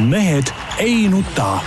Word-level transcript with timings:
mehed 0.00 0.44
ei 0.78 1.08
nuta. 1.08 1.60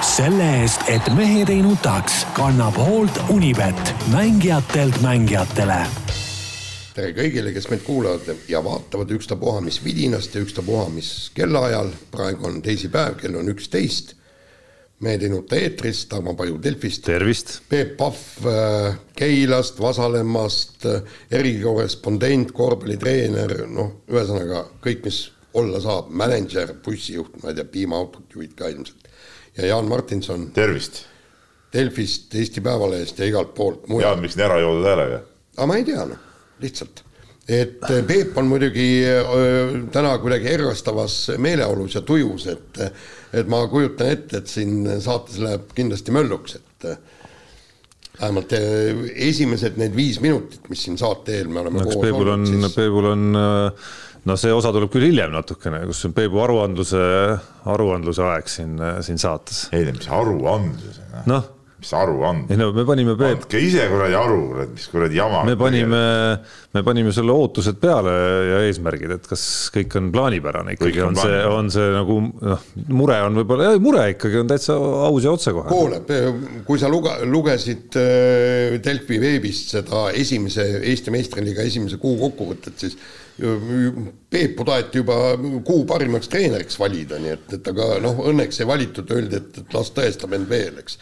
selle 0.00 0.46
eest, 0.62 0.86
et 0.88 1.08
mehed 1.14 1.50
ei 1.50 1.62
nutaks, 1.62 2.22
kannab 2.32 2.76
hoolt 2.78 3.18
Unibet, 3.28 3.94
mängijatelt 4.12 5.00
mängijatele 5.02 5.82
tere 6.94 7.10
kõigile, 7.16 7.52
kes 7.54 7.66
meid 7.70 7.82
kuulavad 7.86 8.46
ja 8.48 8.62
vaatavad 8.64 9.10
ükstapuha 9.14 9.60
mis 9.64 9.80
vidinast 9.84 10.34
ja 10.34 10.42
ükstapuha 10.44 10.88
mis 10.94 11.30
kellaajal. 11.34 11.90
praegu 12.10 12.46
on 12.46 12.62
teisipäev, 12.62 13.16
kell 13.20 13.36
on 13.36 13.48
üksteist. 13.48 14.14
mehed 15.00 15.22
ei 15.22 15.28
nuta 15.28 15.56
eetris, 15.56 16.06
Tarmo 16.06 16.34
Paju 16.34 16.62
Delfist. 16.62 17.04
tervist. 17.04 17.60
Peep 17.68 17.96
Pahv 17.96 18.46
äh, 18.46 18.94
Keilast, 19.16 19.80
Vasalemmast, 19.80 20.86
äh, 20.86 21.02
erikorrespondent, 21.30 22.52
korvpallitreener, 22.52 23.66
noh, 23.66 23.92
ühesõnaga 24.08 24.66
kõik, 24.82 25.04
mis 25.04 25.30
olla 25.54 25.80
saab, 25.82 26.10
mänedžer, 26.14 26.74
bussijuht, 26.84 27.40
ma 27.42 27.50
ei 27.50 27.58
tea, 27.58 27.68
piimaautot 27.72 28.34
juhid 28.34 28.54
ka 28.58 28.68
ilmselt. 28.70 29.08
ja 29.56 29.66
Jaan 29.66 29.88
Martinson. 29.88 30.50
tervist. 30.54 31.04
Delfist, 31.72 32.34
Eesti 32.34 32.60
Päevalehest 32.60 33.18
ja 33.18 33.28
igalt 33.30 33.54
poolt. 33.54 33.84
Jaan, 34.00 34.18
miks 34.22 34.34
nii 34.38 34.46
ära 34.46 34.58
joodud 34.62 34.88
häälega? 34.90 35.20
aga 35.56 35.68
ma 35.68 35.76
ei 35.78 35.86
tea, 35.86 36.04
noh, 36.08 36.26
lihtsalt. 36.62 37.02
et 37.50 37.84
äh, 37.90 38.02
Peep 38.06 38.38
on 38.38 38.46
muidugi 38.50 38.88
öö, 39.04 39.80
täna 39.92 40.12
kuidagi 40.22 40.48
errastavas 40.54 41.16
meeleolus 41.38 41.94
ja 41.98 42.02
tujus, 42.06 42.46
et 42.50 42.82
et 43.32 43.48
ma 43.50 43.62
kujutan 43.70 44.10
ette, 44.10 44.40
et 44.40 44.50
siin 44.50 44.86
saates 45.02 45.38
läheb 45.42 45.70
kindlasti 45.74 46.14
mölluks, 46.14 46.56
et 46.58 46.86
äh, 46.90 46.98
vähemalt 48.20 48.54
äh, 48.56 49.04
esimesed 49.28 49.78
need 49.80 49.94
viis 49.96 50.20
minutit, 50.22 50.62
mis 50.70 50.86
siin 50.86 50.98
saate 50.98 51.38
eel 51.38 51.50
me 51.50 51.62
oleme 51.64 51.82
no, 51.82 51.90
koos 51.90 52.02
Peebul 52.02 52.30
on 52.30 52.38
olnud, 52.38 52.66
siis 52.66 52.78
Peebul 52.78 53.10
on 53.10 53.42
no 54.28 54.36
see 54.40 54.52
osa 54.52 54.72
tuleb 54.74 54.90
küll 54.92 55.08
hiljem 55.08 55.32
natukene, 55.34 55.84
kus 55.88 56.04
on 56.08 56.16
Peebu 56.16 56.42
aruandluse, 56.44 57.00
aruandluse 57.72 58.26
aeg 58.26 58.52
siin, 58.52 58.76
siin 59.06 59.22
saates. 59.22 59.68
ei, 59.76 59.88
mis 59.92 60.10
aruandlus. 60.10 61.00
noh 61.30 61.56
mis 61.80 61.92
aruandlus? 61.96 62.50
ei 62.52 62.58
no 62.60 62.70
me 62.76 62.84
panime 62.84 63.14
Peep. 63.18 63.40
andke 63.40 63.60
ise 63.64 63.86
kuradi 63.90 64.16
aru, 64.18 64.40
kurat, 64.50 64.72
mis 64.76 64.86
kuradi 64.92 65.16
jama. 65.16 65.42
me 65.48 65.56
panime, 65.58 66.02
me 66.76 66.82
panime 66.86 67.12
sulle 67.16 67.34
ootused 67.34 67.80
peale 67.80 68.14
ja 68.50 68.60
eesmärgid, 68.68 69.14
et 69.16 69.28
kas 69.30 69.44
kõik 69.74 69.96
on 70.00 70.10
plaanipärane 70.14 70.76
ikkagi, 70.76 71.00
on, 71.06 71.16
on 71.16 71.22
see, 71.22 71.40
on 71.60 71.72
see 71.72 71.88
nagu 71.94 72.18
noh, 72.52 72.66
mure 73.00 73.20
on 73.26 73.40
võib-olla, 73.40 73.72
mure 73.82 74.04
ikkagi 74.14 74.42
on 74.42 74.52
täitsa 74.52 74.76
aus 74.76 75.26
ja 75.26 75.34
otsekohene. 75.36 75.72
kuule, 75.72 76.60
kui 76.68 76.82
sa 76.82 76.92
luge-, 76.92 77.16
lugesid 77.28 77.98
äh, 78.00 78.76
Delfi 78.84 79.20
veebist 79.22 79.74
seda 79.76 80.08
esimese 80.16 80.68
Eesti 80.80 81.12
meistriliiga 81.14 81.64
esimese 81.66 82.00
kuu 82.02 82.18
kokkuvõtet, 82.20 82.76
siis 82.80 82.98
Peepu 83.40 84.64
taheti 84.64 85.00
juba 85.00 85.16
kuu 85.64 85.84
parimaks 85.88 86.28
treeneriks 86.28 86.78
valida, 86.80 87.18
nii 87.22 87.34
et, 87.34 87.52
et 87.56 87.68
aga 87.72 87.86
noh, 88.04 88.24
õnneks 88.30 88.60
ei 88.60 88.68
valitud, 88.68 89.12
öeldi, 89.16 89.40
et, 89.40 89.60
et 89.62 89.76
las 89.76 89.92
tõestab 89.96 90.34
end 90.36 90.48
veel, 90.50 90.80
eks. 90.82 90.98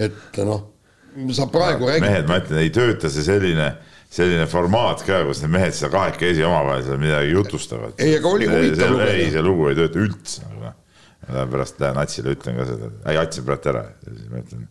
et 0.00 0.40
noh, 0.46 0.62
sa 1.36 1.46
praegu 1.52 1.90
räägid. 1.90 2.06
mehed, 2.06 2.28
ma 2.30 2.38
ütlen, 2.40 2.62
ei 2.62 2.72
tööta 2.74 3.10
see 3.12 3.24
selline, 3.26 3.68
selline 4.12 4.48
formaat 4.50 5.04
ka, 5.06 5.22
kus 5.28 5.42
need 5.44 5.54
mehed 5.58 5.76
seal 5.76 5.92
kahekesi 5.92 6.44
omavahel 6.48 6.84
seal 6.86 7.00
midagi 7.02 7.34
jutustavad. 7.34 7.96
ei, 8.00 8.16
aga 8.18 8.34
oli 8.38 8.48
huvitav 8.50 8.94
lugeda. 8.96 9.12
ei, 9.12 9.30
see 9.36 9.44
lugu 9.44 9.68
ei 9.70 9.78
tööta 9.82 10.02
üldse. 10.06 10.48
ma 10.58 11.46
pärast 11.52 11.80
lähen 11.80 12.00
Atsile 12.02 12.36
ütlen 12.36 12.58
ka 12.58 12.68
seda, 12.72 12.92
ei 13.12 13.20
Ats 13.20 13.42
on 13.42 13.48
praegu 13.48 13.74
ära, 13.74 13.86
siis 14.08 14.28
ma 14.32 14.42
ütlen, 14.42 14.68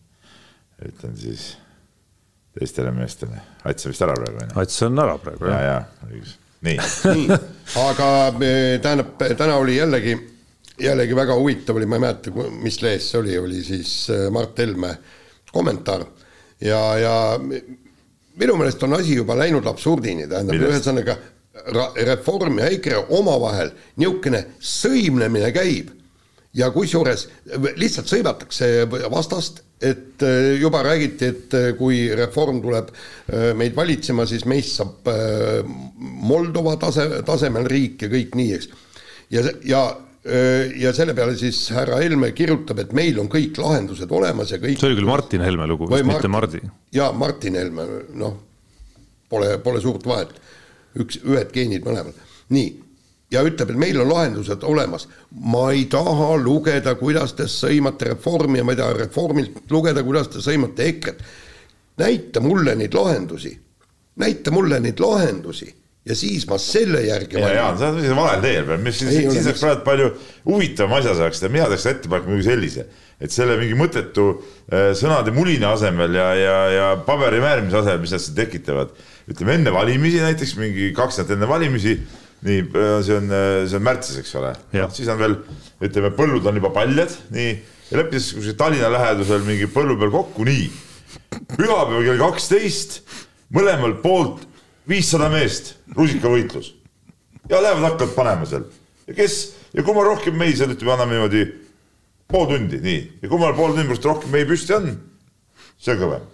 ütlen 0.90 1.18
siis 1.22 1.50
teistele 2.58 2.92
meestele, 2.96 3.46
Ats 3.64 3.86
on 3.86 3.94
vist 3.94 4.10
ära 4.10 4.18
praegu. 4.18 4.54
Ats 4.66 4.86
on 4.90 5.06
ära 5.06 5.18
praegu 5.22 5.52
jah. 5.54 5.68
ja, 5.70 5.82
ja 5.86 6.10
õigus 6.10 6.40
nii, 6.68 6.78
nii., 7.14 7.40
aga 7.82 8.10
eh, 8.46 8.80
tähendab, 8.84 9.16
täna 9.38 9.58
oli 9.62 9.78
jällegi, 9.78 10.16
jällegi 10.82 11.16
väga 11.18 11.38
huvitav 11.40 11.80
oli, 11.80 11.90
ma 11.90 12.00
ei 12.00 12.06
mäleta, 12.06 12.34
mis 12.64 12.82
lehes 12.82 13.12
see 13.12 13.22
oli, 13.22 13.38
oli 13.40 13.64
siis 13.66 13.94
eh, 14.14 14.28
Mart 14.34 14.58
Helme 14.60 14.96
kommentaar. 15.52 16.06
Ja, 16.62 16.82
ja 16.98 17.14
minu 18.40 18.58
meelest 18.60 18.84
on 18.86 18.94
asi 19.00 19.16
juba 19.18 19.36
läinud 19.40 19.66
absurdini, 19.68 20.28
tähendab 20.30 20.68
ühesõnaga 20.70 21.18
Reform 22.06 22.62
ja 22.62 22.70
EKRE 22.72 23.02
omavahel 23.18 23.74
niisugune 24.00 24.46
sõimlemine 24.58 25.52
käib 25.54 25.92
ja 26.58 26.70
kusjuures 26.74 27.28
lihtsalt 27.80 28.10
sõimatakse 28.12 28.70
vastast, 29.12 29.62
et 29.82 30.22
äh, 30.26 30.60
juba 30.62 30.84
räägiti, 30.86 31.32
et 31.32 31.56
äh, 31.58 31.72
kui 31.78 32.04
reform 32.16 32.62
tuleb 32.62 32.92
äh, 32.92 33.52
meid 33.58 33.76
valitsema, 33.78 34.28
siis 34.30 34.46
meist 34.50 34.78
saab 34.78 35.10
Moldova 36.02 36.76
tase, 36.82 37.08
tasemel 37.26 37.66
riik 37.72 38.06
ja 38.06 38.12
kõik 38.12 38.38
nii, 38.38 38.54
eks. 38.60 38.72
ja, 39.34 39.46
ja 39.66 39.84
ja 40.22 40.92
selle 40.94 41.16
peale 41.18 41.34
siis 41.34 41.58
härra 41.74 41.96
Helme 41.98 42.28
kirjutab, 42.38 42.78
et 42.84 42.92
meil 42.94 43.16
on 43.18 43.26
kõik 43.26 43.58
lahendused 43.58 44.12
olemas 44.14 44.52
ja 44.54 44.60
kõik. 44.62 44.78
see 44.78 44.92
oli 44.92 45.00
küll 45.00 45.10
Martin 45.10 45.42
Helme 45.42 45.66
lugu, 45.66 45.88
vist 45.90 46.06
mitte 46.06 46.30
Mardi. 46.30 46.62
jaa, 46.94 47.08
Martin 47.18 47.58
Helme, 47.58 47.88
noh, 48.22 48.36
pole, 49.34 49.56
pole 49.66 49.82
suurt 49.82 50.06
vahet. 50.06 50.36
üks, 51.02 51.18
ühed 51.26 51.50
geenid 51.56 51.90
mõlemal. 51.90 52.14
nii 52.54 52.70
ja 53.32 53.44
ütleb, 53.48 53.72
et 53.72 53.80
meil 53.80 54.00
on 54.04 54.10
lahendused 54.12 54.64
olemas. 54.68 55.08
ma 55.32 55.72
ei 55.72 55.86
taha 55.92 56.36
lugeda, 56.38 56.96
kuidas 57.00 57.34
te 57.34 57.48
sõimate 57.50 58.12
Reformi 58.12 58.60
ja 58.60 58.68
ma 58.68 58.76
ei 58.76 58.82
taha 58.82 58.98
Reformilt 59.00 59.72
lugeda, 59.72 60.04
kuidas 60.04 60.32
te 60.32 60.44
sõimate 60.44 60.88
EKRE-t. 60.92 61.24
näita 62.02 62.42
mulle 62.42 62.76
neid 62.76 62.94
lahendusi, 62.94 63.54
näita 64.20 64.52
mulle 64.52 64.80
neid 64.80 65.00
lahendusi. 65.00 65.76
Ja 66.06 66.16
siis 66.18 66.48
ma 66.50 66.58
selle 66.58 67.04
järgi 67.06 67.38
ja, 67.38 67.50
Jaan, 67.54 67.76
sa 67.78 67.92
oled 67.94 68.16
valel 68.18 68.40
teel 68.42 68.64
peal, 68.66 68.80
mis 68.82 68.98
siis, 68.98 69.12
siis 69.22 69.46
oleks 69.46 69.62
praegu 69.62 69.84
palju 69.86 70.08
huvitavam 70.48 70.96
asja 70.98 71.14
saaks 71.20 71.44
teha, 71.44 71.52
mina 71.54 71.68
teeks 71.70 71.86
ettepaneku 71.92 72.32
muidugi 72.32 72.48
sellise, 72.48 72.86
et 73.22 73.30
selle 73.30 73.54
mingi 73.60 73.78
mõttetu 73.78 74.26
äh, 74.34 74.88
sõnade 74.98 75.30
mulina 75.36 75.76
asemel 75.76 76.18
ja, 76.18 76.26
ja, 76.40 76.56
ja 76.74 76.88
paberi 77.06 77.38
määrimise 77.44 77.84
asemel, 77.84 78.02
mis 78.02 78.16
nad 78.18 78.24
siin 78.26 78.40
tekitavad, 78.40 78.98
ütleme 79.30 79.60
enne 79.60 79.76
valimisi 79.76 80.24
näiteks 80.26 80.56
mingi 80.58 80.90
kaks 80.98 81.22
nädalat 81.22 81.38
enne 81.38 81.52
valimisi 81.54 81.94
nii, 82.46 82.64
see 83.06 83.18
on, 83.18 83.34
see 83.70 83.78
on 83.78 83.86
märtsis, 83.86 84.18
eks 84.22 84.34
ole. 84.40 84.54
siis 84.96 85.10
on 85.12 85.20
veel, 85.22 85.38
ütleme, 85.84 86.12
põllud 86.18 86.48
on 86.50 86.58
juba 86.58 86.72
paljad, 86.76 87.14
nii, 87.34 87.54
ja 87.92 88.00
leppides 88.00 88.32
kuskil 88.38 88.58
Tallinna 88.60 88.92
lähedusel 88.94 89.46
mingi 89.46 89.70
põllu 89.72 89.98
peal 90.00 90.14
kokku, 90.14 90.46
nii. 90.48 90.68
pühapäeval 91.56 92.06
kell 92.08 92.22
kaksteist, 92.22 93.02
mõlemalt 93.54 94.02
poolt 94.04 94.46
viissada 94.90 95.30
meest, 95.32 95.76
rusikavõitlus. 95.98 96.74
ja 97.50 97.62
lähevad, 97.62 97.92
hakkavad 97.92 98.16
panema 98.16 98.50
seal. 98.50 98.66
ja 99.08 99.18
kes, 99.18 99.40
ja 99.74 99.84
kummal 99.84 100.10
rohkem 100.10 100.38
mehi 100.38 100.58
seal, 100.58 100.74
ütleme, 100.74 100.96
anname 100.96 101.18
niimoodi 101.18 101.46
pool 102.32 102.48
tundi, 102.50 102.82
nii. 102.82 103.02
ja 103.22 103.30
kummal 103.30 103.56
pool 103.58 103.76
pärast 103.78 104.06
rohkem 104.08 104.34
mehi 104.34 104.50
püsti 104.50 104.78
on, 104.78 104.94
see 105.78 105.98
on 105.98 106.06
kõvem 106.06 106.30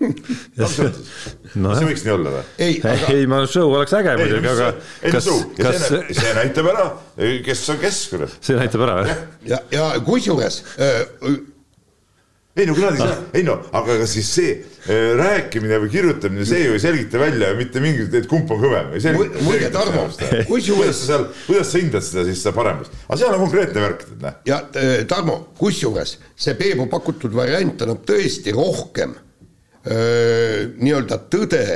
no, 1.62 1.74
see 1.76 1.86
võiks 1.86 2.04
nii 2.06 2.14
olla 2.14 2.34
või? 2.34 2.42
ei, 2.66 2.80
aga... 2.80 3.12
ei, 3.14 3.28
ma 3.30 3.42
show 3.46 3.70
oleks 3.70 3.94
äge 3.98 4.16
muidugi, 4.18 4.50
aga 4.52 4.72
ei, 4.72 5.14
kas, 5.14 5.30
kas 5.58 5.86
see, 5.86 6.02
see 6.18 6.34
näitab 6.38 6.72
ära, 6.72 6.88
kes 7.46 7.64
on 7.74 7.80
kes, 7.82 8.02
kurat. 8.12 8.36
see 8.42 8.58
näitab 8.58 8.84
ära, 8.88 8.98
jah? 9.06 9.24
ja, 9.54 9.62
ja, 9.74 9.88
kusjuures 10.06 10.62
äh, 10.76 11.02
ei 12.56 12.66
no 12.68 12.74
kuradi 12.76 13.00
ah., 13.00 13.14
ei 13.32 13.44
no, 13.46 13.54
aga 13.72 13.94
kas 14.02 14.12
siis 14.12 14.28
see 14.36 14.50
äh, 14.52 15.14
rääkimine 15.16 15.78
või 15.80 15.92
kirjutamine, 15.94 16.44
see 16.48 16.66
ju 16.66 16.76
ei 16.76 16.82
selgita 16.82 17.20
välja 17.22 17.52
mitte 17.56 17.80
mingit, 17.80 18.12
et 18.18 18.28
kumb 18.28 18.50
on 18.52 18.60
kõvem. 18.60 18.90
muide, 19.46 19.70
Tarmo, 19.72 20.04
kusjuures. 20.50 21.00
sa 21.00 21.08
seal, 21.08 21.26
kuidas 21.46 21.72
sa 21.72 21.80
hindad 21.80 22.04
seda 22.04 22.26
siis 22.28 22.42
seda 22.44 22.52
paremust, 22.56 22.92
aga 23.06 23.20
seal 23.22 23.36
on 23.38 23.44
konkreetne 23.46 23.86
värk, 23.86 24.04
et 24.04 24.24
näe. 24.26 24.38
ja 24.52 24.60
äh, 24.76 24.94
Tarmo, 25.08 25.38
kusjuures 25.60 26.18
see 26.36 26.58
Peebu 26.58 26.90
pakutud 26.92 27.32
variant 27.36 27.86
annab 27.86 28.04
tõesti 28.08 28.52
rohkem 28.56 29.16
nii-öelda 29.88 31.24
tõde. 31.32 31.66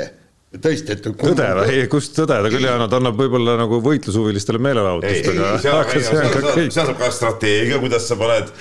Tõesti, 0.63 0.95
et 0.95 1.03
tõde 1.05 1.47
või, 1.59 1.81
kust 1.91 2.15
tõde, 2.17 2.37
ta 2.41 2.49
küll 2.49 2.65
ei 2.65 2.71
anna, 2.71 2.87
ta 2.89 2.97
annab 3.01 3.19
võib-olla 3.19 3.57
nagu 3.59 3.81
võitlushuvilistele 3.85 4.61
meelelahutust, 4.63 5.27
aga 5.29 5.49
seal, 5.61 5.83
seal, 5.91 6.07
seal, 6.07 6.47
seal 6.71 6.87
saab 6.87 7.01
ka 7.01 7.11
strateegia, 7.13 7.81
kuidas 7.83 8.07
sa 8.09 8.17
paned, 8.17 8.53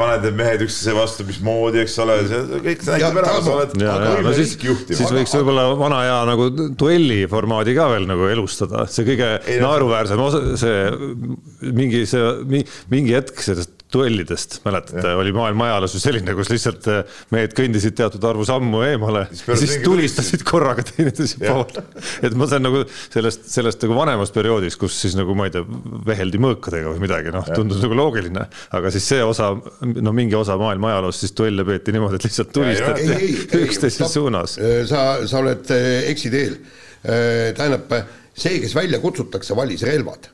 paned 0.00 0.24
need 0.26 0.38
mehed 0.40 0.64
üksteise 0.64 0.96
vastu, 0.96 1.26
mismoodi, 1.28 1.82
eks 1.84 1.94
ole, 2.02 2.16
see 2.32 2.62
kõik 2.64 2.82
see 2.82 2.96
näitab 2.96 3.20
ära, 3.20 3.36
sa 3.44 3.54
oled 3.60 3.76
no 4.26 4.34
siis, 4.34 4.56
siis 4.88 5.12
võiks 5.12 5.36
võib-olla 5.36 5.68
vana 5.78 6.02
hea 6.08 6.18
nagu 6.32 6.48
duelli 6.56 7.20
formaadi 7.30 7.76
ka 7.78 7.92
veel 7.92 8.08
nagu 8.10 8.26
elustada, 8.32 8.88
see 8.90 9.06
kõige 9.12 9.30
naeruväärsem 9.62 10.26
osa, 10.26 10.42
see 10.58 11.70
mingi 11.70 12.06
see 12.10 12.64
mingi 12.90 13.14
hetk 13.20 13.44
sellest 13.44 13.75
duellidest, 13.92 14.58
mäletate, 14.64 15.12
oli 15.14 15.32
maailma 15.32 15.68
ajaloos 15.68 15.94
ju 15.94 16.00
selline, 16.02 16.34
kus 16.34 16.48
lihtsalt 16.50 16.88
eh, 16.90 17.18
mehed 17.30 17.52
kõndisid 17.56 17.94
teatud 17.98 18.24
arvu 18.26 18.42
sammu 18.46 18.80
eemale 18.82 19.26
ja 19.30 19.58
siis 19.58 19.76
tulistasid 19.84 20.42
korraga 20.46 20.82
teineteise 20.88 21.38
poole. 21.44 21.84
et 22.26 22.34
ma 22.38 22.48
saan 22.50 22.66
nagu 22.66 22.82
sellest, 22.90 23.46
sellest 23.52 23.86
nagu 23.86 23.98
vanemast 23.98 24.34
perioodist, 24.34 24.80
kus 24.80 24.98
siis 25.04 25.14
nagu 25.18 25.36
ma 25.38 25.46
ei 25.46 25.54
tea, 25.54 25.62
veheldi 26.10 26.42
mõõkadega 26.42 26.96
või 26.96 27.04
midagi, 27.06 27.30
noh, 27.34 27.46
tundus 27.54 27.82
nagu 27.84 27.98
loogiline, 28.02 28.48
aga 28.80 28.94
siis 28.94 29.06
see 29.14 29.22
osa, 29.22 29.52
no 29.54 30.16
mingi 30.16 30.38
osa 30.38 30.58
maailma 30.60 30.96
ajaloost 30.96 31.22
siis 31.22 31.36
duelle 31.38 31.66
peeti 31.68 31.94
niimoodi, 31.94 32.18
et 32.18 32.26
lihtsalt 32.26 32.54
tulistati 32.56 33.62
üksteise 33.62 34.10
suunas. 34.10 34.58
sa, 34.90 35.08
sa 35.26 35.42
oled 35.44 35.74
eh, 35.76 36.08
eksiteel. 36.10 36.58
Tähendab, 37.06 37.92
see, 38.34 38.58
kes 38.64 38.72
välja 38.74 38.98
kutsutakse, 38.98 39.54
valis 39.54 39.84
relvad 39.86 40.26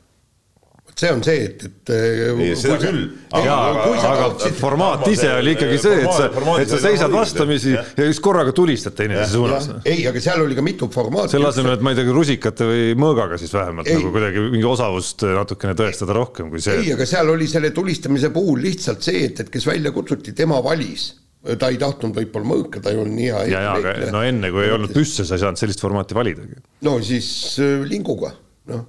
see 0.98 1.10
on 1.12 1.22
see, 1.24 1.44
et, 1.48 1.62
et. 1.66 1.92
ei, 1.94 2.52
seda 2.58 2.76
küll. 2.80 3.04
aga, 3.32 3.54
aga, 3.70 4.08
aga 4.10 4.50
formaat 4.58 5.06
ise 5.10 5.30
oli 5.38 5.54
ikkagi 5.56 5.78
see, 5.80 6.02
et 6.04 6.12
sa, 6.12 6.28
et 6.60 6.74
sa 6.74 6.80
seisad 6.82 7.14
vastamisi 7.14 7.72
ja 7.72 7.84
siis 7.96 8.20
korraga 8.22 8.52
tulistad 8.56 8.96
teineteise 8.98 9.32
suunas. 9.32 9.70
ei, 9.88 10.04
aga 10.10 10.22
seal 10.22 10.44
oli 10.44 10.58
ka 10.58 10.64
mitu 10.66 10.90
formaati. 10.92 11.34
selle 11.36 11.48
asemel, 11.48 11.78
et 11.78 11.86
ma 11.86 11.94
ei 11.94 12.00
tea, 12.00 12.12
rusikate 12.12 12.68
või 12.68 12.84
mõõgaga 13.06 13.40
siis 13.40 13.54
vähemalt 13.56 13.88
ei. 13.88 13.96
nagu 13.98 14.12
kuidagi 14.14 14.44
mingi 14.52 14.68
osavust 14.68 15.24
natukene 15.32 15.74
tõestada 15.78 16.16
rohkem 16.18 16.52
kui 16.52 16.62
see. 16.64 16.78
ei, 16.84 16.92
aga 16.96 17.08
seal 17.08 17.32
oli 17.32 17.48
selle 17.50 17.72
tulistamise 17.74 18.32
puhul 18.34 18.62
lihtsalt 18.68 19.02
see, 19.04 19.26
et, 19.30 19.44
et 19.46 19.52
kes 19.52 19.66
välja 19.72 19.94
kutsuti, 19.96 20.36
tema 20.36 20.60
valis 20.64 21.10
ta 21.58 21.72
ei 21.72 21.78
tahtnud 21.80 22.14
võib-olla 22.14 22.46
mõõka, 22.46 22.78
ta 22.82 22.92
ei 22.92 23.00
olnud 23.02 23.16
nii 23.16 23.28
hea. 23.32 23.42
ja, 23.50 23.64
ja, 23.66 23.74
aga 23.80 24.12
no 24.14 24.22
enne, 24.22 24.52
kui 24.54 24.62
ei 24.68 24.76
olnud 24.76 24.92
püsse, 24.94 25.24
sa 25.26 25.34
ei 25.34 25.42
saanud 25.42 25.58
sellist 25.58 25.82
formaati 25.82 26.14
validagi. 26.14 26.60
no 26.86 26.98
siis 27.02 27.28
äh, 27.58 27.80
linguga 27.88 28.30
noh. 28.70 28.84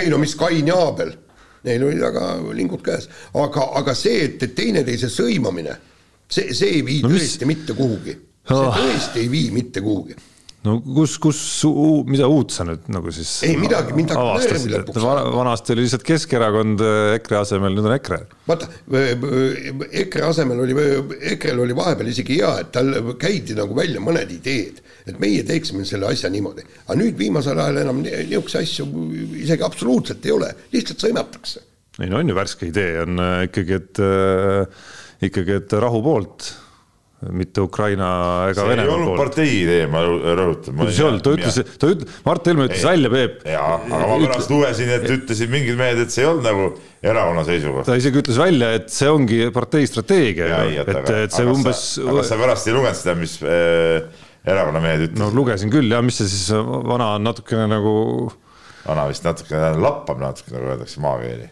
ei 0.00 0.10
no 0.10 0.20
mis 0.22 0.36
Kain 0.38 0.70
ja 0.70 0.78
Aabel, 0.86 1.12
neil 1.66 1.84
olid 1.88 2.04
väga 2.06 2.30
lingud 2.56 2.82
käes, 2.86 3.08
aga, 3.34 3.70
aga 3.80 3.96
see, 3.98 4.24
et, 4.28 4.42
et 4.42 4.54
teineteise 4.56 5.10
sõimamine, 5.12 5.76
see, 6.28 6.54
see 6.54 6.78
ei 6.78 6.86
vii 6.86 7.02
no, 7.04 7.12
tõesti 7.14 7.46
mis... 7.46 7.56
mitte 7.56 7.76
kuhugi. 7.78 8.16
see 8.46 8.56
oh. 8.56 8.80
tõesti 8.80 9.22
ei 9.24 9.30
vii 9.32 9.52
mitte 9.54 9.84
kuhugi 9.84 10.16
no 10.66 10.76
kus, 10.82 11.16
kus, 11.22 11.40
mida 12.08 12.28
uut 12.30 12.54
sa 12.54 12.66
nüüd 12.66 12.88
nagu 12.92 13.12
siis 13.14 13.30
ei 13.46 13.56
midagi, 13.60 13.94
närvi 13.96 14.72
lõpuks 14.72 15.04
vana, 15.04 15.24
vanasti 15.34 15.74
oli 15.74 15.84
lihtsalt 15.84 16.06
Keskerakond 16.06 16.82
äh, 16.84 17.14
EKRE 17.20 17.40
asemel, 17.42 17.76
nüüd 17.76 17.88
on 17.88 17.94
EKRE. 17.96 18.20
vaata, 18.48 18.70
EKRE 20.02 20.26
asemel 20.30 20.64
oli, 20.64 20.76
EKRE-l 21.34 21.62
oli 21.66 21.76
vahepeal 21.76 22.10
isegi 22.12 22.40
hea, 22.40 22.52
et 22.64 22.72
tal 22.74 22.92
käidi 23.20 23.56
nagu 23.58 23.76
välja 23.78 24.02
mõned 24.02 24.32
ideed, 24.38 24.82
et 25.06 25.22
meie 25.22 25.44
teeksime 25.46 25.86
selle 25.86 26.10
asja 26.10 26.30
niimoodi. 26.32 26.66
aga 26.86 26.98
nüüd 26.98 27.16
viimasel 27.18 27.58
ajal 27.62 27.82
enam 27.84 28.02
niisuguseid 28.02 28.66
asju 28.66 28.90
isegi 29.44 29.66
absoluutselt 29.66 30.26
ei 30.26 30.34
ole, 30.34 30.52
lihtsalt 30.74 31.06
sõimatakse. 31.06 31.64
ei 32.02 32.12
no 32.12 32.20
on 32.20 32.34
ju 32.34 32.36
värske 32.36 32.70
idee, 32.70 33.00
on 33.06 33.22
äh, 33.22 33.40
ikkagi, 33.48 33.80
et 33.80 34.04
äh, 34.04 34.86
ikkagi, 35.30 35.60
et 35.62 35.76
rahu 35.86 36.02
poolt 36.04 36.52
mitte 37.32 37.62
Ukraina 37.64 38.08
ega 38.50 38.60
see 38.60 38.68
Venemaa 38.68 38.90
poolt. 38.90 38.90
see 38.90 38.92
ei 38.92 38.96
olnud 38.96 39.20
partei 39.20 39.52
idee, 39.62 39.86
ma 39.88 40.02
rõhutan. 40.04 40.76
kuidas 40.76 40.98
ei 40.98 41.06
olnud, 41.06 41.22
ta 41.24 41.32
ütles, 41.32 41.56
ta 41.80 41.90
ütles, 41.94 42.18
Mart 42.26 42.50
Helme 42.50 42.66
ütles 42.68 42.84
välja, 42.84 43.12
Peep. 43.14 43.38
jaa, 43.48 43.70
aga 43.80 44.10
ma 44.10 44.18
pärast 44.26 44.52
lugesin, 44.52 44.92
et 44.98 45.06
ütlesid 45.14 45.52
mingid 45.52 45.80
mehed, 45.80 46.02
et 46.04 46.12
see 46.12 46.26
ei 46.26 46.28
olnud 46.28 46.44
nagu 46.44 46.68
erakonna 47.00 47.46
seisukoht. 47.48 47.88
ta 47.88 47.96
isegi 47.96 48.20
ütles 48.20 48.40
välja, 48.42 48.70
et 48.76 48.92
see 48.92 49.08
ongi 49.08 49.40
partei 49.54 49.88
strateegia. 49.88 50.60
et, 50.82 50.92
et 50.92 51.32
see 51.32 51.46
aga 51.46 51.56
umbes. 51.56 51.82
aga 52.04 52.26
sa 52.28 52.40
pärast 52.42 52.68
ei 52.68 52.76
lugenud 52.76 53.00
seda, 53.00 53.16
mis 53.22 53.38
äh, 53.40 54.25
erakonna 54.46 54.82
mehed 54.84 55.08
ütlesid? 55.08 55.20
no 55.22 55.30
lugesin 55.34 55.72
küll 55.74 55.90
ja 55.92 56.02
mis 56.04 56.20
see 56.20 56.30
siis 56.30 56.48
vana 56.54 57.14
on 57.16 57.26
natukene 57.26 57.66
nagu. 57.70 57.94
vana 58.86 59.08
vist 59.10 59.26
natukene 59.26 59.74
lappab 59.82 60.22
natuke, 60.22 60.54
nagu 60.54 60.74
öeldakse 60.74 61.02
maakeeli 61.02 61.50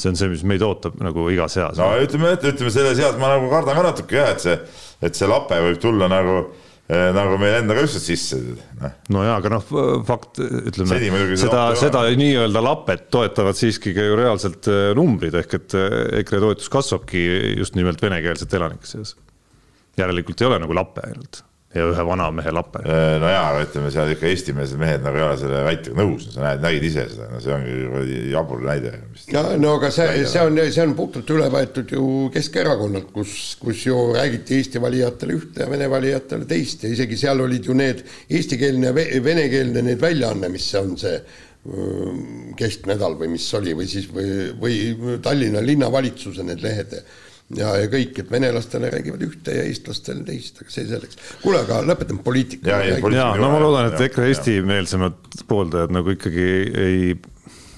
see 0.00 0.10
on 0.10 0.18
see, 0.18 0.30
mis 0.32 0.42
meid 0.48 0.64
ootab 0.64 0.98
nagu 1.02 1.28
igas 1.32 1.56
eas. 1.60 1.78
no 1.80 1.92
ütleme, 2.00 2.34
ütleme 2.40 2.72
selles 2.74 3.00
eas 3.02 3.16
ma 3.20 3.34
nagu 3.34 3.48
kardan 3.52 3.78
ka 3.78 3.86
natuke 3.90 4.18
jah, 4.18 4.32
et 4.34 4.44
see, 4.44 4.58
et 5.04 5.18
see 5.18 5.28
lape 5.30 5.58
võib 5.66 5.80
tulla 5.82 6.08
nagu 6.10 6.36
eh, 6.42 7.10
nagu 7.14 7.36
meil 7.40 7.58
endaga 7.60 7.84
üldse 7.84 8.00
sisse. 8.02 8.40
Noh. 8.80 8.96
no 9.14 9.26
jaa, 9.26 9.36
aga 9.42 9.52
noh, 9.56 9.68
fakt, 10.08 10.40
ütleme, 10.40 10.98
seda, 11.40 11.66
seda 11.78 12.06
nii-öelda 12.18 12.64
lapet 12.64 13.06
toetavad 13.12 13.58
siiski 13.58 13.94
ka 13.96 14.08
ju 14.08 14.18
reaalselt 14.18 14.70
eh, 14.72 14.90
numbrid, 14.98 15.36
ehk 15.42 15.58
et 15.60 15.78
eh, 15.78 16.00
EKRE 16.22 16.42
toetus 16.46 16.72
kasvabki 16.72 17.24
just 17.60 17.78
nimelt 17.78 18.02
venekeelsete 18.02 18.60
elanike 18.60 18.88
seas. 18.88 19.16
järelikult 20.00 20.40
ei 20.40 20.48
ole 20.48 20.62
nagu 20.64 20.76
lape 20.76 21.04
ainult 21.04 21.44
ja 21.72 21.86
ühe 21.88 22.04
vanamehe 22.04 22.52
lape. 22.52 22.82
Äh, 22.84 23.16
no 23.22 23.28
jaa, 23.30 23.44
aga 23.52 23.62
ütleme 23.66 23.90
seal 23.94 24.12
ikka 24.12 24.28
eestimeelsed 24.28 24.80
mehed 24.80 25.04
nagu 25.04 25.18
ei 25.18 25.24
ole 25.24 25.36
selle 25.40 25.62
väitega 25.66 25.96
nõus, 25.98 26.26
sa 26.34 26.42
näed, 26.44 26.64
nägid 26.64 26.88
ise 26.88 27.06
seda, 27.12 27.28
no 27.32 27.40
see 27.42 27.54
ongi 27.56 28.18
jabur 28.32 28.64
näide. 28.66 28.92
ja 29.32 29.44
no 29.60 29.76
aga 29.78 29.92
see, 29.94 30.26
see 30.28 30.42
on, 30.44 30.60
see 30.68 30.84
on 30.84 30.96
puhtalt 30.98 31.32
üle 31.32 31.48
võetud 31.52 31.94
ju 31.96 32.08
Keskerakonnalt, 32.32 33.08
kus, 33.14 33.36
kus 33.60 33.86
ju 33.86 34.02
räägiti 34.16 34.60
Eesti 34.60 34.82
valijatele 34.82 35.38
ühte 35.38 35.64
ja 35.64 35.70
Vene 35.72 35.88
valijatele 35.90 36.48
teist 36.48 36.84
ja 36.84 36.92
isegi 36.92 37.16
seal 37.20 37.40
olid 37.40 37.70
ju 37.70 37.76
need 37.78 38.04
eestikeelne 38.28 38.92
ja 38.92 39.24
venekeelne 39.24 39.84
need 39.86 40.02
väljaanne, 40.02 40.52
mis 40.52 40.68
on 40.80 40.94
see 41.00 41.16
kesknädal 42.58 43.14
või 43.20 43.36
mis 43.36 43.44
oli 43.54 43.72
või 43.78 43.86
siis 43.86 44.08
või, 44.10 44.48
või 44.58 45.18
Tallinna 45.22 45.62
linnavalitsuse 45.62 46.42
need 46.42 46.64
lehed 46.64 46.96
ja, 47.58 47.74
ja 47.80 47.90
kõik, 47.92 48.22
et 48.22 48.30
venelastele 48.32 48.90
räägivad 48.92 49.26
ühte 49.26 49.56
ja 49.56 49.66
eestlastele 49.68 50.24
teist, 50.26 50.62
aga 50.62 50.74
see 50.74 50.86
selleks. 50.88 51.20
kuule, 51.42 51.62
aga 51.66 51.82
lõpetame 51.86 52.24
poliitika. 52.24 52.70
ja, 52.70 52.80
ja, 52.86 52.98
ja 53.18 53.28
no 53.40 53.52
ma 53.52 53.60
loodan, 53.62 53.92
et 53.92 54.08
EKRE 54.08 54.30
Eesti-meelsemad 54.32 55.44
pooldajad 55.50 55.94
nagu 55.94 56.16
ikkagi 56.16 56.48
ei 56.86 57.14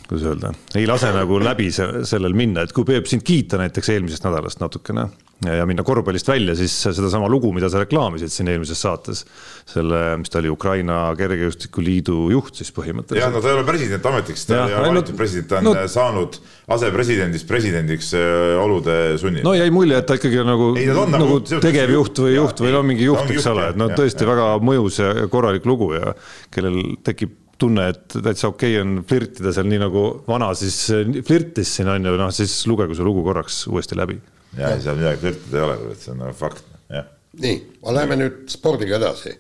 kuidas 0.05 0.27
öelda, 0.29 0.55
ei 0.77 0.87
lase 0.89 1.11
nagu 1.17 1.39
läbi 1.41 1.71
sellel 1.75 2.37
minna, 2.37 2.65
et 2.65 2.75
kui 2.77 2.87
Peep 2.89 3.09
sind 3.11 3.25
kiita 3.27 3.61
näiteks 3.61 3.95
eelmisest 3.95 4.27
nädalast 4.27 4.61
natukene 4.61 5.09
ja, 5.47 5.59
ja 5.61 5.67
minna 5.69 5.85
korvpallist 5.87 6.29
välja, 6.29 6.55
siis 6.59 6.75
sedasama 6.85 7.29
lugu, 7.31 7.51
mida 7.55 7.69
sa 7.73 7.83
reklaamisid 7.83 8.33
siin 8.33 8.51
eelmises 8.53 8.81
saates, 8.85 9.25
selle, 9.71 10.01
mis 10.21 10.33
ta 10.33 10.41
oli, 10.41 10.51
Ukraina 10.53 10.99
Kergejõustikuliidu 11.19 12.17
juht 12.35 12.61
siis 12.61 12.73
põhimõtteliselt. 12.75 13.23
jah, 13.23 13.33
no 13.35 13.43
ta 13.45 13.53
ei 13.53 13.59
ole 13.59 13.67
president 13.69 14.09
ametiks, 14.11 14.47
ta 14.49 14.65
ei 14.65 14.77
ole 14.79 14.91
valitud 14.95 15.19
president, 15.19 15.51
ta 15.53 15.61
on 15.61 15.71
no, 15.71 15.77
saanud 15.91 16.41
asepresidendist 16.75 17.49
presidendiks 17.49 18.13
äh, 18.19 18.57
olude 18.63 18.99
sunnil. 19.21 19.45
no 19.47 19.55
jäi 19.57 19.71
mulje, 19.75 20.01
et 20.01 20.09
ta 20.09 20.19
ikkagi 20.21 20.43
nagu, 20.47 20.73
nagu, 20.79 21.07
nagu 21.15 21.39
tegevjuht 21.53 22.25
või 22.27 22.35
juht 22.39 22.65
või 22.65 22.75
no 22.75 22.85
mingi 22.87 23.09
juht, 23.09 23.31
eks 23.35 23.49
ole, 23.53 23.71
et 23.73 23.81
no 23.81 23.91
tõesti 23.95 24.27
ja. 24.27 24.33
väga 24.33 24.51
mõjus 24.65 25.01
ja 25.03 25.15
korralik 25.33 25.67
lugu 25.69 25.95
ja 25.97 26.15
kellel 26.55 26.97
tekib 27.07 27.41
tunne, 27.59 27.89
et 27.93 28.17
täitsa 28.19 28.51
okei 28.51 28.75
okay 28.77 28.83
on 28.83 29.03
flirtida 29.09 29.53
seal 29.55 29.69
nii 29.71 29.81
nagu 29.85 30.05
vana 30.27 30.51
siis 30.59 30.79
flirtis 31.27 31.77
siin 31.79 31.91
on 31.93 32.11
ju, 32.11 32.15
noh 32.19 32.33
siis 32.35 32.57
lugegu 32.71 32.97
see 32.97 33.07
lugu 33.07 33.23
korraks 33.27 33.65
uuesti 33.71 33.99
läbi 33.99 34.19
ja 34.59 34.75
ei 34.75 34.83
seal 34.85 34.99
midagi 35.01 35.23
flirtida 35.23 35.61
ei 35.61 35.65
ole, 35.69 35.97
see 35.99 36.13
on 36.15 36.23
nagu 36.25 36.37
fakt, 36.39 36.65
jah. 36.93 37.09
nii, 37.41 37.57
aga 37.83 37.97
lähme 37.99 38.19
nüüd 38.21 38.43
spordiga 38.53 38.99
edasi 39.01 39.35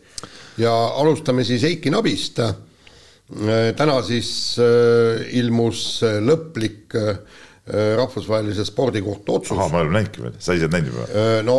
ja 0.60 0.72
alustame 1.00 1.44
siis 1.44 1.64
Eiki 1.64 1.90
Nabist. 1.90 2.40
täna 3.76 4.02
siis 4.04 4.30
äh, 4.60 5.24
ilmus 5.40 6.02
äh, 6.04 6.18
lõplik 6.20 6.94
äh, 7.00 7.16
rahvusvahelise 7.96 8.66
spordikohtu 8.68 9.38
otsus. 9.38 9.58
ahah, 9.58 9.72
ma 9.72 9.80
ei 9.80 9.86
ole 9.86 9.96
näinudki 9.96 10.22
veel, 10.26 10.34
sa 10.38 10.52
ise 10.52 10.68
oled 10.68 10.76
näinud 10.76 10.92
juba? 10.92 11.06
no 11.46 11.56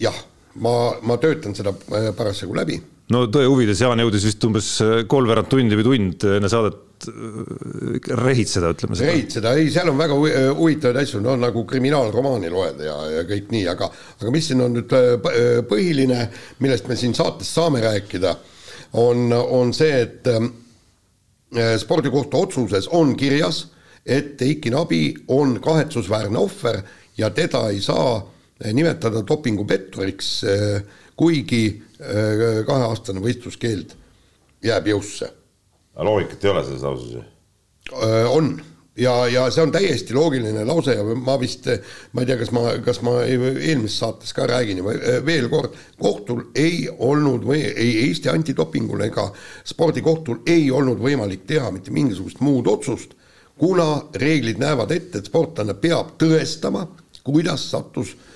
jah, 0.00 0.18
ma, 0.60 0.74
ma 1.02 1.16
töötan 1.22 1.56
seda 1.56 1.72
parasjagu 2.16 2.56
läbi 2.58 2.76
no 3.14 3.26
tõe 3.32 3.48
huvides 3.50 3.80
Jaan 3.82 4.02
jõudis 4.04 4.28
vist 4.28 4.44
umbes 4.46 4.70
kolmveerand 5.10 5.50
tundi 5.50 5.78
või 5.78 5.88
tund 5.88 6.30
enne 6.36 6.50
saadet 6.52 6.86
Äh, 7.08 8.16
rehitseda, 8.16 8.74
ütleme 8.74 8.96
seda. 8.96 9.08
rehitseda, 9.08 9.52
ei, 9.56 9.70
seal 9.72 9.88
on 9.88 9.96
väga 9.96 10.16
äh, 10.28 10.48
huvitavaid 10.56 10.98
asju, 11.00 11.20
no 11.24 11.32
nagu 11.40 11.62
kriminaalromaani 11.68 12.50
loed 12.52 12.82
ja, 12.84 12.96
ja 13.14 13.22
kõik 13.28 13.48
nii, 13.54 13.62
aga, 13.72 13.88
aga 14.20 14.32
mis 14.34 14.50
siin 14.50 14.60
on 14.60 14.76
nüüd 14.76 14.92
äh, 14.96 15.62
põhiline, 15.70 16.26
millest 16.60 16.90
me 16.90 16.98
siin 17.00 17.16
saates 17.16 17.48
saame 17.56 17.80
rääkida, 17.84 18.34
on, 19.00 19.32
on 19.32 19.72
see, 19.76 20.02
et 20.02 20.28
äh, 20.28 21.72
spordikohtu 21.80 22.44
otsuses 22.44 22.90
on 22.96 23.14
kirjas, 23.16 23.64
et 24.04 24.42
Eiki 24.44 24.72
Nabi 24.74 25.06
on 25.32 25.56
kahetsusväärne 25.64 26.40
ohver 26.40 26.82
ja 27.16 27.32
teda 27.32 27.66
ei 27.72 27.80
saa 27.84 28.18
nimetada 28.76 29.24
dopingupetturiks 29.24 30.34
äh,, 30.44 30.82
kuigi 31.16 31.64
äh, 31.70 31.89
kaheaastane 32.66 33.20
võistluskeeld 33.20 33.94
jääb 34.64 34.90
jõusse. 34.92 35.30
Loogikat 36.00 36.44
ei 36.44 36.50
ole 36.50 36.64
selles 36.64 36.84
lauses 36.86 37.14
ju? 37.18 37.22
on. 38.30 38.52
Ja, 39.00 39.12
ja 39.30 39.46
see 39.54 39.62
on 39.62 39.70
täiesti 39.72 40.12
loogiline 40.12 40.64
lause 40.66 40.92
ja 40.92 41.04
ma 41.16 41.36
vist, 41.40 41.64
ma 42.12 42.20
ei 42.20 42.28
tea, 42.28 42.36
kas 42.40 42.50
ma, 42.52 42.64
kas 42.84 42.98
ma 43.06 43.20
eelmises 43.22 43.96
saates 44.02 44.34
ka 44.36 44.44
räägin 44.50 44.82
juba. 44.82 44.92
Veel 45.24 45.46
kord, 45.48 45.76
kohtul 46.00 46.42
ei 46.58 46.82
olnud 46.90 47.46
või 47.48 47.62
ei 47.70 47.94
Eesti 48.02 48.28
antidopingul 48.32 49.06
ega 49.06 49.30
spordikohtul 49.64 50.42
ei 50.50 50.66
olnud 50.74 51.00
võimalik 51.00 51.46
teha 51.48 51.70
mitte 51.72 51.94
mingisugust 51.94 52.42
muud 52.44 52.68
otsust, 52.68 53.14
kuna 53.60 53.88
reeglid 54.20 54.60
näevad 54.60 54.92
ette, 54.92 55.22
et 55.22 55.30
sportlane 55.30 55.78
peab 55.80 56.16
tõestama, 56.20 56.84
kuidas 57.24 57.70
sattus 57.70 58.12
äh, 58.12 58.20
Äh, 58.20 58.29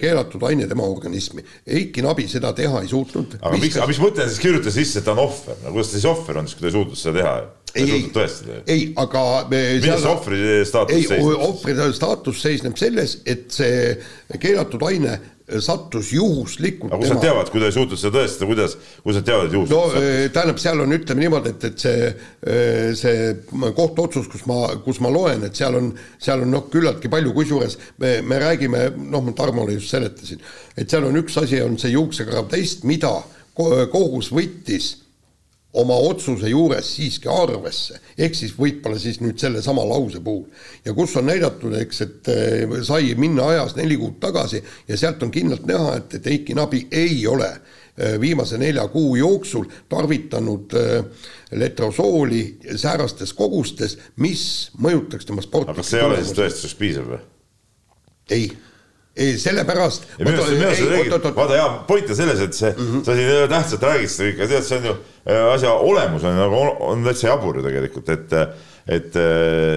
keelatud 0.00 0.42
aine 0.46 0.68
tema 0.70 0.86
organismi. 0.86 1.42
Eiki 1.66 2.04
Nabi 2.04 2.28
seda 2.30 2.52
teha 2.54 2.82
ei 2.84 2.90
suutnud. 2.90 3.38
aga 3.40 3.58
miks, 3.58 3.78
aga 3.80 3.90
mis 3.90 4.02
mõte 4.02 4.22
on 4.22 4.30
siis 4.30 4.42
kirjutada 4.42 4.74
sisse, 4.74 5.00
et 5.00 5.06
ta 5.08 5.14
on 5.16 5.22
ohver, 5.26 5.58
no 5.64 5.74
kuidas 5.74 5.90
ta 5.90 5.98
siis 5.98 6.10
ohver 6.10 6.42
on 6.42 6.50
siis, 6.50 6.58
kui 6.58 6.66
ta 6.66 6.72
ei 6.72 6.76
suutnud 6.78 7.00
seda 7.00 7.18
teha? 7.20 7.36
ei, 7.76 7.90
ei, 7.92 8.60
ei, 8.72 8.84
aga 8.96 9.22
milles 9.50 10.00
see 10.00 10.08
ohvri 10.08 10.38
staatus 10.64 10.96
seisneb? 10.96 11.42
ohvri 11.48 11.74
staatus 11.98 12.42
seisneb 12.46 12.78
selles, 12.80 13.18
et 13.28 13.50
see 13.52 14.38
keelatud 14.40 14.86
aine 14.86 15.18
sattus 15.62 16.10
juhuslikult. 16.12 16.90
aga 16.90 17.00
kust 17.00 17.14
nad 17.14 17.22
teavad, 17.22 17.50
kui 17.52 17.62
ta 17.62 17.68
ei 17.70 17.74
suutnud 17.76 18.00
seda 18.00 18.18
tõestada, 18.18 18.48
kuidas, 18.50 18.74
kuidas 19.04 19.20
nad 19.20 19.28
teavad, 19.28 19.46
et 19.46 19.54
juhuslikult 19.54 19.76
no 19.76 19.92
sattus? 19.92 20.32
tähendab, 20.34 20.60
seal 20.64 20.82
on, 20.82 20.96
ütleme 20.96 21.24
niimoodi, 21.24 21.52
et, 21.54 21.66
et 21.70 21.86
see, 21.86 22.10
see 22.98 23.70
kohtuotsus, 23.78 24.26
kus 24.32 24.42
ma, 24.50 24.58
kus 24.82 25.00
ma 25.04 25.12
loen, 25.14 25.46
et 25.46 25.58
seal 25.58 25.78
on, 25.78 25.92
seal 26.22 26.42
on 26.42 26.52
noh, 26.56 26.66
küllaltki 26.72 27.10
palju, 27.12 27.34
kusjuures 27.36 27.78
me, 28.02 28.16
me 28.26 28.42
räägime, 28.42 28.88
noh, 29.06 29.22
ma 29.22 29.34
Tarmole 29.38 29.78
just 29.78 29.94
seletasin, 29.94 30.42
et 30.74 30.90
seal 30.90 31.06
on 31.06 31.22
üks 31.22 31.38
asi, 31.42 31.62
on 31.62 31.78
see 31.78 31.94
juuksekarv 31.94 32.50
test, 32.50 32.82
mida 32.88 33.14
kohus 33.56 34.32
võttis 34.34 34.94
oma 35.76 35.96
otsuse 36.08 36.50
juures 36.50 36.88
siiski 36.96 37.30
arvesse, 37.32 38.00
ehk 38.18 38.36
siis 38.38 38.54
võib-olla 38.56 38.98
siis 39.00 39.20
nüüd 39.22 39.40
sellesama 39.40 39.84
lause 39.88 40.20
puhul. 40.24 40.44
ja 40.84 40.94
kus 40.96 41.16
on 41.20 41.28
näidatud, 41.30 41.74
eks, 41.80 42.00
et 42.06 42.30
äh, 42.32 42.76
sai 42.86 43.14
minna 43.18 43.50
ajas 43.52 43.76
neli 43.76 43.98
kuud 44.00 44.20
tagasi 44.22 44.62
ja 44.88 44.96
sealt 44.98 45.22
on 45.22 45.32
kindlalt 45.34 45.66
näha, 45.68 45.96
et, 46.00 46.18
et 46.20 46.30
Eiki 46.32 46.56
Nabi 46.56 46.86
ei 46.90 47.18
ole 47.26 47.50
äh, 47.50 48.16
viimase 48.20 48.58
nelja 48.58 48.88
kuu 48.92 49.16
jooksul 49.16 49.68
tarvitanud 49.88 50.76
letrosooli 51.56 52.42
säärastes 52.76 53.32
kogustes, 53.36 53.98
mis 54.16 54.70
mõjutaks 54.82 55.28
tema 55.28 55.44
sportlikku 55.44 55.76
aga 55.76 55.84
kas 55.84 55.92
see 55.94 56.02
ei 56.02 56.08
ole 56.08 56.22
siis 56.22 56.38
tõestuseks 56.38 56.78
piisav 56.80 57.12
või? 57.14 57.20
ei 58.36 58.48
ei, 59.16 59.36
sellepärast. 59.40 60.08
vaata 61.36 61.58
jaa, 61.58 61.68
point 61.88 62.10
on 62.12 62.18
selles, 62.18 62.40
et 62.44 62.54
see 62.54 62.72
mm, 62.72 62.88
-hmm. 62.88 63.04
sa 63.04 63.16
siin 63.16 63.48
tähtsalt 63.52 63.86
räägid 63.88 64.12
seda 64.12 64.30
kõike, 64.30 64.48
tead, 64.52 64.66
see 64.68 64.78
on 64.80 64.88
ju 64.90 64.96
äh, 64.96 65.44
asja 65.54 65.74
olemus 65.90 66.24
on 66.24 66.40
nagu, 66.40 66.64
on 66.90 67.04
täitsa 67.06 67.30
jabur 67.32 67.60
ju 67.60 67.66
tegelikult, 67.66 68.08
et, 68.14 68.34
et, 68.98 69.20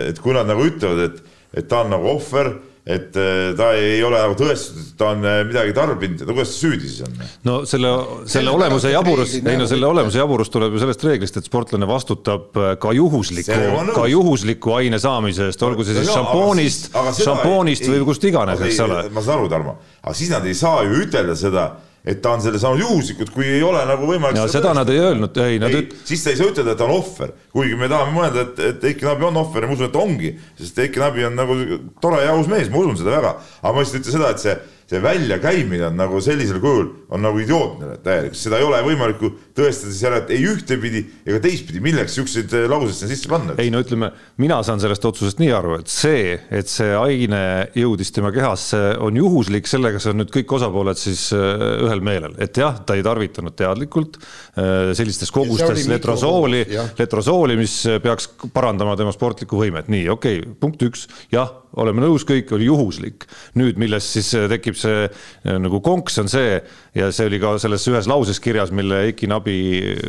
et 0.09 0.19
kui 0.23 0.35
nad 0.35 0.49
nagu 0.49 0.65
ütlevad, 0.67 1.05
et, 1.07 1.37
et 1.61 1.69
ta 1.71 1.85
on 1.85 1.95
nagu 1.95 2.11
ohver 2.17 2.53
et 2.87 3.17
äh, 3.19 3.51
ta 3.57 3.71
ei 3.77 3.99
ole 4.05 4.19
nagu 4.21 4.35
tõestatud, 4.39 4.85
et 4.85 4.93
ta 4.99 5.09
on 5.13 5.25
äh, 5.27 5.41
midagi 5.47 5.73
tarbinud, 5.75 6.23
no 6.23 6.35
kuidas 6.35 6.53
ta 6.53 6.57
süüdi 6.61 6.87
siis 6.87 7.03
on? 7.05 7.17
no 7.47 7.57
selle, 7.69 7.91
selle 8.31 8.53
olemuse 8.55 8.93
jaburus, 8.93 9.35
ei 9.39 9.59
no 9.59 9.67
selle 9.69 9.89
olemuse 9.89 10.21
jaburus 10.21 10.51
tuleb 10.53 10.73
ju 10.75 10.81
sellest 10.83 11.03
reeglist, 11.05 11.41
et 11.41 11.49
sportlane 11.49 11.89
vastutab 11.89 12.55
äh, 12.57 12.71
ka 12.81 12.93
juhusliku, 12.95 13.59
ka 13.95 14.07
juhusliku 14.09 14.77
aine 14.79 15.01
saamise 15.01 15.49
eest, 15.49 15.67
olgu 15.67 15.85
see 15.87 15.99
siis 15.99 16.13
šampoonist, 16.13 16.89
šampoonist 17.19 17.85
või 17.91 18.01
kust 18.07 18.25
iganes, 18.29 18.63
eks 18.69 18.81
ole. 18.87 19.03
ma 19.13 19.25
saan 19.25 19.41
aru, 19.41 19.51
Tarmo, 19.51 19.77
aga 20.01 20.17
siis 20.17 20.33
nad 20.33 20.47
ei 20.47 20.57
saa 20.57 20.81
ju 20.87 21.03
ütelda 21.03 21.37
seda 21.39 21.69
et 22.05 22.21
ta 22.23 22.33
on 22.35 22.43
selle 22.43 22.59
saanud 22.61 22.81
juhuslikult, 22.83 23.31
kui 23.33 23.47
ei 23.47 23.61
ole 23.65 23.81
nagu 23.87 24.07
võimalik. 24.07 24.39
ja 24.39 24.47
seda, 24.47 24.59
seda 24.59 24.73
nad 24.77 24.89
ei 24.93 25.01
öelnud, 25.03 25.37
ei 25.43 25.59
nad 25.61 25.73
ei, 25.73 25.83
üt-. 25.83 25.95
siis 26.07 26.23
ta 26.23 26.33
ei 26.33 26.39
saa 26.39 26.51
ütelda, 26.53 26.73
et 26.73 26.79
ta 26.79 26.87
on 26.87 26.95
ohver, 26.95 27.33
kuigi 27.53 27.77
me 27.79 27.89
tahame 27.91 28.15
mõelda, 28.15 28.45
et, 28.47 28.61
et 28.69 28.89
Eiki 28.91 29.07
Nabi 29.07 29.27
on 29.29 29.39
ohver 29.43 29.65
ja 29.65 29.69
ma 29.69 29.77
usun, 29.77 29.89
et 29.89 29.95
ta 29.95 30.03
ongi, 30.03 30.33
sest 30.59 30.83
Eiki 30.85 31.03
Nabi 31.03 31.27
on 31.27 31.39
nagu 31.39 31.57
tore 32.01 32.23
ja 32.23 32.35
aus 32.35 32.49
mees, 32.51 32.71
ma 32.71 32.83
usun 32.83 32.99
seda 33.01 33.15
väga, 33.17 33.35
aga 33.61 33.73
ma 33.75 33.83
lihtsalt 33.83 34.03
ütlen 34.03 34.17
seda, 34.19 34.33
et 34.35 34.45
see 34.45 34.57
see 34.89 35.01
väljakäimine 35.03 35.85
on 35.85 35.99
nagu 35.99 36.19
sellisel 36.23 36.57
kujul, 36.63 36.87
on 37.13 37.21
nagu 37.21 37.37
idiootne 37.41 37.99
täielik, 38.05 38.33
seda 38.37 38.57
ei 38.57 38.65
ole 38.65 38.79
võimalik 38.85 39.21
ju 39.21 39.29
tõestada 39.57 39.93
siis 39.93 40.01
ära, 40.09 40.21
et 40.23 40.31
ei 40.33 40.47
ühtepidi 40.49 41.03
ega 41.29 41.41
teistpidi, 41.43 41.81
milleks 41.83 42.17
siukseid 42.17 42.55
äh, 42.57 42.65
lauseid 42.71 42.97
sinna 42.97 43.13
sisse 43.13 43.29
panna. 43.29 43.57
ei 43.61 43.69
no 43.73 43.83
ütleme, 43.83 44.09
mina 44.41 44.57
saan 44.65 44.81
sellest 44.81 45.05
otsusest 45.05 45.41
nii 45.41 45.51
aru, 45.53 45.77
et 45.83 45.93
see, 45.93 46.33
et 46.49 46.71
see 46.71 46.89
aine 46.97 47.41
jõudis 47.77 48.13
tema 48.15 48.33
kehasse, 48.33 48.81
on 49.05 49.19
juhuslik, 49.19 49.69
sellega 49.69 50.01
on 50.09 50.23
nüüd 50.23 50.33
kõik 50.33 50.57
osapooled 50.57 51.01
siis 51.01 51.27
äh, 51.37 51.65
ühel 51.85 52.01
meelel, 52.05 52.33
et 52.41 52.57
jah, 52.57 52.81
ta 52.81 52.97
ei 52.97 53.05
tarvitanud 53.05 53.53
teadlikult 53.59 54.17
äh, 54.17 54.89
sellistes 54.97 55.29
kogustes 55.35 55.85
letrosooli, 55.91 56.65
letrosooli, 56.97 57.59
mis 57.61 57.83
peaks 58.01 58.31
parandama 58.55 58.97
tema 58.97 59.13
sportlikku 59.13 59.61
võimet, 59.61 59.91
nii 59.93 60.09
okei 60.17 60.41
okay,, 60.41 60.57
punkt 60.65 60.89
üks, 60.89 61.05
jah 61.33 61.59
oleme 61.77 62.01
nõus, 62.01 62.25
kõik 62.27 62.49
oli 62.55 62.67
juhuslik. 62.69 63.25
nüüd, 63.59 63.77
millest 63.81 64.15
siis 64.15 64.31
äh, 64.37 64.47
tekib 64.49 64.77
see 64.79 65.05
äh, 65.05 65.57
nagu 65.61 65.81
konks, 65.85 66.17
on 66.21 66.31
see 66.31 66.57
ja 66.97 67.09
see 67.13 67.29
oli 67.29 67.39
ka 67.41 67.55
selles 67.61 67.85
ühes 67.91 68.09
lauses 68.09 68.39
kirjas, 68.41 68.73
mille 68.75 69.03
Eiki 69.09 69.29
Nabi, 69.29 69.57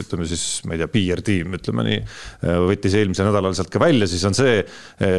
ütleme 0.00 0.28
siis, 0.28 0.62
ma 0.64 0.74
ei 0.74 0.82
tea, 0.82 0.90
PR 0.94 1.24
tiim, 1.26 1.54
ütleme 1.58 1.84
nii, 1.86 2.00
äh, 2.00 2.58
võttis 2.70 2.96
eelmisel 2.96 3.28
nädalal 3.28 3.56
sealt 3.58 3.72
ka 3.72 3.82
välja, 3.82 4.08
siis 4.10 4.24
on 4.28 4.36
see, 4.36 4.60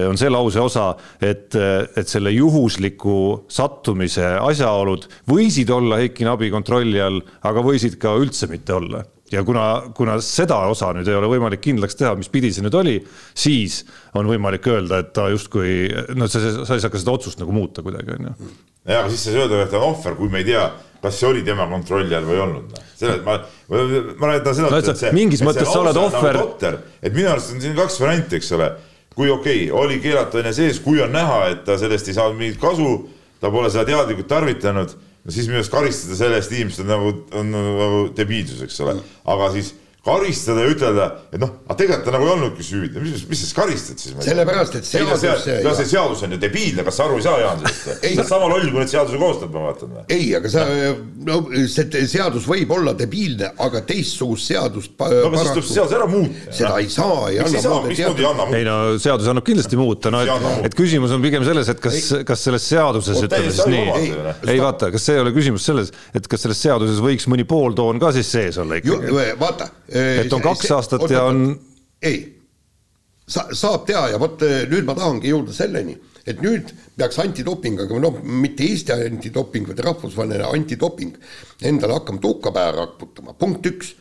on 0.08 0.20
see 0.20 0.32
lause 0.32 0.62
osa, 0.62 0.88
et, 1.22 1.54
et 1.56 2.10
selle 2.10 2.34
juhusliku 2.34 3.46
sattumise 3.52 4.36
asjaolud 4.42 5.08
võisid 5.30 5.72
olla 5.74 6.02
Eiki 6.02 6.28
Nabi 6.28 6.52
kontrolli 6.54 7.02
all, 7.02 7.22
aga 7.48 7.66
võisid 7.66 8.00
ka 8.02 8.16
üldse 8.20 8.50
mitte 8.52 8.78
olla 8.78 9.06
ja 9.32 9.44
kuna, 9.48 9.66
kuna 9.96 10.18
seda 10.24 10.58
osa 10.72 10.92
nüüd 10.96 11.08
ei 11.08 11.16
ole 11.16 11.30
võimalik 11.32 11.64
kindlaks 11.64 11.98
teha, 12.00 12.14
mis 12.20 12.30
pidi 12.32 12.52
see 12.54 12.66
nüüd 12.66 12.76
oli, 12.78 12.98
siis 13.38 13.82
on 14.18 14.28
võimalik 14.30 14.68
öelda, 14.68 15.02
et 15.04 15.12
ta 15.16 15.30
justkui, 15.32 15.88
noh, 16.18 16.30
sa, 16.32 16.42
sa 16.66 16.78
ei 16.78 16.84
saa 16.84 16.92
ka 16.92 17.02
seda 17.02 17.16
otsust 17.16 17.42
nagu 17.42 17.56
muuta 17.56 17.84
kuidagi, 17.86 18.18
on 18.18 18.30
ju. 18.30 18.54
ja, 18.86 19.02
aga 19.02 19.10
siis 19.10 19.26
sa 19.26 19.34
ei 19.34 19.42
öelda, 19.44 19.64
et 19.66 19.72
ta 19.74 19.80
on 19.80 19.94
ohver, 19.94 20.18
kui 20.20 20.32
me 20.32 20.44
ei 20.44 20.50
tea, 20.52 20.66
kas 21.02 21.18
see 21.18 21.30
oli 21.30 21.44
tema 21.48 21.66
kontrolli 21.72 22.16
all 22.18 22.28
või 22.28 22.38
ei 22.38 22.44
olnud. 22.44 22.74
Noh. 22.76 22.90
selles, 23.00 23.22
ma, 23.26 23.38
ma, 23.72 23.86
ma 24.20 24.32
räägin 24.34 24.58
seda 24.60 24.72
no,, 24.74 24.82
et 24.82 25.04
see. 25.04 25.14
mingis 25.18 25.44
mõttes 25.46 25.70
sa 25.72 25.80
oled 25.82 26.02
ohver 26.02 26.42
nagu. 26.42 26.82
et 27.02 27.16
minu 27.16 27.32
arust 27.32 27.56
on 27.56 27.64
siin 27.64 27.78
kaks 27.78 28.02
varianti, 28.04 28.42
eks 28.42 28.52
ole. 28.58 28.70
kui 29.16 29.32
okei 29.32 29.64
okay,, 29.70 29.72
oli 29.86 30.02
keelatud 30.04 30.42
aine 30.42 30.54
sees, 30.56 30.80
kui 30.84 31.02
on 31.04 31.16
näha, 31.16 31.46
et 31.56 31.64
ta 31.68 31.80
sellest 31.80 32.12
ei 32.12 32.20
saanud 32.20 32.38
mingit 32.40 32.60
kasu, 32.62 32.92
ta 33.42 33.50
pole 33.54 33.72
seda 33.74 33.88
teadlikult 33.90 34.30
tarvitanud 34.30 34.94
no 35.26 35.34
siis 35.34 35.50
minu 35.50 35.60
arust 35.62 35.74
karistada 35.74 36.18
selle 36.18 36.40
eest 36.42 36.54
inimesed 36.56 36.86
on 36.86 36.92
nagu, 36.92 37.14
on 37.38 37.54
nagu 37.56 38.02
debiilsus, 38.18 38.64
eks 38.66 38.80
ole, 38.86 38.98
aga 39.36 39.52
siis 39.56 39.74
karistada 40.02 40.64
ja 40.66 40.70
ütelda, 40.74 41.06
et 41.30 41.38
noh, 41.42 41.52
aga 41.68 41.76
tegelikult 41.78 42.08
ta 42.08 42.12
nagu 42.16 42.26
ei 42.26 42.32
olnudki 42.34 42.64
süüdi, 42.66 43.02
mis, 43.04 43.22
mis 43.30 43.42
siis 43.44 43.52
karistad 43.54 44.02
siis? 44.02 44.16
sellepärast, 44.26 44.80
et 44.80 44.88
seadus. 44.88 45.26
no 45.62 45.74
see 45.78 45.90
seadus 45.92 46.24
on 46.26 46.32
ju 46.34 46.40
debiilne, 46.42 46.82
kas 46.88 46.96
sa 46.98 47.06
aru 47.06 47.20
ei 47.20 47.26
saa, 47.28 47.36
Jaan, 47.38 47.62
sellest? 47.62 47.84
sa 47.86 48.16
oled 48.16 48.30
sama 48.32 48.48
loll, 48.50 48.66
kui 48.66 48.82
need 48.82 48.90
seaduse 48.90 49.20
koostajad, 49.22 49.52
ma 49.54 49.66
vaatan. 49.68 50.00
ei, 50.16 50.32
aga 50.40 50.50
sa, 50.50 50.64
no 51.28 51.38
see 51.70 52.02
seadus 52.10 52.48
võib 52.50 52.74
olla 52.74 52.96
debiilne, 52.98 53.52
aga 53.62 53.84
teistsugust 53.92 54.50
seadust. 54.50 54.96
no 54.98 55.28
aga 55.28 55.44
siis 55.44 55.52
tuleb 55.52 55.68
see 55.68 55.78
seadus 55.78 55.94
ära 56.00 56.10
muuta. 56.10 56.56
seda 56.62 56.74
ei 56.82 56.90
saa, 56.96 57.20
ei 57.30 57.38
anna 57.46 57.62
muuta. 57.62 57.94
mismoodi 57.94 58.26
ei 58.26 58.30
anna 58.32 58.50
muuta? 58.50 58.58
ei 58.58 58.68
no 58.72 58.80
seadus 59.06 59.32
annab 59.36 59.48
kindlasti 59.52 59.82
muuta, 59.84 60.16
no 60.18 60.24
et, 60.26 60.50
et 60.72 60.80
küsimus 60.82 61.14
on 61.14 61.22
pigem 61.22 61.46
selles, 61.46 61.70
et 61.76 61.86
kas, 61.86 62.00
kas 62.26 62.48
selles 62.50 62.66
seaduses 62.74 63.22
ütleme 63.22 63.54
siis 63.54 63.70
nii, 63.70 64.10
ei 64.50 64.66
vaata, 64.66 64.90
kas 64.98 65.06
see 65.12 65.20
ei 65.20 65.28
ole 65.28 65.38
küsimus 65.38 65.70
selles, 65.70 65.94
et 66.18 66.26
kas 66.26 66.42
selles 66.48 66.66
seaduses 66.66 67.06
võiks 67.06 67.30
mõni 67.30 67.46
pooltoon 67.46 68.02
ka 68.02 68.10
siis 68.18 68.34
sees 68.34 68.58
olla 68.66 68.82
ikkagi? 68.82 69.14
vaata 69.38 69.70
et 69.92 70.34
on 70.34 70.44
kaks 70.44 70.72
aastat 70.72 71.10
ja 71.12 71.26
on. 71.28 71.52
ei, 72.02 72.22
sa, 73.28 73.48
saab 73.56 73.86
teha 73.90 74.08
ja 74.14 74.20
vot 74.22 74.42
eh, 74.48 74.64
nüüd 74.72 74.88
ma 74.88 74.96
tahangi 74.98 75.32
jõuda 75.32 75.56
selleni, 75.56 75.96
et 76.28 76.42
nüüd 76.44 76.72
peaks 76.98 77.20
antidoping, 77.24 77.80
aga 77.86 78.02
noh, 78.02 78.20
mitte 78.24 78.66
Eesti 78.68 78.96
antidoping, 78.96 79.70
vaid 79.72 79.82
rahvusvaheline 79.86 80.50
antidoping 80.50 81.16
endale 81.68 81.98
hakkama 81.98 82.22
tuhka 82.24 82.54
pähe 82.56 82.76
raputama, 82.78 83.36
punkt 83.38 83.68
üks 83.72 83.96
äh,. 83.96 83.98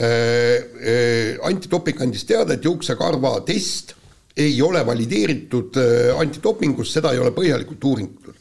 Äh, 0.00 1.32
antidoping 1.44 2.00
andis 2.00 2.24
teada, 2.28 2.54
et 2.56 2.64
juuksekarva 2.64 3.40
test 3.48 3.96
ei 4.40 4.54
ole 4.62 4.80
valideeritud 4.86 5.76
antidopingus, 6.16 6.92
seda 6.94 7.10
ei 7.12 7.20
ole 7.20 7.34
põhjalikult 7.36 7.84
uuritud. 7.84 8.36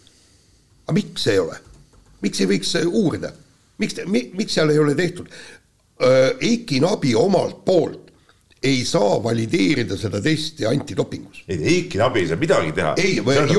aga 0.86 0.96
miks 0.96 1.28
ei 1.28 1.40
ole? 1.42 1.58
miks 2.22 2.40
ei 2.40 2.48
võiks 2.48 2.76
uurida? 2.86 3.34
miks, 3.80 3.98
miks 4.08 4.56
seal 4.56 4.72
ei 4.72 4.80
ole 4.80 4.96
tehtud? 4.96 5.28
Äh, 6.00 6.30
Eiki 6.40 6.80
Nabi 6.80 7.16
omalt 7.20 7.66
poolt 7.68 8.10
ei 8.64 8.82
saa 8.84 9.18
valideerida 9.24 9.96
seda 10.00 10.20
testi 10.24 10.66
antidopingus. 10.68 11.46
ei, 11.48 11.60
Eiki 11.74 12.00
Nabi 12.00 12.24
ei 12.24 12.28
saa 12.28 12.40
midagi 12.40 12.74
teha. 12.76 12.94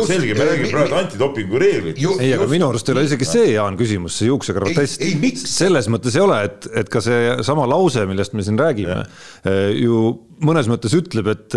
selge, 0.08 0.34
me 0.36 0.44
räägime 0.48 0.72
praegu 0.74 0.98
antidopingu 0.98 1.60
reeglitest. 1.60 2.20
ei, 2.20 2.34
aga 2.36 2.48
minu 2.50 2.68
arust 2.68 2.88
ei 2.88 2.96
ole 2.96 3.04
isegi 3.08 3.28
see, 3.28 3.46
Jaan, 3.54 3.78
küsimus, 3.80 4.18
see 4.20 4.28
juuksekarva 4.28 4.74
test. 4.76 5.00
selles 5.48 5.88
mõttes 5.92 6.16
ei 6.16 6.24
ole, 6.24 6.42
et, 6.50 6.68
et 6.82 6.92
ka 6.92 7.00
seesama 7.04 7.64
lause, 7.68 8.04
millest 8.08 8.36
me 8.36 8.44
siin 8.44 8.60
räägime, 8.60 9.00
äh, 9.48 9.62
ju 9.80 10.12
mõnes 10.44 10.68
mõttes 10.68 10.96
ütleb, 10.96 11.32
et, 11.32 11.56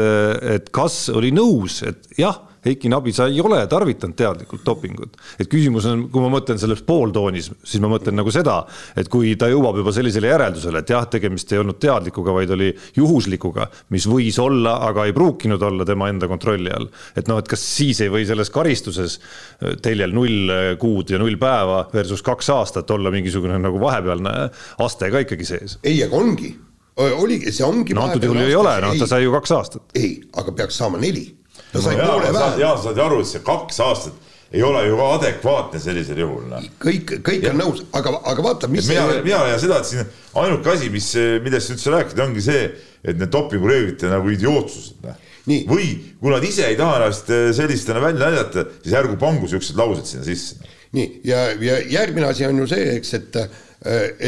et 0.56 0.72
kas 0.76 1.06
oli 1.12 1.32
nõus, 1.36 1.82
et 1.88 2.20
jah 2.20 2.40
Heiki 2.66 2.90
Nabi, 2.92 3.12
sa 3.16 3.28
ei 3.28 3.42
ole 3.44 3.60
tarvitanud 3.68 4.16
teadlikult 4.16 4.64
dopingut. 4.66 5.18
et 5.40 5.50
küsimus 5.52 5.86
on, 5.90 6.08
kui 6.12 6.24
ma 6.24 6.30
mõtlen 6.32 6.60
selles 6.62 6.84
pooltoonis, 6.88 7.52
siis 7.64 7.82
ma 7.84 7.90
mõtlen 7.92 8.16
nagu 8.20 8.32
seda, 8.32 8.62
et 8.96 9.10
kui 9.12 9.36
ta 9.40 9.50
jõuab 9.52 9.82
juba 9.82 9.94
sellisele 9.96 10.32
järeldusele, 10.32 10.84
et 10.84 10.94
jah, 10.96 11.06
tegemist 11.12 11.52
ei 11.52 11.62
olnud 11.62 11.80
teadlikuga, 11.84 12.36
vaid 12.36 12.54
oli 12.56 12.72
juhuslikuga, 12.96 13.68
mis 13.94 14.08
võis 14.10 14.40
olla, 14.40 14.78
aga 14.88 15.08
ei 15.10 15.16
pruukinud 15.16 15.62
olla 15.62 15.86
tema 15.88 16.10
enda 16.12 16.30
kontrolli 16.32 16.72
all. 16.74 16.90
et 17.20 17.28
noh, 17.28 17.42
et 17.42 17.52
kas 17.52 17.64
siis 17.64 18.02
ei 18.04 18.12
või 18.14 18.26
selles 18.30 18.52
karistuses 18.54 19.20
äh, 19.20 19.76
teljel 19.84 20.16
null 20.16 20.52
kuud 20.80 21.12
ja 21.12 21.20
null 21.22 21.38
päeva 21.42 21.84
versus 21.94 22.24
kaks 22.24 22.50
aastat 22.54 22.92
olla 22.92 23.12
mingisugune 23.14 23.60
nagu 23.60 23.80
vahepealne 23.82 24.34
aste 24.84 25.12
ka 25.12 25.24
ikkagi 25.26 25.48
sees? 25.48 25.80
ei, 25.84 26.00
aga 26.06 26.16
ongi 26.20 26.54
oligi, 26.96 27.52
see 27.52 27.66
ongi. 27.66 27.96
no 27.98 28.08
antud 28.08 28.24
juhul 28.28 28.44
ei 28.46 28.56
ole, 28.56 28.74
noh, 28.84 28.98
ta 29.00 29.08
sai 29.10 29.24
ju 29.26 29.34
kaks 29.34 29.56
aastat. 29.56 29.96
ei, 29.98 30.20
aga 30.38 30.54
peaks 30.56 30.78
saama 30.82 31.02
neli 31.02 31.26
ta 31.74 31.82
sai 31.82 31.98
no, 31.98 32.12
poole 32.12 32.30
vähem. 32.34 32.62
Jaan, 32.62 32.78
sa 32.78 32.90
saad 32.90 33.02
ju 33.02 33.06
aru, 33.08 33.20
et 33.24 33.32
see 33.32 33.44
kaks 33.46 33.82
aastat 33.84 34.32
ei 34.54 34.62
ole 34.64 34.84
ju 34.86 34.98
ka 34.98 35.08
adekvaatne 35.16 35.80
sellisel 35.82 36.20
juhul. 36.22 36.46
Noh. 36.52 36.66
kõik, 36.82 37.16
kõik 37.26 37.48
on 37.50 37.58
nõus, 37.58 37.82
aga, 37.98 38.14
aga 38.30 38.46
vaata, 38.46 38.70
mis. 38.70 38.86
mina, 38.90 39.08
mina 39.26 39.42
leian 39.48 39.62
seda, 39.62 39.80
et 39.82 39.90
siin 39.90 40.04
ainuke 40.44 40.70
asi, 40.76 40.92
mis, 40.94 41.10
millest 41.42 41.74
üldse 41.74 41.94
rääkida, 41.96 42.28
ongi 42.28 42.46
see, 42.46 42.68
et 43.02 43.18
need 43.18 43.34
dopingureeglite 43.34 44.14
nagu 44.14 44.30
idiootsused. 44.34 45.02
Noh. 45.08 45.20
või 45.68 45.90
kui 46.22 46.32
nad 46.32 46.46
ise 46.48 46.70
ei 46.70 46.78
taha 46.80 47.02
ennast 47.02 47.34
eh, 47.34 47.50
sellistena 47.58 48.00
välja 48.04 48.30
näidata, 48.30 48.68
siis 48.86 48.94
ärgu 48.96 49.18
pangu 49.20 49.50
siuksed 49.50 49.76
laused 49.76 50.06
sinna 50.08 50.24
sisse. 50.24 50.62
nii 50.94 51.20
ja, 51.28 51.50
ja 51.60 51.82
järgmine 51.98 52.30
asi 52.30 52.46
on 52.46 52.62
ju 52.62 52.70
see, 52.70 52.94
eks, 52.94 53.14
et 53.18 53.42
eh, 53.42 53.60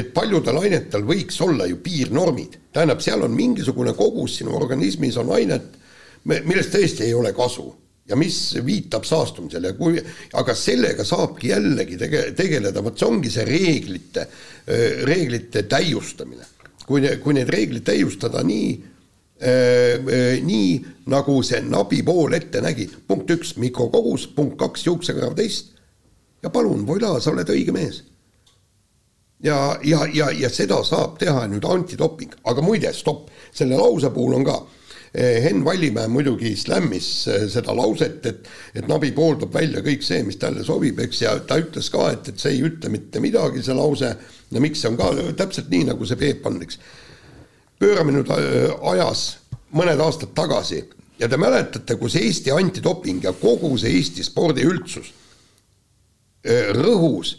et 0.02 0.10
paljudel 0.12 0.58
ainetel 0.60 1.06
võiks 1.08 1.38
olla 1.46 1.70
ju 1.70 1.78
piirnormid, 1.86 2.58
tähendab, 2.76 3.00
seal 3.06 3.24
on 3.24 3.32
mingisugune 3.32 3.94
kogus 3.96 4.42
sinu 4.42 4.58
organismis 4.58 5.16
on 5.22 5.32
ainet 5.38 5.85
millest 6.26 6.74
tõesti 6.74 7.06
ei 7.08 7.14
ole 7.14 7.34
kasu. 7.34 7.68
Ja 8.06 8.18
mis 8.18 8.38
viitab 8.66 9.06
saastumisele? 9.08 9.72
Kui, 9.74 9.98
aga 10.38 10.54
sellega 10.54 11.04
saabki 11.06 11.50
jällegi 11.50 11.98
tege-, 11.98 12.28
tegeleda, 12.38 12.84
vot 12.86 13.00
see 13.00 13.08
ongi 13.08 13.32
see 13.34 13.46
reeglite, 13.48 14.28
reeglite 15.10 15.66
täiustamine. 15.70 16.46
kui, 16.86 17.02
kui 17.18 17.34
need 17.34 17.50
reeglid 17.50 17.86
täiustada 17.88 18.44
nii 18.46 18.68
nii 19.36 20.86
nagu 21.12 21.42
see 21.44 21.60
nabi 21.62 22.04
pool 22.04 22.34
ette 22.34 22.62
nägi. 22.62 22.90
punkt 23.08 23.30
üks, 23.30 23.56
mikrokogus, 23.58 24.28
punkt 24.28 24.58
kaks, 24.58 24.86
juuksekarv 24.86 25.36
teist. 25.36 25.74
Ja 26.44 26.50
palun, 26.50 26.86
voilà, 26.88 27.20
sa 27.20 27.32
oled 27.32 27.50
õige 27.50 27.74
mees. 27.74 28.04
ja, 29.44 29.78
ja, 29.84 30.06
ja, 30.14 30.32
ja 30.32 30.50
seda 30.50 30.84
saab 30.84 31.18
teha 31.20 31.48
nüüd 31.48 31.66
antidoping, 31.66 32.32
aga 32.46 32.62
muide, 32.62 32.94
stopp, 32.94 33.30
selle 33.54 33.76
lause 33.76 34.10
puhul 34.10 34.34
on 34.40 34.46
ka 34.46 34.62
Henn 35.16 35.64
Vallimäe 35.66 36.08
muidugi 36.08 36.56
slämmis 36.56 37.28
eh, 37.28 37.46
seda 37.52 37.76
lauset, 37.76 38.26
et, 38.26 38.50
et 38.76 38.88
Nabi 38.88 39.12
pooldab 39.16 39.54
välja 39.54 39.84
kõik 39.86 40.04
see, 40.04 40.24
mis 40.28 40.40
talle 40.42 40.66
sobib, 40.68 41.00
eks, 41.06 41.22
ja 41.24 41.36
ta 41.48 41.60
ütles 41.62 41.88
ka, 41.94 42.10
et, 42.12 42.28
et 42.32 42.42
see 42.42 42.58
ei 42.58 42.66
ütle 42.68 42.92
mitte 42.92 43.22
midagi, 43.24 43.64
see 43.64 43.78
lause, 43.78 44.12
no 44.52 44.64
miks 44.64 44.84
see 44.84 44.92
on 44.92 45.00
ka 45.00 45.12
täpselt 45.40 45.72
nii, 45.72 45.88
nagu 45.92 46.08
see 46.08 46.20
Peep 46.20 46.46
on, 46.50 46.60
eks. 46.66 46.80
pöörame 47.80 48.18
nüüd 48.18 48.34
äh, 48.36 48.76
ajas 48.92 49.26
mõned 49.76 50.04
aastad 50.04 50.36
tagasi 50.36 50.84
ja 51.20 51.32
te 51.32 51.40
mäletate, 51.40 51.96
kus 52.00 52.20
Eesti 52.20 52.52
antidoping 52.52 53.24
ja 53.24 53.34
kogu 53.40 53.76
see 53.80 53.96
Eesti 53.96 54.24
spordiüldsus 54.24 55.14
rõhus 56.76 57.32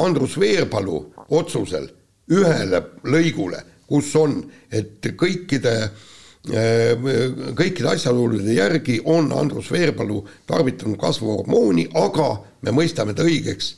Andrus 0.00 0.38
Veerpalu 0.40 0.96
otsusel 1.36 1.90
ühele 2.32 2.80
lõigule, 3.04 3.58
kus 3.90 4.14
on, 4.16 4.38
et 4.72 5.04
kõikide 5.20 5.74
Äh, 5.84 6.13
kõikide 6.44 7.94
asjaolude 7.94 8.52
järgi 8.52 8.98
on 9.08 9.32
Andrus 9.32 9.70
Veerpalu 9.72 10.20
tarvitanud 10.46 10.98
kasvuhormooni, 11.00 11.88
aga 11.96 12.34
me 12.64 12.74
mõistame 12.76 13.14
ta 13.16 13.24
õigeks 13.24 13.70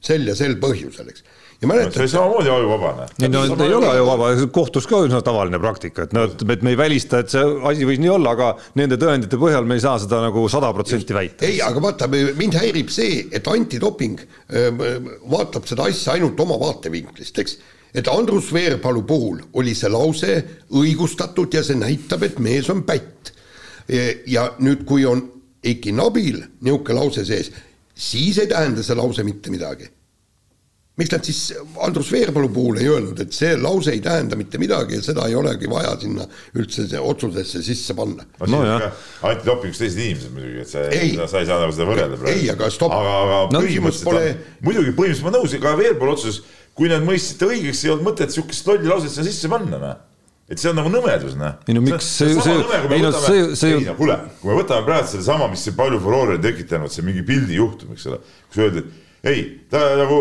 sel 0.00 0.24
ja 0.28 0.36
sel 0.38 0.56
põhjusel, 0.60 1.10
eks. 1.10 1.24
ja 1.60 1.68
mäletad. 1.68 1.98
see 1.98 2.08
samamoodi 2.14 2.48
ajuvabane. 2.52 3.10
ei 3.20 3.28
no 3.28 3.44
ta 3.52 3.68
ei 3.68 3.76
ole 3.76 3.90
ajuvaba, 3.90 4.30
kohtus 4.56 4.88
ka 4.88 5.02
üsna 5.04 5.20
tavaline 5.24 5.60
praktika, 5.60 6.06
et 6.06 6.16
noh, 6.16 6.32
et 6.32 6.64
me 6.64 6.72
ei 6.72 6.80
välista, 6.80 7.20
et 7.20 7.32
see 7.32 7.44
asi 7.68 7.88
võis 7.88 8.00
nii 8.00 8.12
olla, 8.14 8.32
aga 8.36 8.50
nende 8.80 8.96
tõendite 9.00 9.40
põhjal 9.40 9.68
me 9.68 9.76
ei 9.76 9.84
saa 9.84 9.98
seda 10.00 10.22
nagu 10.24 10.48
sada 10.52 10.72
protsenti 10.76 11.16
väita. 11.16 11.44
ei, 11.44 11.60
aga 11.64 11.82
vaata, 11.90 12.08
mind 12.08 12.56
häirib 12.56 12.92
see, 12.92 13.26
et 13.36 13.48
antidoping 13.52 14.24
vaatab 15.28 15.68
seda 15.68 15.90
asja 15.92 16.16
ainult 16.16 16.40
oma 16.40 16.56
vaatevinklist, 16.62 17.44
eks 17.44 17.58
et 17.96 18.08
Andrus 18.12 18.52
Veerpalu 18.52 19.02
puhul 19.08 19.40
oli 19.56 19.74
see 19.74 19.90
lause 19.92 20.36
õigustatud 20.76 21.54
ja 21.56 21.64
see 21.64 21.78
näitab, 21.80 22.26
et 22.28 22.38
mees 22.42 22.68
on 22.72 22.84
pätt. 22.86 23.32
ja 24.26 24.48
nüüd, 24.58 24.82
kui 24.84 25.04
on 25.06 25.20
Eiki 25.66 25.92
Nabil 25.94 26.40
niisugune 26.66 26.96
lause 26.98 27.22
sees, 27.26 27.52
siis 27.94 28.40
ei 28.42 28.48
tähenda 28.50 28.82
see 28.82 28.96
lause 28.98 29.22
mitte 29.26 29.50
midagi. 29.50 29.86
miks 30.96 31.12
nad 31.12 31.24
siis 31.28 31.40
Andrus 31.84 32.08
Veerpalu 32.12 32.48
puhul 32.48 32.78
ei 32.80 32.88
öelnud, 32.88 33.18
et 33.20 33.32
see 33.36 33.52
lause 33.60 33.92
ei 33.92 34.00
tähenda 34.00 34.36
mitte 34.36 34.58
midagi 34.58 34.96
ja 34.96 35.02
seda 35.04 35.26
ei 35.28 35.34
olegi 35.36 35.68
vaja 35.70 35.92
sinna 36.00 36.24
üldse 36.56 36.86
otsusesse 37.00 37.62
sisse 37.62 37.94
panna? 37.94 38.24
no, 38.40 38.46
no 38.50 38.62
jah. 38.64 38.92
antidopingus 39.30 39.80
teised 39.82 40.02
inimesed 40.02 40.32
muidugi, 40.36 40.62
et 40.64 40.72
see, 40.72 41.10
sa 41.28 41.42
ei 41.42 41.48
saa 41.48 41.60
nagu 41.62 41.72
seda 41.76 41.88
võrrelda 41.88 42.20
praegu. 42.20 42.40
ei, 42.40 42.50
aga 42.52 42.70
stopp. 42.72 42.96
aga, 42.96 43.16
aga 43.22 43.40
no, 43.54 43.64
põhimõtteliselt 43.64 44.10
pole... 44.10 44.36
muidugi 44.64 44.96
põhimõtteliselt 44.96 45.28
ma 45.30 45.36
nõus, 45.38 45.58
ka 45.62 45.76
Veerpalu 45.82 46.16
otsus 46.16 46.42
kui 46.76 46.90
nad 46.92 47.04
mõistsid 47.04 47.42
õigeks, 47.46 47.84
ei 47.84 47.94
olnud 47.94 48.10
mõtet 48.10 48.34
sihukest 48.34 48.68
lolli 48.68 48.90
lauset 48.90 49.14
sinna 49.14 49.30
sisse 49.30 49.50
panna, 49.52 49.80
noh 49.80 49.96
et 50.46 50.60
see 50.62 50.70
on 50.70 50.76
nagu 50.78 50.90
nõmedus, 50.92 51.34
noh. 51.38 51.56
ei 51.66 51.74
no 51.74 51.82
miks 51.82 52.06
see, 52.06 52.36
see, 52.36 52.54
see, 52.54 52.82
ei 52.94 53.02
no 53.02 53.10
see, 53.18 53.48
see 53.58 53.72
ju. 53.72 53.94
kuule, 53.98 54.14
kui 54.38 54.52
me 54.52 54.60
võtame 54.60 54.86
praegu 54.86 55.10
sedasama, 55.10 55.48
mis 55.50 55.66
palju 55.74 55.98
furoori 56.04 56.36
on 56.36 56.44
tekitanud, 56.44 56.92
see 56.92 57.02
mingi 57.06 57.24
pildi 57.26 57.58
juhtum, 57.58 57.96
eks 57.96 58.06
ole, 58.12 58.20
kus 58.46 58.62
öeldi, 58.62 58.84
et 58.84 59.26
ei, 59.32 59.42
ta 59.72 59.82
nagu, 59.98 60.20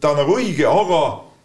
ta 0.00 0.14
on 0.14 0.22
nagu 0.22 0.38
õige, 0.38 0.64
aga 0.70 1.02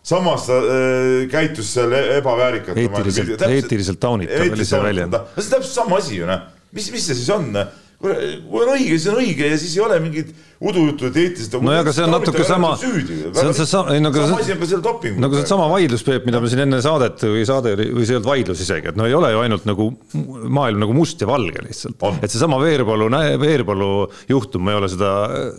samas 0.08 0.48
ta 0.48 0.62
äh, 0.63 1.10
käitus 1.32 1.74
seal 1.75 1.91
e-, 1.91 2.06
ebaväärikalt. 2.22 2.80
eetiliselt, 2.80 3.44
eetiliselt 3.50 4.00
taunitav 4.01 4.48
oli 4.48 4.70
see 4.70 4.80
väljend. 4.88 5.20
see 5.36 5.44
on 5.44 5.51
täpselt 5.58 5.75
sama 5.75 6.00
asi 6.00 6.22
ju, 6.22 6.32
noh. 6.32 6.48
mis, 6.72 6.88
mis 6.96 7.12
see 7.12 7.20
siis 7.20 7.36
on, 7.36 7.51
noh 7.51 7.80
kui 8.01 8.63
on 8.63 8.74
õige, 8.75 8.96
siis 8.96 9.10
on 9.12 9.20
õige 9.22 9.51
ja 9.51 9.60
siis 9.62 9.75
ei 9.77 9.84
ole 9.86 10.00
mingit 10.03 10.31
udujuttu, 10.62 11.08
et 11.10 11.17
eetilist. 11.17 11.55
no 11.65 11.74
aga 11.74 11.93
see 11.96 12.03
on 12.05 12.12
natuke 12.13 12.43
sama, 12.46 12.72
see 12.77 13.46
on 13.48 13.55
seesama, 13.57 13.96
ei 13.96 14.03
no 14.03 14.11
aga 14.11 14.27
sama 14.29 14.42
asi 14.42 14.77
on 14.77 15.22
nagu 15.24 15.37
seesama 15.40 15.66
vaidlus, 15.72 16.03
Peep, 16.05 16.27
mida 16.29 16.42
me 16.44 16.51
siin 16.51 16.61
enne 16.68 16.81
saadet 16.85 17.25
või 17.25 17.42
saade 17.50 17.74
või 17.79 18.05
see 18.05 18.14
ei 18.14 18.20
olnud 18.20 18.29
vaidlus 18.29 18.61
isegi, 18.66 18.92
et 18.92 19.00
no 19.00 19.07
ei 19.09 19.16
ole 19.18 19.31
ju 19.33 19.42
ainult 19.42 19.66
nagu 19.70 19.87
maailm 20.59 20.83
nagu 20.85 20.96
must 20.98 21.22
ja 21.24 21.29
valge 21.29 21.66
lihtsalt. 21.66 22.05
et 22.22 22.29
seesama 22.29 22.61
Veerpalu, 22.61 23.09
Veerpalu 23.42 23.90
juhtum, 24.29 24.66
ma 24.68 24.75
ei 24.75 24.81
ole 24.83 24.92
seda, 24.94 25.11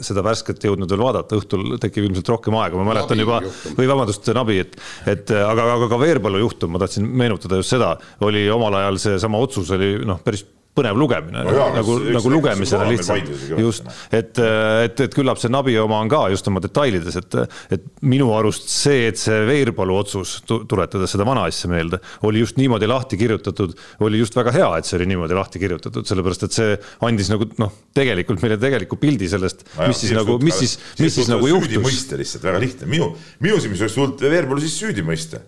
seda 0.07 0.25
värsket 0.27 0.63
jõudnud 0.71 0.95
veel 0.95 1.03
vaadata, 1.03 1.39
õhtul 1.43 1.77
tekib 1.83 2.07
ilmselt 2.07 2.31
rohkem 2.37 2.59
aega, 2.63 2.79
ma 2.79 2.87
mäletan 2.93 3.19
Nabi 3.19 3.27
juba, 3.27 3.43
või 3.79 3.91
vabandust, 3.91 4.31
Nabi, 4.39 4.61
et, 4.63 4.79
et 5.11 5.35
aga, 5.35 5.67
aga 5.81 5.91
ka 5.91 6.03
Veerpalu 6.03 6.45
juhtum, 6.45 6.77
ma 6.77 6.83
tahtsin 6.83 7.11
meenutada 7.11 7.59
just 7.59 7.75
seda, 7.75 7.97
oli 8.23 8.47
omal 8.55 8.79
ajal 8.85 9.03
seesama 9.03 9.43
otsus 9.43 9.75
oli 9.75 9.97
noh, 10.07 10.23
päris 10.23 10.47
põnev 10.73 10.97
lugemine 10.97 11.43
no, 11.45 11.53
jaa, 11.53 11.69
nagu, 11.75 11.99
nagu 12.15 12.31
lugemisena 12.33 12.87
lihtsalt, 12.89 13.29
just, 13.61 13.89
et, 14.09 14.39
et, 14.41 15.03
et 15.05 15.13
küllap 15.15 15.41
see 15.41 15.53
Nabi 15.53 15.75
oma 15.83 15.99
on 16.01 16.09
ka 16.13 16.23
just 16.33 16.49
oma 16.49 16.63
detailides, 16.65 17.19
et, 17.21 17.37
et 17.77 17.85
minu 18.09 18.31
arust 18.33 18.71
see, 18.73 19.11
et 19.11 19.21
see 19.21 19.43
Veerpalu 19.49 19.99
otsus, 20.01 20.39
tuletades 20.49 21.13
seda 21.13 21.29
vana 21.29 21.45
asja 21.51 21.69
meelde, 21.73 22.01
oli 22.29 22.41
just 22.41 22.57
niimoodi 22.61 22.89
lahti 22.89 23.21
kirjutatud, 23.21 23.77
oli 24.07 24.23
just 24.23 24.37
väga 24.39 24.57
hea, 24.57 24.73
et 24.81 24.89
see 24.89 24.97
oli 25.01 25.11
niimoodi 25.13 25.37
lahti 25.37 25.61
kirjutatud, 25.61 26.09
sellepärast 26.09 26.49
et 26.49 26.57
see 26.57 26.75
andis 27.05 27.29
nagu 27.33 27.51
noh, 27.61 27.77
tegelikult 27.93 28.41
meile 28.45 28.57
tegeliku 28.61 28.97
pildi 29.03 29.29
sellest, 29.29 29.67
mis 29.85 30.05
siis 30.07 30.17
nagu, 30.17 30.41
mis 30.41 30.57
siis, 30.65 30.79
mis 31.03 31.21
siis 31.21 31.29
nagu 31.33 31.53
juhtus. 31.53 31.83
mõiste 31.85 32.17
lihtsalt 32.21 32.49
väga 32.49 32.65
lihtne, 32.65 32.89
minu, 32.89 33.13
minu 33.45 33.61
silmis 33.61 33.85
oleks 33.85 34.01
tulnud 34.01 34.29
Veerpalu 34.33 34.65
siis 34.65 34.81
süüdi 34.81 35.05
mõista, 35.05 35.45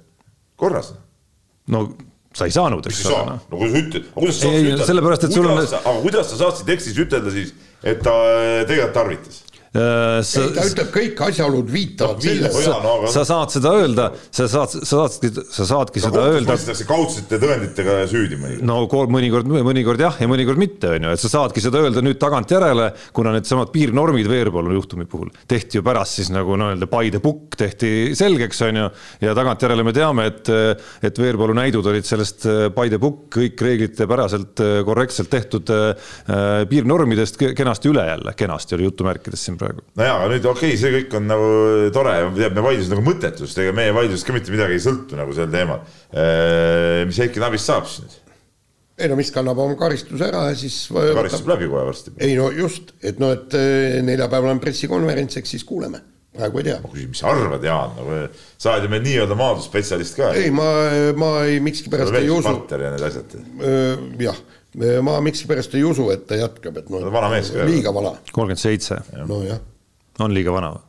korras. 0.60 0.92
no 1.72 1.88
sa 2.34 2.48
ei 2.48 2.54
saanud, 2.54 2.86
eks 2.90 3.04
ole. 3.06 3.24
Noh. 3.30 3.42
no 3.50 3.58
kuidas 3.60 3.70
sa 3.70 3.80
ütled, 3.80 4.10
aga 4.10 4.20
kuidas 4.20 4.40
sa 4.40 4.48
saad 4.48 4.60
ütelda, 4.64 4.88
sellepärast, 4.90 5.26
et 5.28 5.36
sul 5.38 5.48
on. 5.50 5.60
aga 5.62 5.96
kuidas 6.02 6.30
sa 6.32 6.40
saad 6.40 6.58
siin 6.58 6.70
tekstis 6.72 7.00
ütelda 7.04 7.34
siis, 7.34 7.54
et 7.82 8.02
ta 8.02 8.14
tegelikult 8.66 8.96
tarvitas? 8.96 9.43
Äh, 9.74 10.20
sa, 10.22 10.44
ei, 10.44 10.52
ta 10.54 10.64
ütleb, 10.68 10.90
kõik 10.94 11.20
asjaolud 11.26 11.66
viitavad 11.66 12.20
sellele. 12.22 12.50
No, 12.84 13.08
sa 13.10 13.24
saad 13.26 13.50
seda 13.50 13.72
öelda, 13.74 14.04
sa 14.30 14.44
saad, 14.46 14.70
sa 14.70 15.00
saadki, 15.00 15.30
sa 15.50 15.64
saadki 15.66 15.98
no, 15.98 16.10
seda 16.12 16.26
öelda. 16.30 16.54
kaudsete 16.86 17.40
tõenditega 17.42 17.96
süüdi 18.06 18.38
mõnikord. 18.38 18.68
no 18.70 19.08
mõnikord, 19.10 19.50
mõnikord 19.50 20.04
jah 20.04 20.20
ja 20.22 20.28
mõnikord 20.30 20.62
mitte, 20.62 20.92
on 20.94 21.08
ju, 21.08 21.14
et 21.16 21.22
sa 21.24 21.30
saadki 21.32 21.64
seda 21.64 21.82
öelda 21.82 22.04
nüüd 22.06 22.20
tagantjärele, 22.22 22.92
kuna 23.18 23.32
needsamad 23.34 23.72
piirnormid 23.74 24.30
Veerpalu 24.30 24.76
juhtumi 24.76 25.08
puhul 25.10 25.32
tehti 25.50 25.80
ju 25.80 25.86
pärast 25.88 26.20
siis 26.20 26.30
nagu 26.30 26.54
nii-öelda 26.54 26.86
by 26.94 27.10
the 27.10 27.22
book 27.26 27.58
tehti 27.58 28.14
selgeks, 28.14 28.62
on 28.68 28.78
ju, 28.78 28.86
ja 29.26 29.34
tagantjärele 29.34 29.82
me 29.82 29.96
teame, 29.96 30.28
et, 30.30 30.52
et 31.02 31.18
Veerpalu 31.18 31.58
näidud 31.58 31.90
olid 31.90 32.06
sellest 32.06 32.46
äh, 32.46 32.68
by 32.70 32.94
the 32.94 33.02
book 33.02 33.26
kõik 33.40 33.66
reeglitepäraselt 33.66 34.62
äh, 34.62 34.78
korrektselt 34.86 35.34
tehtud 35.34 35.74
piirnormidest 36.70 37.42
kenasti 37.58 37.90
üle 37.90 38.04
jälle, 38.06 38.38
kenasti 38.38 38.76
oli 38.76 38.86
jutumärkides 38.86 39.48
siin 39.48 39.56
praegu. 39.58 39.63
No 39.72 40.08
jaa, 40.08 40.18
aga 40.18 40.32
nüüd 40.32 40.48
okei 40.50 40.72
okay,, 40.72 40.80
see 40.80 40.92
kõik 40.98 41.16
on 41.18 41.30
nagu 41.30 41.48
tore 41.94 42.16
ja 42.18 42.26
teab, 42.40 42.58
me 42.58 42.66
vaidlusime 42.66 42.96
nagu 42.96 43.06
mõttetust, 43.06 43.62
ega 43.62 43.76
meie 43.76 43.94
vaidlusest 43.96 44.28
ka 44.28 44.36
mitte 44.36 44.54
midagi 44.54 44.78
ei 44.78 44.84
sõltu 44.84 45.18
nagu 45.18 45.36
sel 45.36 45.50
teemal. 45.52 45.82
mis 47.08 47.22
Heiki 47.24 47.42
Nabist 47.42 47.70
saab 47.70 47.88
siis 47.90 48.04
nüüd? 48.04 48.20
ei 48.94 49.10
no 49.10 49.18
mis 49.18 49.32
kannab 49.34 49.58
oma 49.58 49.74
karistuse 49.78 50.26
ära 50.28 50.48
ja 50.52 50.56
siis. 50.58 50.86
karistus 50.92 51.42
tuleb 51.42 51.56
läbi 51.56 51.70
kohe 51.72 51.86
varsti. 51.90 52.14
ei 52.22 52.36
no 52.38 52.50
just, 52.54 52.94
et 53.02 53.22
noh, 53.22 53.34
et 53.34 53.56
neljapäeval 54.06 54.54
on 54.54 54.62
pressikonverents, 54.62 55.40
eks 55.40 55.56
siis 55.56 55.66
kuuleme 55.66 56.02
praegu 56.34 56.60
ei 56.60 56.66
tea. 56.68 56.80
ma 56.82 56.90
küsin, 56.90 57.10
mis 57.12 57.22
sa 57.22 57.30
arvad, 57.30 57.64
Jaan, 57.66 57.94
no 57.98 58.18
sa 58.58 58.74
oled 58.74 58.86
ju 58.86 58.92
meil 58.92 59.04
nii-öelda 59.06 59.38
maadlusspetsialist 59.38 60.18
ka. 60.18 60.32
ei, 60.38 60.50
ma, 60.54 60.66
ma 61.18 61.30
ei 61.46 61.60
miskipärast 61.62 62.14
ei 62.18 62.30
usu. 62.30 62.46
partner 62.48 62.86
ja 62.86 62.92
need 62.94 63.08
asjad. 63.08 63.36
jah 64.28 64.44
ma 65.06 65.20
miskipärast 65.24 65.76
ei 65.78 65.84
usu, 65.86 66.08
et 66.14 66.26
ta 66.28 66.38
jätkab, 66.38 66.80
et 66.82 66.90
noh. 66.92 67.06
vana 67.12 67.30
mees 67.32 67.52
ka. 67.54 67.66
liiga 67.68 67.94
vana. 67.94 68.16
kolmkümmend 68.32 68.62
seitse. 68.62 69.00
nojah. 69.28 69.62
on 70.24 70.34
liiga 70.34 70.54
vana 70.54 70.74
või? 70.74 70.84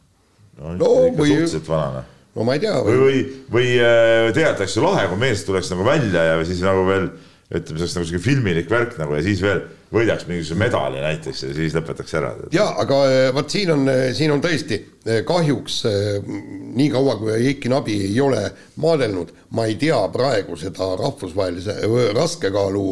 no, 0.57 0.73
no 0.79 0.91
või. 1.17 1.29
suhteliselt 1.29 1.69
vana 1.69 1.99
noh. 1.99 2.11
no 2.35 2.47
ma 2.47 2.57
ei 2.57 2.63
tea. 2.65 2.75
või, 2.87 2.99
või, 3.03 3.21
või 3.57 3.71
äh, 3.77 4.31
teatakse 4.37 4.83
lahe, 4.83 5.07
kui 5.11 5.21
mees 5.21 5.45
tuleks 5.47 5.71
nagu 5.73 5.87
välja 5.87 6.27
ja 6.31 6.37
siis 6.47 6.63
nagu 6.65 6.85
veel 6.89 7.09
ütleme, 7.53 7.77
see 7.77 7.85
oleks 7.85 7.97
nagu 7.99 8.09
sihuke 8.09 8.25
filmilik 8.25 8.71
värk 8.71 8.97
nagu 9.01 9.17
ja 9.17 9.25
siis 9.25 9.43
veel 9.45 9.61
võidaks 9.93 10.25
mingisuguse 10.29 10.57
medali 10.59 11.01
näiteks 11.03 11.43
ja 11.43 11.51
siis 11.53 11.75
lõpetaks 11.77 12.17
ära. 12.17 12.31
ja 12.53 12.65
aga 12.81 12.99
äh, 13.09 13.29
vot 13.35 13.51
siin 13.51 13.71
on, 13.75 13.85
äh, 13.91 14.09
siin 14.17 14.33
on 14.33 14.41
tõesti 14.43 14.81
kahjuks 15.05 15.83
nii 16.25 16.87
kaua, 16.89 17.13
kui 17.19 17.35
Eiki 17.35 17.69
Nabi 17.69 17.99
ei 18.07 18.15
ole 18.23 18.41
maadelnud, 18.81 19.35
ma 19.53 19.67
ei 19.69 19.75
tea 19.77 19.99
praegu 20.09 20.57
seda 20.57 20.95
rahvusvahelise 20.97 21.75
raskekaalu 22.17 22.87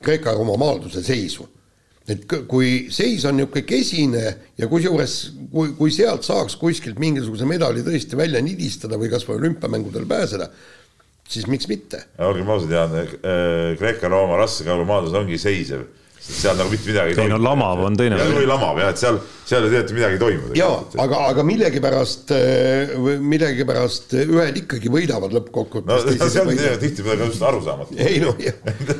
Kreeka-Rooma 0.00 0.56
maadluse 0.56 1.02
seisu 1.04 1.44
et 2.08 2.24
kui 2.48 2.88
seis 2.88 3.26
on 3.28 3.36
niisugune 3.36 3.66
kesine 3.68 4.24
ja 4.56 4.68
kusjuures, 4.70 5.18
kui, 5.52 5.74
kui 5.76 5.92
sealt 5.92 6.24
saaks 6.24 6.56
kuskilt 6.56 6.96
mingisuguse 7.02 7.44
medali 7.44 7.84
tõesti 7.84 8.16
välja 8.16 8.40
nidistada 8.40 8.96
või 8.96 9.12
kas 9.12 9.28
või 9.28 9.42
olümpiamängudele 9.42 10.08
pääseda, 10.08 10.48
siis 11.28 11.44
miks 11.52 11.68
mitte. 11.68 12.06
olgem 12.24 12.48
ausad, 12.48 12.72
Jaan, 12.72 12.96
Kreeka-Rooma 13.76 14.40
raskekaalumaadlus 14.40 15.20
ongi 15.20 15.36
seisev 15.36 15.84
seal 16.28 16.56
nagu 16.58 16.70
mitte 16.70 16.88
midagi 16.90 17.12
ei 17.12 17.16
toimu. 17.16 17.28
ei 17.28 17.32
no 17.32 17.38
lamav 17.42 17.82
on 17.88 17.96
teine. 17.96 18.18
või 18.34 18.48
lamav 18.48 18.80
jah, 18.82 18.90
et 18.92 19.00
seal, 19.00 19.20
seal 19.48 19.64
ei 19.64 19.72
tegelikult 19.72 19.96
midagi 19.98 20.18
ei 20.18 20.22
toimu. 20.22 20.50
jaa, 20.58 20.74
aga, 21.04 21.20
aga 21.32 21.44
millegipärast, 21.48 22.34
millegipärast 23.32 24.16
ühed 24.24 24.60
ikkagi 24.62 24.92
võidavad 24.92 25.34
lõppkokkuvõttes 25.38 26.18
no,. 26.18 26.28
seal 26.34 26.52
on 26.52 26.82
tihtipeale 26.84 27.30
just 27.30 27.46
arusaamatu. 27.50 27.96
ei 27.96 28.20
no, 28.24 28.34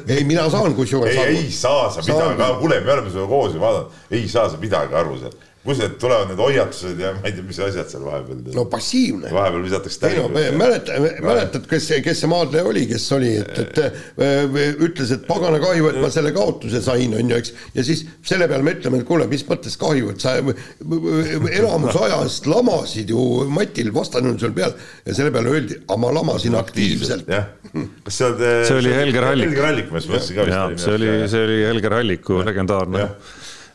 ei 0.08 0.24
mina 0.28 0.48
saan 0.52 0.76
kusjuures 0.78 1.18
aru. 1.18 1.36
ei 1.36 1.52
saa 1.52 1.90
sa 1.92 2.04
midagi, 2.06 2.48
kuule, 2.62 2.80
me 2.80 2.96
oleme 2.96 3.12
sinuga 3.12 3.30
koos 3.34 3.54
ju 3.54 3.62
vaadanud, 3.62 4.00
ei 4.10 4.24
saa 4.30 4.48
sa 4.48 4.60
midagi 4.62 4.96
aru 4.98 5.20
seal 5.24 5.36
kus 5.64 5.80
need 5.82 5.96
tulevad 6.00 6.30
need 6.30 6.40
hoiatused 6.40 7.00
ja 7.02 7.12
ma 7.16 7.26
ei 7.28 7.34
tea, 7.36 7.44
mis 7.46 7.58
asjad 7.62 7.90
seal 7.90 8.04
vahepeal. 8.06 8.40
no 8.54 8.64
passiivne. 8.70 9.32
vahepeal 9.34 9.64
visatakse 9.64 10.00
täi. 10.02 10.18
No, 10.18 10.28
mäletad, 10.58 11.08
mäletad, 11.24 11.66
kes, 11.70 11.88
kes 12.04 12.22
see 12.22 12.30
maadleja 12.30 12.68
oli, 12.68 12.84
kes 12.90 13.06
oli, 13.16 13.32
et, 13.42 13.58
et 13.64 13.80
äh, 13.82 14.58
ütles, 14.86 15.12
et 15.14 15.26
pagana 15.28 15.60
kahju, 15.62 15.90
et 15.92 16.00
ma 16.02 16.10
selle 16.14 16.32
kaotuse 16.36 16.82
sain, 16.84 17.16
on 17.18 17.34
ju, 17.34 17.40
eks. 17.42 17.54
ja 17.74 17.86
siis 17.86 18.04
selle 18.26 18.48
peale 18.50 18.66
me 18.66 18.76
ütleme, 18.78 19.02
et 19.02 19.08
kuule, 19.08 19.26
mis 19.30 19.44
mõttes 19.48 19.76
kahju, 19.80 20.14
et 20.14 20.24
sa 20.24 20.36
enamus 20.38 21.98
ajast 22.06 22.48
lamasid 22.48 23.10
ju 23.14 23.26
Matil 23.52 23.90
vastane 23.94 24.30
on 24.30 24.38
sul 24.40 24.54
peal 24.56 24.74
ja 25.04 25.16
selle 25.16 25.34
peale 25.34 25.52
öeldi, 25.52 25.80
aga 25.84 26.00
ma 26.00 26.14
lamasin 26.20 26.58
aktiivselt. 26.58 27.28
kas 27.28 28.14
see 28.14 28.30
on 28.30 28.38
see 28.38 28.78
oli 28.78 28.94
Helger 28.94 29.26
Hallik. 29.32 29.50
Helger 29.50 29.70
Hallik, 29.72 29.90
ma 29.92 30.00
mõtlesin 30.00 30.38
ka 30.38 30.48
vist. 30.48 30.84
see 30.84 30.94
oli, 30.94 31.12
see 31.28 31.44
oli 31.44 31.60
Helger 31.66 31.98
Halliku 31.98 32.42
legendaarne 32.46 33.08
Eh, 33.08 33.14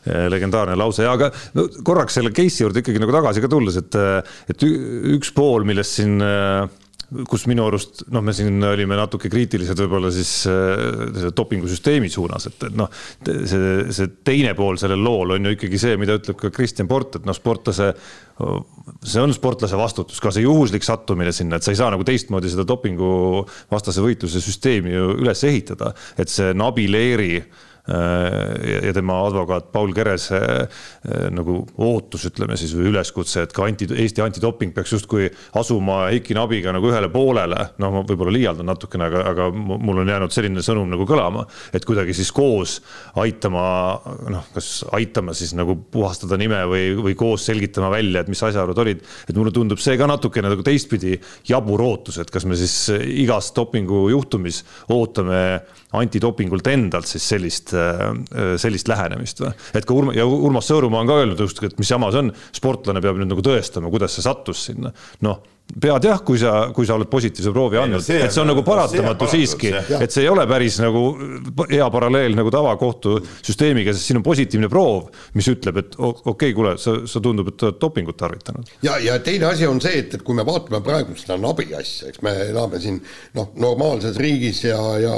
legendaarne 0.04 0.76
lause, 0.76 1.06
aga 1.08 1.30
no 1.56 1.66
korraks 1.86 2.18
selle 2.18 2.32
case'i 2.34 2.66
juurde 2.66 2.82
ikkagi 2.82 3.00
nagu 3.02 3.14
tagasi 3.14 3.44
ka 3.44 3.50
tulles, 3.52 3.78
et, 3.80 4.00
et 4.52 4.66
üks 5.16 5.32
pool, 5.36 5.64
millest 5.68 6.00
siin 6.00 6.20
kus 7.28 7.44
minu 7.50 7.66
arust 7.68 8.04
noh, 8.12 8.22
me 8.24 8.32
siin 8.34 8.62
olime 8.66 8.96
natuke 8.98 9.28
kriitilised 9.32 9.78
võib-olla 9.84 10.10
siis 10.14 10.30
äh, 10.50 11.26
dopingusüsteemi 11.36 12.08
suunas, 12.12 12.48
et, 12.50 12.66
et 12.68 12.78
noh, 12.78 12.88
see, 13.24 13.74
see 13.94 14.12
teine 14.26 14.54
pool 14.58 14.78
sellel 14.80 15.02
lool 15.04 15.36
on 15.36 15.48
ju 15.48 15.54
ikkagi 15.56 15.80
see, 15.80 15.98
mida 16.00 16.16
ütleb 16.18 16.38
ka 16.40 16.50
Kristjan 16.54 16.88
Port, 16.90 17.20
et 17.20 17.28
noh, 17.28 17.36
sportlase, 17.36 17.90
see 19.04 19.22
on 19.22 19.34
sportlase 19.36 19.78
vastutus, 19.78 20.22
ka 20.22 20.32
see 20.34 20.46
juhuslik 20.46 20.86
sattumine 20.86 21.34
sinna, 21.34 21.60
et 21.60 21.66
sa 21.66 21.74
ei 21.74 21.80
saa 21.80 21.92
nagu 21.94 22.06
teistmoodi 22.08 22.50
seda 22.52 22.66
dopinguvastase 22.68 24.04
võitluse 24.04 24.42
süsteemi 24.44 24.96
ju 24.96 25.12
üles 25.20 25.44
ehitada, 25.46 25.92
et 26.18 26.32
see 26.32 26.56
Nabi 26.56 26.88
Leeri 26.90 27.36
äh, 27.38 27.62
ja 27.84 28.92
tema 28.96 29.18
advokaat 29.26 29.66
Paul 29.72 29.92
Kerese 29.92 30.38
äh, 30.40 31.26
nagu 31.34 31.58
ootus, 31.84 32.22
ütleme 32.30 32.56
siis, 32.56 32.72
või 32.76 32.88
üleskutse, 32.88 33.42
et 33.44 33.52
ka 33.52 33.66
anti, 33.68 33.88
Eesti 33.92 34.22
antidoping 34.24 34.72
peaks 34.72 34.94
justkui 34.94 35.26
asuma 35.60 36.06
Heiki 36.08 36.36
Nabiga 36.36 36.72
nagu 36.72 36.88
ühele 36.88 37.10
poolele. 37.12 37.66
noh, 37.82 37.92
ma 37.92 38.04
võib-olla 38.08 38.32
liialdan 38.32 38.70
natukene, 38.72 39.10
aga, 39.10 39.26
aga 39.34 39.50
mul 39.52 40.00
on 40.00 40.12
jäänud 40.14 40.32
selline 40.32 40.64
sõnum 40.64 40.88
nagu 40.94 41.04
kõlama, 41.08 41.44
et 41.76 41.84
kuidagi 41.84 42.16
siis 42.16 42.32
koos 42.32 42.78
aitama, 43.20 43.66
noh, 44.32 44.48
kas 44.56 44.70
aitama 44.96 45.36
siis 45.36 45.52
nagu 45.58 45.76
puhastada 45.76 46.40
nime 46.40 46.62
või, 46.70 46.88
või 47.10 47.18
koos 47.20 47.44
selgitama 47.50 47.92
välja, 47.92 48.24
et 48.24 48.32
mis 48.32 48.42
asjaolud 48.48 48.80
olid. 48.80 49.04
et 49.28 49.36
mulle 49.36 49.52
tundub 49.52 49.82
see 49.82 49.98
ka 50.00 50.08
natukene 50.08 50.48
nagu 50.48 50.64
teistpidi 50.64 51.18
jabur 51.52 51.84
ootus, 51.84 52.22
et 52.22 52.32
kas 52.32 52.48
me 52.48 52.56
siis 52.56 52.88
igas 53.20 53.52
dopingu 53.52 54.06
juhtumis 54.14 54.64
ootame 54.88 55.44
antidopingult 56.00 56.68
endalt 56.72 57.08
siis 57.10 57.26
sellist, 57.34 57.74
äh, 57.76 58.04
sellist 58.60 58.90
lähenemist 58.90 59.42
või? 59.44 59.54
et 59.74 59.88
ka 59.88 59.96
Urmas, 59.96 60.18
ja 60.18 60.26
Urmas 60.26 60.70
Sõõrumaa 60.70 61.04
on 61.04 61.10
ka 61.10 61.18
öelnud 61.22 61.42
just, 61.46 61.62
et 61.66 61.78
mis 61.80 61.90
jama 61.90 62.12
see 62.14 62.24
on, 62.24 62.32
sportlane 62.54 63.02
peab 63.04 63.20
nüüd 63.20 63.32
nagu 63.32 63.44
tõestama, 63.44 63.92
kuidas 63.92 64.16
see 64.16 64.26
sattus 64.26 64.66
sinna. 64.70 64.94
noh 65.24 65.42
pead 65.64 66.04
jah, 66.04 66.20
kui 66.22 66.38
sa, 66.38 66.52
kui 66.76 66.86
sa 66.86 66.94
oled 66.98 67.08
positiivse 67.10 67.50
proovi 67.54 67.78
andnud, 67.80 68.04
et 68.04 68.32
see 68.32 68.42
on 68.42 68.50
nagu 68.50 68.62
paratamatu 68.66 69.26
siiski, 69.30 69.72
et 69.96 70.12
see 70.12 70.22
ei 70.26 70.30
ole 70.30 70.44
päris 70.48 70.76
nagu 70.82 71.02
hea 71.70 71.86
paralleel 71.90 72.36
nagu 72.36 72.52
tavakohtusüsteemiga, 72.52 73.94
sest 73.96 74.10
siin 74.10 74.20
on 74.20 74.26
positiivne 74.26 74.68
proov, 74.70 75.08
mis 75.38 75.48
ütleb, 75.50 75.80
et 75.80 75.96
okei 75.98 76.30
okay,, 76.34 76.54
kuule, 76.56 76.76
sa, 76.80 76.98
sa 77.10 77.22
tundub, 77.24 77.50
et 77.50 77.66
oled 77.66 77.80
dopingut 77.80 78.18
tarvitanud. 78.20 78.70
ja, 78.86 78.98
ja 79.02 79.18
teine 79.24 79.48
asi 79.50 79.66
on 79.66 79.80
see, 79.82 80.04
et, 80.04 80.18
et 80.18 80.26
kui 80.26 80.36
me 80.36 80.46
vaatame 80.46 80.82
praegu 80.84 81.16
seda 81.18 81.40
Nabi 81.40 81.70
asja, 81.74 82.12
eks 82.12 82.22
me 82.26 82.36
elame 82.50 82.82
siin 82.84 83.00
noh, 83.38 83.50
normaalses 83.64 84.20
riigis 84.20 84.66
ja, 84.68 84.80
ja 85.00 85.16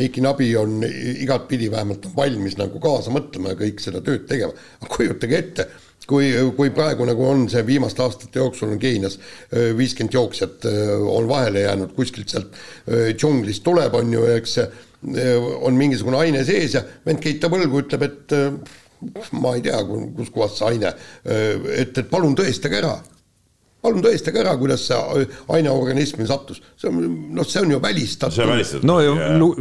Eiki 0.00 0.24
Nabi 0.24 0.50
on 0.58 0.80
igatpidi 0.88 1.70
vähemalt 1.72 2.08
valmis 2.16 2.56
nagu 2.58 2.80
kaasa 2.82 3.12
mõtlema 3.14 3.52
ja 3.52 3.60
kõik 3.60 3.84
seda 3.84 4.02
tööd 4.04 4.24
tegema, 4.30 4.56
aga 4.80 4.96
kujutage 4.96 5.44
ette 5.44 5.68
kui, 6.06 6.30
kui 6.56 6.70
praegu 6.74 7.06
nagu 7.08 7.26
on 7.26 7.46
see 7.50 7.64
viimaste 7.66 8.02
aastate 8.04 8.40
jooksul 8.40 8.74
on 8.74 8.80
Keenias 8.82 9.18
viiskümmend 9.50 10.14
jooksjat 10.14 10.66
on 11.10 11.28
vahele 11.28 11.66
jäänud, 11.66 11.94
kuskilt 11.96 12.32
sealt 12.32 12.56
džunglist 13.16 13.64
tuleb, 13.66 13.94
on 13.98 14.12
ju, 14.14 14.24
eks 14.36 14.58
on 15.66 15.76
mingisugune 15.78 16.20
aine 16.22 16.44
sees 16.46 16.78
ja 16.78 16.82
vend 17.06 17.20
keitab 17.22 17.54
õlgu, 17.58 17.84
ütleb, 17.84 18.06
et 18.06 18.36
ma 19.36 19.56
ei 19.56 19.64
tea, 19.66 19.82
kuskohast 20.16 20.60
see 20.60 20.72
aine, 20.72 20.94
et, 21.26 21.92
et 21.92 22.08
palun 22.10 22.36
tõestage 22.38 22.80
ära 22.80 22.96
palun 23.86 24.04
tõestage 24.04 24.42
ära, 24.42 24.56
kuidas 24.60 24.86
see 24.88 25.26
aine 25.54 25.72
organismi 25.72 26.26
sattus. 26.28 26.60
see 26.76 26.90
on, 26.90 27.06
noh, 27.36 27.46
see 27.46 27.62
on 27.62 27.76
ju 27.76 27.80
välistatud. 27.82 28.36
see 28.36 28.46
on 28.46 28.54
välistatud. 28.54 28.88
no 28.88 28.98
ja 29.04 29.14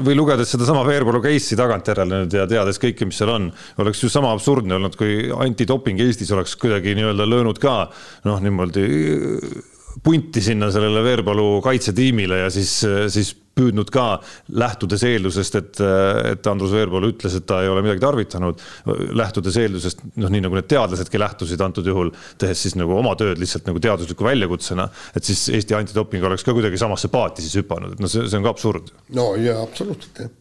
või 0.10 0.18
lugedes 0.18 0.52
sedasama 0.56 0.86
Veerpalu 0.88 1.22
case'i 1.26 1.60
tagantjärele 1.60 2.24
nüüd 2.24 2.40
ja 2.40 2.48
teades 2.50 2.82
kõike, 2.82 3.08
mis 3.10 3.22
seal 3.22 3.34
on, 3.36 3.52
oleks 3.82 4.04
ju 4.04 4.12
sama 4.12 4.34
absurdne 4.36 4.80
olnud, 4.80 4.98
kui 5.00 5.30
antidoping 5.46 6.02
Eestis 6.06 6.34
oleks 6.36 6.58
kuidagi 6.60 6.98
nii-öelda 6.98 7.30
löönud 7.30 7.62
ka 7.62 7.78
noh, 8.28 8.42
niimoodi 8.44 8.90
punti 10.04 10.42
sinna 10.44 10.72
sellele 10.74 11.04
Veerpalu 11.06 11.62
kaitsetiimile 11.64 12.44
ja 12.44 12.52
siis, 12.54 12.78
siis 13.14 13.36
püüdnud 13.56 13.90
ka 13.94 14.06
lähtudes 14.60 15.04
eeldusest, 15.08 15.58
et, 15.60 15.82
et 16.34 16.48
Andrus 16.52 16.74
Veerpalu 16.76 17.14
ütles, 17.14 17.38
et 17.38 17.48
ta 17.48 17.62
ei 17.64 17.72
ole 17.72 17.84
midagi 17.86 18.04
tarvitanud, 18.04 18.64
lähtudes 19.16 19.60
eeldusest, 19.64 20.04
noh, 20.20 20.32
nii 20.32 20.44
nagu 20.44 20.60
need 20.60 20.70
teadlasedki 20.72 21.22
lähtusid 21.22 21.64
antud 21.64 21.88
juhul, 21.88 22.12
tehes 22.42 22.66
siis 22.68 22.76
nagu 22.80 22.98
oma 23.00 23.16
tööd 23.20 23.40
lihtsalt 23.42 23.70
nagu 23.70 23.82
teadusliku 23.84 24.28
väljakutsena, 24.28 24.90
et 25.16 25.28
siis 25.28 25.48
Eesti 25.56 25.78
antidoping 25.78 26.28
oleks 26.28 26.44
ka 26.44 26.56
kuidagi 26.56 26.80
samasse 26.82 27.12
paati 27.14 27.46
siis 27.46 27.62
hüpanud, 27.62 27.96
et 27.96 28.04
noh, 28.04 28.12
see, 28.12 28.28
see 28.28 28.42
on 28.42 28.48
ka 28.48 28.56
absurd. 28.56 28.92
no 29.16 29.32
ja 29.40 29.62
absoluutselt, 29.64 30.26
jah 30.26 30.34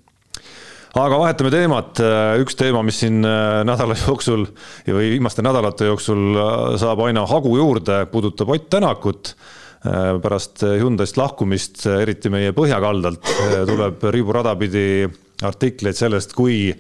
aga 0.95 1.19
vahetame 1.19 1.51
teemat, 1.51 1.99
üks 2.43 2.55
teema, 2.59 2.85
mis 2.87 3.01
siin 3.03 3.19
nädala 3.21 3.97
jooksul 4.05 4.47
või 4.87 5.11
viimaste 5.17 5.43
nädalate 5.43 5.91
jooksul 5.91 6.39
saab 6.81 7.03
aina 7.09 7.27
hagu 7.31 7.57
juurde, 7.59 8.05
puudutab 8.13 8.55
Ott 8.55 8.71
Tänakut 8.71 9.35
Äh, 9.85 10.17
pärast 10.17 10.63
Hyundai'st 10.65 11.19
lahkumist, 11.21 11.83
eriti 11.93 12.31
meie 12.33 12.55
põhjakaldalt, 12.57 13.27
äh, 13.29 13.57
tuleb 13.69 14.07
riburada 14.15 14.55
pidi 14.57 15.05
artikleid 15.45 15.99
sellest, 15.99 16.33
kui 16.33 16.71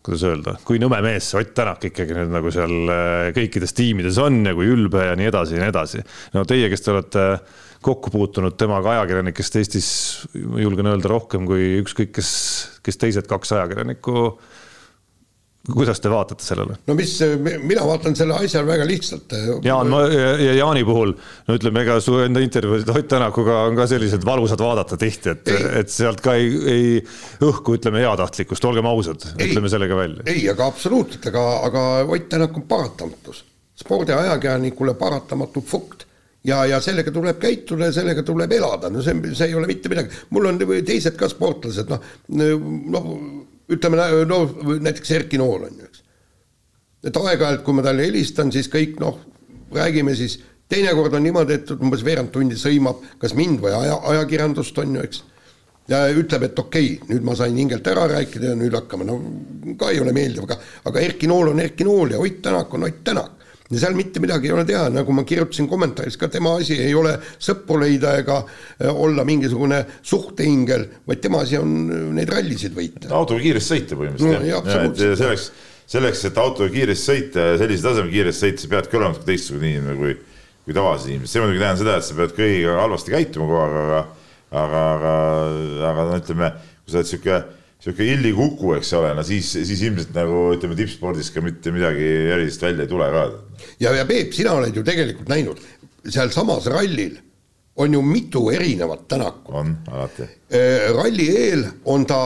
kuidas 0.00 0.22
öelda, 0.24 0.54
kui 0.64 0.80
nõme 0.80 1.02
mees 1.04 1.28
see 1.28 1.42
Ott 1.42 1.52
Tänak 1.58 1.84
ikkagi 1.90 2.16
nüüd 2.16 2.32
nagu 2.32 2.48
seal 2.54 2.72
äh, 2.94 3.26
kõikides 3.36 3.76
tiimides 3.76 4.16
on 4.24 4.40
ja 4.48 4.54
kui 4.56 4.70
ülbe 4.72 5.04
ja 5.10 5.18
nii 5.20 5.28
edasi 5.28 5.58
ja 5.58 5.66
nii 5.66 5.72
edasi. 5.74 6.00
no 6.32 6.46
teie, 6.48 6.70
kes 6.72 6.86
te 6.86 6.94
olete 6.94 7.26
kokku 7.82 8.12
puutunud 8.12 8.56
temaga 8.60 8.96
ajakirjanikest 8.96 9.56
Eestis, 9.56 9.90
julgen 10.34 10.90
öelda 10.90 11.08
rohkem 11.08 11.46
kui 11.48 11.78
ükskõik 11.80 12.12
kes, 12.18 12.32
kes 12.84 13.00
teised 13.00 13.30
kaks 13.30 13.54
ajakirjanikku 13.56 14.24
kuidas 15.74 16.00
te 16.00 16.10
vaatate 16.10 16.44
sellele? 16.44 16.76
no 16.88 16.96
mis, 16.96 17.12
mina 17.40 17.84
vaatan 17.86 18.16
selle 18.16 18.36
asja 18.40 18.62
väga 18.66 18.86
lihtsalt. 18.88 19.34
Jaan, 19.64 19.90
ma 19.92 20.02
ja 20.08 20.54
Jaani 20.56 20.84
puhul, 20.88 21.12
no 21.48 21.56
ütleme, 21.58 21.84
ega 21.84 21.98
su 22.04 22.16
enda 22.24 22.42
intervjuusid 22.44 22.88
Ott 22.94 23.08
Tänakuga 23.10 23.62
on 23.68 23.76
ka 23.78 23.86
sellised 23.90 24.24
valusad 24.26 24.60
vaadata 24.62 24.96
tihti, 25.00 25.34
et, 25.34 25.52
et 25.82 25.92
sealt 25.92 26.22
ka 26.24 26.34
ei, 26.38 26.50
ei 26.74 26.90
õhku, 27.44 27.76
ütleme, 27.78 28.02
heatahtlikkust, 28.04 28.64
olgem 28.68 28.88
ausad, 28.90 29.24
ütleme 29.36 29.72
selle 29.72 29.88
ka 29.90 29.98
välja. 30.00 30.26
ei, 30.30 30.44
aga 30.52 30.68
absoluutselt, 30.70 31.26
aga, 31.32 31.46
aga 31.68 31.86
Ott 32.08 32.28
Tänak 32.32 32.56
on 32.56 32.68
paratamatus, 32.70 33.44
spordiajakirjanikule 33.84 34.94
paratamatu 35.00 35.64
fukt 35.66 36.06
ja, 36.44 36.64
ja 36.66 36.80
sellega 36.80 37.12
tuleb 37.12 37.38
käituda 37.40 37.90
ja 37.90 37.94
sellega 37.94 38.24
tuleb 38.26 38.52
elada, 38.56 38.90
no 38.92 39.02
see, 39.04 39.16
see 39.34 39.50
ei 39.50 39.56
ole 39.58 39.68
mitte 39.70 39.90
midagi, 39.92 40.22
mul 40.34 40.48
on 40.50 40.60
teised 40.86 41.16
ka 41.20 41.28
sportlased, 41.30 41.90
noh, 41.90 42.12
noh 42.94 43.10
ütleme 43.70 44.00
no 44.28 44.42
näiteks 44.80 45.16
Erki 45.18 45.40
Nool 45.40 45.66
on 45.68 45.82
ju, 45.82 45.88
eks. 45.88 46.04
et 47.10 47.16
aeg-ajalt, 47.22 47.64
kui 47.66 47.76
ma 47.76 47.84
talle 47.86 48.06
helistan, 48.08 48.52
siis 48.52 48.70
kõik 48.72 48.98
noh, 49.02 49.18
räägime 49.74 50.14
siis, 50.18 50.40
teinekord 50.70 51.14
on 51.18 51.26
niimoodi, 51.26 51.58
et 51.60 51.74
umbes 51.76 52.04
veerand 52.06 52.32
tundi 52.34 52.58
sõimab 52.58 53.02
kas 53.20 53.36
mind 53.38 53.60
või 53.62 53.74
aja, 53.76 53.98
ajakirjandust 54.14 54.78
on 54.82 54.96
ju, 54.96 55.04
eks. 55.06 55.24
ja 55.92 56.06
ütleb, 56.14 56.48
et 56.48 56.64
okei 56.64 56.94
okay,, 56.96 57.10
nüüd 57.12 57.26
ma 57.26 57.36
sain 57.38 57.58
hingelt 57.60 57.86
ära 57.92 58.08
rääkida 58.10 58.54
ja 58.54 58.58
nüüd 58.58 58.74
hakkame, 58.78 59.06
no 59.06 59.20
ka 59.78 59.92
ei 59.92 60.00
ole 60.00 60.16
meeldiv, 60.16 60.48
aga, 60.48 60.56
aga 60.88 61.04
Erki 61.04 61.28
Nool 61.30 61.52
on 61.52 61.60
Erki 61.60 61.86
Nool 61.86 62.16
ja 62.16 62.22
Ott 62.22 62.42
Tänak 62.42 62.74
on 62.74 62.88
Ott 62.88 63.04
Tänak 63.04 63.39
ja 63.70 63.80
seal 63.84 63.96
mitte 63.98 64.22
midagi 64.22 64.50
ei 64.50 64.54
ole 64.54 64.64
teha, 64.68 64.88
nagu 64.92 65.14
ma 65.14 65.24
kirjutasin 65.26 65.68
kommentaaris 65.70 66.18
ka, 66.20 66.28
tema 66.32 66.56
asi 66.58 66.78
ei 66.82 66.94
ole 66.98 67.14
sõpru 67.38 67.78
leida 67.82 68.16
ega 68.20 68.40
äh, 68.42 68.90
olla 68.90 69.24
mingisugune 69.28 69.82
suhteingel, 70.02 70.86
vaid 71.06 71.22
tema 71.22 71.44
asi 71.46 71.58
on 71.60 71.74
äh, 71.86 72.06
neid 72.18 72.32
rallisid 72.32 72.74
võita. 72.76 73.10
autoga 73.14 73.42
kiiresti 73.44 73.74
sõita 73.76 74.00
põhimõtteliselt 74.00 74.40
no, 74.40 74.48
jah. 74.48 74.72
ja, 74.74 74.86
ja, 74.86 75.18
selleks, 75.22 75.50
selleks, 75.90 76.24
et 76.30 76.42
autoga 76.42 76.72
kiiresti 76.74 77.12
sõita 77.12 77.50
ja 77.52 77.60
sellise 77.62 77.86
taseme 77.86 78.14
kiiresti 78.14 78.46
sõita, 78.46 78.64
sa 78.64 78.72
peadki 78.74 79.00
olema 79.00 79.26
teistsugune 79.30 79.74
inimene 79.74 79.98
kui, 80.00 80.16
kui 80.66 80.76
tavalised 80.76 81.12
inimesed, 81.12 81.34
see 81.34 81.44
muidugi 81.44 81.62
tähendab 81.62 81.84
seda, 81.84 82.00
et 82.00 82.08
sa 82.10 82.18
pead 82.18 82.34
kõigiga 82.40 82.80
halvasti 82.82 83.14
käituma 83.14 83.46
kogu 83.46 83.62
aeg, 83.62 83.78
aga 83.84 84.02
aga, 84.50 84.82
aga, 84.96 85.14
aga 85.90 86.04
no 86.08 86.18
ütleme, 86.18 86.52
kui 86.82 86.92
sa 86.92 87.00
oled 87.00 87.10
sihuke 87.10 87.40
sihuke 87.80 88.06
illi 88.12 88.32
kuku, 88.36 88.74
eks 88.76 88.92
ole, 88.98 89.14
no 89.16 89.24
siis, 89.26 89.48
siis 89.54 89.80
ilmselt 89.88 90.12
nagu 90.16 90.50
ütleme, 90.54 90.76
tippspordis 90.78 91.32
ka 91.32 91.42
mitte 91.44 91.72
midagi 91.74 92.04
erilist 92.34 92.62
välja 92.64 92.84
ei 92.84 92.90
tule 92.90 93.08
ka. 93.14 93.24
ja, 93.80 93.94
ja 93.96 94.04
Peep, 94.08 94.34
sina 94.36 94.54
oled 94.58 94.76
ju 94.76 94.84
tegelikult 94.86 95.30
näinud, 95.32 95.62
sealsamas 96.08 96.68
rallil 96.72 97.16
on 97.80 97.96
ju 97.96 98.02
mitu 98.04 98.50
erinevat 98.52 99.08
tänakut. 99.08 99.54
on, 99.54 99.78
alati. 99.88 100.28
Äh, 100.52 100.90
ralli 100.96 101.28
eel 101.36 101.64
on 101.84 102.06
ta 102.06 102.20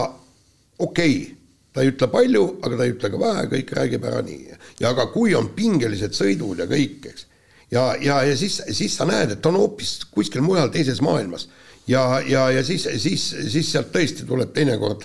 okei 0.78 1.16
okay., 1.22 1.30
ta 1.74 1.82
ei 1.82 1.90
ütle 1.90 2.06
palju, 2.06 2.42
aga 2.62 2.76
ta 2.78 2.86
ei 2.86 2.92
ütle 2.94 3.10
ka 3.10 3.18
vähe, 3.18 3.46
kõik 3.50 3.70
räägib 3.78 4.04
ära 4.06 4.22
nii. 4.22 4.58
ja 4.80 4.90
aga 4.94 5.06
kui 5.14 5.34
on 5.34 5.52
pingelised 5.54 6.14
sõidud 6.14 6.62
ja 6.62 6.66
kõik, 6.70 7.10
eks, 7.10 7.26
ja, 7.70 7.92
ja, 8.02 8.22
ja 8.26 8.36
siis, 8.38 8.60
siis 8.70 8.94
sa 8.98 9.06
näed, 9.06 9.36
et 9.36 9.46
on 9.46 9.58
hoopis 9.58 10.00
kuskil 10.10 10.42
mujal 10.42 10.70
teises 10.74 11.02
maailmas 11.02 11.48
ja, 11.86 12.20
ja, 12.26 12.50
ja 12.50 12.64
siis, 12.64 12.88
siis, 12.96 13.26
siis 13.52 13.72
sealt 13.72 13.92
tõesti 13.92 14.26
tuleb 14.28 14.52
teinekord, 14.56 15.04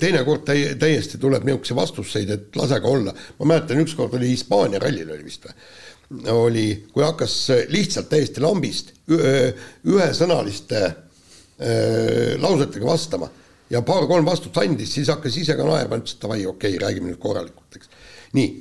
teinekord 0.00 0.44
täi, 0.48 0.74
täiesti 0.80 1.18
tuleb 1.22 1.46
niisuguseid 1.46 1.78
vastuseid, 1.78 2.30
et 2.34 2.58
lasege 2.58 2.90
olla. 2.90 3.14
ma 3.38 3.48
mäletan, 3.52 3.80
ükskord 3.84 4.14
oli 4.18 4.34
Hispaania 4.34 4.82
rallil 4.82 5.10
oli 5.10 5.24
vist 5.24 5.48
või, 5.48 5.56
oli, 6.34 6.66
kui 6.92 7.04
hakkas 7.04 7.38
lihtsalt 7.72 8.08
täiesti 8.12 8.44
lambist 8.44 8.92
ühesõnaliste 9.08 10.84
lausetega 12.38 12.86
vastama 12.86 13.30
ja 13.70 13.82
paar-kolm 13.82 14.26
vastust 14.26 14.58
andis, 14.60 14.92
siis 14.94 15.08
hakkas 15.10 15.40
ise 15.40 15.56
ka 15.56 15.64
naerma, 15.66 15.98
ütles, 15.98 16.14
et 16.14 16.22
davai, 16.22 16.44
okei 16.46 16.76
okay,, 16.76 16.82
räägime 16.84 17.10
nüüd 17.10 17.20
korralikult, 17.22 17.80
eks. 17.80 17.90
nii, 18.36 18.52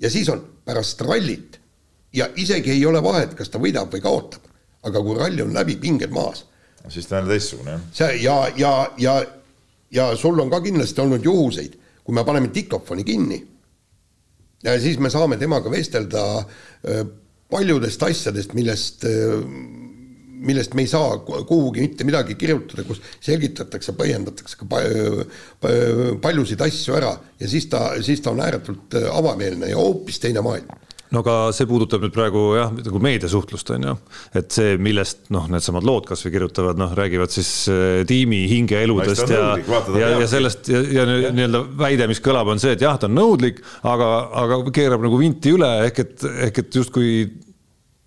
ja 0.00 0.10
siis 0.10 0.30
on 0.32 0.40
pärast 0.64 1.02
rallit 1.04 1.58
ja 2.14 2.30
isegi 2.40 2.72
ei 2.72 2.86
ole 2.86 3.02
vahet, 3.02 3.34
kas 3.36 3.50
ta 3.50 3.60
võidab 3.60 3.92
või 3.92 4.04
kaotab 4.04 4.53
aga 4.84 5.02
kui 5.04 5.16
ralli 5.18 5.42
on 5.44 5.54
läbi, 5.54 5.76
pinged 5.80 6.12
maas. 6.14 6.44
siis 6.88 7.06
ta 7.08 7.22
on 7.22 7.30
teistsugune, 7.30 7.78
jah. 7.78 7.88
see 7.92 8.20
ja, 8.22 8.36
ja, 8.60 8.74
ja, 9.00 9.14
ja 9.90 10.10
sul 10.20 10.38
on 10.40 10.50
ka 10.52 10.60
kindlasti 10.64 11.00
olnud 11.00 11.24
juhuseid, 11.24 11.78
kui 12.04 12.14
me 12.14 12.24
paneme 12.24 12.52
diktofoni 12.54 13.04
kinni 13.04 13.40
ja 14.64 14.74
siis 14.80 14.98
me 15.00 15.10
saame 15.12 15.38
temaga 15.40 15.72
vestelda 15.72 16.24
äh, 16.40 17.04
paljudest 17.52 18.02
asjadest, 18.02 18.54
millest, 18.56 19.04
äh, 19.08 19.40
millest 20.44 20.74
me 20.76 20.84
ei 20.84 20.90
saa 20.90 21.18
kuhugi 21.24 21.84
mitte 21.84 22.04
midagi 22.04 22.36
kirjutada, 22.40 22.84
kus 22.84 23.00
selgitatakse, 23.24 23.94
põhjendatakse 23.96 24.60
ka 24.60 24.68
paljusid 26.24 26.64
asju 26.64 26.96
ära 26.98 27.14
ja 27.40 27.48
siis 27.48 27.68
ta, 27.72 27.86
siis 28.04 28.20
ta 28.24 28.34
on 28.34 28.42
ääretult 28.44 28.98
avameelne 29.12 29.72
ja 29.72 29.80
hoopis 29.80 30.20
teine 30.20 30.44
maailm 30.44 30.68
no 31.14 31.22
aga 31.22 31.36
see 31.56 31.68
puudutab 31.70 32.02
nüüd 32.04 32.14
praegu 32.14 32.42
jah, 32.58 32.72
nagu 32.74 33.00
meediasuhtlust 33.04 33.70
on 33.76 33.86
ju, 33.88 33.94
et 34.40 34.50
see, 34.54 34.74
millest 34.82 35.30
noh, 35.34 35.46
needsamad 35.52 35.86
lood 35.86 36.08
kasvõi 36.08 36.34
kirjutavad, 36.34 36.80
noh, 36.80 36.92
räägivad 36.98 37.32
siis 37.34 37.52
äh, 37.72 38.02
tiimi 38.08 38.44
hingeeludest 38.50 39.30
ja, 39.30 39.54
ja, 40.00 40.10
ja 40.20 40.28
sellest 40.30 40.70
ja, 40.72 40.82
ja, 40.82 41.06
ja 41.26 41.32
nii-öelda 41.34 41.62
väide, 41.80 42.10
mis 42.10 42.22
kõlab, 42.24 42.50
on 42.52 42.62
see, 42.62 42.74
et 42.76 42.84
jah, 42.84 42.98
ta 43.00 43.10
on 43.10 43.16
nõudlik, 43.18 43.62
aga, 43.86 44.10
aga 44.44 44.60
keerab 44.74 45.04
nagu 45.06 45.20
vinti 45.20 45.54
üle 45.54 45.70
ehk 45.88 46.04
et, 46.04 46.28
ehk 46.48 46.62
et 46.64 46.80
justkui 46.82 47.14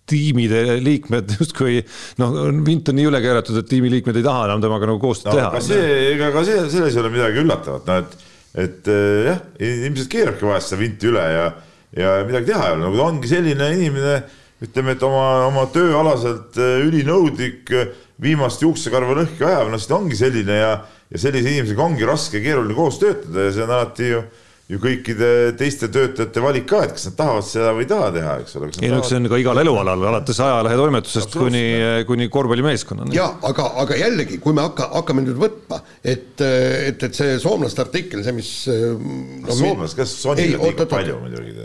tiimide 0.07 0.77
liikmed 0.83 1.35
justkui 1.39 1.81
noh, 2.21 2.39
vint 2.65 2.91
on 2.91 2.97
nii 2.97 3.09
üle 3.09 3.21
keeratud, 3.23 3.59
et 3.59 3.69
tiimiliikmed 3.71 4.19
ei 4.19 4.25
taha 4.25 4.47
enam 4.47 4.63
temaga 4.63 4.89
nagu 4.89 5.01
koostööd 5.03 5.33
no, 5.33 5.39
teha. 5.39 5.51
aga 5.51 5.63
see, 5.63 5.93
ega 6.13 6.31
ka 6.35 6.43
see, 6.47 6.63
selles 6.71 6.95
ei 6.95 7.03
ole 7.03 7.13
midagi 7.13 7.43
üllatavat, 7.43 7.87
no 7.89 8.01
et, 8.03 8.27
et 8.67 8.91
äh, 8.93 9.31
jah, 9.31 9.41
ilmselt 9.67 10.11
keerabki 10.13 10.47
vahest 10.47 10.71
seda 10.71 10.83
vinti 10.83 11.11
üle 11.11 11.25
ja 11.33 11.47
ja 11.95 12.17
midagi 12.27 12.51
teha 12.51 12.67
ei 12.67 12.75
ole, 12.75 12.83
nagu 12.85 12.99
ta 12.99 13.07
ongi 13.07 13.31
selline 13.31 13.69
inimene, 13.75 14.17
ütleme, 14.65 14.97
et 14.97 15.05
oma, 15.05 15.27
oma 15.47 15.67
tööalaselt 15.73 16.57
äh, 16.59 16.81
ülinõudlik, 16.87 17.71
äh, 17.71 17.93
viimast 18.21 18.63
juuksekarva 18.65 19.19
lõhki 19.19 19.45
ajav, 19.45 19.69
no 19.71 19.79
siis 19.79 19.91
ta 19.91 19.99
ongi 19.99 20.17
selline 20.17 20.57
ja, 20.57 20.73
ja 21.13 21.21
sellise 21.21 21.53
inimesega 21.53 21.85
ongi 21.85 22.09
raske 22.09 22.39
ja 22.39 22.47
keeruline 22.49 22.77
koos 22.77 22.99
töötada 23.01 23.47
ja 23.47 23.53
see 23.53 23.65
on 23.67 23.73
alati 23.77 24.11
ju 24.11 24.25
ju 24.67 24.79
kõikide 24.83 25.27
teiste 25.55 25.87
töötajate 25.91 26.41
valik 26.43 26.65
ka, 26.67 26.81
et 26.83 26.93
kas 26.97 27.07
nad 27.07 27.15
tahavad 27.21 27.45
seda 27.47 27.69
või 27.75 27.85
ei 27.85 27.89
taha 27.91 28.07
teha, 28.17 28.33
eks 28.43 28.57
ole. 28.59 28.69
ei 28.81 28.89
no 28.91 28.99
eks 28.99 29.11
see 29.13 29.19
on 29.21 29.29
ka 29.31 29.39
igal 29.39 29.61
elualal, 29.61 30.03
alates 30.09 30.41
ajalehetoimetusest 30.43 31.37
kuni, 31.39 31.63
kuni 32.09 32.27
korvpallimeeskonnani. 32.31 33.15
ja 33.15 33.29
aga, 33.47 33.69
aga 33.83 33.99
jällegi, 34.01 34.41
kui 34.43 34.55
me 34.57 34.65
hakka, 34.67 34.89
hakkame 34.97 35.23
nüüd 35.23 35.39
võtma, 35.39 35.79
et, 36.03 36.33
et, 36.43 36.99
et 36.99 37.15
see 37.15 37.37
soomlaste 37.43 37.85
artikkel, 37.85 38.25
see, 38.27 38.35
mis 38.35 38.51
no,. 38.67 39.55
soomlased, 39.55 39.95
kes 40.01 40.17
Sony 40.25 40.49
liiga 40.57 40.89
palju 40.91 41.21
muidugi 41.23 41.55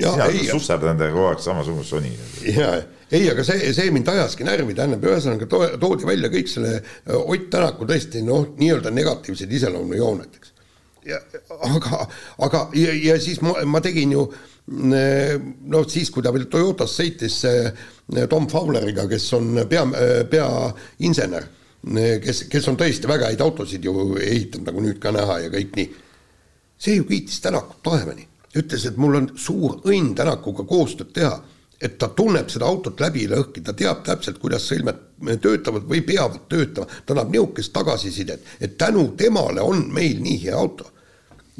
tead. 0.00 0.38
sina 0.38 0.56
susserdad 0.56 0.92
nendega 0.92 1.16
kogu 1.16 1.30
aeg 1.30 1.44
samasugust 1.44 1.94
Sony. 1.94 2.12
ja, 2.48 2.70
ei, 3.10 3.26
aga 3.32 3.44
see, 3.46 3.72
see 3.76 3.90
mind 3.94 4.08
ajaski 4.12 4.46
närvi, 4.48 4.76
tähendab, 4.78 5.04
ühesõnaga 5.10 5.50
toodi 5.80 6.08
välja 6.08 6.32
kõik 6.32 6.50
selle 6.52 6.78
Ott 7.20 7.50
Tänaku 7.52 7.88
tõesti 7.88 8.24
noh, 8.26 8.48
nii-öelda 8.60 8.94
negatiivsed 8.94 9.58
iseloomujooned, 9.60 10.40
eks 10.40 10.56
ja 11.06 11.18
aga, 11.64 12.06
aga 12.44 12.62
ja, 12.76 12.94
ja 12.94 13.16
siis 13.20 13.40
ma, 13.44 13.54
ma 13.68 13.80
tegin 13.84 14.12
ju 14.12 14.26
no 14.70 15.82
siis, 15.88 16.10
kui 16.12 16.22
ta 16.22 16.32
veel 16.34 16.46
Toyotas 16.50 16.92
sõitis 16.94 17.40
Tom 18.30 18.46
Fowleriga, 18.50 19.06
kes 19.10 19.26
on 19.38 19.62
pea, 19.70 19.82
peainsener, 20.30 21.48
kes, 22.22 22.44
kes 22.52 22.68
on 22.70 22.78
tõesti 22.78 23.10
väga 23.10 23.30
häid 23.30 23.42
autosid 23.42 23.86
ju 23.86 23.94
ehitanud, 24.20 24.68
nagu 24.68 24.84
nüüd 24.84 25.00
ka 25.02 25.14
näha 25.14 25.40
ja 25.46 25.52
kõik 25.52 25.74
nii. 25.78 25.88
see 26.80 27.00
ju 27.00 27.08
kiitis 27.08 27.40
Tänakut 27.42 27.82
taevani, 27.82 28.26
ütles, 28.56 28.86
et 28.86 28.96
mul 28.96 29.16
on 29.20 29.30
suur 29.38 29.80
õnn 29.86 30.14
Tänakuga 30.18 30.64
koostööd 30.68 31.12
teha, 31.14 31.36
et 31.80 31.96
ta 31.98 32.10
tunneb 32.12 32.50
seda 32.52 32.68
autot 32.68 33.00
läbi 33.00 33.24
ja 33.24 33.36
lõhki, 33.36 33.62
ta 33.64 33.72
teab 33.76 34.02
täpselt, 34.04 34.38
kuidas 34.40 34.66
sõlmed 34.68 34.98
töötavad 35.40 35.86
või 35.88 36.02
peavad 36.04 36.44
töötama, 36.50 36.86
ta 37.06 37.14
annab 37.14 37.32
niisugust 37.32 37.72
tagasisidet, 37.72 38.44
et 38.60 38.76
tänu 38.78 39.06
temale 39.16 39.64
on 39.64 39.86
meil 39.92 40.20
nii 40.20 40.42
hea 40.44 40.56
auto. 40.56 40.90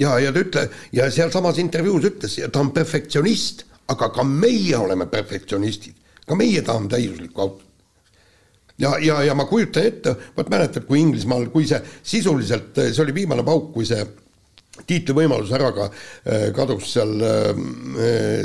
Ja, 0.00 0.18
ja 0.18 0.32
ta 0.32 0.40
ütle- 0.40 0.68
ja 0.92 1.10
sealsamas 1.10 1.58
intervjuus 1.58 2.04
ütles, 2.04 2.36
ta 2.52 2.60
on 2.60 2.70
perfektsionist, 2.72 3.64
aga 3.88 4.08
ka 4.08 4.24
meie 4.24 4.76
oleme 4.76 5.06
perfektsionistid, 5.06 5.94
ka 6.26 6.36
meie 6.36 6.62
tahame 6.62 6.88
täiuslikku 6.88 7.40
autot. 7.40 7.66
ja, 8.78 8.98
ja, 8.98 9.22
ja 9.22 9.34
ma 9.34 9.44
kujutan 9.44 9.84
ette, 9.84 10.16
vot 10.36 10.48
mäletad, 10.48 10.84
kui 10.86 11.00
Inglismaal, 11.00 11.46
kui 11.52 11.66
see 11.66 11.80
sisuliselt, 12.02 12.74
see 12.74 13.02
oli 13.02 13.14
viimane 13.14 13.42
pauk, 13.44 13.72
kui 13.72 13.84
see 13.84 14.04
tiitlivõimalus 14.88 15.52
ära 15.56 15.70
ka 15.76 15.88
äh, 15.90 16.48
kadus 16.56 16.92
seal, 16.94 17.16
äh, 17.20 17.62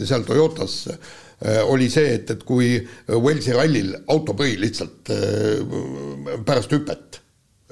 seal 0.06 0.26
Toyotas, 0.28 0.78
äh, 0.91 1.62
oli 1.67 1.89
see, 1.91 2.15
et, 2.19 2.32
et 2.32 2.45
kui 2.48 2.78
Walesi 3.12 3.56
rallil 3.56 3.93
autopõhi 4.08 4.56
lihtsalt 4.62 5.12
pärast 6.48 6.71
hüpet 6.74 7.21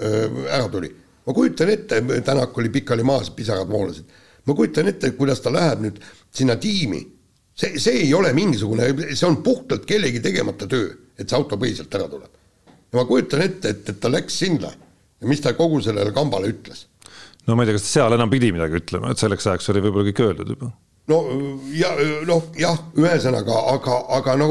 ära 0.03 0.67
tuli 0.73 0.89
ma 1.25 1.33
kujutan 1.33 1.69
ette, 1.69 2.01
Tänak 2.25 2.57
oli 2.57 2.69
pikali 2.69 3.03
maas, 3.03 3.29
pisarad 3.29 3.69
voolasid. 3.69 4.05
ma 4.45 4.53
kujutan 4.53 4.87
ette, 4.87 5.11
kuidas 5.11 5.41
ta 5.41 5.53
läheb 5.53 5.79
nüüd 5.85 5.99
sinna 6.31 6.55
tiimi. 6.55 7.07
see, 7.55 7.79
see 7.79 8.03
ei 8.03 8.13
ole 8.13 8.33
mingisugune, 8.33 8.89
see 9.13 9.27
on 9.27 9.43
puhtalt 9.43 9.85
kellegi 9.85 10.19
tegemata 10.19 10.67
töö, 10.67 10.89
et 11.17 11.29
see 11.29 11.37
auto 11.37 11.57
põhiselt 11.57 11.95
ära 11.95 12.09
tuleb. 12.09 12.31
ja 12.65 12.99
ma 12.99 13.05
kujutan 13.05 13.41
ette, 13.41 13.69
et, 13.69 13.89
et 13.89 13.99
ta 13.99 14.11
läks 14.11 14.39
sinna 14.39 14.71
ja 15.21 15.27
mis 15.27 15.41
ta 15.41 15.53
kogu 15.53 15.81
sellele 15.81 16.11
kambale 16.11 16.51
ütles. 16.51 16.87
No 17.47 17.55
ma 17.55 17.63
ei 17.63 17.69
tea, 17.69 17.77
kas 17.77 17.91
seal 17.97 18.15
enam 18.15 18.31
pidi 18.31 18.51
midagi 18.55 18.79
ütlema, 18.79 19.11
et 19.11 19.21
selleks 19.21 19.47
ajaks 19.49 19.69
oli 19.73 19.83
võib-olla 19.83 20.09
kõik 20.09 20.23
öeldud 20.27 20.55
juba. 20.55 20.71
no 21.11 21.21
ja 21.75 21.93
noh, 22.29 22.49
jah, 22.59 22.79
ühesõnaga, 22.99 23.59
aga, 23.73 23.99
aga 24.19 24.35
no 24.39 24.49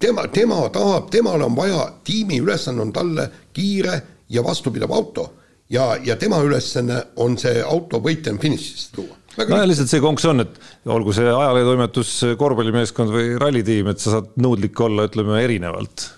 tema, 0.00 0.26
tema 0.32 0.62
tahab, 0.72 1.10
temal 1.12 1.46
on 1.46 1.56
vaja, 1.56 1.86
tiimi 2.04 2.40
ülesanne 2.44 2.84
on 2.86 2.92
talle 2.96 3.30
kiire 3.56 4.00
ja 4.30 4.44
vastupidav 4.46 4.92
auto 4.94 5.30
ja, 5.70 5.94
ja 6.04 6.16
tema 6.20 6.42
ülesanne 6.44 7.02
on 7.22 7.38
see 7.40 7.62
auto 7.62 8.02
võitja 8.04 8.34
finišisse 8.40 8.94
tuua. 8.96 9.16
no 9.40 9.60
ja 9.62 9.66
lihtsalt 9.68 9.92
see 9.92 10.02
konks 10.04 10.26
on, 10.28 10.44
et 10.44 10.88
olgu 10.90 11.14
see 11.16 11.28
ajalehetoimetus, 11.28 12.14
korvpallimeeskond 12.40 13.14
või 13.14 13.34
rallitiim, 13.40 13.92
et 13.92 14.02
sa 14.02 14.18
saad 14.18 14.32
nõudlik 14.40 14.80
olla, 14.84 15.08
ütleme 15.10 15.40
erinevalt 15.44 16.10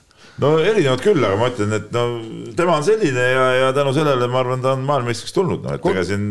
no 0.43 0.53
erinevalt 0.61 1.05
küll, 1.05 1.23
aga 1.25 1.39
ma 1.41 1.51
ütlen, 1.53 1.77
et 1.79 1.93
no 1.95 2.07
tema 2.59 2.77
on 2.81 2.87
selline 2.87 3.29
ja, 3.33 3.47
ja 3.61 3.73
tänu 3.77 3.95
sellele 3.97 4.29
ma 4.31 4.43
arvan, 4.43 4.65
ta 4.65 4.77
on 4.77 4.87
maailmameistriks 4.89 5.37
tulnud, 5.37 5.63
no 5.65 5.77
et 5.77 5.93
ega 5.93 6.07
siin 6.09 6.27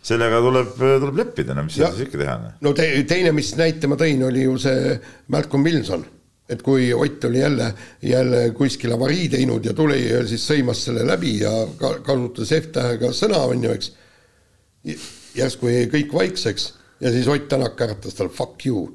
sellega 0.00 0.40
tuleb, 0.40 0.72
tuleb 0.78 1.18
leppida, 1.20 1.56
no 1.56 1.66
mis 1.66 1.76
ja, 1.76 1.90
siis 1.92 2.08
ikka 2.08 2.22
teha. 2.22 2.38
Noh. 2.40 2.56
no 2.64 2.72
te, 2.76 2.88
teine, 3.08 3.34
mis 3.36 3.52
näite 3.58 3.90
ma 3.90 4.00
tõin, 4.00 4.24
oli 4.28 4.46
ju 4.46 4.56
see 4.60 4.96
Malcolm 5.32 5.66
Wilson 5.68 6.06
et 6.50 6.62
kui 6.66 6.92
Ott 6.94 7.24
oli 7.24 7.38
jälle, 7.38 7.74
jälle 8.02 8.50
kuskil 8.50 8.92
avarii 8.92 9.28
teinud 9.28 9.64
ja 9.64 9.74
tuli 9.74 10.00
ja 10.08 10.24
siis 10.26 10.42
sõimas 10.50 10.82
selle 10.84 11.04
läbi 11.06 11.36
ja 11.40 11.52
ka, 11.78 11.94
kasutas 12.06 12.50
F-tähega 12.58 13.12
sõna, 13.14 13.44
on 13.52 13.64
ju, 13.64 13.74
eks. 13.76 13.92
järsku 15.36 15.70
jäi 15.70 15.86
kõik 15.92 16.14
vaikseks 16.14 16.72
ja 17.00 17.12
siis 17.14 17.28
Ott 17.30 17.48
Tänak 17.48 17.80
äratas 17.80 18.18
tal 18.18 18.32
fuck 18.34 18.66
you. 18.66 18.88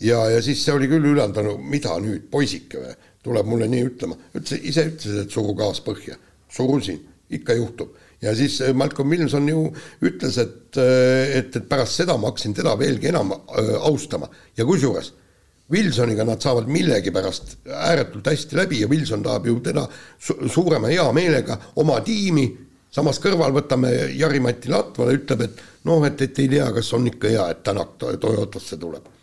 ja, 0.00 0.22
ja 0.30 0.40
siis 0.42 0.64
see 0.64 0.74
oli 0.74 0.88
küll 0.88 1.12
üllatav, 1.12 1.52
mida 1.60 1.98
nüüd, 2.00 2.30
poisike 2.30 2.80
või, 2.80 2.96
tuleb 3.26 3.50
mulle 3.50 3.68
nii 3.70 3.84
ütlema. 3.90 4.16
ütles, 4.34 4.62
ise 4.62 4.86
ütles, 4.92 5.20
et 5.24 5.34
suru 5.34 5.54
gaas 5.58 5.82
põhja. 5.84 6.16
surusin, 6.48 7.00
ikka 7.30 7.58
juhtub. 7.58 7.94
ja 8.22 8.34
siis 8.34 8.60
äh, 8.60 8.72
Malcolm 8.74 9.10
Wilson 9.10 9.48
ju 9.48 9.68
ütles, 10.02 10.38
et, 10.40 10.76
äh, 10.80 11.36
et, 11.38 11.56
et 11.56 11.68
pärast 11.68 12.00
seda 12.00 12.16
ma 12.16 12.30
hakkasin 12.30 12.54
teda 12.56 12.76
veelgi 12.78 13.12
enam 13.12 13.34
äh, 13.36 13.74
austama 13.80 14.30
ja 14.56 14.64
kusjuures 14.64 15.12
Wilsoniga 15.70 16.24
nad 16.24 16.40
saavad 16.40 16.68
millegipärast 16.70 17.56
ääretult 17.66 18.26
hästi 18.30 18.56
läbi 18.56 18.80
ja 18.80 18.88
Wilson 18.88 19.22
tahab 19.22 19.46
ju 19.46 19.58
teda 19.60 19.88
su 20.18 20.36
suurema 20.48 20.88
heameelega 20.88 21.58
oma 21.82 21.98
tiimi 22.00 22.46
samas 22.96 23.20
kõrval 23.20 23.52
võtame 23.56 23.92
Jari-Mati 24.16 24.70
Latvala, 24.72 25.16
ütleb, 25.16 25.44
et 25.46 25.60
noh, 25.88 26.04
et, 26.08 26.22
et 26.22 26.40
ei 26.42 26.48
tea, 26.54 26.70
kas 26.78 26.92
on 26.96 27.10
ikka 27.10 27.32
hea, 27.32 27.50
et 27.52 27.62
Tänak 27.66 27.96
Toyotasse 28.00 28.78
tuleb. 28.80 29.15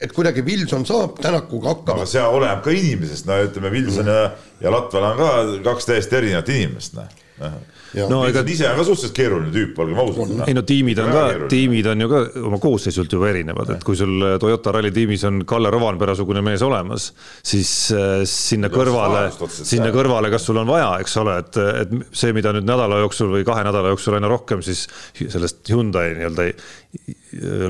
Et 0.00 0.12
kuidagi 0.16 0.44
Wilson 0.46 0.86
saab 0.88 1.18
Tänakuga 1.20 1.74
hakkama. 1.74 2.06
see 2.08 2.22
oleneb 2.22 2.62
ka 2.64 2.72
inimesest, 2.74 3.26
no 3.28 3.36
ütleme, 3.44 3.72
Wilson 3.74 4.08
ja, 4.08 4.30
ja 4.60 4.72
Latvala 4.72 5.12
on 5.12 5.20
ka 5.20 5.32
kaks 5.70 5.90
täiesti 5.90 6.20
erinevat 6.22 6.48
inimest, 6.48 6.96
noh 6.98 7.50
no 8.10 8.20
ega 8.28 8.42
ise 8.46 8.68
on 8.70 8.78
ka 8.78 8.84
suhteliselt 8.86 9.16
keeruline 9.16 9.52
tüüp, 9.54 9.78
olgem 9.82 10.00
ausad. 10.02 10.34
ei 10.46 10.56
no 10.56 10.62
tiimid 10.66 11.00
on 11.02 11.12
ka, 11.14 11.24
tiimid 11.50 11.88
on 11.90 12.04
ju 12.04 12.10
ka 12.10 12.22
oma 12.50 12.60
koosseisult 12.62 13.16
juba 13.16 13.30
erinevad, 13.32 13.74
et 13.76 13.86
kui 13.86 13.98
sul 13.98 14.26
Toyota 14.42 14.74
ralli 14.76 14.92
tiimis 14.94 15.24
on 15.28 15.42
Kalle 15.48 15.72
Rovanpera-sugune 15.74 16.42
mees 16.46 16.62
olemas, 16.66 17.10
siis 17.42 17.72
äh, 17.96 18.22
sinna 18.28 18.70
kõrvale, 18.72 19.26
sinna 19.50 19.90
kõrvale, 19.94 20.30
kas 20.32 20.46
sul 20.48 20.60
on 20.62 20.70
vaja, 20.70 20.92
eks 21.02 21.16
ole, 21.22 21.38
et, 21.42 21.60
et 21.84 21.96
see, 22.12 22.34
mida 22.36 22.54
nüüd 22.56 22.68
nädala 22.68 23.00
jooksul 23.04 23.32
või 23.34 23.46
kahe 23.48 23.64
nädala 23.66 23.94
jooksul 23.94 24.18
aina 24.18 24.30
rohkem 24.30 24.64
siis 24.64 24.86
sellest 25.20 25.66
Hyundai 25.70 26.12
nii-öelda 26.18 26.50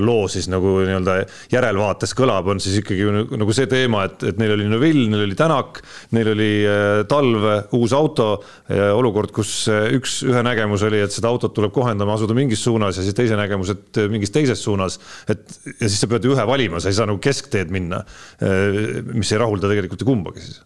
loo 0.01 0.25
siis 0.31 0.47
nagu 0.49 0.79
nii-öelda 0.81 1.19
järelvaates 1.51 2.15
kõlab, 2.17 2.47
on 2.49 2.61
siis 2.63 2.79
ikkagi 2.81 3.05
nagu 3.37 3.53
see 3.53 3.67
teema, 3.69 4.07
et, 4.09 4.23
et 4.31 4.39
neil 4.41 4.55
oli 4.55 4.65
Neville, 4.71 5.05
neil 5.11 5.27
oli 5.27 5.37
Tänak, 5.37 5.81
neil 6.15 6.31
oli 6.33 6.49
äh, 6.65 7.03
talv, 7.09 7.45
uus 7.77 7.93
auto, 7.97 8.31
olukord, 8.97 9.33
kus 9.35 9.53
äh, 9.71 9.91
üks 9.97 10.10
üks, 10.11 10.19
ühe 10.27 10.41
nägemus 10.45 10.83
oli, 10.87 10.99
et 11.05 11.13
seda 11.13 11.31
autot 11.31 11.53
tuleb 11.55 11.71
kohendama, 11.75 12.15
asuda 12.17 12.35
mingis 12.37 12.63
suunas 12.65 12.97
ja 12.97 13.05
siis 13.05 13.15
teise 13.17 13.37
nägemus, 13.39 13.71
et 13.73 14.01
mingis 14.11 14.33
teises 14.33 14.59
suunas. 14.61 14.99
et 15.29 15.45
ja 15.79 15.87
siis 15.87 15.99
sa 16.01 16.09
pead 16.11 16.25
ju 16.25 16.35
ühe 16.35 16.47
valima, 16.47 16.81
sa 16.81 16.91
ei 16.91 16.97
saa 16.97 17.07
nagu 17.09 17.21
keskteed 17.23 17.71
minna, 17.71 18.03
mis 19.13 19.31
ei 19.31 19.41
rahulda 19.41 19.71
tegelikult 19.71 20.03
ju 20.03 20.11
kumbagi 20.11 20.43
siis 20.43 20.61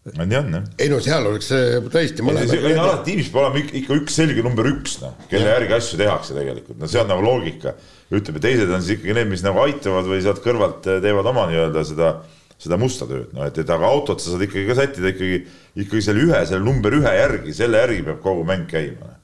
nii 0.00 0.36
on 0.38 0.54
jah. 0.54 0.62
ei 0.80 0.88
no 0.88 0.98
seal 1.04 1.26
oleks 1.28 1.50
tõesti 1.92 2.24
mõlemad. 2.24 2.54
ei 2.56 2.72
no 2.72 2.86
alati 2.86 3.10
tiimis 3.10 3.28
peab 3.28 3.42
olema 3.44 3.60
ikka 3.82 3.98
üks 4.00 4.16
selge 4.16 4.44
number 4.44 4.66
üks, 4.70 4.96
noh, 5.02 5.12
kelle 5.28 5.52
järgi 5.52 5.76
asju 5.76 6.00
tehakse 6.00 6.36
tegelikult, 6.36 6.78
no 6.80 6.88
see 6.88 7.02
on 7.02 7.10
nagu 7.12 7.24
loogika. 7.24 7.74
ütleme, 8.08 8.40
teised 8.42 8.72
on 8.72 8.80
siis 8.80 8.96
ikkagi 8.96 9.18
need, 9.18 9.28
mis 9.34 9.44
nagu 9.44 9.60
aitavad 9.60 10.08
või 10.08 10.22
sealt 10.24 10.40
kõrvalt 10.44 10.88
teevad 11.04 11.28
oma 11.30 11.44
nii-öelda 11.52 11.84
seda 11.84 12.14
seda 12.60 12.76
musta 12.80 13.08
tööd, 13.08 13.30
noh 13.36 13.46
et, 13.48 13.56
et 13.62 13.72
aga 13.72 13.88
autot 13.88 14.20
sa 14.20 14.34
saad 14.34 14.44
ikkagi 14.44 14.66
ka 14.68 14.76
sättida 14.82 15.14
ikkagi, 15.14 15.38
ikkagi 15.80 16.04
selle 16.04 16.26
ühe, 16.26 16.42
selle 16.48 16.64
number 16.66 16.94
ühe 16.98 17.14
järgi, 17.16 17.56
selle 17.56 17.80
järgi 17.80 18.04
peab 18.10 18.20
kogu 18.24 18.44
mäng 18.48 18.68
käima. 18.70 19.16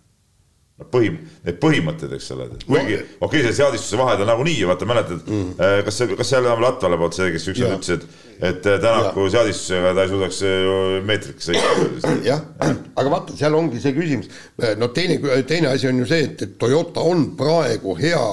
no 0.77 0.87
põhim-, 0.93 1.19
need 1.45 1.59
põhimõtted, 1.61 2.11
eks 2.17 2.31
ole, 2.35 2.49
kuigi 2.65 2.97
okei 2.97 3.05
okay,, 3.25 3.43
see 3.45 3.59
seadistuse 3.59 4.01
vahed 4.01 4.25
on 4.25 4.29
nagunii, 4.33 4.65
vaata 4.69 4.89
mäletad 4.89 5.23
mm., 5.25 5.53
äh, 5.57 5.77
kas 5.85 6.01
see, 6.01 6.17
kas 6.17 6.33
see 6.33 6.41
oli 6.41 6.65
Latvale 6.65 6.99
poolt 7.01 7.17
see, 7.17 7.31
kes 7.33 7.49
ükskord 7.53 7.77
ütles, 7.77 7.93
et, 7.95 8.27
et 8.51 8.69
äh, 8.73 8.81
Tänaku 8.85 9.29
seadistusega 9.33 9.95
ta 9.97 10.05
ei 10.05 10.13
suudaks 10.13 10.43
äh, 10.49 10.99
meetriks 11.09 11.49
sõita. 11.49 12.17
jah, 12.25 12.45
aga 12.65 13.07
vaata, 13.13 13.37
seal 13.37 13.57
ongi 13.57 13.81
see 13.85 13.97
küsimus, 13.97 14.33
no 14.81 14.93
teine, 14.97 15.21
teine 15.49 15.73
asi 15.73 15.89
on 15.93 16.05
ju 16.05 16.09
see, 16.13 16.29
et, 16.29 16.45
et 16.45 16.61
Toyota 16.61 17.05
on 17.05 17.31
praegu 17.41 17.97
hea 18.01 18.27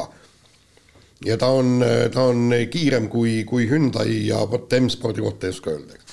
ja 1.25 1.37
ta 1.39 1.47
on, 1.55 1.83
ta 2.11 2.27
on 2.31 2.51
kiirem 2.71 3.07
kui, 3.11 3.43
kui 3.47 3.67
Hyundai 3.69 4.27
ja 4.27 4.43
vot 4.49 4.73
M-spordi 4.79 5.23
kohta 5.23 5.47
ei 5.47 5.55
oska 5.55 5.71
öelda, 5.71 6.03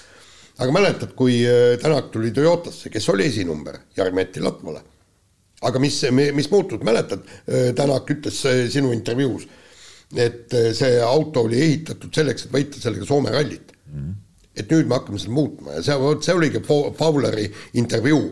aga 0.61 0.75
mäletad, 0.75 1.15
kui 1.17 1.41
äh, 1.47 1.79
Tänak 1.81 2.11
tuli 2.13 2.31
Toyotasse, 2.37 2.91
kes 2.93 3.09
oli 3.13 3.27
esinumber? 3.31 3.79
Jarmeti 3.97 4.41
Latvale. 4.41 4.83
aga 5.61 5.79
mis, 5.79 5.99
mis 6.11 6.51
muutus, 6.51 6.81
mäletad, 6.85 7.25
äh, 7.49 7.73
Tänak 7.77 8.11
ütles 8.11 8.45
äh, 8.49 8.67
sinu 8.73 8.93
intervjuus, 8.97 9.47
et 10.17 10.51
see 10.75 10.97
auto 11.05 11.45
oli 11.47 11.61
ehitatud 11.63 12.15
selleks, 12.15 12.47
et 12.47 12.55
võita 12.55 12.81
sellega 12.83 13.07
Soome 13.07 13.31
rallit 13.31 13.71
mm. 13.87 13.99
-hmm. 13.99 14.15
et 14.57 14.71
nüüd 14.71 14.89
me 14.89 14.97
hakkame 14.99 15.21
seda 15.23 15.35
muutma 15.37 15.77
ja 15.77 15.83
see, 15.87 15.99
vot 16.01 16.25
see 16.25 16.35
oligi 16.35 16.63
Fowleri 16.67 17.45
intervjuu, 17.75 18.25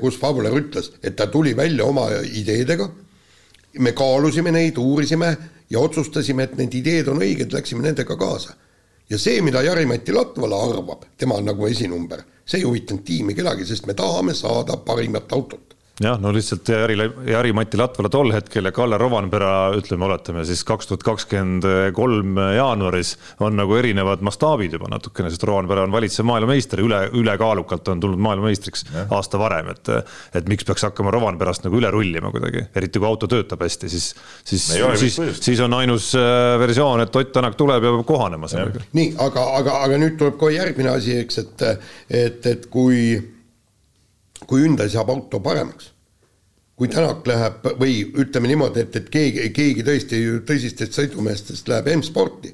kus 0.00 0.18
Fowler 0.18 0.52
ütles, 0.52 0.90
et 1.02 1.16
ta 1.16 1.26
tuli 1.26 1.56
välja 1.56 1.84
oma 1.84 2.10
ideedega, 2.10 2.90
me 3.78 3.92
kaalusime 3.96 4.52
neid, 4.52 4.76
uurisime 4.76 5.30
ja 5.72 5.80
otsustasime, 5.80 6.44
et 6.46 6.58
need 6.60 6.74
ideed 6.76 7.08
on 7.08 7.22
õiged, 7.24 7.52
läksime 7.54 7.82
nendega 7.86 8.16
kaasa. 8.16 8.54
ja 9.10 9.18
see, 9.18 9.40
mida 9.42 9.60
Jari-Mati 9.62 10.12
Latvala 10.12 10.58
arvab, 10.68 11.04
tema 11.18 11.34
on 11.40 11.48
nagu 11.50 11.66
esinumber, 11.66 12.22
see 12.44 12.60
ei 12.62 12.64
huvitanud 12.68 13.04
tiimi 13.04 13.34
kedagi, 13.34 13.66
sest 13.66 13.86
me 13.86 13.94
tahame 13.94 14.34
saada 14.34 14.76
parimat 14.76 15.32
autot 15.32 15.71
jah, 16.00 16.16
no 16.20 16.32
lihtsalt 16.32 16.68
Jari, 16.68 16.96
Jari-Mati 17.28 17.76
Latvala 17.80 18.08
tol 18.12 18.32
hetkel 18.32 18.68
ja 18.68 18.72
Kalle 18.74 18.98
Rovanpera, 19.00 19.52
ütleme, 19.76 20.06
oletame 20.08 20.44
siis 20.48 20.62
kaks 20.68 20.88
tuhat 20.88 21.04
kakskümmend 21.06 21.66
kolm 21.96 22.38
jaanuaris 22.56 23.14
on 23.44 23.58
nagu 23.60 23.76
erinevad 23.76 24.24
mastaabid 24.24 24.78
juba 24.78 24.88
natukene, 24.92 25.30
sest 25.32 25.44
Rovanpera 25.48 25.84
on 25.84 25.92
valitsev 25.92 26.26
maailmameister, 26.28 26.80
üle, 26.84 27.02
ülekaalukalt 27.18 27.92
on 27.92 28.00
tulnud 28.02 28.22
maailmameistriks 28.24 28.86
ja. 28.88 29.06
aasta 29.18 29.40
varem, 29.42 29.68
et 29.74 29.92
et 30.38 30.48
miks 30.48 30.64
peaks 30.64 30.86
hakkama 30.86 31.12
Rovanperast 31.12 31.66
nagu 31.66 31.76
üle 31.78 31.90
rullima 31.92 32.32
kuidagi, 32.32 32.64
eriti 32.78 33.00
kui 33.02 33.08
auto 33.08 33.28
töötab 33.30 33.62
hästi, 33.64 33.90
siis, 33.92 34.12
siis, 34.48 34.66
siis, 35.00 35.18
siis 35.40 35.60
on 35.64 35.76
ainus 35.76 36.12
äh, 36.18 36.56
versioon, 36.62 37.04
et 37.04 37.16
Ott 37.16 37.32
Tänak 37.32 37.54
tuleb 37.56 37.84
ja 37.84 37.92
peab 37.92 38.06
kohanema 38.06 38.48
sellega. 38.50 38.82
nii, 38.96 39.12
aga, 39.22 39.44
aga, 39.58 39.76
aga 39.86 40.00
nüüd 40.00 40.18
tuleb 40.20 40.36
kohe 40.40 40.56
järgmine 40.56 40.90
asi, 40.92 41.16
eks, 41.22 41.38
et, 41.44 41.64
et, 42.10 42.50
et 42.50 42.66
kui 42.72 43.14
kui 44.52 44.66
Hyundai 44.66 44.90
saab 44.92 45.08
auto 45.08 45.40
paremaks, 45.40 45.86
kui 46.76 46.90
Tänak 46.92 47.24
läheb 47.24 47.64
või 47.80 48.02
ütleme 48.20 48.50
niimoodi, 48.50 48.82
et, 48.84 48.98
et 49.00 49.08
keegi, 49.08 49.46
keegi 49.56 49.84
tõesti 49.86 50.18
tõsistest 50.44 50.98
sõidumeestest 50.98 51.70
läheb 51.72 51.88
M-sporti 51.94 52.52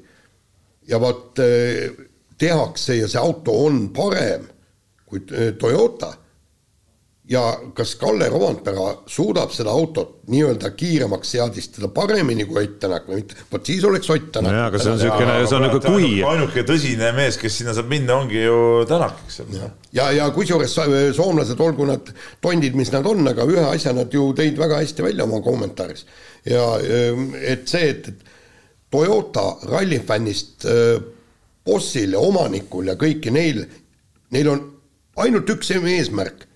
ja 0.87 0.99
vot 1.03 1.41
eh, 1.43 1.89
tehakse 2.39 2.95
ja 3.01 3.09
see 3.11 3.19
auto 3.19 3.57
on 3.65 3.89
parem 3.91 4.47
kui 5.09 5.25
eh, 5.33 5.51
Toyota 5.59 6.13
ja 7.29 7.41
kas 7.77 7.93
Kalle 8.01 8.29
Rovanpera 8.29 8.87
suudab 9.07 9.51
seda 9.53 9.69
autot 9.69 10.23
nii-öelda 10.33 10.71
kiiremaks 10.77 11.35
seadistada 11.35 11.91
paremini 11.93 12.45
kui 12.49 12.63
Ott 12.63 12.79
Tänak 12.81 13.05
või 13.09 13.19
mitte, 13.21 13.37
vot 13.51 13.69
siis 13.69 13.85
oleks 13.85 14.09
Ott 14.09 14.31
Tänak. 14.33 14.55
jaa, 14.55 14.63
aga 14.71 14.81
see 14.81 14.91
on 14.91 14.97
niisugune, 14.97 15.35
see 15.43 15.57
on 15.57 15.65
nagu 15.67 15.81
kui. 15.83 16.09
ainuke 16.31 16.63
tõsine 16.65 17.11
mees, 17.17 17.37
kes 17.41 17.59
sinna 17.61 17.75
saab 17.77 17.91
minna, 17.91 18.17
ongi 18.17 18.41
ju 18.41 18.57
Tänak, 18.89 19.21
eks 19.27 19.43
ole. 19.43 19.59
ja, 19.59 19.69
ja, 19.99 20.07
ja 20.23 20.31
kusjuures 20.33 20.73
soomlased, 21.17 21.61
olgu 21.61 21.85
nad 21.91 22.09
tondid, 22.41 22.77
mis 22.79 22.89
nad 22.95 23.05
on, 23.09 23.21
aga 23.29 23.45
ühe 23.45 23.67
asja 23.67 23.93
nad 23.93 24.13
ju 24.13 24.31
tõid 24.37 24.57
väga 24.57 24.81
hästi 24.81 25.05
välja 25.05 25.29
oma 25.29 25.43
kommentaaris. 25.45 26.07
ja 26.49 26.65
ehm, 26.81 27.31
et 27.45 27.69
see, 27.69 27.93
et, 27.93 28.09
et 28.09 28.27
Toyota 28.89 29.45
rallifännist 29.69 30.65
äh, 30.65 30.97
bossil 31.65 32.17
ja 32.17 32.25
omanikul 32.25 32.89
ja 32.89 32.97
kõiki 32.97 33.29
neil, 33.29 33.67
neil 34.33 34.49
on 34.49 34.69
ainult 35.21 35.49
üks 35.53 35.75
eesmärk 35.77 36.48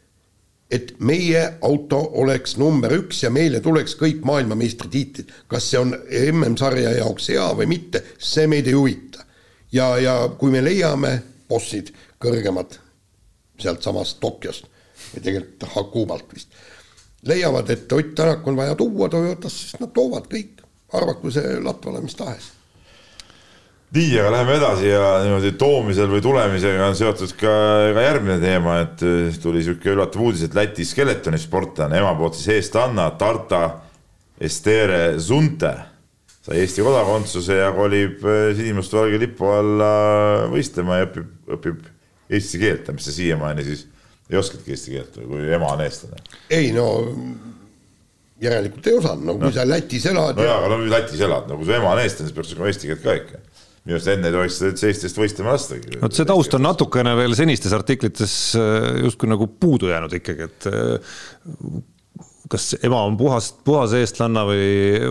et 0.73 0.93
meie 1.05 1.41
auto 1.61 1.99
oleks 2.21 2.55
number 2.57 2.95
üks 2.97 3.21
ja 3.23 3.29
meile 3.33 3.61
tuleks 3.61 3.93
kõik 3.99 4.23
maailmameistritiitlid. 4.25 5.29
kas 5.47 5.69
see 5.69 5.79
on 5.79 5.93
MM-sarja 6.31 6.95
jaoks 6.97 7.29
hea 7.29 7.45
või 7.59 7.69
mitte, 7.75 8.03
see 8.17 8.47
meid 8.49 8.67
ei 8.67 8.77
huvita. 8.77 9.25
ja, 9.71 9.93
ja 9.97 10.15
kui 10.39 10.51
me 10.51 10.63
leiame 10.63 11.13
bossid 11.49 11.93
kõrgemad 12.21 12.79
sealtsamast 13.59 14.19
Tokyost 14.19 14.65
või 15.13 15.21
tegelikult 15.21 15.69
Hakubalt 15.75 16.33
vist, 16.33 16.49
leiavad, 17.29 17.69
et 17.69 17.91
Ott 17.91 18.15
Tänak 18.15 18.47
on 18.47 18.57
vaja 18.57 18.75
tuua 18.75 19.09
Toyotasse, 19.09 19.69
siis 19.69 19.79
nad 19.79 19.93
toovad 19.93 20.27
kõik, 20.31 20.65
arvaku 20.93 21.31
see 21.31 21.59
Latvale 21.61 22.01
mis 22.01 22.17
tahes 22.17 22.51
nii, 23.93 24.17
aga 24.19 24.33
läheme 24.33 24.57
edasi 24.57 24.89
ja 24.89 25.05
niimoodi 25.23 25.53
toomisel 25.59 26.09
või 26.09 26.21
tulemisega 26.25 26.89
on 26.89 26.97
seotud 26.97 27.33
ka, 27.37 27.53
ka 27.93 28.05
järgmine 28.07 28.39
teema, 28.41 28.79
et 28.87 29.05
äh, 29.05 29.39
tuli 29.41 29.61
niisugune 29.61 29.97
üllatav 29.97 30.25
uudis, 30.25 30.45
et 30.47 30.57
Läti 30.57 30.85
skeletonisportlane, 30.87 31.99
ema 32.01 32.13
poolt 32.17 32.39
siis 32.39 32.55
eestlanna, 32.57 33.11
Tarta 33.19 33.63
Estere 34.41 35.19
Zunte 35.21 35.73
sai 36.43 36.59
Eesti 36.59 36.83
kodakondsuse 36.83 37.61
ja 37.61 37.71
kolib 37.75 38.25
äh, 38.27 38.49
sinimustvalge 38.57 39.21
lipu 39.21 39.47
alla 39.53 39.93
võistlema 40.51 40.99
ja 40.99 41.07
õpib, 41.07 41.29
õpib 41.55 41.89
eesti 42.33 42.59
keelt, 42.59 42.89
mis 42.95 43.07
sa 43.07 43.15
siiamaani 43.15 43.65
siis 43.67 43.87
ei 44.31 44.39
oskadki 44.39 44.73
eesti 44.73 44.95
keelt, 44.95 45.21
kui 45.27 45.47
ema 45.53 45.69
on 45.75 45.83
eestlane? 45.85 46.19
ei 46.51 46.73
no 46.75 46.87
järelikult 48.43 48.89
ei 48.89 48.97
osanud, 48.97 49.25
no 49.29 49.37
kui 49.37 49.47
no. 49.47 49.55
sa 49.55 49.67
Lätis 49.69 50.09
elad. 50.09 50.35
no 50.39 50.49
jaa, 50.49 50.59
aga 50.59 50.73
no 50.73 50.91
Lätis 50.91 51.21
elad, 51.23 51.47
no 51.47 51.59
kui 51.59 51.69
su 51.69 51.77
ema 51.77 51.93
on 51.93 52.03
eestlane, 52.03 52.31
siis 52.31 52.35
peaks 52.35 52.51
oskama 52.51 52.71
eesti 52.73 52.89
keelt 52.91 53.05
ka 53.05 53.17
ikka 53.21 53.43
minu 53.83 53.97
arust 53.97 54.11
enne 54.13 54.29
ei 54.29 54.35
tohiks 54.35 54.59
seda 54.59 54.71
üldse 54.71 54.89
Eestist 54.91 55.17
võistlema 55.19 55.55
lastagi. 55.57 55.97
vot 56.01 56.15
see 56.15 56.27
taust 56.27 56.55
on 56.55 56.63
natukene 56.63 57.15
veel 57.19 57.35
senistes 57.35 57.75
artiklites 57.75 58.35
äh, 58.59 58.89
justkui 59.03 59.31
nagu 59.31 59.49
puudu 59.59 59.91
jäänud 59.91 60.15
ikkagi, 60.19 60.47
et 60.47 60.69
äh, 60.71 61.17
kas 62.53 62.69
ema 62.85 63.01
on 63.07 63.17
puhas, 63.17 63.49
puhas 63.65 63.95
eestlanna 63.97 64.45
või, 64.47 64.67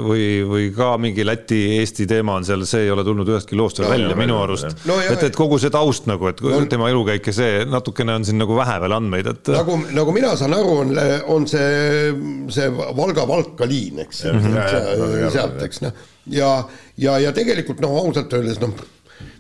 või, 0.07 0.27
või 0.49 0.69
ka 0.77 0.93
mingi 1.03 1.27
Läti-Eesti 1.27 2.07
teema 2.11 2.39
on 2.39 2.47
seal, 2.47 2.65
see 2.69 2.87
ei 2.87 2.93
ole 2.95 3.05
tulnud 3.07 3.29
ühestki 3.29 3.59
loost 3.59 3.83
veel 3.83 3.93
välja 3.93 4.17
minu 4.19 4.39
arust 4.43 4.87
no,. 4.89 4.99
et, 5.03 5.27
et 5.29 5.39
kogu 5.39 5.59
see 5.63 5.73
taust 5.75 6.07
nagu, 6.11 6.31
et 6.31 6.43
no, 6.45 6.63
tema 6.71 6.91
elukäik 6.93 7.27
ja 7.33 7.37
see 7.37 7.67
natukene 7.69 8.17
on 8.21 8.29
siin 8.29 8.41
nagu 8.43 8.57
vähe 8.59 8.79
veel 8.85 8.97
andmeid, 8.99 9.33
et. 9.35 9.53
nagu, 9.57 9.77
nagu 9.97 10.15
mina 10.15 10.33
saan 10.39 10.57
aru, 10.57 10.79
on, 10.85 10.95
on 11.35 11.49
see, 11.51 12.15
see 12.55 12.71
Valga-Valka 12.73 13.69
liin, 13.69 14.03
eks 14.07 14.25
mm, 14.31 14.49
-hmm. 14.49 15.31
sealt, 15.35 15.61
eks 15.67 15.85
noh 15.87 16.09
ja, 16.31 16.69
ja, 16.97 17.19
ja 17.19 17.33
tegelikult 17.35 17.83
noh, 17.83 17.97
ausalt 18.05 18.33
öeldes 18.37 18.61
noh, 18.63 18.75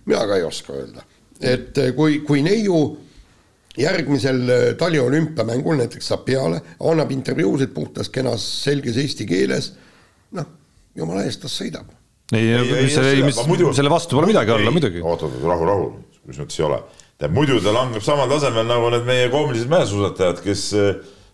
mina 0.08 0.26
ka 0.26 0.38
ei 0.38 0.46
oska 0.46 0.74
öelda, 0.76 1.06
et 1.40 1.78
kui, 1.96 2.20
kui 2.26 2.42
neiu 2.44 2.82
järgmisel 3.78 4.42
äh, 4.48 4.64
taliolümpiamängul 4.78 5.78
näiteks 5.80 6.10
saab 6.12 6.26
peale, 6.26 6.60
annab 6.80 7.12
intervjuusid 7.14 7.72
puhtas 7.74 8.10
kenas 8.12 8.44
selges 8.64 8.98
eesti 9.00 9.26
keeles, 9.28 9.72
noh, 10.36 10.48
jumala 10.98 11.24
eest, 11.26 11.44
las 11.46 11.56
sõidab. 11.60 11.88
ei, 12.36 12.52
mis 12.82 12.96
selle, 12.96 13.24
mis 13.26 13.40
muidu, 13.48 13.72
selle 13.76 13.92
vastu 13.92 14.18
pole 14.18 14.28
midagi 14.30 14.54
olla 14.54 14.74
muidugi. 14.74 15.00
oot, 15.00 15.24
oot, 15.28 15.40
rahu, 15.44 15.68
rahu, 15.68 15.88
mis 16.28 16.40
mõttes 16.42 16.60
ei 16.60 16.68
ole. 16.68 16.82
tähendab, 17.16 17.38
muidu 17.40 17.58
ta 17.64 17.74
langeb 17.76 18.04
samal 18.04 18.30
tasemel 18.32 18.68
nagu 18.68 18.92
need 18.92 19.08
meie 19.08 19.32
koomilised 19.32 19.72
mäesuusatajad, 19.72 20.44
kes 20.44 20.68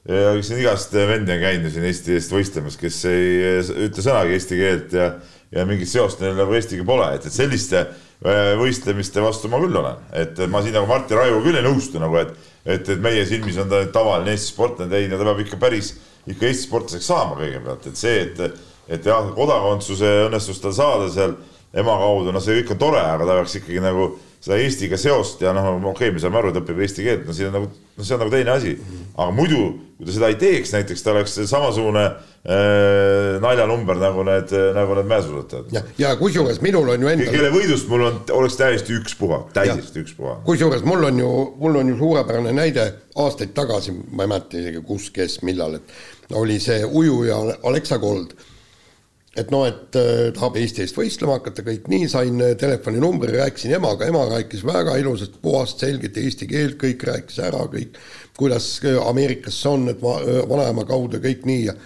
kes 0.08 0.46
siin 0.46 0.62
igast 0.62 0.94
vendi 0.94 1.34
on 1.34 1.40
käinud 1.42 1.72
siin 1.74 1.84
Eesti 1.84 2.14
eest 2.16 2.30
võistlemas, 2.32 2.78
kes 2.80 3.02
ei 3.10 3.58
ütle 3.88 4.04
sõnagi 4.04 4.38
eesti 4.38 4.56
keelt 4.56 4.94
ja, 4.96 5.08
ja 5.52 5.66
mingit 5.68 5.90
seost 5.90 6.22
neil 6.22 6.38
nagu 6.38 6.54
Eestiga 6.56 6.86
pole, 6.86 7.10
et, 7.18 7.26
et 7.28 7.34
selliste 7.34 7.82
Äh, 7.82 8.06
võistlemiste 8.18 9.22
vastu 9.22 9.50
ma 9.50 9.60
küll 9.62 9.76
olen, 9.78 10.00
et 10.18 10.40
ma 10.50 10.62
siin 10.62 10.74
nagu 10.74 10.88
Martti 10.90 11.14
Raivo 11.14 11.38
küll 11.44 11.58
ei 11.58 11.66
nõustu 11.66 12.00
nagu, 12.02 12.16
et, 12.18 12.32
et, 12.64 12.88
et 12.88 13.02
meie 13.02 13.22
silmis 13.28 13.60
on 13.62 13.70
ta 13.70 13.84
tavaline 13.94 14.34
Eesti 14.34 14.54
sportlane, 14.54 14.98
ei, 14.98 15.10
ta 15.12 15.20
peab 15.22 15.44
ikka 15.44 15.58
päris 15.60 15.92
ikka 16.26 16.48
Eesti 16.48 16.66
sportlaseks 16.66 17.06
saama 17.08 17.38
kõigepealt, 17.38 17.86
et 17.86 18.00
see, 18.00 18.24
et, 18.26 18.58
et 18.90 19.06
jah, 19.06 19.30
kodakondsuse 19.36 20.10
õnnestus 20.26 20.58
tal 20.64 20.74
saada 20.74 21.06
seal 21.14 21.36
ema 21.78 21.94
kaudu, 22.00 22.32
no 22.34 22.42
see 22.42 22.58
kõik 22.58 22.74
on 22.74 22.82
tore, 22.82 23.04
aga 23.04 23.28
ta 23.28 23.38
peaks 23.38 23.58
ikkagi 23.60 23.84
nagu 23.84 24.10
seda 24.40 24.58
Eestiga 24.62 24.98
seost 25.00 25.42
ja 25.42 25.52
noh, 25.56 25.66
okei 25.90 26.08
okay,, 26.08 26.14
me 26.14 26.22
saame 26.22 26.38
aru, 26.40 26.52
et 26.52 26.60
õpib 26.60 26.80
eesti 26.84 27.04
keelt, 27.06 27.26
no 27.26 27.34
siin 27.34 27.50
on 27.50 27.56
nagu, 27.58 27.68
no 27.98 28.06
see 28.06 28.14
on 28.14 28.20
nagu 28.22 28.32
teine 28.32 28.52
asi. 28.54 28.74
aga 29.16 29.28
muidu, 29.34 29.62
kui 29.98 30.06
ta 30.06 30.14
seda 30.14 30.28
ei 30.30 30.36
teeks, 30.38 30.72
näiteks 30.76 31.02
ta 31.02 31.10
oleks 31.10 31.34
samasugune 31.50 32.04
äh, 32.06 33.38
naljanumber 33.42 33.98
nagu 33.98 34.26
need, 34.28 34.54
nagu 34.76 34.98
need 34.98 35.10
mäesuusatajad. 35.10 35.72
ja, 35.74 35.82
ja 35.98 36.12
kusjuures 36.20 36.60
minul 36.62 36.92
on 36.94 37.02
ju 37.02 37.10
endal. 37.10 37.32
kelle 37.34 37.50
võidust 37.54 37.90
mul 37.90 38.06
on, 38.06 38.20
oleks 38.36 38.60
täiesti 38.60 38.94
ükspuha, 39.00 39.40
täiesti 39.56 40.04
ükspuha. 40.04 40.36
kusjuures 40.46 40.86
mul 40.86 41.08
on 41.10 41.18
ju, 41.24 41.32
mul 41.58 41.80
on 41.82 41.90
ju 41.90 41.98
suurepärane 41.98 42.54
näide 42.54 42.86
aastaid 43.18 43.56
tagasi, 43.58 43.96
ma 44.12 44.22
ei 44.22 44.34
mäleta 44.36 44.62
isegi 44.62 44.84
kus, 44.86 45.10
kes, 45.10 45.40
millal, 45.42 45.80
et 45.80 46.38
oli 46.38 46.60
see 46.62 46.84
ujuja 46.86 47.40
Alexa 47.66 47.98
Gold 47.98 48.36
et 49.38 49.52
noh, 49.54 49.64
et 49.68 49.98
äh, 49.98 50.28
tahab 50.36 50.58
Eesti 50.60 50.82
eest 50.84 50.98
võistlema 50.98 51.38
hakata, 51.38 51.64
kõik 51.66 51.86
nii, 51.92 52.08
sain 52.10 52.42
äh, 52.44 52.56
telefoninumbri, 52.58 53.36
rääkisin 53.38 53.76
emaga, 53.78 54.08
ema 54.08 54.24
rääkis 54.32 54.64
väga 54.66 54.96
ilusat, 55.00 55.38
puhast, 55.42 55.84
selget 55.84 56.18
eesti 56.20 56.48
keelt, 56.50 56.78
kõik 56.80 57.06
rääkis 57.08 57.40
ära, 57.46 57.62
kõik, 57.72 57.96
kuidas 58.38 58.74
äh, 58.84 58.98
Ameerikas 59.02 59.62
see 59.62 59.72
on, 59.72 59.88
et 59.92 60.02
va, 60.02 60.18
vanaema 60.50 60.86
kaudu 60.88 61.22
kõik 61.24 61.48
nii 61.48 61.64
ja 61.68 61.78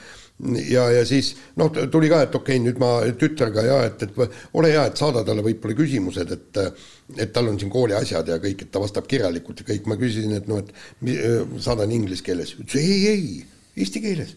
ja, 0.43 0.89
ja 0.91 1.03
siis 1.07 1.33
noh, 1.61 1.71
tuli 1.71 2.09
ka, 2.11 2.23
et 2.25 2.35
okei 2.35 2.57
okay,, 2.57 2.65
nüüd 2.65 2.81
ma 2.83 2.91
tütrega 3.19 3.63
ja 3.63 3.79
et, 3.87 4.03
et 4.03 4.17
ole 4.59 4.73
hea, 4.73 4.89
et 4.89 4.99
saada 4.99 5.23
talle 5.27 5.45
võib-olla 5.47 5.77
küsimused, 5.79 6.33
et 6.35 6.63
et 7.21 7.33
tal 7.35 7.51
on 7.51 7.59
siin 7.61 7.71
kooli 7.71 7.95
asjad 7.95 8.31
ja 8.33 8.39
kõik, 8.43 8.65
et 8.65 8.71
ta 8.73 8.81
vastab 8.81 9.07
kirjalikult 9.07 9.61
ja 9.61 9.69
kõik, 9.69 9.87
ma 9.91 9.99
küsisin, 10.01 10.33
et 10.39 10.49
noh, 10.49 10.63
et 10.63 11.61
saadan 11.63 11.93
inglise 11.93 12.25
keeles, 12.25 12.57
ütles 12.57 12.81
ei, 12.81 13.03
ei, 13.13 13.27
eesti 13.77 14.03
keeles 14.03 14.33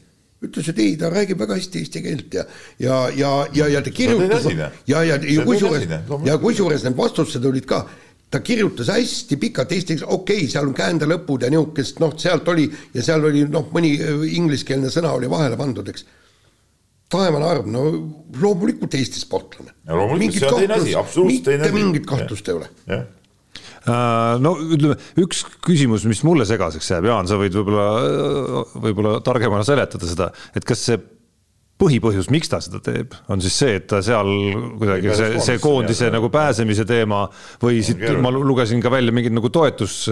ütles, 0.48 0.70
et 0.72 0.80
ei, 0.82 0.96
ta 1.00 1.10
räägib 1.14 1.42
väga 1.42 1.60
hästi 1.60 1.84
eesti 1.84 2.02
keelt 2.06 2.40
ja, 2.40 2.46
ja, 2.80 2.98
ja, 3.16 3.36
ja, 3.54 3.70
ja 3.76 3.84
ta 3.86 3.94
kirjutas 3.94 4.48
ja, 4.50 4.72
ja, 4.88 5.04
ja, 5.04 5.20
ja 5.20 5.46
kusjuures, 5.46 5.88
ja 6.26 6.38
kusjuures 6.42 6.86
need 6.88 6.98
vastused 6.98 7.46
olid 7.46 7.68
ka, 7.70 7.84
ta 8.32 8.42
kirjutas 8.44 8.90
hästi 8.92 9.38
pikalt 9.42 9.72
eesti 9.72 9.96
keeles, 9.96 10.08
okei 10.08 10.44
okay,, 10.44 10.52
seal 10.52 10.68
on 10.68 10.76
käändelõpud 10.78 11.46
ja 11.46 11.52
niisugust, 11.54 12.02
noh, 12.04 12.16
sealt 12.20 12.48
oli 12.52 12.68
ja 12.94 13.04
seal 13.06 13.26
oli 13.30 13.46
noh, 13.52 13.70
mõni 13.76 13.96
äh, 14.00 14.24
ingliskeelne 14.40 14.92
sõna 14.94 15.14
oli 15.16 15.30
vahele 15.32 15.58
pandud, 15.60 15.90
eks. 15.92 16.08
taevane 17.12 17.48
arv, 17.48 17.70
no 17.72 17.86
loomulikult 18.42 18.98
Eesti 18.98 19.22
sportlane. 19.22 19.76
mitte 21.30 21.72
mingit 21.76 22.10
kahtlust 22.10 22.50
ei 22.50 22.60
ole. 22.60 22.72
Äh, 23.86 24.36
no 24.42 24.56
ütleme, 24.58 24.98
üks 25.22 25.44
küsimus, 25.66 26.08
mis 26.10 26.24
mulle 26.26 26.48
segaseks 26.50 26.90
jääb, 26.90 27.06
Jaan, 27.12 27.30
sa 27.30 27.38
võid 27.38 27.54
võib-olla, 27.60 27.90
võib-olla 28.82 29.20
targemana 29.26 29.66
seletada 29.68 30.10
seda, 30.10 30.32
et 30.58 30.66
kas 30.66 30.88
see 30.88 30.98
põhipõhjus, 31.76 32.30
miks 32.32 32.48
ta 32.48 32.62
seda 32.64 32.80
teeb, 32.84 33.12
on 33.32 33.42
siis 33.44 33.56
see, 33.60 33.74
et 33.82 33.88
ta 33.92 34.00
seal 34.04 34.30
kuidagi 34.80 35.12
see, 35.18 35.42
see 35.44 35.60
koondise 35.60 36.08
nagu 36.14 36.30
pääsemise 36.32 36.86
teema 36.88 37.26
või 37.60 37.82
siit 37.84 38.00
ma 38.24 38.32
lugesin 38.32 38.80
ka 38.84 38.92
välja 38.94 39.12
mingeid 39.16 39.36
nagu 39.36 39.52
toetus, 39.52 40.06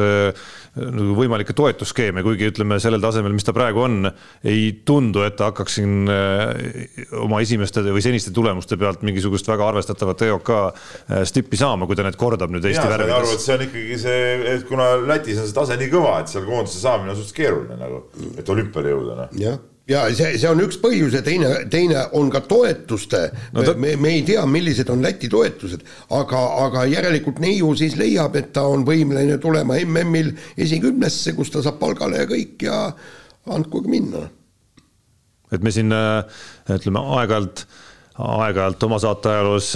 nagu 0.76 1.16
võimalikke 1.16 1.55
toetusskeeme, 1.55 2.24
kuigi 2.26 2.49
ütleme 2.51 2.82
sellel 2.84 2.99
tasemel, 3.03 3.32
mis 3.36 3.47
ta 3.47 3.55
praegu 3.55 3.86
on, 3.86 4.11
ei 4.43 4.68
tundu, 4.84 5.24
et 5.24 5.39
ta 5.39 5.53
hakkaks 5.53 5.80
siin 5.80 6.11
eh, 6.11 7.01
oma 7.24 7.39
esimeste 7.45 7.86
või 7.88 8.03
seniste 8.03 8.36
tulemuste 8.36 8.76
pealt 8.82 9.07
mingisugust 9.07 9.47
väga 9.47 9.72
arvestatavat 9.72 10.28
EOK 10.28 10.55
eh, 10.59 11.24
stippi 11.30 11.59
saama, 11.59 11.88
kui 11.88 11.95
ta 11.95 12.03
need 12.03 12.20
kordab 12.20 12.51
nüüd 12.51 12.68
Eesti 12.68 12.89
värvides. 12.91 13.20
aru, 13.22 13.36
et 13.38 13.47
see 13.47 13.55
on 13.55 13.68
ikkagi 13.70 14.01
see, 14.03 14.32
et 14.57 14.68
kuna 14.68 14.93
Lätis 15.07 15.39
on 15.39 15.47
see 15.47 15.61
tase 15.61 15.80
nii 15.80 15.93
kõva, 15.95 16.18
et 16.20 16.34
seal 16.34 16.43
koondise 16.49 16.84
saamine 16.84 17.14
on 17.14 17.22
suhteliselt 17.22 17.39
keeruline 17.39 17.80
nagu, 17.80 18.07
et 18.36 18.51
olümpiale 18.51 18.97
jõuda, 18.97 19.22
noh. 19.24 19.38
jah 19.39 19.61
ja 19.90 20.04
see, 20.16 20.38
see 20.40 20.50
on 20.50 20.62
üks 20.64 20.78
põhjus 20.82 21.16
ja 21.18 21.22
teine, 21.26 21.50
teine 21.72 22.06
on 22.18 22.30
ka 22.32 22.44
toetuste 22.48 23.24
no, 23.52 23.64
ta... 23.66 23.74
me, 23.80 23.96
me 24.00 24.14
ei 24.18 24.22
tea, 24.28 24.44
millised 24.50 24.90
on 24.94 25.04
Läti 25.04 25.30
toetused, 25.32 25.84
aga, 26.16 26.44
aga 26.66 26.86
järelikult 26.92 27.42
neiu 27.44 27.74
siis 27.80 27.98
leiab, 28.00 28.38
et 28.40 28.54
ta 28.56 28.66
on 28.70 28.86
võimeline 28.88 29.38
tulema 29.44 29.80
MM-il 29.84 30.32
esikümnesse, 30.58 31.36
kus 31.38 31.52
ta 31.54 31.64
saab 31.66 31.82
palgale 31.82 32.24
ja 32.24 32.30
kõik 32.30 32.64
ja 32.68 32.80
andkugi 33.52 33.92
minna. 33.92 34.28
et 35.52 35.62
me 35.62 35.72
siin 35.72 35.92
ütleme 35.92 37.04
aeg-ajalt 37.18 37.68
aeg-ajalt 38.14 38.84
oma 38.86 38.99
saateajaloos 39.01 39.72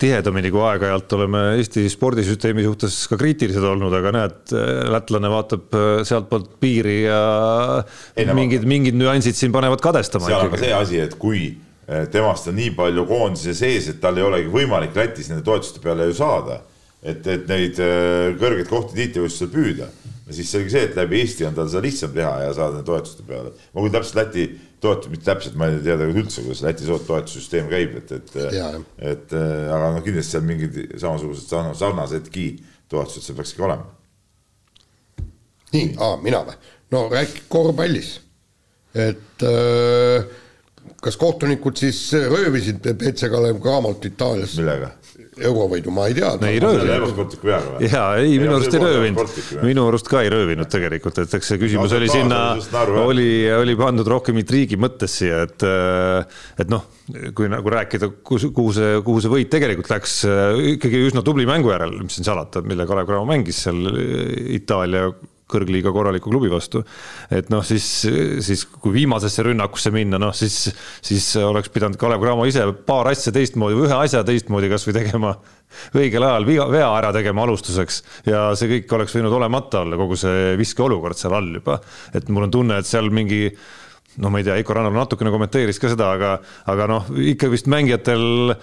tihedamini 0.00 0.50
kui 0.52 0.60
aeg-ajalt 0.60 1.14
oleme 1.16 1.44
Eesti 1.56 1.86
spordisüsteemi 1.88 2.66
suhtes 2.66 2.98
ka 3.08 3.16
kriitilised 3.20 3.64
olnud, 3.64 3.94
aga 3.96 4.12
näed, 4.12 4.52
lätlane 4.92 5.30
vaatab 5.32 5.78
sealtpoolt 6.08 6.58
piiri 6.60 6.98
ja 7.06 7.22
Ei, 8.12 8.28
mingid, 8.36 8.66
mingid 8.68 8.98
nüansid 8.98 9.38
siin 9.38 9.54
panevad 9.54 9.80
kadestama. 9.84 10.28
seal 10.28 10.44
on 10.44 10.52
ka 10.52 10.60
see 10.60 10.74
asi, 10.76 11.00
et 11.00 11.16
kui 11.20 11.46
eh, 11.48 12.04
temast 12.12 12.50
on 12.52 12.58
nii 12.60 12.74
palju 12.76 13.06
koondise 13.08 13.56
sees, 13.56 13.88
et 13.88 14.02
tal 14.04 14.20
ei 14.20 14.26
olegi 14.26 14.52
võimalik 14.52 14.96
Lätis 14.98 15.32
nende 15.32 15.46
toetuste 15.46 15.80
peale 15.80 16.10
ju 16.10 16.18
saada, 16.20 16.60
et, 17.00 17.24
et 17.24 17.48
neid 17.48 17.80
eh, 17.80 18.36
kõrgeid 18.36 18.68
kohti 18.68 19.00
tiitlivõistlusel 19.00 19.54
püüda, 19.54 19.88
siis 20.28 20.52
selge 20.52 20.74
see, 20.74 20.84
et 20.90 20.96
läbi 20.98 21.22
Eesti 21.22 21.48
on 21.48 21.56
tal 21.56 21.72
seda 21.72 21.86
lihtsam 21.88 22.12
teha 22.12 22.34
ja 22.44 22.52
saada 22.52 22.76
nende 22.76 22.88
toetuste 22.90 23.24
peale. 23.24 23.56
ma 23.72 23.80
küll 23.80 23.96
täpselt 23.96 24.20
Läti 24.20 24.50
toetus, 24.80 25.10
mitte 25.12 25.26
täpselt, 25.28 25.56
ma 25.58 25.68
ei 25.70 25.80
tea 25.84 25.96
üldse, 26.06 26.42
kuidas 26.44 26.62
Läti 26.64 26.86
toetussüsteem 26.88 27.68
käib, 27.70 27.96
et, 28.00 28.12
et, 28.14 28.34
et 29.12 29.36
äh, 29.36 29.68
aga 29.74 29.92
noh, 29.94 30.02
kindlasti 30.06 30.36
seal 30.36 30.48
mingid 30.48 30.80
samasugused 30.96 31.54
sarnasedki 31.78 32.48
toetused 32.90 33.26
seal 33.26 33.38
peaks 33.38 33.54
ikka 33.54 33.68
olema. 33.68 33.88
nii, 35.74 35.88
mina 36.24 36.44
või? 36.46 36.58
no 36.94 37.06
räägi 37.12 37.44
korvpallis, 37.52 38.12
et 38.94 39.46
äh, 39.46 40.28
kas 41.02 41.18
kohtunikud 41.20 41.76
siis 41.78 42.00
röövisid 42.12 42.86
BC 42.98 43.30
Kalev 43.30 43.60
Cramot 43.62 44.04
Itaalias? 44.08 44.56
millega? 44.58 44.94
Eurovõidu, 45.48 45.92
ma 45.94 46.08
ei 46.08 46.16
tea. 46.16 46.32
ei 46.48 46.58
röövinud. 46.62 47.36
ja 47.84 48.02
ei, 48.18 48.36
minu 48.40 48.56
arust 48.56 48.74
ei 48.74 48.82
röövinud, 48.82 49.38
minu 49.62 49.86
arust 49.90 50.10
ka 50.10 50.22
ei 50.24 50.32
röövinud 50.32 50.70
tegelikult, 50.72 51.22
et 51.22 51.38
eks 51.38 51.52
see 51.52 51.60
küsimus 51.60 51.94
oli 51.96 52.10
sinna, 52.12 52.42
oli, 53.04 53.30
oli 53.54 53.76
pandud 53.78 54.08
rohkem 54.10 54.40
intriigi 54.42 54.78
mõttes 54.80 55.18
siia, 55.20 55.44
et, 55.46 55.66
et 56.62 56.72
noh, 56.72 56.86
kui 57.36 57.48
nagu 57.52 57.72
rääkida, 57.72 58.10
kus, 58.26 58.48
kuhu 58.54 58.74
see, 58.76 59.00
kuhu 59.06 59.24
see 59.24 59.32
võit 59.32 59.50
tegelikult 59.52 59.92
läks, 59.94 60.20
ikkagi 60.74 61.06
üsna 61.08 61.24
tubli 61.26 61.48
mängu 61.48 61.72
järel, 61.74 61.98
mis 62.02 62.18
siin 62.18 62.28
salata, 62.28 62.64
mille 62.66 62.88
Kalev 62.88 63.08
Cramo 63.08 63.28
mängis 63.28 63.64
seal 63.66 63.84
Itaalia 64.58 65.10
kõrgliiga 65.48 65.92
korraliku 65.94 66.30
klubi 66.32 66.50
vastu. 66.52 66.84
et 67.30 67.50
noh, 67.52 67.64
siis, 67.64 67.86
siis 68.44 68.64
kui 68.68 68.92
viimasesse 69.00 69.44
rünnakusse 69.46 69.92
minna, 69.94 70.20
noh 70.20 70.34
siis, 70.36 70.68
siis 71.04 71.30
oleks 71.42 71.72
pidanud 71.74 71.98
Kalev 72.00 72.22
Cramo 72.22 72.46
ise 72.48 72.66
paar 72.86 73.10
asja 73.12 73.32
teistmoodi 73.34 73.78
või 73.78 73.88
ühe 73.88 73.96
asja 73.98 74.24
teistmoodi 74.26 74.70
kasvõi 74.72 74.96
tegema 75.00 75.34
õigel 75.96 76.24
ajal 76.24 76.46
viga, 76.48 76.68
vea 76.72 76.88
ära 76.98 77.12
tegema 77.16 77.44
alustuseks 77.44 78.02
ja 78.28 78.48
see 78.58 78.70
kõik 78.74 78.94
oleks 78.98 79.16
võinud 79.16 79.34
olemata 79.40 79.82
olla, 79.84 79.98
kogu 80.00 80.16
see 80.20 80.54
viskeolukord 80.60 81.18
seal 81.18 81.36
all 81.38 81.52
juba. 81.60 81.80
et 82.14 82.28
mul 82.28 82.48
on 82.48 82.56
tunne, 82.58 82.78
et 82.80 82.88
seal 82.88 83.10
mingi 83.12 83.46
no 84.18 84.32
ma 84.32 84.40
ei 84.40 84.46
tea, 84.46 84.58
Heiko 84.58 84.76
Rannalu 84.76 84.98
natukene 84.98 85.32
kommenteeris 85.34 85.78
ka 85.80 85.92
seda, 85.92 86.12
aga, 86.16 86.36
aga 86.70 86.88
noh, 86.90 87.10
ikka 87.34 87.50
vist 87.52 87.68
mängijatel 87.70 88.54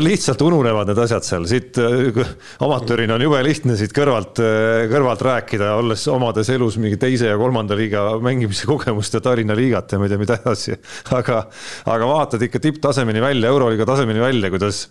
lihtsalt 0.00 0.42
ununevad 0.44 0.90
need 0.90 0.98
asjad 1.00 1.24
seal, 1.24 1.46
siit 1.48 1.78
äh, 1.80 2.20
amatöörina 2.64 3.16
on 3.16 3.24
jube 3.24 3.40
lihtne 3.44 3.76
siit 3.80 3.94
kõrvalt, 3.96 4.40
äh, 4.44 4.84
kõrvalt 4.90 5.24
rääkida, 5.24 5.72
olles 5.80 6.04
omades 6.12 6.50
elus 6.52 6.76
mingi 6.80 6.98
teise 7.00 7.30
ja 7.30 7.38
kolmanda 7.40 7.76
liiga 7.78 8.10
mängimise 8.22 8.68
kogemust 8.68 9.16
ja 9.16 9.22
Tallinna 9.24 9.56
liigat 9.56 9.92
ja 9.92 10.00
ma 10.00 10.08
ei 10.08 10.12
tea, 10.12 10.20
mida 10.20 10.38
edasi. 10.38 10.76
aga, 11.18 11.42
aga 11.88 12.10
vaatad 12.12 12.44
ikka 12.44 12.60
tipptasemeni 12.60 13.24
välja, 13.24 13.52
euroliiga 13.52 13.88
tasemeni 13.88 14.20
välja, 14.20 14.52
kuidas 14.52 14.86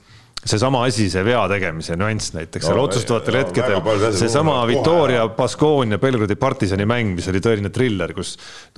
seesama 0.46 0.84
asi, 0.86 1.08
see 1.12 1.24
vea 1.26 1.42
tegemise 1.50 1.96
nüanss 2.00 2.34
näiteks 2.36 2.68
seal 2.68 2.80
otsustavatel 2.80 3.38
hetkedel, 3.40 4.12
seesama 4.16 4.60
Victoria, 4.70 5.26
Baskonia, 5.36 6.00
Belgradi 6.02 6.38
partisani 6.40 6.86
mäng, 6.90 7.16
mis 7.18 7.28
oli 7.32 7.42
tõeline 7.44 7.72
triller, 7.74 8.14
kus 8.16 8.36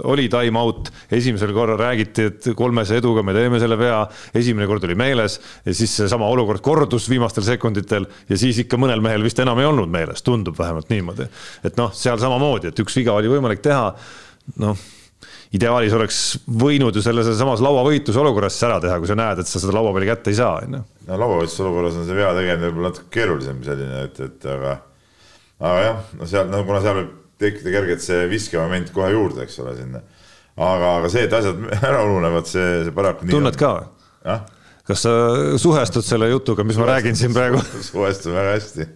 oli 0.08 0.30
time 0.32 0.60
out, 0.62 0.92
esimesel 1.14 1.54
korral 1.56 1.80
räägiti, 1.82 2.28
et 2.32 2.50
kolmese 2.58 3.00
eduga 3.02 3.24
me 3.26 3.36
teeme 3.38 3.62
selle 3.62 3.78
vea, 3.80 4.02
esimene 4.40 4.70
kord 4.70 4.88
oli 4.88 4.98
meeles 5.00 5.40
ja 5.66 5.76
siis 5.76 5.98
seesama 6.02 6.30
olukord 6.32 6.64
kordus 6.66 7.10
viimastel 7.12 7.46
sekunditel 7.48 8.08
ja 8.30 8.40
siis 8.40 8.64
ikka 8.64 8.80
mõnel 8.82 9.04
mehel 9.04 9.26
vist 9.26 9.42
enam 9.44 9.60
ei 9.62 9.70
olnud 9.70 9.92
meeles, 9.92 10.24
tundub 10.26 10.58
vähemalt 10.60 10.90
niimoodi. 10.94 11.28
et 11.64 11.78
noh, 11.78 11.94
seal 11.94 12.22
samamoodi, 12.22 12.72
et 12.72 12.86
üks 12.86 12.98
viga 13.02 13.18
oli 13.20 13.32
võimalik 13.32 13.62
teha, 13.66 13.92
noh 14.64 14.88
ideaalis 15.56 15.96
oleks 15.98 16.20
võinud 16.62 16.96
ju 16.96 17.02
selle 17.04 17.24
samas 17.26 17.62
lauavõitluse 17.66 18.22
olukorras 18.22 18.58
ära 18.68 18.78
teha, 18.84 19.00
kui 19.02 19.10
sa 19.10 19.18
näed, 19.18 19.42
et 19.42 19.50
sa 19.50 19.62
seda 19.62 19.74
lauapalli 19.74 20.10
kätte 20.10 20.34
ei 20.34 20.38
saa, 20.38 20.60
on 20.62 20.78
ju. 20.78 20.82
no 21.08 21.18
lauavõitluse 21.24 21.64
olukorras 21.66 21.98
on 21.98 22.06
see 22.06 22.18
vea 22.20 22.30
tegemine 22.38 22.70
võib-olla 22.70 22.92
natuke 22.92 23.10
keerulisem 23.16 23.64
selline, 23.66 24.04
et, 24.06 24.22
et 24.28 24.48
aga, 24.54 24.76
aga 25.58 25.82
jah, 25.88 26.04
no 26.20 26.30
seal, 26.30 26.52
no 26.54 26.62
kuna 26.68 26.84
seal 26.86 27.02
võib 27.02 27.16
tekkida 27.40 27.74
kergelt 27.80 28.06
see 28.06 28.30
viskemoment 28.30 28.94
kohe 28.94 29.10
juurde, 29.16 29.48
eks 29.48 29.58
ole, 29.64 29.74
sinna. 29.80 30.04
aga, 30.60 30.94
aga 31.00 31.12
see, 31.16 31.26
et 31.26 31.36
asjad 31.40 31.66
ära 31.90 32.06
ununevad, 32.06 32.50
see, 32.50 32.70
see 32.86 32.96
paraku 32.96 33.26
nii 33.26 33.38
tunned 33.38 33.56
on. 33.56 33.62
ka 33.64 33.74
või? 33.80 34.38
kas 34.90 35.06
sa 35.06 35.16
suhestud 35.62 36.06
selle 36.06 36.30
jutuga, 36.30 36.66
mis 36.66 36.78
ma 36.82 36.92
räägin 36.94 37.18
siin 37.18 37.34
praegu? 37.34 37.62
suhestun 37.90 38.38
väga 38.38 38.54
hästi 38.58 38.90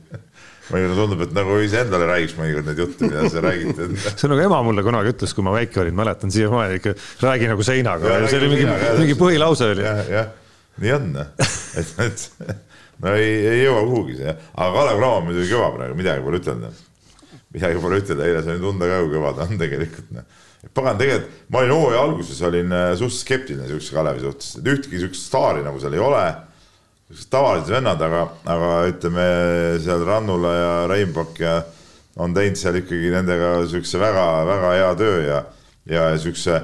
mõnikord 0.72 0.99
tundub, 1.01 1.24
et 1.26 1.34
nagu 1.36 1.55
iseendale 1.64 2.07
räägiks 2.07 2.36
mõnikord 2.38 2.68
neid 2.70 2.82
jutte, 2.84 3.07
mida 3.09 3.24
sa 3.32 3.41
räägid. 3.43 3.82
See 4.16 4.28
on 4.28 4.34
nagu 4.34 4.45
ema 4.45 4.61
mulle 4.66 4.86
kunagi 4.86 5.11
ütles, 5.14 5.34
kui 5.36 5.45
ma 5.45 5.55
väike 5.55 5.82
olin, 5.84 5.97
mäletan 5.97 6.32
siiamaani 6.34 6.80
ikka 6.80 6.93
räägi 7.24 7.49
nagu 7.51 7.66
seinaga, 7.68 8.22
see 8.32 8.39
oli 8.39 8.51
mingi, 8.53 8.70
mingi 9.01 9.18
põhilause 9.20 9.74
oli. 9.74 9.84
jah, 9.84 9.99
jah, 10.14 10.30
nii 10.84 10.95
on, 10.95 11.09
et, 11.82 11.91
et 12.07 12.24
no 13.03 13.18
ei, 13.18 13.36
ei 13.49 13.59
jõua 13.66 13.84
kuhugi 13.89 14.18
see, 14.22 14.38
aga 14.53 14.72
Kalev 14.78 15.01
Cramo 15.01 15.20
on 15.20 15.28
muidugi 15.28 15.51
kõva 15.51 15.74
praegu, 15.76 15.99
midagi 15.99 16.24
pole 16.24 16.39
ütelda. 16.39 16.72
midagi 17.53 17.84
pole 17.84 17.99
ütelda, 18.01 18.30
eile 18.30 18.45
sai 18.45 18.64
tunda 18.64 18.89
ka, 18.89 19.03
kui 19.03 19.14
kõva 19.18 19.36
ta 19.36 19.49
on 19.49 19.59
tegelikult. 19.59 20.24
pagan, 20.72 20.97
tegelikult 21.01 21.51
ma 21.51 21.64
olin 21.66 21.76
hooaja 21.76 22.07
alguses 22.07 22.41
olin 22.47 22.72
äh, 22.72 22.88
suhteliselt 22.95 23.26
skeptiline 23.26 23.68
siukse 23.68 23.99
Kalevi 23.99 24.24
suhtes, 24.24 24.55
et 24.61 24.74
ühtegi 24.78 25.03
siukest 25.03 25.28
staari 25.28 25.66
nagu 25.66 25.82
seal 25.84 25.97
ei 25.97 26.03
ole 26.03 26.24
siuksed 27.10 27.30
tavalised 27.32 27.72
vennad, 27.74 28.01
aga, 28.01 28.28
aga 28.49 28.70
ütleme 28.89 29.26
seal 29.84 30.06
Rannula 30.08 30.54
ja 30.56 30.72
Reinbak 30.91 31.39
ja 31.41 31.58
on 32.22 32.34
teinud 32.36 32.60
seal 32.60 32.78
ikkagi 32.80 33.12
nendega 33.14 33.56
siukse 33.70 33.99
väga-väga 34.01 34.72
hea 34.78 34.93
töö 34.99 35.20
ja, 35.26 35.43
ja 35.89 36.08
siukse 36.22 36.62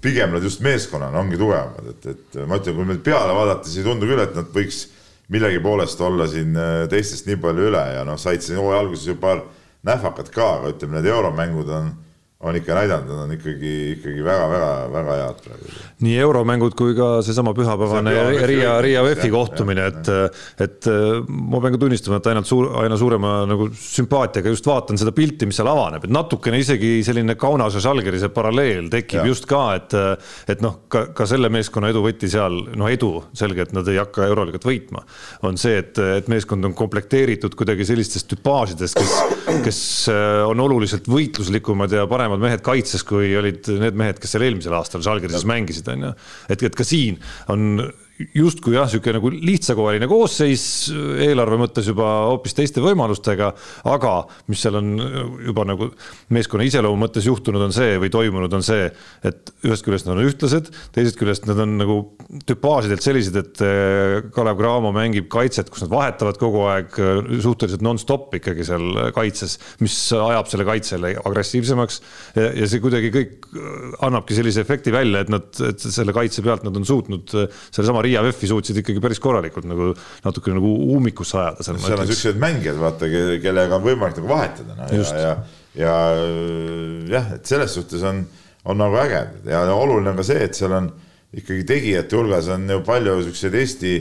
pigem 0.00 0.32
nad 0.32 0.44
just 0.44 0.62
meeskonnana 0.64 1.20
ongi 1.20 1.36
tugevamad, 1.40 1.90
et, 1.92 2.06
et 2.14 2.38
ma 2.48 2.58
ütlen, 2.60 2.76
kui 2.76 2.88
nüüd 2.88 3.02
peale 3.04 3.34
vaadata, 3.36 3.68
siis 3.68 3.82
ei 3.82 3.88
tundu 3.88 4.08
küll, 4.08 4.22
et 4.22 4.36
nad 4.36 4.48
võiks 4.54 4.86
millegi 5.32 5.60
poolest 5.64 6.00
olla 6.04 6.26
siin 6.28 6.56
äh, 6.56 6.86
teistest 6.92 7.28
nii 7.28 7.36
palju 7.40 7.68
üle 7.70 7.82
ja 7.96 8.04
noh, 8.08 8.18
said 8.20 8.44
siin 8.44 8.60
hooaja 8.60 8.80
alguses 8.84 9.08
ju 9.08 9.16
paar 9.20 9.42
nähvakat 9.84 10.30
ka, 10.32 10.48
aga 10.58 10.72
ütleme, 10.72 10.98
need 10.98 11.10
euromängud 11.12 11.70
on 11.72 11.92
on 12.44 12.56
ikka 12.58 12.76
näidanud, 12.76 13.08
nad 13.08 13.24
on 13.24 13.32
ikkagi, 13.34 13.74
ikkagi 13.96 14.24
väga-väga-väga 14.24 15.16
head 15.20 15.42
praegu. 15.44 15.70
nii 16.04 16.16
euromängud 16.20 16.74
kui 16.76 16.92
ka 16.96 17.08
seesama 17.24 17.54
pühapäevane 17.56 18.12
see 18.12 18.46
Riia, 18.50 18.74
Riia 18.84 19.04
VEF-i 19.06 19.30
kohtumine, 19.32 19.86
et, 19.88 20.10
et 20.60 20.88
ma 21.28 21.60
pean 21.62 21.76
ka 21.76 21.80
tunnistama, 21.80 22.18
et 22.20 22.28
ainult 22.32 22.48
suur, 22.48 22.68
aina 22.82 22.98
suurema 23.00 23.34
nagu 23.48 23.70
sümpaatiaga 23.78 24.52
just 24.52 24.68
vaatan 24.68 25.00
seda 25.00 25.14
pilti, 25.16 25.48
mis 25.48 25.56
seal 25.60 25.70
avaneb, 25.70 26.04
et 26.04 26.12
natukene 26.12 26.60
isegi 26.60 26.98
selline 27.06 27.38
Kaunas 27.40 27.78
ja 27.78 27.84
Žalgirise 27.86 28.28
paralleel 28.34 28.90
tekib 28.92 29.22
ja. 29.22 29.26
just 29.30 29.48
ka, 29.50 29.62
et, 29.78 29.96
et 30.50 30.64
noh, 30.64 30.82
ka, 30.92 31.06
ka 31.16 31.28
selle 31.30 31.48
meeskonna 31.52 31.90
edu 31.92 32.04
võti 32.04 32.28
seal, 32.32 32.60
noh, 32.76 32.90
edu, 32.92 33.12
selge, 33.36 33.68
et 33.68 33.74
nad 33.76 33.88
ei 33.88 34.00
hakka 34.02 34.28
euroliigat 34.28 34.68
võitma, 34.68 35.04
on 35.48 35.58
see, 35.60 35.78
et, 35.80 35.98
et 36.20 36.30
meeskond 36.32 36.68
on 36.68 36.76
komplekteeritud 36.76 37.56
kuidagi 37.58 37.86
sellistest 37.88 38.28
tüpaažidest, 38.34 39.00
kes, 39.00 39.16
kes 39.64 39.80
on 40.48 40.60
oluliselt 40.64 41.08
võitluslikumad 41.10 41.92
ja 41.94 42.06
paremad 42.10 42.33
paremad 42.34 42.50
mehed 42.50 42.64
kaitses, 42.66 43.04
kui 43.06 43.34
olid 43.38 43.68
need 43.80 43.98
mehed, 43.98 44.20
kes 44.22 44.34
seal 44.34 44.44
eelmisel 44.46 44.74
aastal 44.76 45.04
Žalgirises 45.04 45.46
mängisid, 45.48 45.88
on 45.92 46.08
ju. 46.08 46.14
et, 46.50 46.66
et 46.70 46.78
ka 46.78 46.86
siin 46.86 47.20
on 47.52 47.84
justkui 48.14 48.76
jah, 48.76 48.86
niisugune 48.86 49.18
nagu 49.18 49.30
lihtsakoeline 49.32 50.06
koosseis 50.06 50.64
eelarve 51.24 51.56
mõttes 51.58 51.88
juba 51.90 52.06
hoopis 52.28 52.54
teiste 52.54 52.82
võimalustega, 52.82 53.48
aga 53.90 54.12
mis 54.52 54.60
seal 54.62 54.78
on 54.78 54.92
juba 55.42 55.64
nagu 55.66 55.88
meeskonna 56.34 56.66
iseloomu 56.68 57.00
mõttes 57.02 57.26
juhtunud, 57.26 57.64
on 57.66 57.74
see 57.74 57.96
või 57.98 58.12
toimunud, 58.14 58.54
on 58.54 58.62
see, 58.62 58.86
et 59.26 59.50
ühest 59.66 59.86
küljest 59.86 60.06
nad 60.06 60.14
on 60.14 60.28
ühtlased, 60.28 60.70
teisest 60.94 61.18
küljest 61.18 61.48
nad 61.50 61.58
on 61.64 61.74
nagu 61.80 61.96
tüpaažidelt 62.46 63.02
sellised, 63.02 63.40
et 63.40 63.64
eh, 63.66 64.20
Kalev 64.36 64.62
Cramo 64.62 64.94
mängib 64.94 65.26
kaitset, 65.32 65.72
kus 65.72 65.82
nad 65.82 65.92
vahetavad 65.96 66.38
kogu 66.38 66.62
aeg 66.70 66.94
eh, 67.02 67.34
suhteliselt 67.42 67.82
nonstop 67.82 68.38
ikkagi 68.38 68.68
seal 68.70 69.10
kaitses, 69.16 69.58
mis 69.82 69.98
ajab 70.14 70.52
selle 70.52 70.68
kaitsele 70.70 71.16
agressiivsemaks. 71.18 72.00
Ja, 72.38 72.46
ja 72.62 72.70
see 72.70 72.82
kuidagi 72.84 73.10
kõik 73.14 73.50
annabki 74.06 74.38
sellise 74.38 74.62
efekti 74.62 74.94
välja, 74.94 75.24
et 75.24 75.34
nad, 75.34 75.50
et 75.66 75.82
selle 75.82 76.14
kaitse 76.14 76.46
pealt 76.46 76.62
nad 76.66 76.78
on 76.78 76.86
suutnud 76.86 77.34
sellesama 77.34 78.03
Riia 78.04 78.22
VEF-i 78.24 78.50
suutsid 78.50 78.78
ikkagi 78.82 79.02
päris 79.02 79.22
korralikult 79.22 79.66
nagu 79.68 79.90
natukene 80.24 80.58
nagu 80.60 80.72
ummikusse 80.96 81.40
ajada. 81.40 81.66
seal 81.66 82.00
on 82.00 82.10
siuksed 82.10 82.40
mängijad, 82.40 82.78
vaata, 82.80 83.10
kellega 83.42 83.78
on 83.78 83.86
võimalik 83.86 84.20
nagu 84.20 84.30
vahetada 84.30 84.78
no, 84.78 84.90
ja, 84.92 85.24
ja, 85.24 85.34
ja 85.80 85.96
jah, 87.16 87.32
et 87.38 87.48
selles 87.48 87.74
suhtes 87.74 88.04
on, 88.06 88.22
on 88.68 88.78
nagu 88.80 89.00
äge 89.02 89.24
ja 89.50 89.64
oluline 89.74 90.14
on 90.14 90.20
ka 90.20 90.26
see, 90.26 90.44
et 90.46 90.58
seal 90.58 90.76
on 90.76 90.92
ikkagi 91.34 91.64
tegijate 91.66 92.16
hulgas 92.16 92.48
on 92.54 92.68
ju 92.70 92.80
palju 92.86 93.16
siukseid 93.28 93.56
Eesti, 93.58 93.94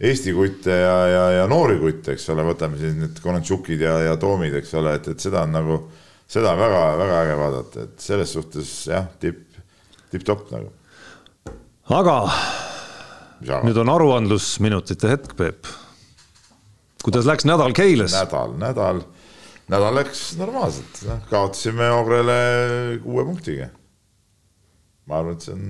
Eesti 0.00 0.34
kutte 0.36 0.74
ja, 0.74 0.96
ja, 1.10 1.24
ja 1.40 1.46
noori 1.50 1.78
kutte, 1.80 2.14
eks 2.14 2.28
ole, 2.34 2.44
võtame 2.46 2.78
siis 2.80 2.94
need 2.98 3.18
Konantšukid 3.22 3.82
ja, 3.82 3.96
ja 4.06 4.16
Toomid, 4.20 4.54
eks 4.60 4.74
ole, 4.78 4.94
et, 5.00 5.10
et 5.14 5.26
seda 5.26 5.42
on 5.46 5.56
nagu, 5.58 5.80
seda 6.30 6.54
on 6.54 6.62
väga-väga 6.62 7.20
äge 7.24 7.38
vaadata, 7.42 7.86
et 7.88 8.08
selles 8.08 8.34
suhtes 8.38 8.72
jah, 8.92 9.10
tipp, 9.22 9.42
tipp-topp 10.12 10.54
nagu. 10.54 10.72
aga 11.98 12.18
nüüd 13.40 13.78
on 13.82 13.92
aruandlusminutite 13.92 15.12
hetk, 15.12 15.34
Peep. 15.38 15.68
kuidas 17.04 17.28
läks 17.28 17.46
nädal 17.48 17.74
Keiles? 17.76 18.14
nädal, 18.16 18.56
nädal, 18.58 19.02
nädal 19.70 20.00
läks 20.00 20.32
normaalselt, 20.40 21.02
noh, 21.08 21.20
kaotasime 21.30 21.90
Ogrele 21.94 22.40
kuue 23.04 23.26
punktiga. 23.28 23.70
ma 25.08 25.22
arvan, 25.22 25.38
et 25.38 25.46
see 25.46 25.54
on 25.54 25.68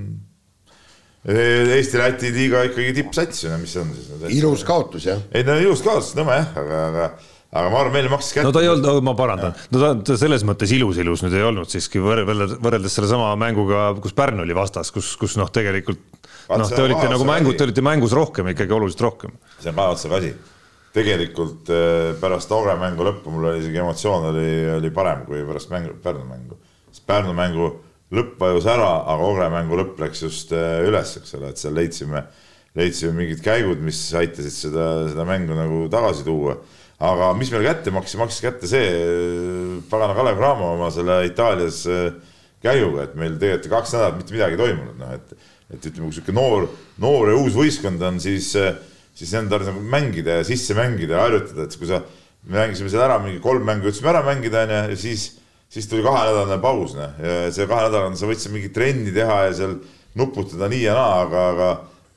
Eesti-Läti 1.28 2.30
liiga 2.32 2.62
ikkagi 2.68 2.94
tippsats 2.96 3.44
mis 3.58 3.74
see 3.74 3.82
on 3.82 3.90
siis? 3.92 4.38
ilus 4.38 4.62
kaotus 4.64 5.08
jah. 5.10 5.20
ei 5.34 5.44
no 5.44 5.58
ilus 5.60 5.82
kaotus, 5.84 6.14
nõme 6.16 6.38
jah, 6.40 6.54
aga, 6.62 6.84
aga 6.88 7.08
aga 7.49 7.70
ma 7.72 7.80
arvan, 7.80 7.94
meile 7.94 8.11
maksis 8.12 8.34
kätte. 8.36 8.44
no 8.44 8.53
ta 8.53 8.61
ei 8.61 8.68
olnud, 8.68 9.01
ma 9.07 9.14
parandan, 9.16 9.55
no 9.72 9.80
ta, 9.80 9.92
ta 10.05 10.16
selles 10.20 10.44
mõttes 10.44 10.72
ilus-ilus 10.76 11.22
nüüd 11.24 11.36
ei 11.38 11.46
olnud 11.49 11.70
siiski 11.72 12.03
võrreldes, 12.05 12.59
võrreldes 12.61 12.96
sellesama 12.99 13.30
mänguga, 13.40 13.88
kus 14.05 14.16
Pärnu 14.16 14.44
oli 14.44 14.57
vastas, 14.57 14.92
kus, 14.92 15.14
kus 15.20 15.38
noh, 15.40 15.49
tegelikult 15.53 16.03
noh, 16.53 16.68
te 16.68 16.82
olite 16.84 17.09
nagu 17.09 17.24
mängu, 17.28 17.55
te 17.57 17.64
olite 17.64 17.84
mängus 17.84 18.12
rohkem 18.16 18.53
ikkagi 18.53 18.76
oluliselt 18.76 19.05
rohkem. 19.07 19.34
see 19.62 19.72
on 19.72 19.82
otsaga 19.86 20.20
asi. 20.20 20.34
tegelikult 20.99 21.72
eh, 21.72 22.12
pärast 22.20 22.53
Aure 22.53 22.76
mängu 22.80 23.07
lõppu 23.07 23.32
mul 23.32 23.51
oli 23.51 23.62
isegi 23.62 23.80
emotsioon 23.80 24.30
oli, 24.34 24.49
oli 24.76 24.90
parem 24.92 25.24
kui 25.28 25.40
pärast 25.49 25.72
mängu, 25.72 25.96
Pärnu 26.05 26.24
mängu. 26.28 26.59
sest 26.90 27.07
Pärnu 27.09 27.32
mängu 27.36 27.70
lõpp 28.12 28.36
vajus 28.40 28.68
ära, 28.68 28.90
aga 29.09 29.24
Aure 29.24 29.49
mängu 29.57 29.80
lõpp 29.80 30.05
läks 30.05 30.24
just 30.26 30.53
eh, 30.53 30.82
üles, 30.84 31.16
eks 31.20 31.36
ole, 31.40 31.53
et 31.53 31.61
seal 31.61 31.76
leidsime, 31.76 32.26
leidsime 32.76 33.16
mingid 33.22 33.40
käigud, 33.44 33.80
mis 33.84 34.03
aitasid 34.12 34.53
seda, 34.68 34.90
seda 35.09 35.24
mängu 35.28 35.57
nagu 35.57 35.86
tagasi 35.92 36.28
tuua 36.28 36.61
aga 36.99 37.32
mis 37.38 37.53
meil 37.55 37.66
kätte 37.68 37.92
maksis, 37.94 38.18
maksis 38.18 38.42
kätte 38.42 38.70
see 38.70 38.88
eh, 38.88 39.76
pagana 39.90 40.16
Kalev 40.18 40.40
Cramo 40.40 40.72
oma 40.74 40.90
selle 40.94 41.20
Itaalias 41.28 41.84
käiguga, 42.62 43.07
et 43.07 43.14
meil 43.18 43.36
tegelikult 43.38 43.70
kaks 43.76 43.94
nädalat 43.94 44.18
mitte 44.18 44.34
midagi 44.34 44.59
ei 44.59 44.62
toimunud, 44.64 44.99
noh 44.99 45.14
et 45.14 45.38
et 45.68 45.84
ütleme, 45.84 46.09
kui 46.09 46.16
sihuke 46.16 46.32
noor, 46.32 46.68
noor 47.03 47.32
ja 47.32 47.36
uus 47.36 47.57
võistkond 47.57 48.01
on, 48.09 48.20
siis, 48.22 48.55
siis 49.16 49.34
nende 49.36 49.53
tarvis 49.53 49.68
nagu 49.68 49.82
mängida 49.92 50.38
ja 50.40 50.46
sisse 50.49 50.76
mängida 50.76 51.18
ja 51.18 51.26
harjutada, 51.26 51.66
et 51.68 51.76
kui 51.76 51.90
sa, 51.90 52.01
me 52.49 52.57
mängisime 52.62 52.88
seal 52.92 53.05
ära 53.05 53.18
mingi 53.20 53.42
kolm 53.44 53.66
mängu, 53.68 53.88
jõudsime 53.88 54.12
ära 54.14 54.22
mängida, 54.24 54.64
onju, 54.64 54.78
ja 54.94 54.99
siis, 55.01 55.26
siis 55.68 55.88
tuli 55.90 56.05
kahenädalane 56.07 56.61
paus, 56.62 56.96
noh, 56.96 57.20
ja 57.20 57.53
see 57.53 57.68
kahenädalane 57.68 58.16
sa 58.16 58.30
võtsid 58.30 58.55
mingit 58.55 58.72
trenni 58.76 59.12
teha 59.12 59.42
ja 59.51 59.55
seal 59.61 59.76
nuputada 60.18 60.70
nii 60.72 60.86
ja 60.86 60.96
naa, 60.96 61.20
aga, 61.26 61.44
aga 61.53 61.70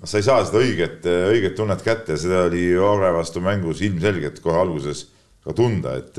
sa 0.03 0.19
ei 0.19 0.25
saa 0.25 0.43
seda 0.47 0.61
õiget, 0.61 1.05
õiget 1.05 1.55
tunnet 1.57 1.81
kätte 1.85 2.17
seda 2.19 2.45
oli 2.47 2.71
Ore 2.77 3.11
vastu 3.13 3.43
mängus 3.43 3.83
ilmselgelt 3.85 4.41
kohe 4.43 4.59
alguses 4.61 5.05
ka 5.45 5.53
tunda, 5.57 5.95
et 5.97 6.17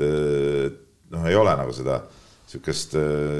noh, 1.13 1.25
ei 1.29 1.35
ole 1.39 1.55
nagu 1.59 1.73
seda 1.75 2.01
sihukest, 2.49 2.95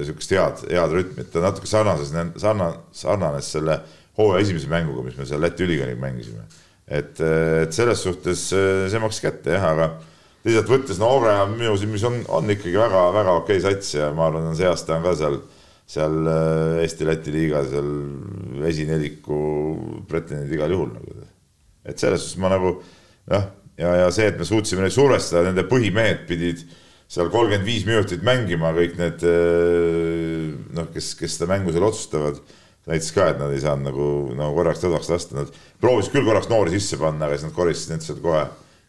sihukest 0.07 0.33
head, 0.33 0.63
head 0.71 0.95
rütmi, 0.95 1.23
et 1.23 1.31
ta 1.33 1.43
natuke 1.43 1.69
sarnases, 1.69 2.13
sarna-, 2.41 2.73
sarnanes 2.95 3.51
selle 3.55 3.77
hooaja 4.17 4.43
esimese 4.45 4.69
mänguga, 4.71 5.05
mis 5.05 5.17
me 5.17 5.27
seal 5.27 5.41
Läti 5.43 5.65
ülikooliga 5.65 5.99
mängisime. 6.01 6.45
et, 6.87 7.19
et 7.19 7.73
selles 7.73 8.01
suhtes 8.03 8.49
see 8.51 8.99
maksis 9.01 9.23
kätte 9.23 9.55
jah, 9.55 9.69
aga 9.71 9.91
teisalt 10.43 10.69
võttes 10.69 10.99
no 10.99 11.09
Aure 11.15 11.33
on 11.45 11.55
minu 11.55 11.75
silmis 11.79 12.03
on, 12.07 12.19
on 12.27 12.49
ikkagi 12.51 12.75
väga-väga 12.75 13.37
okei 13.39 13.61
sats 13.63 13.93
ja 13.95 14.09
ma 14.15 14.27
arvan, 14.27 14.51
see 14.57 14.67
aasta 14.67 14.97
on 14.97 15.05
ka 15.05 15.15
seal, 15.17 15.39
seal 15.93 16.29
Eesti-Läti 16.83 17.33
liiga 17.33 17.63
seal 17.69 17.89
esineliku 18.69 19.39
pretendendid 20.09 20.57
igal 20.57 20.73
juhul 20.73 20.93
nagu. 20.95 21.27
et 21.83 21.99
selles 21.99 22.23
suhtes 22.23 22.39
ma 22.41 22.49
nagu 22.53 22.77
jah, 23.29 23.49
ja, 23.77 23.91
ja 24.03 24.07
see, 24.13 24.29
et 24.31 24.39
me 24.39 24.47
suutsime 24.47 24.85
neid 24.85 24.95
survestada, 24.95 25.45
nende 25.49 25.65
põhimehed 25.69 26.25
pidid 26.29 26.63
seal 27.13 27.29
kolmkümmend 27.33 27.67
viis 27.67 27.85
minutit 27.85 28.23
mängima, 28.25 28.71
kõik 28.73 28.97
need 28.97 29.23
noh, 30.73 30.89
kes, 30.93 31.13
kes 31.19 31.37
seda 31.37 31.49
mängu 31.51 31.73
seal 31.73 31.85
otsustavad, 31.85 32.39
näitas 32.89 33.13
ka, 33.15 33.29
et 33.31 33.39
nad 33.39 33.53
ei 33.53 33.61
saanud 33.63 33.91
nagu, 33.91 34.07
nagu 34.37 34.57
korraks 34.57 34.81
tõdaks 34.83 35.11
lasta, 35.11 35.37
nad 35.37 35.63
proovisid 35.83 36.15
küll 36.15 36.27
korraks 36.27 36.49
noori 36.51 36.73
sisse 36.75 36.99
panna, 37.01 37.27
aga 37.27 37.37
siis 37.37 37.47
nad 37.47 37.55
koristasid 37.55 37.93
need 37.93 38.07
sealt 38.07 38.23
kohe, 38.23 38.43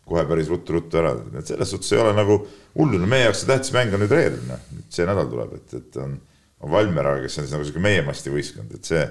kohe 0.09 0.25
päris 0.29 0.51
ruttu-ruttu 0.53 1.01
ära, 1.01 1.15
et 1.39 1.51
selles 1.53 1.75
suhtes 1.75 1.93
ei 1.95 2.01
ole 2.03 2.15
nagu 2.17 2.41
hullu, 2.75 3.01
no 3.01 3.11
meie 3.11 3.29
jaoks 3.29 3.45
see 3.45 3.51
tähtis 3.51 3.75
mäng 3.77 3.95
on 3.95 4.03
nüüd 4.05 4.15
reedel, 4.15 4.41
noh, 4.49 4.65
see 4.93 5.07
nädal 5.09 5.29
tuleb, 5.31 5.55
et, 5.61 5.77
et 5.81 6.01
on, 6.03 6.17
on 6.61 6.71
Valmiera, 6.71 7.17
kes 7.23 7.39
on 7.39 7.47
siis 7.47 7.55
nagu 7.57 7.67
sihuke 7.67 7.83
meie 7.83 8.05
masti 8.07 8.33
võistkond, 8.33 8.77
et 8.77 8.89
see, 8.89 9.03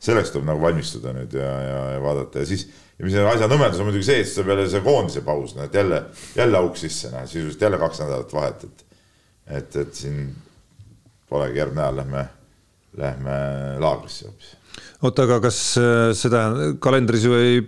selleks 0.00 0.34
tuleb 0.34 0.46
nagu 0.48 0.62
valmistuda 0.62 1.14
nüüd 1.16 1.34
ja, 1.36 1.48
ja, 1.64 1.80
ja 1.94 2.04
vaadata 2.04 2.44
ja 2.44 2.48
siis 2.48 2.66
ja 3.00 3.06
mis 3.06 3.16
asja 3.16 3.48
nõmedus 3.48 3.80
on 3.80 3.88
muidugi 3.88 4.06
see, 4.10 4.20
et 4.20 4.28
siis 4.28 4.36
tuleb 4.36 4.54
jälle 4.54 4.68
see 4.72 4.84
koondise 4.84 5.24
paus, 5.24 5.56
noh 5.56 5.66
et 5.66 5.74
jälle, 5.80 6.04
jälle 6.36 6.60
auk 6.60 6.78
sisse, 6.80 7.10
noh 7.14 7.26
sisuliselt 7.26 7.66
jälle 7.66 7.80
kaks 7.80 8.04
nädalat 8.04 8.36
vahet, 8.36 8.68
et 8.68 8.86
et, 9.50 9.76
et 9.82 9.94
siin 9.96 10.28
polegi 11.30 11.58
järgmine 11.58 11.82
nädal 11.82 12.00
lähme, 12.02 12.24
lähme 13.00 13.36
laagrisse 13.82 14.28
hoopis. 14.28 14.54
oota, 15.02 15.26
aga 15.26 15.40
kas 15.48 15.60
äh, 15.80 16.10
seda 16.16 16.46
kalendris 16.82 17.26
ju 17.26 17.36
ei 17.38 17.60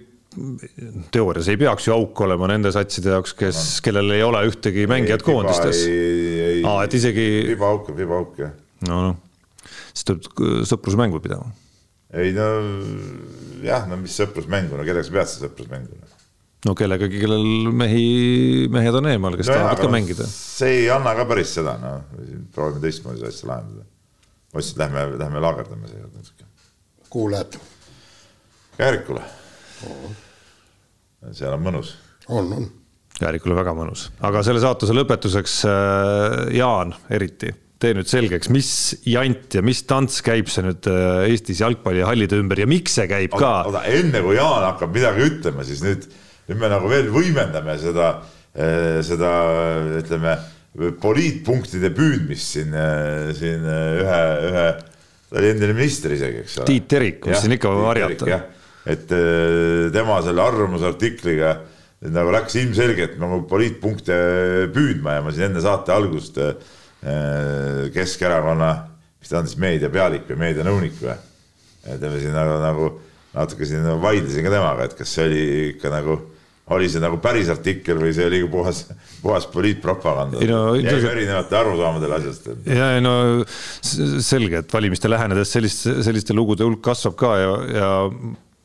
teoorias 1.12 1.48
ei 1.52 1.58
peaks 1.60 1.86
ju 1.88 1.94
auk 1.94 2.20
olema 2.24 2.48
nende 2.48 2.72
satside 2.72 3.12
jaoks, 3.12 3.34
kes 3.36 3.62
kellel 3.84 4.14
ei 4.14 4.22
ole 4.24 4.40
ühtegi 4.48 4.86
mängijat 4.90 5.24
koondistes. 5.26 5.84
aa, 6.68 6.84
et 6.86 6.94
isegi. 6.96 7.26
vibaauk 7.52 7.90
on 7.92 7.98
vibaauk 7.98 8.38
jah. 8.40 8.54
No 8.88 9.02
noh, 9.08 9.18
siis 9.92 10.06
tuleb 10.08 10.64
sõprusmängu 10.68 11.20
pidama. 11.24 11.52
ei 12.16 12.32
no 12.36 12.48
jah, 13.64 13.86
no 13.90 13.98
mis 14.00 14.16
sõprusmängu, 14.20 14.78
no 14.78 14.86
kellega 14.86 15.06
sa 15.06 15.16
pead 15.18 15.32
seda 15.32 15.48
sõprusmängu? 15.48 16.00
no 16.68 16.76
kellegagi, 16.78 17.20
kellel 17.22 17.72
mehi, 17.74 18.06
mehed 18.72 19.00
on 19.00 19.10
eemal, 19.12 19.38
kes 19.38 19.50
no 19.50 19.58
tahavad 19.58 19.78
jah, 19.78 19.84
ka 19.84 19.92
mängida. 19.96 20.28
see 20.32 20.82
ei 20.82 20.90
anna 20.94 21.14
ka 21.18 21.28
päris 21.30 21.54
seda, 21.58 21.76
noh, 21.82 22.26
proovime 22.54 22.84
teistmoodi 22.86 23.22
seda 23.22 23.32
asja 23.34 23.52
lahendada. 23.52 23.86
ma 24.52 24.58
ütlesin, 24.58 24.74
et 24.74 24.82
lähme, 24.84 25.06
lähme 25.24 25.46
laagerdame 25.46 25.92
seekord 25.92 26.18
natuke. 26.18 26.50
kuhu 27.08 27.30
lähed? 27.36 27.62
Käärikule 28.76 29.24
seal 31.30 31.54
on 31.54 31.62
mõnus. 31.62 31.96
on, 32.28 32.52
on. 32.56 32.70
Käärikule 33.18 33.54
väga 33.54 33.74
mõnus, 33.76 34.08
aga 34.24 34.42
selle 34.42 34.62
saatuse 34.62 34.94
lõpetuseks 34.96 35.58
äh, 35.68 36.38
Jaan 36.56 36.94
eriti 37.12 37.52
tee 37.82 37.96
nüüd 37.96 38.08
selgeks, 38.10 38.50
mis 38.52 38.70
jant 39.08 39.56
ja 39.56 39.62
mis 39.64 39.82
tants 39.88 40.20
käib 40.24 40.50
see 40.52 40.64
nüüd 40.66 40.86
äh, 40.90 41.26
Eestis 41.32 41.62
jalgpallihallide 41.62 42.38
ümber 42.40 42.62
ja 42.62 42.68
miks 42.70 42.96
see 42.98 43.08
käib 43.10 43.34
ka? 43.34 43.52
oota, 43.68 43.82
enne 43.90 44.22
kui 44.24 44.36
Jaan 44.38 44.66
hakkab 44.68 44.94
midagi 44.94 45.26
ütlema, 45.26 45.66
siis 45.66 45.82
nüüd, 45.84 46.06
nüüd 46.50 46.60
me 46.62 46.70
nagu 46.72 46.90
veel 46.90 47.10
võimendame 47.14 47.76
seda, 47.82 48.14
äh, 48.54 49.00
seda 49.06 49.32
ütleme, 50.00 50.36
poliitpunktide 51.02 51.90
püüdmist 51.92 52.56
siin, 52.56 52.72
äh, 52.72 53.32
siin 53.36 53.66
ühe, 53.66 54.20
ühe, 54.48 54.66
ta 55.28 55.40
oli 55.40 55.50
endine 55.52 55.74
minister 55.76 56.14
isegi, 56.14 56.46
eks 56.46 56.60
ole. 56.60 56.68
Tiit 56.70 56.88
Terik, 56.92 57.26
mis 57.28 57.42
siin 57.42 57.56
ikka 57.58 57.72
varjata. 57.76 58.42
et 58.82 59.12
tema 59.94 60.16
selle 60.26 60.42
arvamusartikliga 60.42 61.52
nagu 62.10 62.32
läks 62.34 62.56
ilmselgelt 62.58 63.14
nagu 63.22 63.44
poliitpunkte 63.46 64.16
püüdma 64.74 65.18
ja 65.18 65.22
ma 65.22 65.34
siin 65.34 65.52
enne 65.52 65.62
saate 65.62 65.94
algust 65.94 66.40
äh, 66.42 66.56
Äh, 66.56 66.81
Keskerakonna, 67.02 68.72
mis 69.18 69.30
ta 69.30 69.40
on 69.40 69.48
siis 69.50 69.58
meediapealik 69.58 70.28
või 70.30 70.42
meedianõunik 70.44 71.00
või? 71.02 71.16
ütleme 71.82 72.20
siin 72.22 72.36
nagu, 72.36 72.58
nagu 72.62 72.90
natuke 73.34 73.66
siin 73.66 73.86
vaidlesin 74.02 74.44
ka 74.46 74.52
temaga, 74.52 74.86
et 74.86 74.94
kas 74.98 75.16
see 75.16 75.24
oli 75.26 75.42
ikka 75.72 75.90
nagu, 75.92 76.18
oli 76.76 76.88
see 76.92 77.02
nagu 77.02 77.18
päris 77.22 77.50
artikkel 77.52 77.98
või 78.00 78.12
see 78.14 78.28
oli 78.28 78.42
puhas, 78.52 78.84
puhas 79.22 79.48
poliitpropaganda 79.50 80.44
no,. 80.46 80.60
jäi 80.78 81.00
erinevate 81.10 81.58
arusaamadele 81.58 82.18
asjast. 82.20 82.48
ja 82.68 82.92
no 83.02 83.16
selge, 83.82 84.62
et 84.62 84.74
valimiste 84.74 85.10
lähenedes 85.10 85.52
sellist, 85.56 85.88
selliste 86.06 86.36
lugude 86.36 86.66
hulk 86.68 86.84
kasvab 86.84 87.18
ka 87.18 87.34
ja, 87.40 87.52
ja 87.80 87.90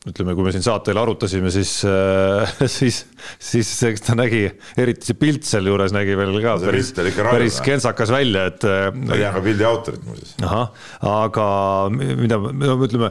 ütleme, 0.08 0.34
kui 0.36 0.46
me 0.46 0.52
siin 0.54 0.64
saatel 0.64 0.98
arutasime, 1.00 1.50
siis 1.54 1.72
äh,, 1.88 2.52
siis, 2.78 3.02
siis 3.42 3.70
eks 3.90 4.04
ta 4.06 4.16
nägi, 4.18 4.44
eriti 4.80 5.10
see 5.10 5.18
pilt 5.18 5.46
sealjuures 5.48 5.94
nägi 5.94 6.16
veel 6.18 6.36
ka 6.44 6.56
see 6.62 6.70
päris, 6.70 6.92
päris 7.18 7.58
kentsakas 7.64 8.12
välja, 8.14 8.46
et. 8.52 8.66
Ma 8.98 9.16
ei 9.16 9.22
tea 9.24 9.32
ka 9.34 9.42
pildi 9.44 9.66
autorit 9.68 10.04
muuseas. 10.06 10.34
ahah, 10.44 10.70
aga 11.10 11.46
mida, 11.92 12.38
no 12.38 12.78
ütleme, 12.86 13.10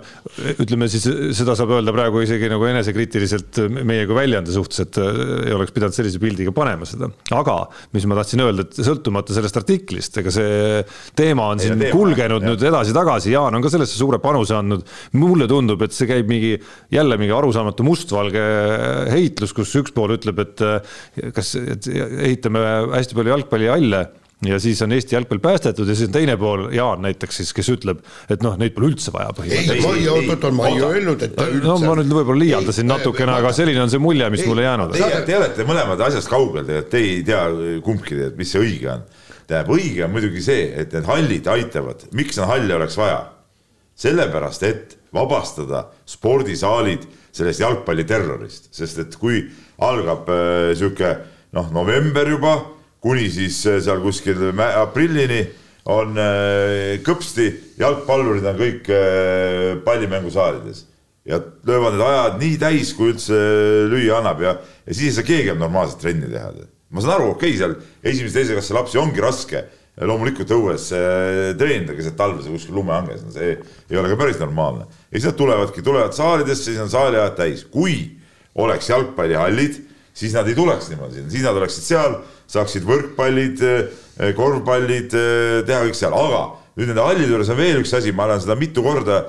ütleme 0.57 0.89
siis 0.91 1.07
seda 1.37 1.55
saab 1.57 1.75
öelda 1.77 1.93
praegu 1.95 2.21
isegi 2.25 2.49
nagu 2.51 2.67
enesekriitiliselt 2.69 3.61
meie 3.77 4.07
kui 4.07 4.17
väljaande 4.17 4.53
suhtes, 4.55 4.83
et 4.87 5.01
äh, 5.01 5.21
ei 5.47 5.55
oleks 5.55 5.75
pidanud 5.75 5.95
sellise 5.95 6.21
pildiga 6.21 6.53
panema 6.55 6.87
seda. 6.89 7.11
aga 7.35 7.57
mis 7.95 8.07
ma 8.09 8.17
tahtsin 8.19 8.43
öelda, 8.45 8.67
et 8.67 8.81
sõltumata 8.87 9.35
sellest 9.35 9.61
artiklist, 9.61 10.17
ega 10.21 10.33
see 10.33 10.81
teema 11.17 11.51
on 11.53 11.61
ei, 11.61 11.67
siin 11.67 11.81
teema, 11.81 11.95
kulgenud 11.95 12.43
jah. 12.43 12.53
nüüd 12.53 12.67
edasi-tagasi, 12.71 13.33
Jaan 13.35 13.57
on 13.57 13.65
ka 13.65 13.71
sellesse 13.73 13.99
suure 13.99 14.21
panuse 14.23 14.55
andnud. 14.57 14.85
mulle 15.17 15.47
tundub, 15.49 15.81
et 15.85 15.95
see 15.95 16.09
käib 16.09 16.29
mingi 16.31 16.55
jälle 16.91 17.17
mingi 17.19 17.33
arusaamatu 17.35 17.83
mustvalge 17.83 18.43
heitlus, 19.11 19.53
kus 19.55 19.73
üks 19.79 19.95
pool 19.95 20.15
ütleb, 20.15 20.39
et 20.45 21.33
kas 21.35 21.55
et 21.59 21.89
ehitame 21.91 22.63
hästi 22.93 23.17
palju 23.17 23.35
jalgpallihalle 23.35 24.05
ja 24.45 24.59
siis 24.61 24.81
on 24.81 24.91
Eesti 24.91 25.15
jalgpall 25.15 25.39
päästetud 25.41 25.89
ja 25.89 25.95
siis 25.95 26.07
on 26.07 26.13
teine 26.13 26.37
pool, 26.37 26.67
Jaan 26.73 27.01
näiteks 27.01 27.39
siis, 27.41 27.53
kes 27.57 27.69
ütleb, 27.73 28.03
et 28.29 28.43
noh, 28.45 28.57
neid 28.59 28.75
pole 28.75 28.91
üldse 28.91 29.13
vaja 29.13 29.31
põhimõtteliselt. 29.37 29.77
ei, 29.77 29.85
ma 29.85 29.93
ei, 29.97 30.07
oot-oot, 30.11 30.45
ma 30.53 30.67
ei 30.69 30.83
öelnud, 30.85 31.23
et 31.25 31.39
üldse. 31.41 31.63
no 31.65 31.77
ma 31.81 31.95
nüüd 31.97 32.13
võib-olla 32.19 32.43
liialdasin 32.43 32.89
natukene, 32.89 33.33
aga 33.39 33.53
selline 33.57 33.81
on 33.85 33.93
see 33.93 34.01
mulje, 34.01 34.29
mis 34.33 34.43
ei, 34.45 34.51
mulle 34.51 34.67
jäänud. 34.67 34.93
Teie, 34.93 35.23
te 35.25 35.39
olete 35.39 35.65
mõlemad 35.69 36.03
asjast 36.09 36.29
kaugel, 36.29 36.69
te 36.91 37.01
ei 37.01 37.23
tea 37.25 37.47
kumbki, 37.85 38.19
mis 38.37 38.53
see 38.53 38.61
õige 38.61 38.91
on. 38.93 39.07
tähendab, 39.47 39.73
õige 39.73 40.05
on 40.05 40.13
muidugi 40.13 40.43
see, 40.45 40.69
et 40.83 40.93
need 40.93 41.09
hallid 41.09 41.49
aitavad, 41.55 42.05
miks 42.19 42.37
neid 42.37 42.53
halle 42.53 42.77
oleks 42.77 42.99
vaja? 42.99 43.25
sellepärast, 43.97 44.63
et 44.67 44.96
vabastada 45.13 45.87
spordisaalid 46.05 47.05
sellest 47.31 47.61
jalgpalliterrorist, 47.61 48.71
sest 48.75 49.03
et 49.03 49.15
kui 49.19 49.43
algab 49.83 50.29
äh, 50.31 50.73
sihuke 50.77 51.13
noh, 51.55 51.69
november 51.73 52.27
juba 52.29 52.57
kuni 53.03 53.29
siis 53.31 53.61
äh, 53.67 53.79
seal 53.83 54.01
kuskil 54.03 54.51
aprillini 54.57 55.45
on 55.87 56.17
äh, 56.19 56.97
kõpsti, 57.05 57.47
jalgpallurid 57.79 58.47
on 58.49 58.59
kõik 58.59 58.89
äh, 58.91 59.77
pallimängusaalides 59.85 60.85
ja 61.27 61.39
löövad 61.67 61.95
need 61.95 62.05
ajad 62.07 62.39
nii 62.41 62.57
täis, 62.61 62.93
kui 62.95 63.11
üldse 63.13 63.37
lüüa 63.91 64.21
annab 64.21 64.41
ja, 64.43 64.57
ja 64.87 64.95
siis 64.95 65.11
ei 65.11 65.17
saa 65.17 65.27
keegi 65.27 65.51
enam 65.51 65.65
normaalset 65.65 66.01
trenni 66.03 66.29
teha. 66.31 66.53
ma 66.89 67.03
saan 67.03 67.17
aru, 67.17 67.33
okei 67.35 67.55
okay,, 67.55 67.59
seal 67.59 67.75
esimese-teise 68.03 68.55
klassi 68.55 68.75
lapsi 68.77 69.01
ongi 69.01 69.23
raske 69.23 69.63
loomulikult 70.05 70.51
õues 70.53 70.91
treenida 71.57 71.95
keset 71.97 72.17
talve 72.17 72.43
seal 72.43 72.53
kuskil 72.53 72.75
lumehanges, 72.77 73.23
no 73.25 73.33
see 73.33 73.55
ei 73.55 73.97
ole 73.97 74.11
ka 74.11 74.19
päris 74.19 74.37
normaalne. 74.41 74.85
ja 75.09 75.17
siis 75.17 75.29
nad 75.31 75.37
tulevadki, 75.39 75.81
tulevad 75.81 76.13
saalidesse, 76.13 76.69
siis 76.69 76.81
on 76.83 76.91
saaliajad 76.91 77.37
täis, 77.39 77.63
kui 77.65 77.97
oleks 78.61 78.89
jalgpallihallid, 78.89 79.79
siis 80.17 80.35
nad 80.37 80.47
ei 80.49 80.55
tuleks 80.57 80.91
niimoodi, 80.91 81.25
siis 81.29 81.45
nad 81.45 81.57
oleksid 81.57 81.85
seal, 81.85 82.19
saaksid 82.49 82.85
võrkpallid, 82.87 83.63
eh, 83.65 84.31
korvpallid 84.37 85.17
eh, 85.17 85.57
teha 85.67 85.83
kõik 85.87 85.97
seal, 85.97 86.13
aga 86.17 86.43
nüüd 86.77 86.91
nende 86.91 87.05
hallide 87.05 87.33
juures 87.33 87.49
on 87.53 87.57
veel 87.57 87.81
üks 87.81 87.93
asi, 87.97 88.13
ma 88.13 88.27
olen 88.29 88.41
seda 88.43 88.57
mitu 88.57 88.85
korda 88.85 89.23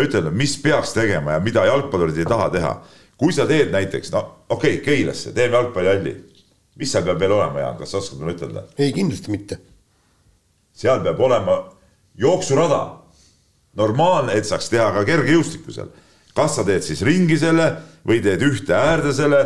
ütelnud, 0.00 0.32
mis 0.32 0.54
peaks 0.64 0.94
tegema 0.96 1.34
ja 1.34 1.40
mida 1.44 1.66
jalgpallurid 1.68 2.16
ei 2.16 2.24
taha 2.24 2.46
teha. 2.54 2.70
kui 3.20 3.34
sa 3.36 3.44
teed 3.44 3.68
näiteks, 3.74 4.08
no 4.14 4.22
okei 4.48 4.78
okay,, 4.78 4.84
Keilasse, 4.84 5.34
teeme 5.36 5.58
jalgpallihalli, 5.58 6.14
mis 6.80 6.92
seal 6.94 7.04
peab 7.04 7.20
veel 7.20 7.34
olema, 7.36 7.60
Jaan, 7.60 7.76
kas 7.76 7.92
sa 7.92 8.00
oskad 8.00 8.22
mulle 8.22 8.38
ütelda? 8.38 8.64
ei, 8.78 8.94
kindlasti 8.96 9.34
mitte 9.34 9.58
seal 10.78 11.02
peab 11.02 11.20
olema 11.20 11.58
jooksurada, 12.18 12.82
normaalne, 13.78 14.34
et 14.38 14.46
saaks 14.46 14.70
teha 14.70 14.90
ka 14.94 15.04
kergejõustikku 15.06 15.74
seal. 15.74 15.90
kas 16.34 16.54
sa 16.54 16.62
teed 16.66 16.84
siis 16.86 17.02
ringi 17.02 17.34
selle 17.38 17.72
või 18.06 18.20
teed 18.22 18.42
ühte 18.46 18.74
äärde 18.74 19.12
selle, 19.14 19.40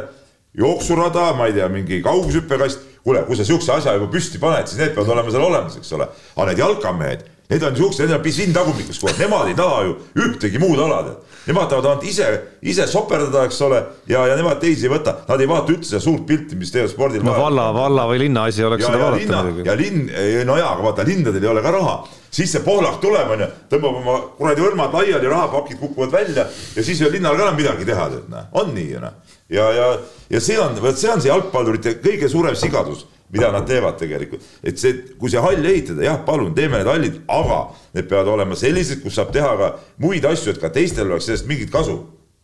jooksurada, 0.52 1.30
ma 1.36 1.48
ei 1.48 1.56
tea, 1.56 1.68
mingi 1.72 2.02
kaugushüppekast, 2.04 2.84
kuule, 3.04 3.24
kui 3.26 3.38
sa 3.38 3.46
siukse 3.46 3.72
asja 3.74 3.96
juba 3.98 4.10
püsti 4.12 4.40
paned, 4.42 4.70
siis 4.70 4.80
need 4.80 4.94
peavad 4.94 5.16
olema 5.16 5.34
seal 5.34 5.46
olemas, 5.48 5.76
eks 5.80 5.92
ole. 5.98 6.08
aga 6.36 6.48
need 6.50 6.62
jalkamehed, 6.62 7.26
need 7.50 7.66
on 7.66 7.76
siuksed, 7.76 8.06
need 8.06 8.16
on 8.16 8.24
pisin 8.24 8.54
tagumikus 8.54 9.02
aeg, 9.02 9.20
nemad 9.24 9.50
ei 9.50 9.58
taha 9.58 9.84
ju 9.88 9.98
ühtegi 10.26 10.62
muud 10.62 10.80
ala 10.80 11.02
tead. 11.08 11.28
Nemad 11.42 11.66
tahavad 11.66 11.88
ainult 11.90 12.04
ise, 12.06 12.26
ise 12.70 12.84
soperdada, 12.86 13.40
eks 13.48 13.56
ole, 13.66 13.80
ja, 14.06 14.20
ja 14.30 14.36
nemad 14.38 14.60
teisi 14.62 14.86
ei 14.86 14.92
võta, 14.92 15.16
nad 15.26 15.40
ei 15.42 15.48
vaata 15.50 15.74
üldse 15.74 15.90
seda 15.90 16.02
suurt 16.04 16.22
pilti, 16.28 16.54
mis 16.54 16.70
teevad 16.70 16.92
spordil. 16.92 17.24
no 17.26 17.34
valla, 17.34 17.64
valla 17.74 18.04
või 18.06 18.20
linna 18.22 18.44
asi 18.46 18.62
oleks 18.62 18.86
ja, 18.86 18.92
seda 18.92 19.00
vaadata 19.02 19.40
muidugi. 19.48 19.66
ja 19.66 19.74
linn, 19.80 20.04
no 20.46 20.58
jaa, 20.60 20.70
aga 20.76 20.86
vaata 20.86 21.06
linnadel 21.08 21.42
ei 21.42 21.50
ole 21.50 21.64
ka 21.64 21.72
raha, 21.74 21.96
siis 22.30 22.54
see 22.54 22.62
Pohlak 22.62 23.00
tuleb, 23.02 23.34
onju, 23.34 23.48
tõmbab 23.74 23.98
oma 24.04 24.16
kuradi 24.38 24.62
hõlmad 24.62 24.94
laiali, 25.00 25.32
rahapakid 25.34 25.82
kukuvad 25.82 26.14
välja 26.14 26.46
ja 26.46 26.86
siis 26.86 27.02
ei 27.02 27.08
ole 27.08 27.16
linnal 27.18 27.34
ka 27.34 27.48
enam 27.48 27.58
midagi 27.58 27.90
teha, 27.90 28.06
tead 28.14 28.30
näe, 28.30 28.46
on 28.62 28.70
nii 28.78 28.88
ju 28.92 29.02
noh. 29.02 29.18
Ja, 29.52 29.70
ja, 29.76 29.88
ja 30.32 30.40
see 30.40 30.58
on, 30.60 30.76
vot 30.82 30.98
see 30.98 31.10
on 31.12 31.20
see 31.22 31.32
jalgpallurite 31.32 31.98
kõige 32.02 32.30
suurem 32.32 32.56
sigadus 32.58 33.06
mida 33.32 33.48
nad 33.52 33.66
teevad 33.66 33.96
tegelikult, 34.00 34.44
et 34.60 34.80
see, 34.80 34.96
kui 35.20 35.32
see 35.32 35.40
hall 35.40 35.64
ehitada, 35.64 36.04
jah, 36.04 36.18
palun, 36.26 36.52
teeme 36.56 36.80
need 36.80 36.90
hallid, 36.90 37.20
aga 37.32 37.62
need 37.96 38.08
peavad 38.10 38.28
olema 38.34 38.58
sellised, 38.58 39.00
kus 39.04 39.16
saab 39.16 39.32
teha 39.32 39.54
ka 39.60 39.70
muid 40.04 40.26
asju, 40.28 40.52
et 40.52 40.60
ka 40.60 40.68
teistel 40.74 41.08
oleks 41.08 41.30
sellest 41.30 41.48
mingit 41.48 41.72
kasu. 41.72 42.02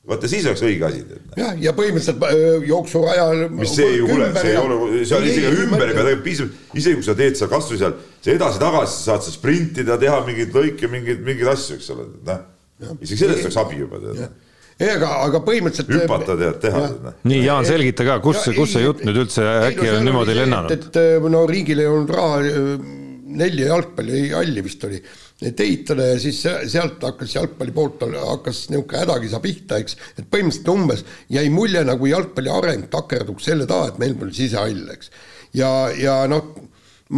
vaata 0.09 0.29
siis 0.33 0.47
oleks 0.49 0.63
õige 0.65 0.87
asi. 0.87 1.03
jah, 1.37 1.53
ja 1.61 1.75
põhimõtteliselt 1.77 2.23
äh, 2.25 2.65
jooksurajal. 2.71 3.43
mis 3.53 3.75
see 3.77 3.91
ei 3.99 4.01
ole, 4.01 4.31
see 4.39 4.55
ei 4.55 4.57
ole, 4.57 5.05
seal 5.05 5.29
isegi 5.29 5.65
ümber 5.67 5.91
ei 5.91 5.99
pea 5.99 6.07
tegema, 6.07 6.25
piisab, 6.25 6.55
isegi 6.73 6.97
kui 6.97 7.09
sa 7.11 7.19
teed 7.19 7.37
seal 7.37 7.53
kasvõi 7.53 7.83
seal, 7.83 7.99
sa 8.25 8.33
edasi-tagasi 8.33 9.01
saad 9.03 9.29
sa 9.29 9.35
sprintida, 9.35 10.01
teha 10.01 10.23
mingeid 10.25 10.57
lõike, 10.57 10.89
mingeid, 10.89 11.21
mingeid 11.27 11.53
asju, 11.53 11.77
eks 11.77 11.93
ole, 11.93 12.09
noh. 12.25 12.45
isegi 13.05 13.27
sellest 13.27 13.51
oleks 13.51 13.61
abi 13.61 13.85
juba 13.85 14.01
tead 14.07 14.25
ei, 14.79 14.91
aga, 14.95 15.11
aga 15.27 15.41
põhimõtteliselt. 15.47 15.91
hüpata 16.05 16.37
tead, 16.39 16.61
teha 16.63 16.83
seda. 16.93 17.15
nii, 17.31 17.41
Jaan, 17.45 17.67
selgita 17.67 18.07
ka, 18.07 18.19
kus, 18.25 18.45
kus 18.55 18.77
see 18.77 18.85
jutt 18.85 19.03
nüüd 19.07 19.25
üldse 19.25 19.45
äkki 19.69 19.91
on 19.97 20.07
niimoodi 20.07 20.37
lennanud? 20.39 20.75
et 20.75 20.99
no 21.35 21.43
riigil 21.51 21.83
ei 21.83 21.91
olnud 21.91 22.13
raha, 22.15 22.43
nelja 23.39 23.73
jalgpallihalli 23.73 24.63
vist 24.65 24.85
oli, 24.89 25.01
et 25.45 25.61
ehitada 25.61 26.07
ja 26.13 26.21
siis 26.23 26.41
sealt 26.73 27.03
hakkas 27.05 27.35
jalgpalli 27.37 27.75
poolt 27.75 28.07
hakkas 28.15 28.65
niisugune 28.73 29.03
hädakisa 29.03 29.43
pihta, 29.45 29.81
eks, 29.83 29.99
et 30.17 30.25
põhimõtteliselt 30.31 30.73
umbes 30.73 31.05
jäi 31.35 31.47
mulje, 31.53 31.83
nagu 31.87 32.09
jalgpalli 32.11 32.55
areng 32.55 32.89
takerduks 32.93 33.51
selle 33.51 33.69
taha, 33.71 33.93
et 33.93 34.01
meil 34.03 34.17
pole 34.19 34.35
sisehall, 34.37 34.87
eks. 34.95 35.13
ja, 35.59 35.73
ja 35.99 36.21
noh, 36.31 36.55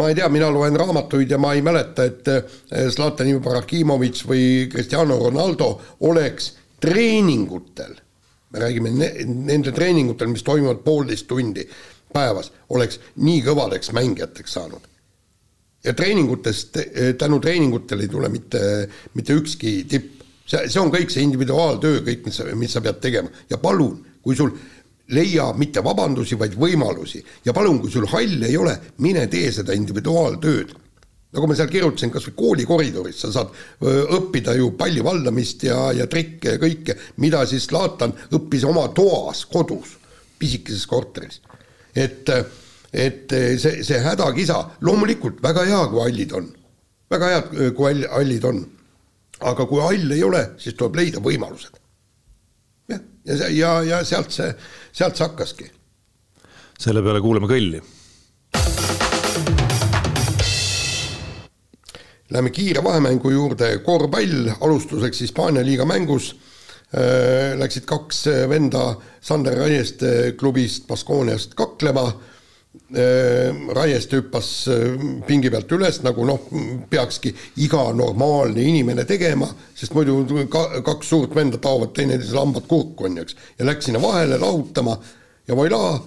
ma 0.00 0.08
ei 0.10 0.16
tea, 0.18 0.28
mina 0.32 0.50
loen 0.52 0.76
raamatuid 0.78 1.30
ja 1.30 1.38
ma 1.40 1.52
ei 1.56 1.64
mäleta, 1.66 2.06
et 2.06 2.28
Zlatan 2.94 3.30
Ibrahimovic 3.32 4.24
või 4.28 4.44
Cristiano 4.72 5.18
Ronaldo 5.18 5.72
oleks 6.06 6.54
treeningutel, 6.80 7.94
me 8.50 8.62
räägime 8.62 8.90
ne, 8.90 9.10
nende 9.24 9.72
treeningutel, 9.72 10.30
mis 10.32 10.44
toimuvad 10.46 10.82
poolteist 10.84 11.28
tundi 11.30 11.66
päevas, 12.12 12.50
oleks 12.74 13.00
nii 13.22 13.42
kõvadeks 13.46 13.92
mängijateks 13.96 14.56
saanud. 14.58 14.88
ja 15.84 15.94
treeningutest, 15.96 16.76
tänu 17.18 17.38
treeningutele 17.40 18.02
ei 18.04 18.08
tule 18.08 18.28
mitte, 18.28 18.88
mitte 19.14 19.32
ükski 19.32 19.84
tipp. 19.88 20.20
see, 20.46 20.68
see 20.68 20.80
on 20.80 20.90
kõik 20.90 21.10
see 21.10 21.22
individuaaltöö, 21.22 22.02
kõik, 22.04 22.24
mis 22.26 22.36
sa, 22.36 22.44
mis 22.54 22.72
sa 22.72 22.80
pead 22.80 23.00
tegema 23.00 23.30
ja 23.50 23.58
palun, 23.58 24.04
kui 24.22 24.36
sul 24.36 24.50
leia 25.10 25.52
mitte 25.56 25.82
vabandusi, 25.84 26.38
vaid 26.38 26.54
võimalusi 26.58 27.22
ja 27.44 27.52
palun, 27.52 27.80
kui 27.80 27.90
sul 27.90 28.06
halli 28.06 28.46
ei 28.46 28.56
ole, 28.56 28.76
mine 28.98 29.26
tee 29.26 29.52
seda 29.52 29.72
individuaaltööd 29.72 30.74
nagu 31.30 31.46
ma 31.46 31.54
seal 31.54 31.70
kirjutasin, 31.70 32.10
kas 32.10 32.26
või 32.28 32.36
kooli 32.38 32.66
koridoris 32.66 33.20
sa 33.22 33.30
saad 33.34 33.52
õppida 34.16 34.56
ju 34.58 34.72
palli 34.78 35.02
valdamist 35.04 35.62
ja, 35.68 35.78
ja 35.94 36.08
trikke 36.10 36.56
ja 36.56 36.62
kõike, 36.62 36.96
mida 37.22 37.44
siis 37.46 37.68
Zlatan 37.70 38.14
õppis 38.34 38.66
oma 38.66 38.88
toas, 38.94 39.44
kodus, 39.50 39.94
pisikeses 40.40 40.86
korteris. 40.90 41.40
et, 41.94 42.30
et 42.92 43.36
see, 43.62 43.84
see 43.86 44.00
hädakisa, 44.02 44.58
loomulikult 44.86 45.42
väga 45.42 45.66
hea, 45.68 45.84
kui 45.92 46.02
hallid 46.02 46.34
on. 46.34 46.50
väga 47.10 47.30
head, 47.34 47.54
kui 47.78 47.86
hall, 47.86 48.08
hallid 48.10 48.48
on. 48.50 48.64
aga 49.40 49.66
kui 49.66 49.80
hall 49.80 50.16
ei 50.16 50.24
ole, 50.26 50.42
siis 50.58 50.74
tuleb 50.74 50.98
leida 50.98 51.22
võimalused. 51.22 51.78
jah, 52.90 53.06
ja, 53.24 53.48
ja, 53.54 53.72
ja 53.86 54.02
sealt 54.04 54.34
see, 54.34 54.50
sealt 54.92 55.14
see 55.14 55.28
hakkaski. 55.28 55.70
selle 56.80 57.06
peale 57.06 57.22
kuulame 57.22 57.46
kõlli 57.46 57.86
Läheme 62.30 62.50
kiire 62.54 62.84
vahemängu 62.84 63.30
juurde, 63.30 63.78
korvpall, 63.82 64.52
alustuseks 64.60 65.20
Hispaania 65.24 65.64
liiga 65.66 65.82
mängus 65.84 66.28
äh, 66.94 67.56
läksid 67.58 67.88
kaks 67.90 68.20
venda 68.48 68.92
Sander 69.20 69.56
Raieste 69.58 70.36
klubist 70.38 70.86
Baskooniast 70.86 71.56
kaklema 71.58 72.04
äh,. 72.06 73.50
Raieste 73.74 74.20
hüppas 74.20 74.68
äh, 74.70 74.94
pingi 75.26 75.50
pealt 75.50 75.74
üles, 75.74 75.98
nagu 76.06 76.28
noh, 76.28 76.46
peakski 76.90 77.34
iga 77.66 77.88
normaalne 77.98 78.62
inimene 78.62 79.04
tegema, 79.10 79.50
sest 79.74 79.98
muidu 79.98 80.46
ka, 80.54 80.84
kaks 80.86 81.10
suurt 81.10 81.34
venda 81.34 81.58
taovad 81.58 81.96
teineteisele 81.98 82.44
hambad 82.44 82.70
kurku, 82.70 83.10
on 83.10 83.18
ju, 83.18 83.26
eks. 83.26 83.38
ja 83.58 83.66
läks 83.66 83.90
sinna 83.90 84.02
vahele 84.06 84.38
lahutama 84.38 85.00
ja 85.50 85.58
voilaa 85.58 85.98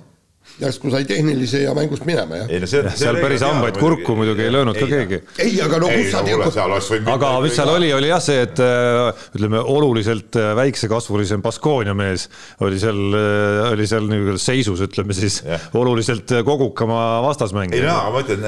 järsku 0.59 0.91
sai 0.93 1.05
tehnilise 1.09 1.63
ja 1.63 1.73
mängust 1.73 2.05
minema, 2.05 2.43
jah. 2.43 2.49
ei 2.51 2.59
no 2.61 2.67
see, 2.69 2.83
seal 2.99 3.17
päris 3.21 3.41
hambaid 3.45 3.77
kurku 3.81 4.13
muidugi 4.17 4.45
ei 4.45 4.51
löönud 4.53 4.77
ka 4.77 4.87
keegi. 4.89 5.19
ei, 5.41 5.55
aga 5.63 5.79
no 5.81 5.89
kus 5.89 6.11
sa 6.13 6.21
tead. 6.25 7.09
aga 7.09 7.31
mis 7.43 7.55
seal 7.57 7.71
oli, 7.73 7.89
oli 7.95 8.11
jah 8.11 8.21
see, 8.21 8.43
et 8.45 8.61
äh, 8.61 9.23
ütleme, 9.33 9.61
oluliselt 9.73 10.37
äh, 10.37 10.51
väiksekasvulisem 10.59 11.41
Baskonia 11.45 11.95
mees 11.97 12.27
oli 12.65 12.81
seal, 12.81 13.01
äh, 13.17 13.71
oli 13.71 13.87
seal 13.89 14.09
nii-öelda 14.11 14.41
seisus, 14.41 14.83
ütleme 14.85 15.17
siis, 15.17 15.39
oluliselt 15.79 16.35
kogukama 16.45 16.99
vastasmängija. 17.25 17.81
ei 17.81 17.87
no, 17.89 17.97
aga 18.03 18.13
ma 18.13 18.25
ütlen, 18.27 18.45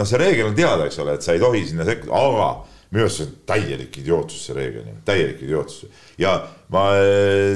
noh, 0.00 0.08
see 0.08 0.22
reegel 0.24 0.50
on 0.50 0.58
teada, 0.58 0.88
eks 0.90 0.98
ole, 1.04 1.14
et 1.20 1.26
sa 1.26 1.36
ei 1.36 1.42
tohi 1.42 1.62
sinna 1.68 1.86
sekkuda, 1.86 2.24
aga 2.26 2.50
minu 2.90 3.06
arust 3.06 3.20
see 3.20 3.28
on 3.28 3.38
täielik 3.52 4.02
idiootsus, 4.02 4.42
see 4.48 4.58
reegel, 4.58 4.90
täielik 5.06 5.46
idiootsus. 5.46 6.02
ja 6.18 6.40
ma 6.74 6.88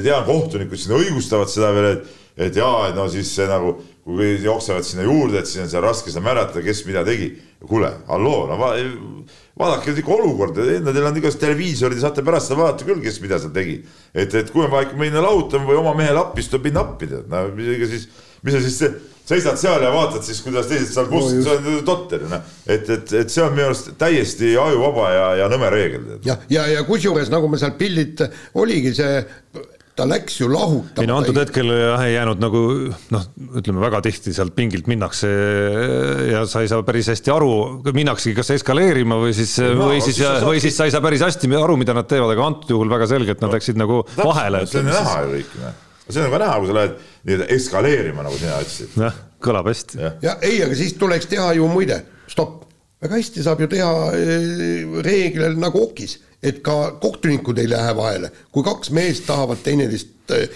tean, 0.05 0.25
kohtunikud 0.27 0.79
siin 0.79 0.95
õigustavad 1.01 1.51
seda 1.51 1.75
veel, 1.75 1.91
et 1.97 2.20
et 2.41 2.57
jaa, 2.57 2.89
et 2.89 2.97
no 2.97 3.07
siis 3.11 3.29
see 3.35 3.47
nagu, 3.49 3.75
kui 4.05 4.33
jooksevad 4.41 4.85
sinna 4.85 5.05
juurde, 5.05 5.41
et 5.41 5.49
siis 5.49 5.61
on 5.63 5.69
seal 5.71 5.85
raske 5.85 6.11
seda 6.11 6.23
määrata, 6.25 6.63
kes 6.65 6.83
mida 6.87 7.05
tegi. 7.07 7.31
kuule, 7.61 7.91
halloo, 8.07 8.47
no 8.49 8.55
va, 8.57 8.71
vaadake 9.61 9.93
ikka 10.01 10.15
olukorda, 10.15 10.63
enne 10.79 10.93
teil 10.95 11.05
on 11.05 11.19
igasugused 11.19 11.43
televiisorid 11.43 11.99
ja 11.99 12.07
saate 12.07 12.23
pärast 12.25 12.49
seda 12.49 12.57
vaadata 12.63 12.87
küll, 12.87 13.03
kes 13.03 13.21
mida 13.21 13.37
seal 13.39 13.53
tegi. 13.53 13.77
et, 14.13 14.33
et 14.33 14.49
kui 14.49 14.65
on 14.65 14.73
vaja 14.73 14.89
ikka 14.89 14.97
minna 14.97 15.21
lahutama 15.21 15.69
või 15.69 15.77
oma 15.83 15.93
mehele 15.99 16.23
appi, 16.23 16.41
siis 16.41 16.55
tuleb 16.55 16.71
minna 16.71 16.85
appi, 16.87 17.11
tead, 17.11 17.29
no 17.29 17.45
ega 17.75 17.89
siis, 17.91 18.07
mis 18.41 18.57
sa 18.57 18.63
siis 18.65 18.81
seisad 19.31 19.59
seal 19.61 19.83
ja 19.85 19.91
vaatad 19.93 20.23
siis, 20.25 20.41
kuidas 20.43 20.67
teised 20.69 20.89
seal 20.91 21.07
kust- 21.11 21.35
no,, 21.37 21.43
see 21.45 21.75
on 21.77 21.83
totter, 21.87 22.23
noh. 22.31 22.41
et, 22.65 22.89
et, 22.89 23.13
et 23.21 23.31
see 23.31 23.43
on 23.45 23.53
minu 23.53 23.69
arust 23.69 23.91
täiesti 24.01 24.55
ajuvaba 24.59 25.11
ja, 25.13 25.27
ja 25.43 25.51
nõme 25.51 25.69
reegel. 25.73 26.07
jah, 26.25 26.41
ja, 26.49 26.65
ja, 26.65 26.79
ja 26.79 26.83
kusjuures 26.87 27.29
nagu 27.33 27.49
me 27.51 27.59
seal 27.61 27.75
pildid 27.79 28.25
oligi 28.57 28.95
see 28.97 29.21
ta 29.95 30.05
läks 30.07 30.37
ju 30.39 30.47
lahutama. 30.51 31.03
ei 31.03 31.09
no 31.09 31.17
antud 31.19 31.37
hetkel 31.37 31.67
jah, 31.75 32.01
ei 32.05 32.13
jäänud 32.15 32.41
nagu 32.41 32.61
noh, 33.13 33.25
ütleme 33.59 33.83
väga 33.83 34.01
tihti 34.05 34.33
sealt 34.35 34.55
pingilt 34.55 34.87
minnakse 34.91 35.29
ja 36.31 36.43
sa 36.49 36.63
ei 36.63 36.71
saa 36.71 36.85
päris 36.87 37.11
hästi 37.11 37.33
aru, 37.33 37.51
minnaksegi 37.91 38.35
kas 38.37 38.53
eskaleerima 38.55 39.19
või 39.21 39.35
siis 39.37 39.57
no,, 39.61 39.89
või 39.91 39.99
siis, 40.03 40.21
või 40.45 40.63
siis 40.63 40.77
sa 40.79 40.87
ei 40.87 40.95
saa 40.95 41.03
päris 41.03 41.23
hästi 41.25 41.51
aru, 41.59 41.75
mida 41.81 41.95
nad 41.97 42.07
teevad, 42.09 42.33
aga 42.35 42.47
antud 42.53 42.71
juhul 42.71 42.91
väga 42.91 43.09
selgelt 43.11 43.43
nad 43.43 43.51
no, 43.51 43.57
läksid 43.57 43.79
nagu 43.81 44.01
vahele. 44.15 44.63
see 44.69 44.83
on 44.83 44.89
näha 44.93 45.19
ju 45.25 45.35
kõik, 45.35 45.53
noh. 45.59 45.77
see 46.07 46.23
on 46.23 46.27
nagu 46.29 46.41
näha, 46.45 46.57
kui 46.57 46.71
sa 46.71 46.79
lähed 46.79 46.97
nii-öelda 47.27 47.51
eskaleerima, 47.57 48.27
nagu 48.29 48.39
sina 48.39 48.63
ütlesid. 48.63 48.97
jah, 49.05 49.21
kõlab 49.43 49.71
hästi. 49.73 50.03
ja 50.23 50.39
ei, 50.39 50.63
aga 50.63 50.79
siis 50.79 50.95
tuleks 51.01 51.27
teha 51.31 51.51
ju 51.59 51.67
muide, 51.71 51.99
stopp, 52.31 52.63
väga 53.03 53.19
hästi 53.19 53.43
saab 53.43 53.63
ju 53.65 53.71
teha 53.75 53.93
eh, 54.15 54.99
reeglil 55.03 55.59
nagu 55.59 55.83
okis 55.89 56.21
et 56.43 56.61
ka 56.65 56.77
kohtunikud 57.01 57.59
ei 57.61 57.69
lähe 57.69 57.95
vahele, 57.97 58.31
kui 58.51 58.65
kaks 58.65 58.91
meest 58.95 59.27
tahavad 59.29 59.61
teineteist 59.63 60.33
äh, 60.33 60.47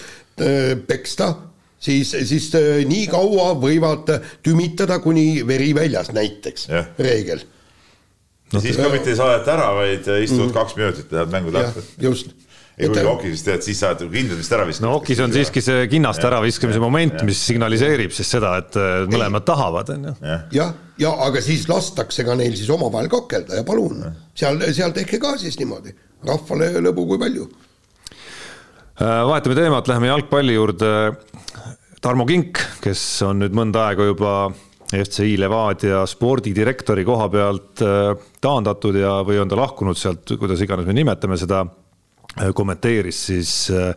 äh, 0.41 0.71
peksta, 0.87 1.33
siis, 1.79 2.15
siis 2.25 2.49
äh, 2.57 2.81
nii 2.89 3.07
kaua 3.11 3.51
võivad 3.61 4.09
tümitada, 4.45 4.99
kuni 5.03 5.45
veri 5.47 5.73
väljas 5.77 6.11
näiteks, 6.15 6.69
reegel. 6.99 7.43
no 8.53 8.63
siis 8.63 8.79
ka 8.79 8.89
mitte 8.93 9.13
ei 9.13 9.19
saadeta 9.19 9.53
ära, 9.57 9.69
vaid 9.77 10.09
istuvad 10.23 10.49
mm. 10.49 10.55
kaks 10.57 10.79
minutit, 10.79 11.11
lähevad 11.11 11.37
mängu 11.37 11.53
lahti. 11.53 11.85
just 12.01 12.33
ei 12.75 12.89
kui 12.91 13.05
okis 13.07 13.43
tead, 13.45 13.63
siis 13.63 13.79
saad 13.79 14.01
kindlalt 14.03 14.41
vist 14.41 14.55
ära 14.55 14.65
viskama. 14.67 14.89
no 14.89 14.97
okis 14.99 15.21
on 15.23 15.31
siiski 15.31 15.63
see 15.63 15.85
kinnast 15.91 16.23
äraviskamise 16.27 16.81
moment, 16.83 17.21
mis 17.27 17.39
signaliseerib 17.47 18.11
siis 18.15 18.33
seda, 18.35 18.57
et 18.59 18.75
mõlemad 19.11 19.45
tahavad, 19.47 19.93
on 19.95 20.09
ju. 20.09 20.15
jah, 20.57 20.73
ja 20.99 21.13
aga 21.27 21.43
siis 21.43 21.69
lastakse 21.71 22.25
ka 22.27 22.35
neil 22.35 22.57
siis 22.57 22.71
omavahel 22.75 23.07
kakelda 23.11 23.61
ja 23.61 23.67
palun, 23.67 24.03
seal, 24.35 24.59
seal 24.75 24.95
tehke 24.95 25.21
ka 25.23 25.37
siis 25.39 25.55
niimoodi, 25.61 25.95
rahvale 26.27 26.73
lõbu 26.83 27.07
kui 27.13 27.21
palju. 27.21 27.47
Äh, 28.95 29.23
vahetame 29.27 29.55
teemat, 29.57 29.89
läheme 29.91 30.11
jalgpalli 30.11 30.53
juurde. 30.55 30.91
Tarmo 32.03 32.23
Kink, 32.27 32.59
kes 32.83 33.01
on 33.27 33.41
nüüd 33.43 33.55
mõnda 33.55 33.89
aega 33.89 34.05
juba 34.07 34.35
FCI 34.91 35.39
Levadia 35.41 36.03
spordidirektori 36.07 37.03
koha 37.07 37.31
pealt 37.31 37.83
äh, 37.83 38.11
taandatud 38.43 38.99
ja, 38.99 39.17
või 39.27 39.41
on 39.41 39.51
ta 39.51 39.59
lahkunud 39.59 39.99
sealt, 39.99 40.35
kuidas 40.39 40.63
iganes 40.63 40.87
me 40.87 40.95
nimetame 40.95 41.39
seda 41.39 41.63
Äh, 41.65 41.84
kommenteeris 42.55 43.19
siis 43.29 43.51
äh, 43.71 43.93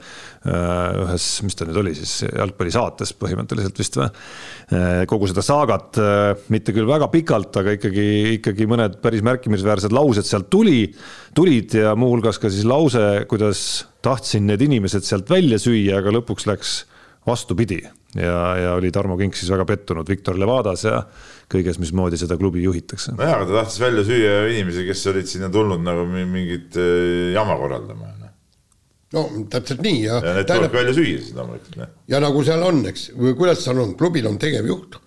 äh, 0.47 0.99
ühes, 1.03 1.27
mis 1.43 1.59
ta 1.59 1.67
nüüd 1.67 1.81
oli 1.83 1.95
siis, 1.99 2.21
jalgpallisaates 2.29 3.13
põhimõtteliselt 3.19 3.81
vist 3.81 3.99
või, 3.99 4.09
kogu 5.09 5.29
seda 5.31 5.43
saagat, 5.45 5.97
mitte 6.53 6.75
küll 6.77 6.89
väga 6.89 7.09
pikalt, 7.13 7.57
aga 7.57 7.73
ikkagi, 7.79 8.07
ikkagi 8.37 8.67
mõned 8.69 8.99
päris 9.03 9.25
märkimisväärsed 9.27 9.95
laused 9.97 10.29
sealt 10.29 10.51
tuli, 10.53 10.91
tulid 11.37 11.79
ja 11.81 11.95
muuhulgas 11.99 12.41
ka 12.43 12.51
siis 12.53 12.69
lause, 12.69 13.25
kuidas 13.31 13.63
tahtsin 14.05 14.47
need 14.49 14.63
inimesed 14.69 15.07
sealt 15.09 15.31
välja 15.33 15.59
süüa, 15.63 16.03
aga 16.03 16.13
lõpuks 16.19 16.47
läks 16.51 16.83
vastupidi. 17.29 17.81
Ja, 18.17 18.37
ja 18.57 18.77
oli 18.77 18.93
Tarmo 18.93 19.19
Kink 19.21 19.37
siis 19.37 19.51
väga 19.53 19.67
pettunud 19.69 20.09
Viktor 20.09 20.39
Levadas 20.41 20.87
ja 20.87 21.03
kõiges, 21.53 21.77
mismoodi 21.81 22.17
seda 22.21 22.39
klubi 22.41 22.63
juhitakse. 22.65 23.17
nojah, 23.19 23.35
aga 23.37 23.49
ta 23.51 23.59
tahtis 23.61 23.81
välja 23.83 24.05
süüa 24.09 24.39
inimesi, 24.53 24.87
kes 24.89 25.05
olid 25.13 25.29
sinna 25.29 25.51
tulnud 25.53 25.85
nagu 25.85 26.07
mingit 26.09 26.77
jama 27.35 27.59
korraldama 27.61 28.18
no 29.17 29.25
täpselt 29.51 29.83
nii 29.85 30.01
ja. 30.05 30.19
ja 30.21 30.35
need 30.39 30.49
tuleb 30.51 30.75
välja 30.75 30.95
süüa 30.97 31.21
siis 31.23 31.35
loomulikult. 31.37 31.95
ja 32.13 32.21
nagu 32.23 32.43
seal 32.47 32.65
on, 32.67 32.83
eks, 32.91 33.11
või 33.17 33.37
kuidas 33.39 33.63
seal 33.65 33.81
on, 33.83 33.95
klubil 33.99 34.29
on 34.29 34.37
tegevjuht, 34.41 34.99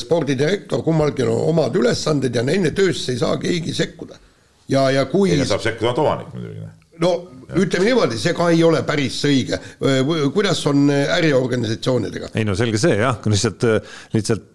spordidirektor, 0.00 0.82
kummalgi 0.86 1.24
on 1.26 1.32
omad 1.50 1.76
ülesanded 1.76 2.36
ja 2.36 2.44
nende 2.46 2.72
töösse 2.76 3.12
ei 3.14 3.20
saa 3.20 3.38
keegi 3.40 3.74
sekkuda. 3.74 4.20
ja, 4.68 4.90
ja 4.94 5.06
kui. 5.10 5.32
saab 5.44 5.64
sekkuda 5.64 5.90
ainult 5.90 6.04
omanik 6.04 6.36
muidugi. 6.36 6.68
no 7.04 7.12
ütleme 7.56 7.88
niimoodi, 7.88 8.20
see 8.20 8.36
ka 8.36 8.50
ei 8.52 8.62
ole 8.64 8.84
päris 8.86 9.18
õige. 9.24 9.58
kuidas 10.34 10.64
on 10.68 10.88
äriorganisatsioonidega? 10.92 12.32
ei 12.34 12.44
no 12.48 12.56
selge 12.58 12.80
see 12.82 13.00
jah, 13.00 13.20
lihtsalt, 13.24 13.68
lihtsalt 14.12 14.48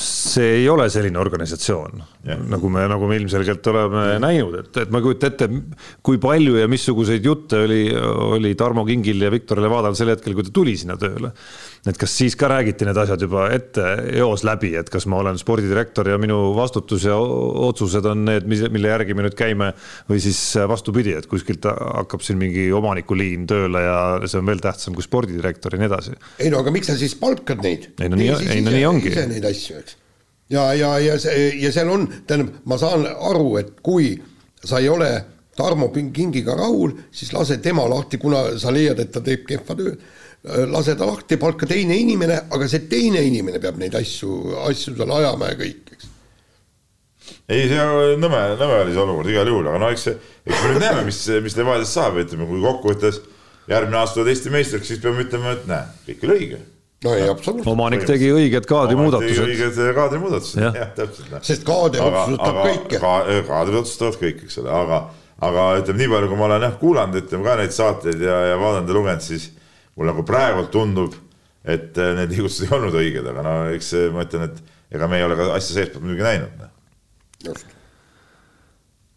see 0.00 0.56
ei 0.60 0.68
ole 0.68 0.86
selline 0.90 1.18
organisatsioon, 1.18 2.02
nagu 2.20 2.68
me, 2.68 2.84
nagu 2.90 3.06
me 3.08 3.16
ilmselgelt 3.16 3.66
oleme 3.72 4.04
ja. 4.10 4.18
näinud, 4.20 4.58
et, 4.60 4.74
et 4.82 4.90
ma 4.92 5.00
ei 5.00 5.06
kujuta 5.06 5.30
ette, 5.30 5.48
kui 6.04 6.20
palju 6.20 6.58
ja 6.60 6.68
missuguseid 6.68 7.24
jutte 7.24 7.62
oli, 7.64 7.82
oli 8.36 8.54
Tarmo 8.60 8.84
Kingil 8.88 9.24
ja 9.24 9.32
Viktor 9.32 9.62
Levadal 9.64 9.96
sel 9.96 10.12
hetkel, 10.12 10.36
kui 10.36 10.44
ta 10.44 10.52
tuli 10.54 10.76
sinna 10.76 10.98
tööle 11.00 11.32
et 11.88 11.96
kas 11.96 12.12
siis 12.12 12.36
ka 12.36 12.48
räägiti 12.50 12.84
need 12.84 12.98
asjad 13.00 13.22
juba 13.24 13.46
ette 13.54 13.84
eos 14.20 14.42
läbi, 14.44 14.74
et 14.76 14.90
kas 14.92 15.06
ma 15.08 15.20
olen 15.22 15.38
spordidirektor 15.40 16.10
ja 16.12 16.18
minu 16.20 16.52
vastutus 16.56 17.06
ja 17.08 17.16
otsused 17.16 18.04
on 18.10 18.26
need, 18.28 18.48
mille 18.50 18.92
järgi 18.92 19.16
me 19.16 19.24
nüüd 19.24 19.36
käime 19.38 19.70
või 20.10 20.20
siis 20.20 20.40
vastupidi, 20.68 21.14
et 21.16 21.28
kuskilt 21.30 21.64
hakkab 21.70 22.24
siin 22.24 22.40
mingi 22.40 22.68
omanikuliin 22.76 23.48
tööle 23.48 23.84
ja 23.86 23.96
see 24.26 24.42
on 24.42 24.52
veel 24.52 24.60
tähtsam 24.64 24.96
kui 24.96 25.06
spordidirektor 25.06 25.76
ja 25.76 25.80
nii 25.80 25.88
edasi. 25.88 26.18
ei 26.38 26.52
no 26.52 26.60
aga 26.60 26.74
miks 26.74 26.92
sa 26.92 26.98
siis 27.00 27.16
palkad 27.20 27.64
neid? 27.64 27.90
ei 27.96 28.12
no 28.12 28.20
nii, 28.20 28.30
ei 28.44 28.64
no 28.66 28.76
nii 28.76 28.86
ongi. 28.90 29.14
ise 29.14 29.26
neid 29.30 29.48
asju, 29.48 29.80
eks. 29.80 29.96
Ja, 30.50 30.70
ja, 30.74 30.94
ja 30.98 31.18
see 31.20 31.50
ja 31.62 31.72
seal 31.74 31.90
on, 31.92 32.08
tähendab, 32.26 32.62
ma 32.68 32.78
saan 32.80 33.06
aru, 33.06 33.56
et 33.60 33.76
kui 33.82 34.14
sa 34.64 34.80
ei 34.80 34.88
ole 34.92 35.10
Tarmo 35.56 35.90
Kingiga 35.92 36.54
rahul, 36.56 36.94
siis 37.12 37.32
lase 37.34 37.58
tema 37.60 37.84
lahti, 37.90 38.18
kuna 38.18 38.46
sa 38.58 38.72
leiad, 38.72 39.00
et 39.02 39.12
ta 39.12 39.22
teeb 39.24 39.44
kehva 39.48 39.76
tööd 39.76 40.00
lase 40.42 40.94
ta 40.96 41.06
lahti, 41.06 41.36
palka 41.36 41.66
teine 41.68 41.96
inimene, 42.00 42.38
aga 42.50 42.68
see 42.68 42.86
teine 42.88 43.20
inimene 43.26 43.60
peab 43.60 43.76
neid 43.80 43.94
asju, 43.98 44.38
asju 44.64 44.94
seal 44.96 45.12
ajama 45.12 45.50
ja 45.50 45.58
kõik, 45.58 45.92
eks. 45.92 46.08
ei, 47.44 47.66
see 47.68 47.84
nõme, 48.22 48.40
nõme 48.56 48.78
oli 48.78 48.94
see 48.94 49.02
olukord 49.04 49.32
igal 49.34 49.50
juhul, 49.52 49.68
aga 49.68 49.82
no 49.82 49.90
eks, 49.92 50.06
eks 50.46 50.62
me 50.62 50.72
nüüd 50.72 50.84
näeme, 50.86 51.04
mis, 51.10 51.20
mis 51.44 51.58
Levadiast 51.60 51.98
saab, 51.98 52.16
ütleme, 52.24 52.48
kui 52.48 52.64
kokkuvõttes 52.64 53.20
järgmine 53.68 54.00
aasta 54.00 54.16
tuled 54.16 54.32
Eesti 54.32 54.54
meistriks, 54.54 54.88
siis 54.88 55.02
peame 55.02 55.26
ütlema, 55.26 55.52
et 55.58 55.68
näe, 55.68 55.92
kõik 56.08 56.24
oli 56.24 56.38
õige 56.38 56.62
no 57.04 57.14
ei, 57.14 57.28
absoluutselt. 57.28 57.72
omanik 57.72 58.04
tegi 58.08 58.28
õiged 58.34 58.66
kaadrimuudatused. 58.68 59.40
õiged 59.46 59.80
kaadrimuudatused, 59.96 60.60
jah, 60.66 60.92
täpselt. 60.96 61.32
sest 61.46 61.64
kaader 61.68 62.04
otsustab 62.04 62.60
kõike 62.60 63.00
ka,. 63.00 63.14
kaadrid 63.48 63.80
otsustavad 63.80 64.20
kõik, 64.20 64.44
eks 64.46 64.60
ole, 64.62 64.74
aga, 64.82 65.00
aga 65.48 65.66
ütleme 65.80 66.02
nii 66.02 66.12
palju, 66.14 66.30
kui 66.32 66.40
ma 66.40 66.48
olen 66.50 66.68
jah 66.68 66.76
kuulanud, 66.82 67.18
ütleme 67.22 67.48
ka 67.48 67.56
neid 67.62 67.74
saateid 67.76 68.24
ja, 68.26 68.36
ja 68.52 68.60
vaadanud 68.60 68.92
ja 68.92 68.98
lugenud, 68.98 69.24
siis 69.24 69.48
mul 69.96 70.10
nagu 70.12 70.24
praegult 70.28 70.72
tundub, 70.74 71.16
et 71.64 71.96
äh, 72.00 72.14
need 72.20 72.34
liigutused 72.36 72.68
ei 72.68 72.76
olnud 72.76 73.00
õiged, 73.02 73.32
aga 73.32 73.44
no 73.46 73.56
eks 73.74 73.92
ma 74.14 74.24
ütlen, 74.28 74.50
et 74.50 74.96
ega 74.96 75.08
me 75.08 75.20
ei 75.20 75.26
ole 75.26 75.38
ka 75.38 75.52
asja 75.56 75.78
seestpoolt 75.78 76.04
muidugi 76.04 76.26
näinud. 76.26 76.56
Noh. 76.60 76.74
just. 77.48 77.76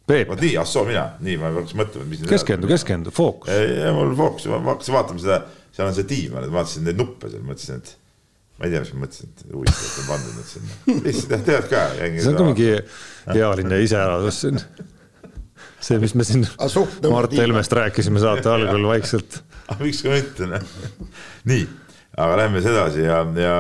Peep. 0.07 0.27
vot 0.27 0.41
nii, 0.43 0.55
ah 0.59 0.65
soo, 0.67 0.83
mina, 0.83 1.03
nii 1.23 1.37
ma 1.39 1.51
peaks 1.55 1.75
mõtlema, 1.79 2.07
mis. 2.11 2.23
keskendu, 2.27 2.67
keskendu, 2.67 3.11
fookus. 3.15 3.51
mul 3.95 4.11
fookus, 4.19 4.49
ma 4.51 4.73
hakkasin 4.73 4.97
vaatama 4.97 5.23
seda, 5.23 5.37
seal 5.73 5.89
on 5.89 5.97
see 5.97 6.07
tiim, 6.09 6.37
ma 6.37 6.45
vaatasin 6.53 6.87
neid 6.87 6.99
nuppe 6.99 7.31
seal, 7.31 7.45
mõtlesin, 7.47 7.81
et 7.81 7.93
ma 8.59 8.67
ei 8.67 8.73
tea, 8.73 8.83
mis 8.83 8.93
ma 8.93 9.05
mõtlesin, 9.05 9.31
et 9.33 9.45
huvitav, 9.53 9.85
et 9.87 10.01
on 10.01 10.09
pandud 10.11 10.35
nüüd 10.37 10.49
sinna. 10.49 10.97
lihtsalt 11.07 11.47
tead 11.49 11.69
ka. 11.71 11.85
see 11.99 12.33
on 12.33 12.39
ka 12.39 12.49
mingi 12.51 12.69
ealine 13.37 13.79
iseärasus 13.85 14.43
siin. 14.45 14.61
see, 15.83 15.97
mis 16.03 16.13
me 16.15 16.27
siin 16.27 16.45
Mart 17.09 17.33
Helmest 17.37 17.73
rääkisime 17.75 18.21
saate 18.23 18.51
algul 18.53 18.91
vaikselt 18.91 19.41
aga 19.67 19.83
miks 19.83 20.01
ka 20.03 20.13
mitte, 20.13 20.47
noh. 20.49 20.73
nii, 21.49 21.63
aga 22.17 22.41
lähme 22.43 22.61
siis 22.61 22.73
edasi 22.73 23.05
ja, 23.05 23.21
ja 23.39 23.55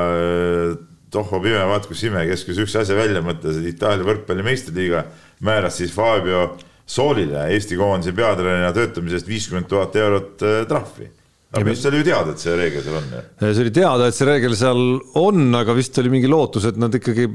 tohho 1.13 1.39
pime, 1.43 1.61
vaat 1.69 1.87
kus 1.89 2.03
ime, 2.07 2.25
kes 2.29 2.45
küll 2.47 2.57
sihukese 2.57 2.83
asja 2.83 2.97
välja 2.97 3.23
mõtles, 3.25 3.59
et 3.61 3.73
Itaalia 3.73 4.07
võrkpalli 4.07 4.45
meistriliiga 4.45 5.05
määras 5.45 5.79
siis 5.81 5.93
Fabio 5.95 6.51
Soolile 6.83 7.45
Eesti 7.55 7.77
koondise 7.79 8.11
peatreenerina 8.15 8.73
töötamise 8.75 9.19
eest 9.19 9.29
viiskümmend 9.29 9.69
tuhat 9.71 9.95
eurot 9.95 10.43
äh, 10.43 10.63
trahvi 10.67 11.07
aga 11.53 11.65
vist 11.67 11.85
oli 11.85 11.99
ju 12.01 12.05
teada, 12.07 12.33
et 12.33 12.41
see 12.41 12.55
reegel 12.57 12.83
seal 12.85 12.97
on? 12.97 13.09
see 13.41 13.63
oli 13.63 13.73
teada, 13.73 14.07
et 14.09 14.17
see 14.17 14.27
reegel 14.27 14.55
seal 14.57 14.81
on, 15.21 15.41
aga 15.59 15.75
vist 15.77 15.99
oli 16.01 16.11
mingi 16.13 16.29
lootus, 16.31 16.65
et 16.71 16.79
nad 16.81 16.95
ikkagi, 16.97 17.27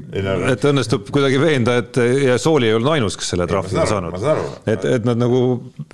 et 0.53 0.67
õnnestub 0.71 1.11
kuidagi 1.15 1.39
veenda, 1.43 1.77
et 1.85 2.01
ja 2.27 2.39
Sooli 2.43 2.71
ei 2.71 2.77
olnud 2.79 2.93
ainus, 2.97 3.19
kes 3.19 3.35
selle 3.35 3.47
trahvi 3.51 3.79
on 3.79 3.91
saanud. 3.93 4.17
et, 4.67 4.89
et 4.99 5.07
nad 5.07 5.21
nagu 5.23 5.43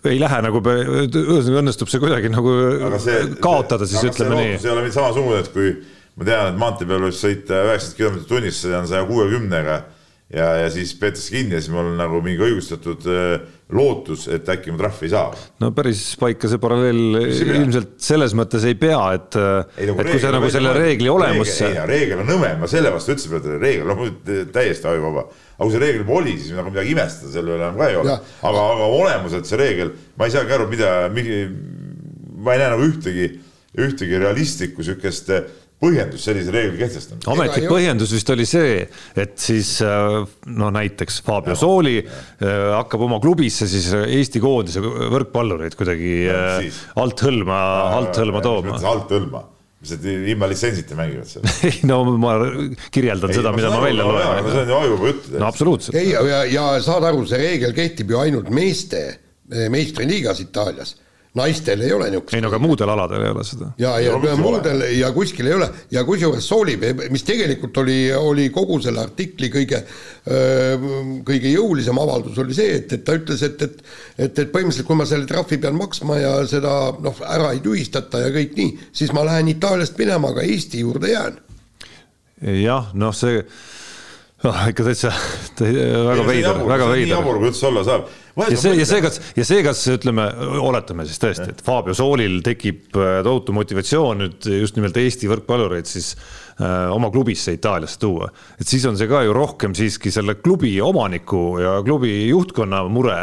ei 0.09 0.21
lähe 0.23 0.41
nagu, 0.47 0.63
ühesõnaga 0.65 1.61
õnnestub 1.65 1.93
see 1.93 2.03
kuidagi 2.03 2.33
nagu 2.33 2.55
see, 3.03 3.19
kaotada, 3.45 3.89
siis 3.91 4.09
ütleme 4.09 4.41
nii. 4.41 4.55
see 4.57 4.73
ei 4.73 4.77
ole 4.77 4.87
mitte 4.87 4.99
samasugune, 4.99 5.43
et 5.45 5.53
kui 5.53 5.75
ma 6.17 6.31
tean, 6.31 6.55
et 6.55 6.63
maantee 6.65 6.89
peal 6.89 7.05
võib 7.05 7.19
sõita 7.19 7.61
üheksakümmend 7.69 7.99
kilomeetrit 8.01 8.31
tunnis, 8.33 8.63
see 8.65 8.79
on 8.79 8.89
saja 8.89 9.05
kuuekümnega 9.11 9.83
ja, 10.33 10.47
ja 10.63 10.71
siis 10.73 10.95
peetakse 10.99 11.35
kinni 11.35 11.57
ja 11.57 11.61
siis 11.61 11.73
mul 11.75 11.91
on 11.93 11.99
nagu 12.01 12.21
mingi 12.25 12.43
õigustatud 12.47 13.05
äh, 13.13 13.45
lootus, 13.75 14.27
et 14.33 14.49
äkki 14.49 14.73
ma 14.73 14.81
trahvi 14.81 15.07
ei 15.09 15.13
saa. 15.13 15.31
no 15.61 15.71
päris 15.77 16.03
paika 16.21 16.49
see 16.51 16.61
paralleel 16.63 17.19
ilmselt 17.25 17.95
selles 18.05 18.35
mõttes 18.37 18.65
ei 18.69 18.77
pea, 18.81 19.01
et, 19.19 19.39
ei, 19.77 19.89
nagu 19.91 20.05
et 20.05 20.11
kui 20.13 20.23
sa 20.23 20.33
nagu 20.35 20.51
selle 20.53 20.75
reegli 20.77 21.11
olemusse. 21.13 21.71
ei, 21.71 21.81
reegel 21.91 22.23
on 22.25 22.31
nõme, 22.35 22.53
ma 22.61 22.71
selle 22.71 22.93
vastu 22.95 23.15
ütlesin, 23.15 23.37
et 23.41 23.49
reegel 23.63 23.95
on 23.95 24.03
noh, 24.05 24.13
täiesti 24.55 24.91
ajuvaba. 24.93 25.27
aga 25.57 25.65
kui 25.65 25.75
see 25.77 25.83
reegel 25.85 26.05
juba 26.05 26.19
oli, 26.21 26.37
siis 26.41 26.55
nagu 26.59 26.73
midagi 26.73 26.95
imestada 26.97 27.33
selle 27.35 27.57
üle 27.57 27.61
enam 27.61 27.81
ka 27.81 27.91
ei 27.91 27.99
ole. 28.01 28.21
aga, 28.51 28.69
aga 28.77 28.93
olemuselt 29.01 29.51
see 29.51 29.61
reegel, 29.61 29.93
ma 30.17 30.29
ei 30.29 30.37
saagi 30.37 30.57
aru, 30.57 30.71
mida, 30.73 30.95
ma 31.11 32.57
ei 32.57 32.65
näe 32.65 32.73
nagu 32.77 32.89
ühtegi, 32.89 33.29
ühtegi 33.75 34.23
realistlikku 34.23 34.87
sihukest 34.87 35.33
põhjendus 35.83 36.25
sellise 36.27 36.53
reegli 36.55 36.79
kehtestamiseks? 36.81 37.31
ametlik 37.33 37.67
põhjendus 37.71 38.13
vist 38.15 38.31
oli 38.35 38.47
see, 38.49 38.77
et 39.21 39.35
siis 39.41 39.77
äh, 39.85 40.21
no 40.61 40.71
näiteks 40.75 41.21
Fabio 41.27 41.57
Sooli 41.59 41.97
äh, 42.01 42.53
hakkab 42.75 43.07
oma 43.09 43.21
klubisse 43.23 43.69
siis 43.71 43.91
Eesti 44.05 44.43
koondise 44.43 44.83
võrkpallureid 44.85 45.77
kuidagi 45.79 46.15
ja, 46.29 46.39
äh, 46.61 46.79
alt 47.03 47.25
hõlma, 47.27 47.59
alt 47.99 48.23
hõlma 48.23 48.45
tooma. 48.45 48.79
alt 48.95 49.13
hõlma 49.15 49.45
mis 49.85 49.93
need 50.01 50.31
ilma 50.33 50.49
litsentsita 50.49 50.97
mängivad 50.97 51.29
seal 51.29 51.45
ei 51.69 51.83
no 51.89 52.01
ma 52.17 52.39
kirjeldan 52.95 53.33
ei, 53.33 53.39
seda, 53.41 53.53
mida 53.57 53.73
ma 53.75 53.83
välja 53.85 54.09
loen. 54.09 54.51
see 54.51 54.63
on 54.65 54.73
ju 54.73 54.81
ajuga 54.81 55.13
jutt. 55.13 55.31
no 55.35 55.49
absoluutselt. 55.51 56.01
ei, 56.01 56.15
ja, 56.15 56.43
ja 56.49 56.67
saad 56.85 57.05
aru, 57.11 57.27
see 57.29 57.41
reegel 57.43 57.77
kehtib 57.77 58.15
ju 58.15 58.23
ainult 58.23 58.49
meeste 58.55 59.07
meistriliigas 59.71 60.41
Itaalias 60.41 60.95
naistel 61.35 61.81
ei 61.83 61.93
ole 61.93 62.09
niisugust. 62.11 62.35
ei 62.37 62.43
no 62.43 62.49
aga 62.51 62.59
muudel 62.63 62.91
aladel 62.95 63.25
ei 63.27 63.33
ole 63.35 63.45
seda. 63.47 63.71
ja, 63.79 63.95
ja, 64.03 64.15
ja 64.29 64.37
muudel 64.39 64.85
ja 64.95 65.11
kuskil 65.15 65.49
ei 65.51 65.57
ole 65.57 65.69
ja 65.91 66.05
kusjuures 66.07 66.47
sooli, 66.49 66.77
mis 67.11 67.27
tegelikult 67.27 67.83
oli, 67.83 67.99
oli 68.15 68.49
kogu 68.55 68.79
selle 68.85 69.03
artikli 69.03 69.51
kõige, 69.53 69.83
kõige 71.27 71.55
jõulisem 71.55 71.99
avaldus 71.99 72.39
oli 72.43 72.55
see, 72.57 72.79
et, 72.79 72.95
et 72.99 73.05
ta 73.07 73.19
ütles, 73.19 73.43
et, 73.47 73.67
et, 73.67 73.83
et, 74.19 74.31
et 74.31 74.53
põhimõtteliselt, 74.53 74.87
kui 74.87 75.01
ma 75.01 75.09
selle 75.11 75.29
trahvi 75.31 75.59
pean 75.63 75.79
maksma 75.79 76.21
ja 76.23 76.35
seda 76.51 76.75
noh, 77.03 77.23
ära 77.27 77.51
ei 77.57 77.63
tühistata 77.65 78.23
ja 78.23 78.33
kõik 78.35 78.55
nii, 78.61 78.79
siis 78.95 79.15
ma 79.17 79.27
lähen 79.27 79.51
Itaaliast 79.51 79.99
minema, 79.99 80.31
aga 80.31 80.47
Eesti 80.47 80.87
juurde 80.87 81.11
jään. 81.11 81.41
jah, 82.63 82.95
noh, 82.95 83.15
see 83.17 83.43
noh, 84.45 84.61
ikka 84.71 84.87
täitsa 84.91 85.11
väga 85.61 86.27
veider, 86.29 86.61
väga 86.69 86.91
veider. 86.93 87.15
jabur, 87.17 87.41
kui 87.41 87.51
üldse 87.53 87.69
olla 87.71 87.85
saab 87.87 88.09
ja 88.51 88.59
see, 88.59 88.75
ja 88.81 88.87
see, 88.89 89.03
kas, 89.05 89.21
ja 89.39 89.47
see, 89.47 89.61
kas 89.67 89.83
ütleme, 89.95 90.27
oletame 90.63 91.07
siis 91.09 91.21
tõesti, 91.23 91.51
et 91.55 91.63
Fabio 91.65 91.95
Soolil 91.97 92.41
tekib 92.47 92.97
äh, 92.99 93.21
tohutu 93.27 93.55
motivatsioon 93.57 94.25
nüüd 94.25 94.49
just 94.61 94.79
nimelt 94.79 94.99
Eesti 95.01 95.31
võrkpallureid 95.31 95.89
siis 95.89 96.15
äh, 96.17 96.44
oma 96.61 97.09
klubisse 97.11 97.55
Itaaliasse 97.57 97.99
tuua. 97.99 98.29
et 98.61 98.69
siis 98.69 98.85
on 98.87 98.95
see 98.99 99.09
ka 99.11 99.25
ju 99.27 99.33
rohkem 99.35 99.75
siiski 99.75 100.13
selle 100.15 100.37
klubi 100.39 100.77
omaniku 100.83 101.43
ja 101.59 101.73
klubi 101.87 102.13
juhtkonna 102.29 102.85
mure, 102.93 103.17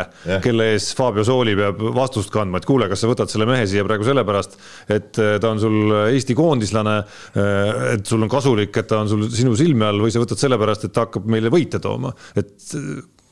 kelle 0.44 0.72
ees 0.74 0.92
Fabio 0.98 1.24
Sooli 1.28 1.56
peab 1.56 1.80
vastust 1.96 2.32
kandma, 2.34 2.60
et 2.60 2.68
kuule, 2.68 2.90
kas 2.92 3.04
sa 3.04 3.12
võtad 3.12 3.32
selle 3.32 3.48
mehe 3.50 3.64
siia 3.70 3.86
praegu 3.88 4.08
sellepärast, 4.08 4.60
et 4.92 5.22
äh, 5.22 5.38
ta 5.42 5.54
on 5.54 5.64
sul 5.64 5.96
Eesti 6.02 6.36
koondislane, 6.38 6.98
äh, 7.40 7.72
et 7.96 8.06
sul 8.08 8.24
on 8.24 8.32
kasulik, 8.32 8.76
et 8.78 8.92
ta 8.92 9.02
on 9.06 9.12
sul 9.12 9.28
sinu 9.32 9.56
silme 9.60 9.88
all 9.88 10.04
või 10.04 10.14
sa 10.14 10.24
võtad 10.24 10.42
sellepärast, 10.42 10.88
et 10.88 10.96
ta 10.96 11.08
hakkab 11.08 11.28
meile 11.32 11.52
võite 11.54 11.80
tooma, 11.84 12.14
et 12.36 12.68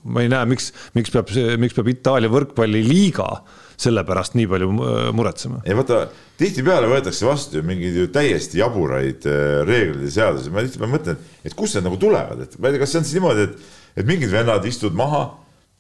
ma 0.08 0.24
ei 0.24 0.32
näe, 0.32 0.48
miks, 0.54 0.72
miks 0.96 1.12
peab, 1.14 1.32
miks 1.60 1.76
peab 1.76 1.92
Itaalia 1.92 2.32
võrkpalliliiga 2.32 3.28
selle 3.80 4.04
pärast 4.08 4.36
nii 4.36 4.48
palju 4.52 4.70
muretsema. 5.16 5.62
ei 5.66 5.76
vaata, 5.78 6.04
tihtipeale 6.40 6.90
võetakse 6.92 7.28
vastu 7.28 7.60
ju 7.60 7.66
mingeid 7.68 7.98
ju 8.02 8.08
täiesti 8.14 8.62
jaburaid 8.62 9.28
äh, 9.30 9.60
reegleid 9.68 10.08
ja 10.10 10.16
seadusi, 10.20 10.54
ma 10.54 10.64
tihtipeale 10.66 10.94
mõtlen, 10.96 11.20
et 11.46 11.58
kust 11.58 11.78
need 11.78 11.88
nagu 11.88 12.00
tulevad, 12.02 12.46
et 12.46 12.58
ma 12.60 12.70
ei 12.70 12.76
tea, 12.76 12.84
kas 12.84 12.96
see 12.96 13.02
on 13.02 13.08
siis 13.08 13.20
niimoodi, 13.20 13.48
et, 13.48 13.70
et 14.02 14.10
mingid 14.10 14.34
vennad 14.34 14.68
istuvad 14.68 15.00
maha, 15.00 15.24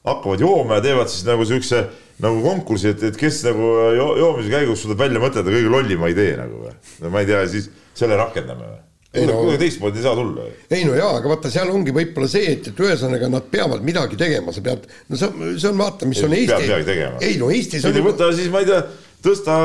hakkavad 0.08 0.44
jooma 0.44 0.80
ja 0.80 0.86
teevad 0.90 1.12
siis 1.12 1.26
nagu 1.28 1.48
siukse 1.48 1.86
nagu 2.24 2.44
konkursi, 2.44 2.94
et, 2.94 3.08
et 3.12 3.20
kes 3.20 3.44
nagu 3.48 3.72
jo, 3.96 4.12
joomise 4.20 4.52
käigus 4.52 4.84
suudab 4.84 5.04
välja 5.06 5.24
mõtelda 5.24 5.56
kõige 5.56 5.72
lollima 5.72 6.12
idee 6.12 6.38
nagu 6.40 6.66
või. 6.66 6.78
no 7.04 7.12
ma 7.14 7.24
ei 7.24 7.32
tea, 7.32 7.44
siis 7.52 7.72
selle 8.00 8.20
rakendame 8.20 8.68
või 8.68 8.86
ei 9.14 9.26
no 9.26 9.40
kuidagi 9.40 9.64
teistmoodi 9.64 9.98
ei 9.98 10.06
saa 10.06 10.16
tulla. 10.16 10.48
ei 10.70 10.86
no 10.86 10.94
jaa, 10.98 11.16
aga 11.18 11.32
vaata, 11.32 11.50
seal 11.54 11.72
ongi 11.74 11.94
võib-olla 11.96 12.30
see, 12.30 12.54
et, 12.54 12.70
et 12.70 12.82
ühesõnaga 12.86 13.30
nad 13.34 13.48
peavad 13.50 13.82
midagi 13.86 14.20
tegema, 14.20 14.54
sa 14.54 14.62
pead, 14.66 14.86
no 15.10 15.18
see, 15.18 15.54
see 15.56 15.70
on 15.72 15.80
vaata, 15.82 16.10
mis 16.10 16.22
ei, 16.22 16.28
on 16.28 16.36
Eesti. 16.38 16.98
ei 17.26 17.38
no 17.42 17.50
Eestis 17.54 17.88
on. 17.90 17.98
võta 18.06 18.30
siis, 18.38 18.52
ma 18.54 18.62
ei 18.62 18.70
tea, 18.70 18.84
tõsta, 19.26 19.58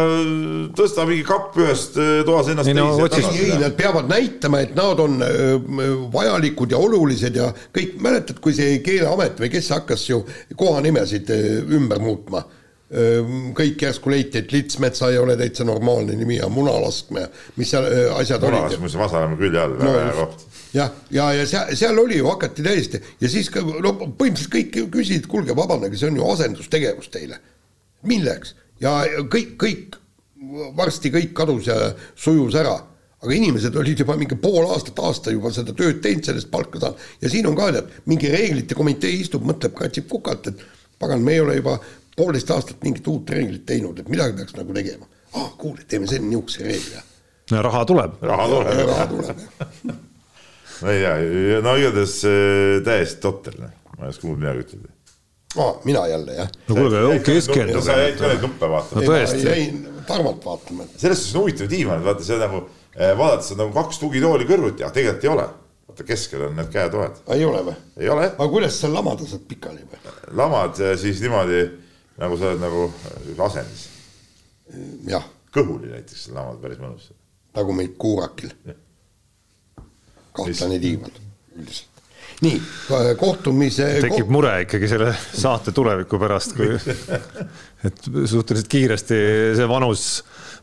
tõsta 0.80 1.04
mingi 1.08 1.26
kapp 1.28 1.60
ühest 1.60 2.00
äh, 2.00 2.16
toas 2.26 2.48
ennast 2.54 2.72
ei, 2.72 2.78
no, 2.78 2.88
teise. 3.12 3.36
ei, 3.36 3.52
nad 3.60 3.76
peavad 3.78 4.08
näitama, 4.10 4.64
et 4.64 4.74
nad 4.78 5.04
on 5.04 5.20
äh, 5.28 5.44
vajalikud 6.14 6.72
ja 6.72 6.80
olulised 6.80 7.36
ja 7.38 7.52
kõik, 7.74 7.98
mäletad, 8.04 8.40
kui 8.40 8.56
see 8.56 8.80
Keeleamet 8.86 9.44
või 9.44 9.52
kes 9.52 9.70
hakkas 9.76 10.08
ju 10.08 10.24
kohanimesid 10.56 11.36
äh, 11.36 11.48
ümber 11.76 12.00
muutma 12.00 12.46
kõik 13.58 13.80
järsku 13.86 14.10
leiti, 14.12 14.38
et 14.38 14.52
Litsmetsa 14.54 15.08
ei 15.10 15.18
ole 15.18 15.34
täitsa 15.40 15.64
normaalne 15.66 16.14
nimi 16.18 16.36
ja 16.38 16.48
Munalaskme, 16.52 17.26
mis 17.58 17.72
seal 17.74 17.88
asjad 18.14 18.42
olid. 18.42 18.60
Munalaskme, 18.60 19.00
Vasalemma 19.00 19.38
külje 19.40 19.62
all, 19.62 19.78
väga 19.80 20.04
hea 20.04 20.18
koht 20.20 20.50
jah, 20.74 20.90
ja, 21.10 21.26
ja, 21.30 21.40
ja 21.40 21.46
seal, 21.46 21.74
seal 21.78 21.98
oli 22.02 22.18
ju, 22.18 22.28
hakati 22.28 22.64
täiesti 22.66 23.00
ja 23.22 23.30
siis 23.30 23.50
ka 23.52 23.62
no 23.62 23.94
põhimõtteliselt 23.94 24.54
kõik 24.54 24.78
küsisid, 24.94 25.28
kuulge, 25.30 25.54
vabandage, 25.56 25.98
see 25.98 26.10
on 26.10 26.18
ju 26.18 26.30
asendustegevus 26.32 27.10
teile. 27.14 27.38
milleks? 28.10 28.54
ja 28.82 28.96
kõik, 29.30 29.54
kõik, 29.60 29.98
varsti 30.76 31.12
kõik 31.14 31.32
kadus 31.36 31.70
ja 31.70 31.78
sujus 32.14 32.58
ära 32.58 32.74
aga 33.24 33.32
inimesed 33.32 33.76
olid 33.80 34.02
juba 34.02 34.16
mingi 34.20 34.36
pool 34.36 34.66
aastat, 34.68 34.98
aasta 35.00 35.32
juba 35.32 35.52
seda 35.54 35.72
tööd 35.76 36.02
teinud, 36.04 36.26
sellest 36.26 36.50
palka 36.52 36.82
saanud 36.82 37.22
ja 37.22 37.32
siin 37.32 37.46
on 37.48 37.56
ka 37.56 37.70
tead, 37.72 37.92
mingi 38.10 38.32
reeglite 38.32 38.76
komitee 38.76 39.14
istub, 39.22 39.46
mõtleb, 39.48 39.76
katsib 39.78 40.10
kukalt, 40.10 40.50
et 40.50 40.64
pagan, 41.00 41.22
me 41.24 41.38
ei 41.38 41.44
ole 41.44 41.56
juba 41.60 41.78
poolteist 42.16 42.50
aastat 42.54 42.82
mingit 42.84 43.06
uut 43.10 43.30
reeglit 43.30 43.66
teinud, 43.66 43.98
et 43.98 44.08
midagi 44.12 44.38
peaks 44.38 44.56
nagu 44.58 44.76
tegema. 44.76 45.06
aa, 45.34 45.50
kuule, 45.58 45.84
teeme 45.88 46.08
selle 46.10 46.26
niisuguse 46.28 46.66
reegli. 46.66 47.04
no 47.52 47.62
raha 47.68 47.84
tuleb. 47.90 48.18
raha 48.22 48.48
tuleb. 48.48 48.82
raha 48.90 49.06
tuleb, 49.12 49.46
jah. 49.46 49.96
no 50.82 50.92
ei 50.92 51.00
tea, 51.00 51.62
no 51.64 51.78
igatahes 51.80 52.18
äh, 52.28 52.82
täiesti 52.86 53.24
totter, 53.24 53.58
noh, 53.62 53.80
ma 53.96 54.06
ei 54.06 54.14
oska 54.14 54.28
muud 54.28 54.42
midagi 54.42 54.66
ütelda 54.66 54.94
aa, 55.56 55.74
mina 55.84 56.06
jälle, 56.10 56.38
jah. 56.38 56.54
no 56.68 56.78
kuulge, 56.78 57.18
keskenduge. 57.26 57.82
sa 57.86 57.98
jäid 57.98 58.16
ka 58.20 58.30
neid 58.30 58.46
nuppe 58.46 58.70
vaatama. 58.70 59.02
no 59.02 59.10
tõesti. 59.12 59.44
jäin 59.48 59.84
targalt 60.06 60.46
vaatama. 60.46 60.88
selles 60.96 61.20
suhtes 61.22 61.36
on 61.36 61.44
huvitav 61.44 61.70
diivan, 61.70 62.02
vaata 62.04 62.26
see 62.26 62.40
nagu 62.40 62.64
äh, 62.64 63.12
vaadates 63.18 63.52
on 63.54 63.62
nagu 63.64 63.76
kaks 63.76 64.02
tugitooli 64.02 64.48
kõrvuti, 64.48 64.82
aga 64.86 64.94
tegelikult 64.96 65.28
ei 65.28 65.34
ole 65.34 65.46
vaata 65.94 66.06
keskel 66.08 66.48
on 66.48 66.56
need 66.58 66.70
käetoed. 66.74 67.22
ei 67.36 67.44
ole 67.46 67.62
või? 67.68 67.76
ei 67.96 68.08
ole. 68.10 68.26
aga 68.32 68.48
kuidas 68.50 68.80
sa 68.80 68.90
lamada 68.92 69.26
saad 69.30 69.46
pikali 69.48 69.86
või? 69.86 70.14
lamad 70.42 70.80
siis 71.00 71.22
niimoodi 71.22 71.62
nagu 72.22 72.38
sa 72.38 72.52
oled 72.52 72.62
nagu 72.62 72.84
asendis. 73.46 73.88
jah. 75.08 75.26
kõhuli 75.54 75.92
näiteks 75.92 76.28
lamad 76.34 76.60
päris 76.62 76.82
mõnus. 76.82 77.10
tagumik 77.54 77.98
kuurakil. 77.98 78.54
kahtlane 80.34 80.80
diivan 80.82 81.20
üldiselt 81.54 81.94
nii, 82.42 82.60
kohtumise 83.18 83.86
tekib 84.02 84.30
mure 84.32 84.54
ikkagi 84.64 84.88
selle 84.90 85.12
saate 85.14 85.72
tuleviku 85.74 86.18
pärast, 86.20 86.54
kui 86.56 86.72
et 87.86 88.08
suhteliselt 88.30 88.70
kiiresti 88.70 89.18
see 89.58 89.68
vanus 89.70 90.06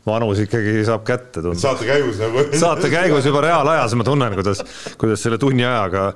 vanus 0.06 0.42
ikkagi 0.42 0.82
saab 0.86 1.06
kätte 1.06 1.40
tunda. 1.40 1.60
saate 1.62 1.86
käigus 1.88 2.20
nagu. 2.22 2.44
saate 2.58 2.90
käigus 2.92 3.26
juba 3.28 3.44
reaalajas 3.46 3.96
ma 3.98 4.06
tunnen, 4.06 4.36
kuidas, 4.38 4.62
kuidas 5.00 5.22
selle 5.24 5.38
tunni 5.42 5.64
ajaga 5.66 6.10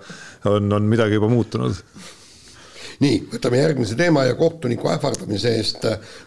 on, 0.50 0.68
on 0.78 0.90
midagi 0.90 1.18
juba 1.18 1.30
muutunud 1.32 1.78
nii, 3.02 3.16
võtame 3.32 3.60
järgmise 3.60 3.96
teema 3.98 4.24
ja 4.26 4.36
kohtuniku 4.38 4.90
ähvardamise 4.92 5.54
eest. 5.58 5.86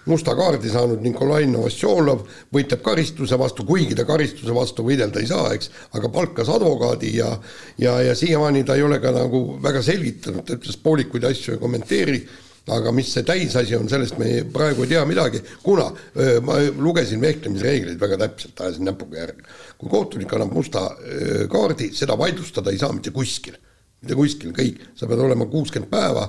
Musta 0.09 0.35
kaardi 0.37 0.71
saanud 0.71 1.01
Nikolai 1.05 1.47
Novosjolov 1.49 2.25
võitleb 2.53 2.83
karistuse 2.85 3.39
vastu, 3.39 3.65
kuigi 3.65 3.97
ta 3.97 4.05
karistuse 4.09 4.55
vastu 4.55 4.85
võidelda 4.87 5.21
ei 5.21 5.29
saa, 5.29 5.53
eks, 5.55 5.71
aga 5.97 6.11
palkas 6.13 6.51
advokaadi 6.53 7.15
ja 7.17 7.31
ja, 7.77 7.99
ja 8.01 8.15
siiamaani 8.15 8.63
ta 8.63 8.75
ei 8.75 8.83
ole 8.83 8.99
ka 8.99 9.13
nagu 9.15 9.59
väga 9.63 9.81
selgitanud, 9.85 10.45
ta 10.45 10.57
ütles 10.57 10.77
poolikuid 10.83 11.25
asju 11.29 11.55
ei 11.55 11.61
kommenteeri 11.61 12.21
aga 12.75 12.91
mis 12.93 13.09
see 13.13 13.25
täisasi 13.25 13.77
on, 13.77 13.87
sellest 13.89 14.17
me 14.21 14.43
praegu 14.53 14.83
ei 14.85 14.91
tea 14.91 15.01
midagi, 15.09 15.41
kuna 15.63 15.87
öö, 15.89 16.39
ma 16.45 16.59
lugesin 16.77 17.21
vehklemisreegleid 17.23 17.99
väga 18.01 18.19
täpselt, 18.25 18.61
ajasin 18.61 18.85
näpuga 18.89 19.23
järgi. 19.23 19.47
kui 19.79 19.89
kohtunik 19.89 20.33
annab 20.35 20.53
musta 20.53 20.85
öö, 20.99 21.47
kaardi, 21.51 21.91
seda 21.97 22.17
vaidlustada 22.17 22.73
ei 22.73 22.77
saa 22.81 22.91
mitte 22.93 23.13
kuskil, 23.15 23.57
mitte 24.03 24.17
kuskil, 24.17 24.53
kõik, 24.55 24.83
sa 24.95 25.09
pead 25.09 25.23
olema 25.23 25.47
kuuskümmend 25.49 25.89
päeva, 25.91 26.27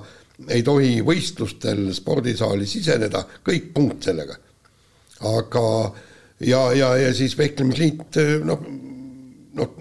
ei 0.49 0.63
tohi 0.63 1.01
võistlustel 1.05 1.91
spordisaali 1.95 2.67
siseneda, 2.67 3.25
kõik, 3.47 3.73
punkt 3.75 4.09
sellega. 4.09 4.37
aga 5.21 5.65
ja, 6.41 6.61
ja, 6.73 6.95
ja 6.97 7.11
siis 7.15 7.37
vehklemisliit 7.39 8.17
noh, 8.45 8.63
noh, 9.59 9.75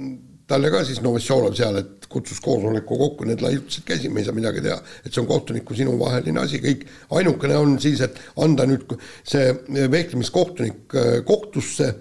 talle 0.50 0.72
ka 0.74 0.84
siis 0.88 1.00
Novosjolov 1.06 1.56
seal, 1.58 1.80
et 1.80 2.08
kutsus 2.10 2.42
koosoleku 2.42 2.98
kokku, 2.98 3.28
need 3.30 3.42
laiutasid 3.46 3.86
käsi, 3.86 4.10
me 4.10 4.24
ei 4.24 4.28
saa 4.28 4.36
midagi 4.36 4.64
teha. 4.66 4.80
et 5.06 5.14
see 5.14 5.22
on 5.22 5.30
kohtuniku 5.30 5.78
sinuvaheline 5.78 6.42
asi, 6.42 6.60
kõik. 6.64 6.86
ainukene 7.16 7.58
on 7.58 7.78
siis, 7.80 8.02
et 8.02 8.18
anda 8.42 8.66
nüüd 8.70 8.98
see 9.24 9.54
vehklemiskohtunik 9.92 10.98
äh, 10.98 11.12
kohtusse, 11.26 11.94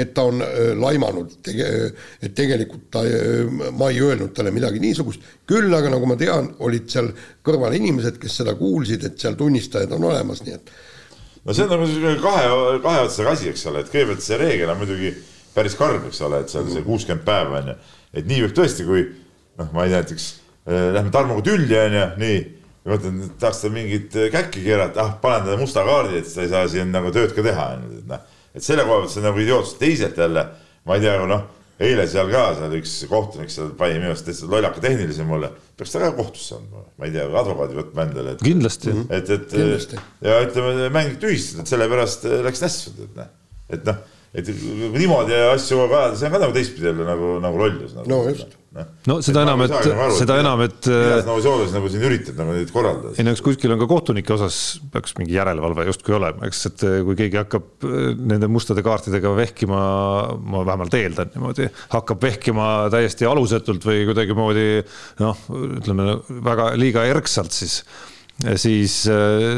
et 0.00 0.12
ta 0.16 0.26
on 0.28 0.42
laimanud, 0.80 1.38
et 1.46 2.34
tegelikult 2.36 2.90
ta, 2.92 3.04
ma 3.72 3.90
ei 3.92 4.02
öelnud 4.04 4.34
talle 4.36 4.52
midagi 4.54 4.82
niisugust, 4.82 5.24
küll 5.48 5.72
aga 5.72 5.92
nagu 5.92 6.08
ma 6.08 6.18
tean, 6.20 6.50
olid 6.66 6.90
seal 6.92 7.08
kõrval 7.46 7.76
inimesed, 7.78 8.18
kes 8.22 8.42
seda 8.42 8.56
kuulsid, 8.58 9.06
et 9.08 9.16
seal 9.20 9.38
tunnistajad 9.38 9.94
on 9.96 10.08
olemas, 10.10 10.42
nii 10.44 10.56
et 10.58 10.74
no 11.46 11.54
see 11.54 11.64
on 11.64 11.72
nagu 11.76 11.86
selline 11.88 12.18
kahe, 12.22 12.50
kahe 12.84 13.04
otsaga 13.06 13.36
asi, 13.36 13.50
eks 13.52 13.66
ole, 13.70 13.84
et 13.84 13.92
kõigepealt 13.92 14.24
see 14.24 14.38
reegel 14.40 14.72
on 14.72 14.80
muidugi 14.80 15.12
päris 15.56 15.76
karm, 15.78 16.08
eks 16.10 16.20
ole, 16.26 16.42
et 16.42 16.52
seal 16.52 16.66
see 16.72 16.84
kuuskümmend 16.86 17.24
päeva 17.26 17.60
on 17.60 17.72
ju, 17.72 17.76
et 18.20 18.28
nii 18.28 18.42
võib 18.44 18.56
tõesti, 18.58 18.86
kui 18.88 19.06
noh, 19.06 19.72
ma 19.72 19.86
ei 19.86 19.92
tea, 19.92 20.02
näiteks 20.02 20.28
äh, 20.68 20.88
lähme 20.96 21.12
Tarmoga 21.14 21.44
tülli 21.46 21.78
onju, 21.80 22.06
nii. 22.22 22.40
ja 22.84 22.92
mõtlen, 22.92 23.20
et 23.28 23.36
tahaks 23.42 23.62
ta 23.62 23.72
mingit 23.72 24.16
käkki 24.34 24.64
keerata, 24.66 25.04
ah 25.04 25.14
panen 25.22 25.46
talle 25.46 25.60
musta 25.62 25.84
kaardi, 25.86 26.20
et 26.20 26.30
sa 26.30 26.44
ei 26.44 26.52
saa 26.52 26.66
siin 26.70 26.92
nagu 26.94 27.12
tööd 27.14 27.34
ka 27.36 27.44
teha 27.46 27.68
onju, 27.76 28.00
et 28.02 28.10
noh. 28.10 28.32
Et 28.56 28.64
selle 28.64 28.86
koha 28.86 29.02
pealt 29.02 29.12
see 29.12 29.22
on 29.22 29.28
nagu 29.30 29.44
idiootsus, 29.44 29.78
teisalt 29.80 30.18
jälle 30.24 30.48
ma 30.86 30.96
ei 30.96 31.04
tea, 31.04 31.20
noh 31.28 31.44
eile 31.82 32.06
seal 32.08 32.30
ka 32.32 32.42
seal 32.56 32.74
üks 32.78 32.92
kohtunik 33.10 33.52
seal 33.52 33.72
pani 33.76 33.98
minu 34.00 34.14
arust 34.14 34.24
täitsa 34.28 34.48
lollaka 34.48 34.80
tehnilise 34.80 35.26
mulle, 35.28 35.50
peaks 35.76 35.92
ta 35.92 36.00
ka 36.00 36.12
kohtusse 36.16 36.56
andma, 36.56 36.84
ma 36.96 37.08
ei 37.08 37.12
tea, 37.12 37.26
advokaadi 37.28 37.76
võtma 37.76 38.06
endale. 38.06 38.36
kindlasti. 38.40 38.94
et, 39.10 39.32
et 39.34 39.48
Kindlasti. 39.52 40.00
ja 40.24 40.38
ütleme, 40.46 40.88
mäng 40.94 41.18
tühistada, 41.20 41.66
et 41.66 41.72
sellepärast 41.74 42.24
läks 42.48 42.64
nässu, 42.64 42.94
et 43.04 43.18
noh, 43.20 43.32
et 43.76 43.88
noh 43.88 44.04
et 44.36 44.48
niimoodi 44.96 45.36
asju 45.52 45.78
kogu 45.78 45.94
aeg 45.96 46.00
ajada, 46.00 46.16
see 46.20 46.28
on 46.28 46.34
ka 46.34 46.40
nagu 46.42 46.56
teistpidi 46.56 46.90
jälle 46.90 47.04
nagu, 47.08 47.28
nagu 47.44 47.60
lollus 47.60 47.94
nagu.. 47.96 48.08
no 48.10 48.22
just 48.28 48.56
no, 48.76 48.86
no 49.10 49.16
seda 49.24 49.42
enam, 49.46 49.62
et, 49.66 49.74
seda 50.16 50.38
enam, 50.42 50.62
et. 50.66 50.88
nagu 51.26 51.42
soovis 51.44 51.74
nagu 51.74 51.90
siin 51.92 52.04
üritad 52.08 52.38
nagu 52.40 52.54
neid 52.56 52.72
korraldada. 52.74 53.14
ei 53.16 53.26
no 53.26 53.34
eks 53.34 53.44
kuskil 53.44 53.74
on 53.74 53.82
ka 53.82 53.88
kohtunike 53.90 54.34
osas 54.36 54.60
peaks 54.92 55.16
mingi 55.20 55.36
järelevalve 55.36 55.86
justkui 55.90 56.16
olema, 56.18 56.46
eks, 56.48 56.64
et 56.70 56.86
kui 57.06 57.18
keegi 57.18 57.40
hakkab 57.42 57.86
äh, 57.86 58.10
nende 58.32 58.50
mustade 58.52 58.84
kaartidega 58.86 59.34
vehkima, 59.36 59.80
ma 60.40 60.64
vähemalt 60.66 60.98
eeldan 60.98 61.32
niimoodi, 61.34 61.70
hakkab 61.94 62.26
vehkima 62.28 62.72
täiesti 62.94 63.28
alusetult 63.28 63.86
või 63.86 64.04
kuidagimoodi 64.10 64.68
noh, 65.22 65.46
ütleme 65.80 66.18
väga 66.46 66.72
liiga 66.78 67.06
erksalt, 67.08 67.54
siis 67.56 67.82
siis, 68.60 68.98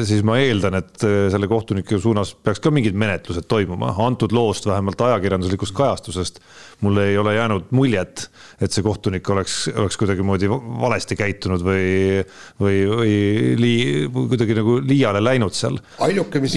siis 0.06 0.22
ma 0.26 0.38
eeldan, 0.38 0.78
et 0.78 1.02
selle 1.02 1.48
kohtuniku 1.50 1.98
suunas 2.02 2.34
peaks 2.34 2.62
ka 2.62 2.70
mingid 2.74 2.94
menetlused 2.98 3.48
toimuma, 3.50 3.94
antud 4.06 4.34
loost 4.36 4.68
vähemalt 4.70 5.00
ajakirjanduslikust 5.08 5.74
kajastusest 5.76 6.42
mulle 6.80 7.08
ei 7.08 7.18
ole 7.18 7.34
jäänud 7.34 7.62
muljet, 7.70 8.28
et 8.60 8.72
see 8.72 8.84
kohtunik 8.86 9.30
oleks, 9.30 9.56
oleks 9.74 9.98
kuidagimoodi 9.98 10.48
valesti 10.50 11.16
käitunud 11.18 11.62
või, 11.66 12.22
või, 12.60 12.76
või 12.90 13.16
lii, 13.58 13.80
kuidagi 14.14 14.56
nagu 14.58 14.76
liiale 14.86 15.22
läinud 15.24 15.56
seal. 15.58 15.78
ainuke, 16.06 16.42
mis, 16.44 16.54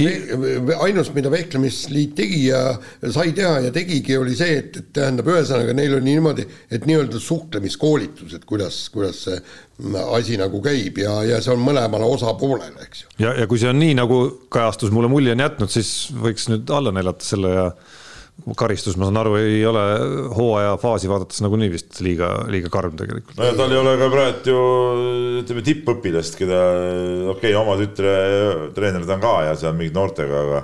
ainus, 0.78 1.10
mida 1.16 1.32
Vehklemisliit 1.34 2.14
tegi 2.18 2.44
ja 2.52 2.62
sai 3.10 3.34
teha 3.38 3.58
ja 3.68 3.74
tegigi, 3.74 4.18
oli 4.18 4.38
see, 4.38 4.60
et, 4.62 4.78
et 4.78 4.94
tähendab, 5.02 5.32
ühesõnaga 5.34 5.74
neil 5.78 5.98
oli 5.98 6.12
niimoodi, 6.12 6.46
et 6.70 6.86
nii-öelda 6.90 7.22
suhtlemiskoolitused, 7.22 8.46
kuidas, 8.50 8.84
kuidas 8.94 9.26
see 9.26 9.42
asi 10.16 10.38
nagu 10.38 10.62
käib 10.64 11.00
ja, 11.02 11.16
ja 11.26 11.40
see 11.42 11.54
on 11.56 11.64
mõlemale 11.66 12.06
osapoolele, 12.06 12.86
eks 12.86 13.06
ju. 13.06 13.10
ja, 13.24 13.34
ja 13.42 13.48
kui 13.50 13.62
see 13.62 13.72
on 13.72 13.80
nii, 13.82 13.96
nagu 13.98 14.22
kajastus 14.54 14.94
mulle 14.94 15.10
mulje 15.12 15.34
on 15.34 15.42
jätnud, 15.42 15.74
siis 15.74 16.12
võiks 16.14 16.48
nüüd 16.52 16.70
alla 16.76 16.94
neelata 16.96 17.26
selle 17.26 17.54
ja 17.56 17.66
karistus, 18.58 18.96
ma 18.98 19.06
saan 19.08 19.20
aru, 19.22 19.36
ei 19.38 19.62
ole 19.68 19.82
hooaja 20.34 20.76
faasi 20.82 21.10
vaadates 21.12 21.42
nagunii 21.46 21.70
vist 21.74 22.00
liiga, 22.02 22.32
liiga 22.50 22.72
karm 22.74 22.96
tegelikult. 22.98 23.38
no 23.38 23.50
ja 23.50 23.56
tal 23.58 23.74
ei 23.74 23.80
ole 23.82 23.96
ka 24.00 24.10
praegu 24.14 24.54
ju 24.54 24.62
ütleme 25.42 25.66
tippõpilast, 25.68 26.38
keda 26.40 26.62
okei 27.36 27.52
okay,, 27.52 27.58
oma 27.60 27.78
tütre 27.82 28.14
treener 28.78 29.06
ta 29.08 29.18
on 29.18 29.26
ka 29.26 29.34
ja 29.50 29.58
seal 29.62 29.76
mingid 29.78 29.98
noortega, 29.98 30.46
aga, 30.46 30.62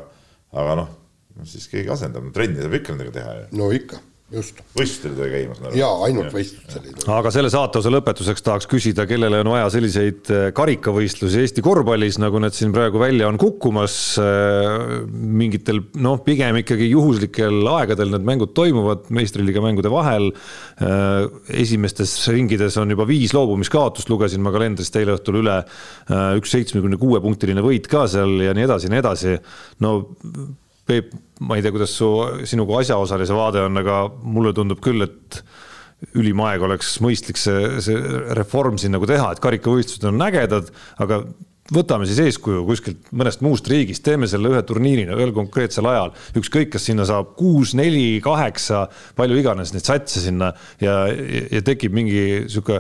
aga 0.64 0.78
noh, 0.82 0.94
siis 1.46 1.70
keegi 1.72 1.94
asendab, 1.94 2.30
trenni 2.36 2.64
saab 2.64 2.78
ikka 2.80 2.96
nendega 2.96 3.18
teha 3.20 3.36
ju. 3.42 3.50
no 3.62 3.70
ikka 3.76 4.02
just. 4.34 4.60
võistlustel 4.76 5.14
ei 5.14 5.18
tohi 5.18 5.32
käima. 5.32 5.72
jaa, 5.78 5.92
ainult 6.08 6.34
võistlustel 6.36 6.84
ei 6.84 6.94
tohi. 6.96 7.08
aga 7.16 7.32
selle 7.34 7.52
saateosa 7.54 7.92
lõpetuseks 7.94 8.44
tahaks 8.44 8.68
küsida, 8.70 9.06
kellele 9.10 9.40
on 9.44 9.52
vaja 9.54 9.70
selliseid 9.74 10.32
äh, 10.34 10.48
karikavõistlusi 10.58 11.42
Eesti 11.44 11.64
korvpallis, 11.66 12.20
nagu 12.22 12.42
need 12.44 12.58
siin 12.58 12.74
praegu 12.76 13.00
välja 13.02 13.30
on 13.30 13.40
kukkumas. 13.42 13.96
Äh, 14.22 15.08
mingitel 15.08 15.82
noh, 16.04 16.20
pigem 16.26 16.60
ikkagi 16.62 16.90
juhuslikel 16.92 17.72
aegadel 17.78 18.12
need 18.16 18.28
mängud 18.28 18.54
toimuvad 18.58 19.08
meistriliiga 19.16 19.64
mängude 19.64 19.92
vahel. 19.94 20.30
Äh, 20.84 21.24
esimestes 21.64 22.20
ringides 22.34 22.78
on 22.82 22.92
juba 22.96 23.08
viis 23.10 23.36
loobumiskaotust, 23.38 24.12
lugesin 24.12 24.44
ma 24.44 24.54
kalendrist 24.56 24.96
eile 25.00 25.16
õhtul 25.18 25.42
üle. 25.44 25.60
üks 26.38 26.52
seitsmekümne 26.54 26.98
kuue 27.00 27.20
punktiline 27.22 27.62
võit 27.64 27.88
ka 27.90 28.06
seal 28.12 28.42
ja 28.44 28.54
nii 28.56 28.66
edasi 28.68 28.88
ja 28.88 28.94
nii 28.94 29.02
edasi. 29.04 29.36
no 29.84 29.94
Peep, 30.88 31.12
ma 31.44 31.58
ei 31.58 31.64
tea, 31.66 31.74
kuidas 31.76 31.94
su, 31.98 32.10
sinu 32.48 32.66
kui 32.68 32.80
asjaosalise 32.82 33.36
vaade 33.36 33.66
on, 33.68 33.82
aga 33.82 34.06
mulle 34.24 34.54
tundub 34.56 34.80
küll, 34.84 35.04
et 35.04 35.42
ülim 36.16 36.40
aeg 36.46 36.64
oleks 36.64 36.96
mõistlik 37.04 37.40
see, 37.42 37.82
see 37.84 37.98
reform 38.38 38.78
siin 38.80 38.94
nagu 38.96 39.08
teha, 39.10 39.32
et 39.34 39.42
karikavõistlused 39.44 40.06
on 40.08 40.22
ägedad, 40.28 40.70
aga 41.04 41.24
võtame 41.74 42.08
siis 42.08 42.20
eeskuju 42.24 42.64
kuskilt 42.68 43.10
mõnest 43.16 43.42
muust 43.46 43.68
riigist, 43.70 44.04
teeme 44.06 44.28
selle 44.30 44.52
ühe 44.52 44.62
turniirina 44.66 45.16
ühel 45.18 45.34
konkreetsel 45.36 45.88
ajal. 45.90 46.14
ükskõik, 46.40 46.72
kas 46.74 46.88
sinna 46.88 47.06
saab 47.08 47.34
kuus, 47.40 47.74
neli, 47.78 48.20
kaheksa, 48.24 48.86
palju 49.18 49.40
iganes 49.42 49.74
neid 49.76 49.88
satse 49.88 50.22
sinna 50.24 50.52
ja, 50.84 50.96
ja 51.08 51.62
tekib 51.66 51.96
mingi 51.98 52.48
sihuke 52.52 52.80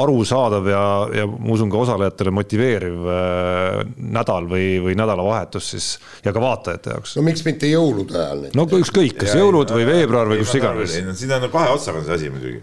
arusaadav 0.00 0.68
ja, 0.70 0.84
ja 1.20 1.26
ma 1.28 1.54
usun 1.54 1.72
ka 1.72 1.82
osalejatele 1.84 2.34
motiveeriv 2.34 3.08
äh, 3.14 3.80
nädal 4.18 4.48
või, 4.50 4.68
või 4.84 4.98
nädalavahetus 4.98 5.72
siis 5.74 5.90
ja 6.24 6.32
ka 6.34 6.42
vaatajate 6.42 6.94
jaoks. 6.96 7.16
no 7.18 7.26
miks 7.26 7.44
mitte 7.46 7.70
jõulude 7.70 8.18
ajal? 8.20 8.46
no 8.56 8.68
ükskõik, 8.80 9.18
kas 9.20 9.34
ja, 9.34 9.42
jõulud 9.44 9.74
või 9.74 9.88
veebruar 9.88 10.30
või 10.32 10.40
kus 10.42 10.56
iganes. 10.60 10.96
siin 11.20 11.36
on 11.36 11.50
kahe 11.52 11.74
otsaga 11.74 12.04
see 12.06 12.18
asi 12.18 12.32
muidugi. 12.32 12.62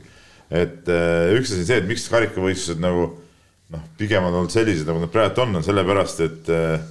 et 0.50 0.90
äh, 0.90 1.36
üks 1.38 1.54
asi 1.54 1.62
on 1.64 1.70
see, 1.70 1.84
et 1.84 1.90
miks 1.90 2.10
karikavõistlused 2.12 2.82
nagu 2.82 3.12
noh, 3.72 3.84
pigem 3.98 4.26
on 4.28 4.40
olnud 4.42 4.54
sellised, 4.54 4.88
nagu 4.88 5.02
nad 5.04 5.12
praegu 5.14 5.44
on, 5.44 5.60
on 5.60 5.66
sellepärast, 5.66 6.24
et 6.26 6.52
eh, 6.52 6.88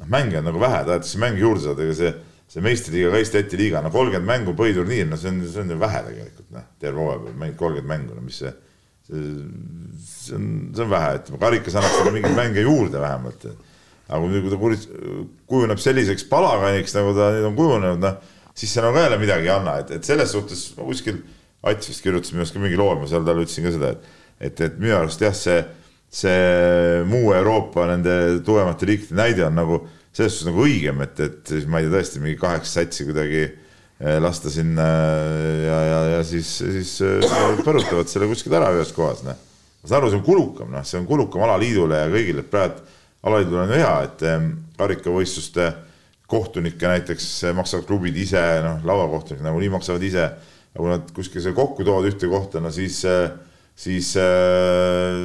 noh, 0.00 0.08
mänge 0.12 0.40
on 0.40 0.48
nagu 0.48 0.62
vähe, 0.62 0.82
tahetakse 0.88 1.20
mänge 1.22 1.42
juurde 1.42 1.64
saada, 1.64 1.84
ega 1.86 1.96
see, 1.98 2.12
see 2.50 2.64
meistriliiga 2.64 3.12
ka 3.12 3.20
Eesti 3.20 3.40
Läti 3.40 3.60
liiga, 3.60 3.82
no 3.84 3.92
kolmkümmend 3.94 4.28
mängu 4.28 4.56
põhiturniir, 4.58 5.08
no 5.10 5.18
see 5.20 5.32
on, 5.32 5.42
see 5.46 5.62
on 5.62 5.74
ju 5.74 5.78
vähe 5.82 6.02
tegelikult, 6.08 6.48
noh, 6.56 6.66
terve 6.82 7.02
hooaja 7.02 7.22
peal 7.24 7.38
mängid 7.42 7.60
kolmkümmend 7.62 7.92
mängu, 7.92 8.18
no 8.18 8.26
mis 8.26 8.40
see, 8.42 8.52
see, 9.08 9.22
see 10.02 10.38
on, 10.38 10.50
see 10.74 10.86
on 10.86 10.92
vähe, 10.92 11.14
et 11.20 11.32
karikas 11.46 11.78
annaks 11.78 12.00
talle 12.00 12.14
mingeid 12.16 12.38
mänge 12.38 12.66
juurde 12.66 13.02
vähemalt. 13.02 13.48
aga 14.06 14.20
kui, 14.22 14.42
kui 14.42 14.50
ta 14.52 14.58
kuris, 14.60 14.84
kujuneb 15.50 15.80
selliseks 15.82 16.28
palaganiks, 16.30 16.92
nagu 16.94 17.14
ta 17.14 17.32
nüüd 17.34 17.48
on 17.48 17.56
kujunenud, 17.58 18.02
noh, 18.04 18.36
siis 18.54 18.70
see 18.74 18.84
nagu 18.84 18.98
jälle 18.98 19.18
midagi 19.18 19.48
ei 19.48 19.54
anna, 19.54 19.80
et, 19.82 19.90
et 19.98 20.06
selles 20.06 20.30
suhtes 20.34 20.68
ma 20.78 20.86
kuskil, 20.86 21.24
Ats 21.66 21.88
vist 21.88 22.04
kirjutas 22.04 22.30
minu 22.30 22.44
arust 22.44 22.54
ka 22.54 22.60
mingi 22.62 22.76
loo, 22.78 22.92
ma 22.94 23.08
seal 23.10 23.24
talle 23.26 23.42
ütlesin 23.42 23.64
ka 23.66 23.72
seda, 23.74 23.88
et, 23.96 24.04
et, 24.38 24.60
et 24.68 24.76
minu 24.78 24.94
arust 24.94 25.22
jah, 25.24 25.32
see 25.34 25.56
see 26.16 27.04
muu 27.08 27.32
Euroopa 27.36 27.86
nende 27.90 28.16
tugevamate 28.44 28.88
riikide 28.88 29.18
näide 29.18 29.44
on 29.46 29.56
nagu 29.58 29.80
selles 30.16 30.38
suhtes 30.38 30.48
nagu 30.48 30.64
õigem, 30.64 31.02
et, 31.04 31.18
et 31.20 31.52
siis 31.52 31.66
ma 31.68 31.80
ei 31.80 31.88
tea, 31.88 31.98
tõesti 31.98 32.22
mingi 32.22 32.38
kaheksa 32.40 32.80
satsi 32.80 33.04
kuidagi 33.04 33.42
eh, 33.44 34.16
lasta 34.22 34.52
sinna 34.52 34.86
ja, 35.66 35.80
ja, 35.90 35.98
ja 36.14 36.22
siis, 36.24 36.54
siis 36.62 36.94
eh, 37.04 37.40
põrutavad 37.66 38.08
selle 38.08 38.28
kuskilt 38.30 38.56
ära 38.56 38.72
ühes 38.78 38.94
kohas, 38.96 39.20
noh. 39.26 39.36
ma 39.36 39.90
saan 39.90 40.00
aru, 40.00 40.12
see 40.14 40.20
on 40.22 40.26
kulukam, 40.26 40.70
noh, 40.72 40.86
see 40.88 41.00
on 41.02 41.08
kulukam 41.10 41.44
alaliidule 41.44 42.00
ja 42.00 42.08
kõigile, 42.12 42.46
et 42.46 42.52
praegu 42.52 42.80
alaliidul 43.26 43.60
on 43.66 43.74
ju 43.74 43.82
hea, 43.82 43.94
et 44.08 44.24
eh, 44.30 44.48
karikavõistluste 44.80 45.68
kohtunikke 46.26 46.88
näiteks 46.90 47.28
maksavad 47.54 47.84
klubid 47.86 48.16
ise, 48.18 48.40
noh, 48.64 48.80
lauakohtunikud 48.88 49.44
nagunii 49.46 49.74
maksavad 49.76 50.08
ise, 50.08 50.30
aga 50.72 50.80
kui 50.80 50.94
nad 50.94 51.12
kuskil 51.14 51.44
selle 51.44 51.56
kokku 51.58 51.84
toovad 51.84 52.08
ühte 52.08 52.28
kohta, 52.30 52.60
no 52.64 52.72
siis 52.74 53.02
äh, 53.08 53.28
siis 53.76 54.14
äh, 54.20 55.18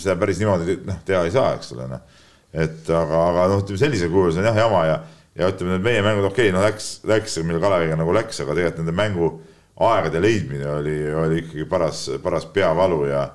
seda 0.00 0.16
päris 0.20 0.40
niimoodi 0.40 0.78
noh, 0.88 1.00
teha 1.06 1.24
ei 1.28 1.34
saa, 1.34 1.52
eks 1.58 1.74
ole, 1.76 1.88
noh. 1.90 2.24
et 2.56 2.88
aga, 2.88 3.22
aga 3.32 3.46
noh, 3.52 3.62
ütleme 3.62 3.80
sellisel 3.80 4.12
kujul 4.12 4.32
see 4.32 4.42
on 4.42 4.48
jah 4.48 4.60
jama 4.64 4.84
ja, 4.88 4.98
ja 5.38 5.50
ütleme, 5.52 5.76
need 5.76 5.84
meie 5.84 6.04
mängud, 6.06 6.28
okei 6.30 6.48
okay,, 6.48 6.54
no 6.56 6.64
läks, 6.64 6.88
läks, 7.08 7.36
meil 7.44 7.60
Kaleviga 7.62 7.98
nagu 8.00 8.14
läks, 8.16 8.40
aga 8.44 8.56
tegelikult 8.56 8.80
nende 8.80 8.96
mänguaegade 9.02 10.22
leidmine 10.24 10.70
oli, 10.78 10.96
oli 11.24 11.42
ikkagi 11.44 11.68
paras, 11.68 12.06
paras 12.24 12.48
peavalu 12.54 13.02
ja, 13.10 13.26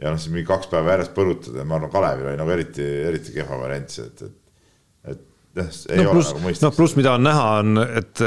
ja 0.00 0.14
noh, 0.14 0.22
siis 0.22 0.32
mingi 0.32 0.48
kaks 0.48 0.72
päeva 0.72 0.96
järjest 0.96 1.12
põrutada, 1.18 1.66
ma 1.68 1.76
arvan, 1.76 1.92
Kalevil 1.92 2.32
oli 2.32 2.40
nagu 2.40 2.56
eriti, 2.56 2.88
eriti 3.10 3.36
kehva 3.36 3.60
variant 3.60 3.92
see, 3.92 4.08
et, 4.08 4.24
et, 4.24 5.12
et 5.12 5.60
jah, 5.60 5.76
ei 5.92 6.00
no, 6.00 6.08
ole 6.08 6.16
plus, 6.16 6.32
nagu 6.32 6.46
mõistlik. 6.46 6.64
noh, 6.64 6.74
pluss 6.80 6.96
mida 6.96 7.18
on 7.18 7.28
näha, 7.28 7.52
on, 7.60 7.84
et 8.00 8.26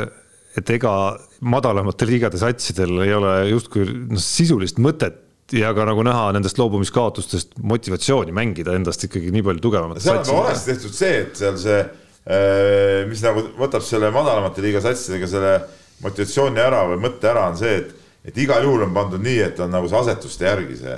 et 0.55 0.69
ega 0.71 0.91
madalamatel 1.43 2.07
liigade 2.07 2.39
satsidel 2.39 3.01
ei 3.03 3.11
ole 3.11 3.31
justkui 3.49 3.83
noh, 3.89 4.21
sisulist 4.21 4.77
mõtet 4.79 5.24
ja 5.53 5.73
ka 5.77 5.85
nagu 5.85 6.03
näha 6.05 6.31
nendest 6.33 6.57
loobumiskaotustest 6.57 7.59
motivatsiooni 7.61 8.33
mängida 8.33 8.73
endast 8.77 9.03
ikkagi 9.05 9.29
nii 9.33 9.43
palju 9.45 9.61
tugevamat. 9.61 10.01
seal 10.01 10.21
on 10.23 10.41
valesti 10.41 10.73
tehtud 10.73 10.95
see, 10.97 11.19
et 11.21 11.37
seal 11.37 11.57
see, 11.61 11.79
äh, 12.25 13.03
mis 13.09 13.21
nagu 13.25 13.43
võtab 13.59 13.85
selle 13.85 14.09
madalamate 14.15 14.63
liiga 14.65 14.81
satsidega 14.81 15.29
selle 15.29 15.55
motivatsiooni 16.05 16.61
ära 16.61 16.81
või 16.89 17.01
mõtte 17.05 17.29
ära, 17.29 17.49
on 17.51 17.59
see, 17.59 17.75
et, 17.83 17.91
et 18.25 18.39
igal 18.41 18.65
juhul 18.65 18.87
on 18.87 18.95
pandud 18.95 19.21
nii, 19.21 19.41
et 19.45 19.61
on 19.61 19.69
nagu 19.73 19.89
see 19.91 19.99
asetuste 20.01 20.49
järgi 20.49 20.79
see, 20.81 20.95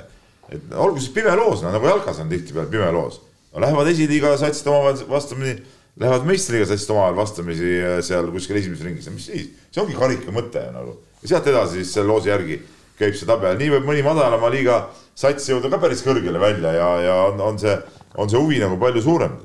et 0.48 0.72
olgu 0.72 1.02
siis 1.02 1.12
pime 1.12 1.34
loos, 1.36 1.64
nagu 1.66 1.90
jalkas 1.90 2.22
on 2.24 2.32
tihtipeale 2.32 2.72
pime 2.72 2.88
loos. 2.94 3.20
Lähevad 3.58 3.88
esiliiga 3.90 4.36
satsid 4.38 4.68
omavahel 4.70 5.00
vastamisi, 5.10 5.60
lähevad 5.98 6.24
meistriliiga 6.28 6.68
satsid 6.70 6.92
omavahel 6.94 7.20
vastamisi 7.20 7.76
äh, 7.82 8.00
seal 8.06 8.32
kuskil 8.32 8.60
esimeses 8.62 8.86
ringis, 8.86 9.12
mis 9.12 9.28
siis, 9.28 9.52
see 9.68 9.84
ongi 9.84 9.96
karika 9.98 10.32
mõte 10.32 10.64
nagu. 10.72 10.96
ja 11.20 11.34
sealt 11.34 11.48
edasi 11.50 11.82
siis 11.82 11.92
selle 11.96 12.08
loosi 12.08 12.30
järgi 12.30 12.60
käib 12.98 13.14
see 13.14 13.28
tabel, 13.28 13.56
nii 13.58 13.70
võib 13.76 13.86
mõni 13.88 14.02
madalama 14.06 14.50
liiga 14.52 14.82
sats 15.18 15.48
jõuda 15.50 15.70
ka 15.72 15.80
päris 15.82 16.02
kõrgele 16.06 16.40
välja 16.42 16.74
ja, 16.74 16.90
ja 17.06 17.16
on, 17.30 17.40
on 17.40 17.58
see, 17.62 17.74
on 18.18 18.30
see 18.30 18.40
huvi 18.40 18.60
nagu 18.62 18.78
palju 18.80 19.02
suurem. 19.02 19.38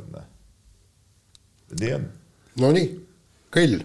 nii 1.80 1.96
on. 1.98 2.06
Nonii, 2.62 2.90
kõll. 3.54 3.82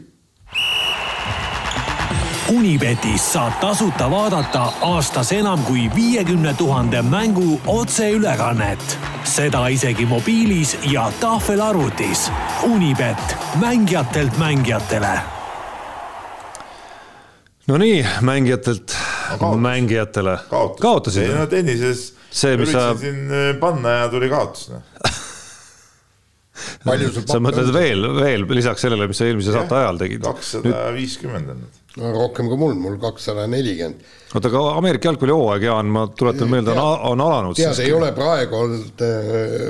Unibetis 2.49 3.25
saab 3.35 3.59
tasuta 3.61 4.07
vaadata 4.09 4.63
aastas 4.85 5.33
enam 5.37 5.61
kui 5.69 5.89
viiekümne 5.95 6.55
tuhande 6.57 7.03
mängu 7.03 7.61
otseülekannet. 7.67 8.99
seda 9.25 9.67
isegi 9.69 10.07
mobiilis 10.07 10.77
ja 10.93 11.13
tahvelarvutis. 11.21 12.31
Unibet, 12.65 13.37
mängijatelt 13.61 14.39
mängijatele. 14.39 15.21
Nonii, 17.67 18.07
mängijatelt 18.21 18.97
mängijatele. 19.69 20.39
kaotasid? 20.81 21.29
ei 21.29 21.35
no 21.35 21.47
tennises 21.51 22.13
see, 22.31 22.57
mis 22.61 22.73
sa. 22.73 22.91
siin 22.99 23.27
äh, 23.31 23.55
panna 23.61 24.03
ja 24.03 24.13
tuli 24.13 24.31
kaotus 24.33 24.71
noh 24.75 24.85
sa 26.59 27.41
mõtled 27.43 27.71
veel, 27.75 28.07
veel 28.19 28.47
lisaks 28.57 28.85
sellele, 28.85 29.09
mis 29.11 29.21
sa 29.21 29.29
eelmise 29.29 29.55
saate 29.55 29.77
ajal 29.79 30.01
tegid? 30.01 30.25
kakssada 30.25 30.89
viiskümmend 30.95 31.53
on 31.53 31.61
nüüd. 31.63 31.81
no 32.01 32.13
rohkem 32.15 32.51
kui 32.51 32.61
mul, 32.61 32.75
mul 32.79 32.99
kakssada 33.03 33.47
nelikümmend. 33.51 34.03
oota, 34.33 34.51
aga 34.51 34.63
Ameerika 34.81 35.11
jalgpallihooaeg, 35.11 35.67
Jaan, 35.69 35.93
ma 35.95 36.07
tuletan 36.19 36.51
meelde, 36.53 36.75
on, 36.75 37.05
on 37.13 37.25
alanud. 37.25 37.59
tead, 37.59 37.83
ei 37.85 37.95
ole 37.95 38.11
praegu 38.17 38.59
olnud, 38.59 39.05
äh, 39.07 39.67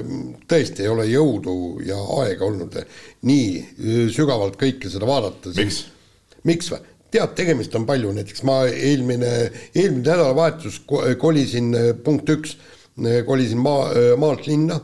tõesti 0.50 0.86
ei 0.86 0.92
ole 0.92 1.08
jõudu 1.10 1.56
ja 1.86 1.98
aega 2.22 2.48
olnud 2.48 2.78
nii 3.28 4.08
sügavalt 4.14 4.58
kõike 4.60 4.92
seda 4.92 5.08
vaadata. 5.08 5.54
miks? 5.58 5.84
miks 6.48 6.72
või? 6.74 6.84
Tead, 7.12 7.34
tegemist 7.38 7.74
on 7.78 7.86
palju, 7.88 8.12
näiteks 8.16 8.44
ma 8.48 8.60
eelmine, 8.68 9.32
eelmine 9.74 10.04
nädalavahetus 10.04 10.82
kolisin 11.20 11.72
punkt 12.04 12.30
üks, 12.32 12.56
kolisin 13.26 13.62
maa, 13.62 13.88
maalt 14.20 14.48
linna, 14.48 14.78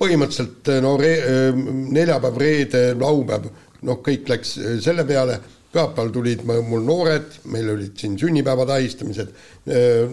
põhimõtteliselt 0.00 0.70
no 0.84 0.94
re, 1.00 1.12
neljapäev, 1.94 2.40
reede, 2.40 2.84
laupäev, 3.00 3.50
noh, 3.84 4.00
kõik 4.04 4.30
läks 4.32 4.56
selle 4.84 5.06
peale, 5.08 5.38
pühapäeval 5.74 6.12
tulid 6.14 6.44
mul 6.46 6.84
noored, 6.86 7.40
meil 7.52 7.72
olid 7.74 7.96
siin 7.98 8.18
sünnipäeva 8.20 8.66
tähistamised, 8.70 9.32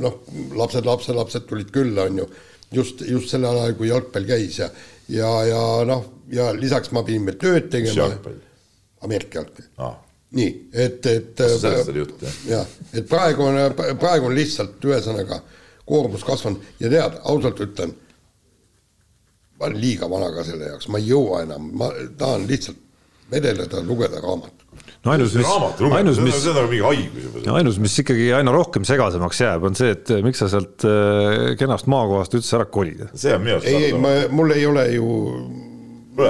noh, 0.02 0.22
lapsed, 0.58 0.88
lapselapsed 0.88 1.48
tulid 1.50 1.72
külla, 1.74 2.10
on 2.10 2.24
ju, 2.24 2.30
just, 2.82 3.06
just 3.08 3.32
sellel 3.32 3.64
ajal, 3.64 3.78
kui 3.80 3.92
jalgpall 3.92 4.28
käis 4.28 4.60
ja 4.60 4.72
ja, 5.12 5.32
ja 5.44 5.64
noh, 5.88 6.06
ja 6.32 6.52
lisaks 6.56 6.94
ma 6.96 7.04
pidin 7.04 7.26
veel 7.28 7.40
tööd 7.42 7.68
tegema. 7.74 8.08
Ameerika 9.04 9.42
jalgpall. 9.42 9.68
Ah 9.82 9.98
nii, 10.38 10.52
et, 10.74 11.06
et. 11.06 11.42
sellest 11.60 11.92
oli 11.92 12.04
jutt, 12.04 12.22
jah? 12.24 12.38
jah, 12.48 12.78
et 12.94 13.08
praegu 13.10 13.44
on, 13.48 13.60
praegu 14.00 14.30
on 14.30 14.36
lihtsalt 14.36 14.84
ühesõnaga 14.88 15.42
koormus 15.88 16.24
kasvanud 16.28 16.64
ja 16.80 16.92
tead, 16.92 17.20
ausalt 17.28 17.60
ütlen, 17.66 17.92
ma 19.60 19.68
olen 19.68 19.82
liiga 19.82 20.10
vana 20.10 20.32
ka 20.36 20.46
selle 20.48 20.72
jaoks, 20.72 20.88
ma 20.92 21.02
ei 21.02 21.12
jõua 21.12 21.44
enam, 21.48 21.68
ma 21.78 21.92
tahan 22.18 22.48
lihtsalt 22.50 22.80
vedeleda, 23.32 23.82
lugeda 23.88 24.22
raamatut. 24.24 24.66
no 25.06 25.12
ainus, 25.12 25.36
mis, 25.36 25.48
ainus, 25.98 26.22
mis, 26.24 26.40
nagu 26.48 27.58
ainus, 27.58 27.80
mis 27.84 27.98
ikkagi 28.04 28.30
aina 28.36 28.54
rohkem 28.56 28.88
segasemaks 28.88 29.42
jääb, 29.44 29.68
on 29.68 29.76
see, 29.78 29.92
et 29.98 30.14
miks 30.24 30.44
sa 30.44 30.48
sealt 30.52 30.88
äh, 30.88 31.52
kenast 31.60 31.92
maakohast 31.92 32.40
üldse 32.40 32.56
ära 32.60 32.70
kolid. 32.72 33.04
see 33.16 33.36
on 33.36 33.44
minu 33.44 33.58
arust. 33.58 33.68
ei, 33.68 33.92
ei, 33.92 34.32
mul 34.32 34.56
ei 34.56 34.66
ole 34.70 34.88
ju 34.96 35.12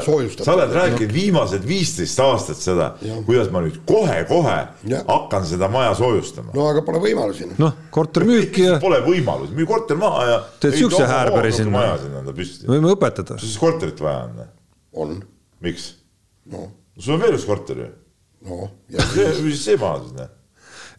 soojustab. 0.06 0.46
sa 0.46 0.56
oled 0.56 0.74
rääkinud 0.76 1.14
viimased 1.14 1.68
viisteist 1.68 2.20
aastat 2.24 2.60
seda, 2.62 2.90
kuidas 3.26 3.52
ma 3.54 3.62
nüüd 3.66 3.80
kohe-kohe 3.88 4.58
hakkan 5.08 5.46
seda 5.48 5.70
maja 5.72 5.94
soojustama. 5.98 6.54
no 6.56 6.68
aga 6.72 6.84
pole 6.88 7.02
võimalusi. 7.04 7.50
noh, 7.60 7.78
korter 7.94 8.26
müüki 8.28 8.68
ja. 8.68 8.80
Pole 8.84 9.02
võimalusi, 9.06 9.56
müü 9.58 9.70
korter 9.70 10.00
maha 10.02 10.26
ja. 10.30 10.42
teed 10.64 10.78
siukse 10.80 11.08
häärperi 11.10 11.54
sinna. 11.56 11.86
võime 12.68 12.94
õpetada. 12.96 13.40
sul 13.40 13.48
siis 13.48 13.62
korterit 13.62 14.04
vaja 14.04 14.28
on? 14.28 14.52
on. 15.06 15.18
miks? 15.66 15.94
no. 16.52 16.70
sul 16.98 17.18
on 17.18 17.26
veel 17.26 17.40
üks 17.40 17.48
korter 17.50 17.86
ju. 17.86 17.90
noh. 18.50 18.70
mis 19.48 19.66
see 19.66 19.80
maha 19.82 20.04
siis, 20.04 20.14
noh 20.20 20.38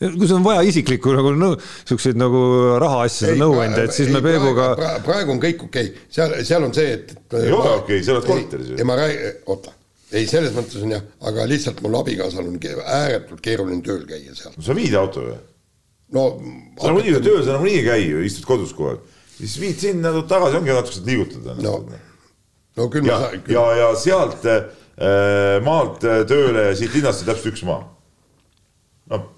kui 0.03 0.29
sul 0.29 0.39
on 0.39 0.47
vaja 0.47 0.65
isiklikku 0.67 1.15
nagu 1.17 1.35
nõu, 1.39 1.59
siukseid 1.89 2.19
nagu 2.21 2.41
rahaasjade 2.83 3.37
nõuandjaid, 3.41 3.95
siis 3.95 4.11
ei, 4.11 4.17
me 4.17 4.23
Peebuga 4.25 4.73
praegu, 5.05 5.35
on 5.35 5.43
kõik 5.43 5.65
okei 5.69 5.93
okay., 5.93 6.09
seal, 6.13 6.35
seal 6.49 6.67
on 6.67 6.75
see, 6.77 6.97
et, 6.99 7.15
ei 7.39 7.53
ole 7.53 7.77
okei 7.79 8.01
okay,, 8.01 8.03
sa 8.07 8.17
oled 8.17 8.29
korteris 8.29 8.73
ju. 8.73 8.81
ja 8.81 8.89
ma 8.89 8.99
räägin, 8.99 9.41
oota, 9.53 9.75
ei, 10.13 10.27
selles 10.31 10.55
mõttes 10.57 10.83
on 10.85 10.95
jah, 10.97 11.07
aga 11.31 11.47
lihtsalt 11.51 11.83
mul 11.85 11.99
abikaasal 12.03 12.49
on 12.49 12.61
ääretult 12.83 13.43
keeruline 13.45 13.85
tööl 13.87 14.05
käia 14.09 14.37
seal. 14.39 14.55
no 14.57 14.67
sa 14.67 14.77
viid 14.77 14.97
auto 14.99 15.27
või? 15.27 15.41
no 16.17 16.29
sa 16.79 16.93
nagunii 16.93 17.17
ju 17.17 17.25
tööl, 17.25 17.43
sa 17.45 17.57
nagunii 17.57 17.81
ei 17.81 17.87
käi 17.87 18.01
ju, 18.07 18.25
istud 18.29 18.49
kodus 18.49 18.75
kogu 18.77 18.95
aeg. 18.95 19.21
siis 19.39 19.59
viid 19.63 19.79
sinna, 19.81 20.13
tuled 20.15 20.31
tagasi, 20.31 20.59
ongi 20.61 20.75
natukene 20.75 21.13
liigutada. 21.13 21.59
no 21.63 21.77
no 22.77 22.89
küll 22.93 23.09
ja, 23.09 23.19
ja, 23.53 23.65
ja 23.81 23.93
sealt 24.01 24.47
äh, 24.49 24.65
maalt 25.65 26.05
tööle 26.29 26.71
ja 26.71 26.75
siit 26.79 26.95
linnast 26.97 27.25
on 27.25 27.31
täpselt 27.33 27.53
üks 27.53 27.65
maa. 27.69 27.85
noh, 29.13 29.29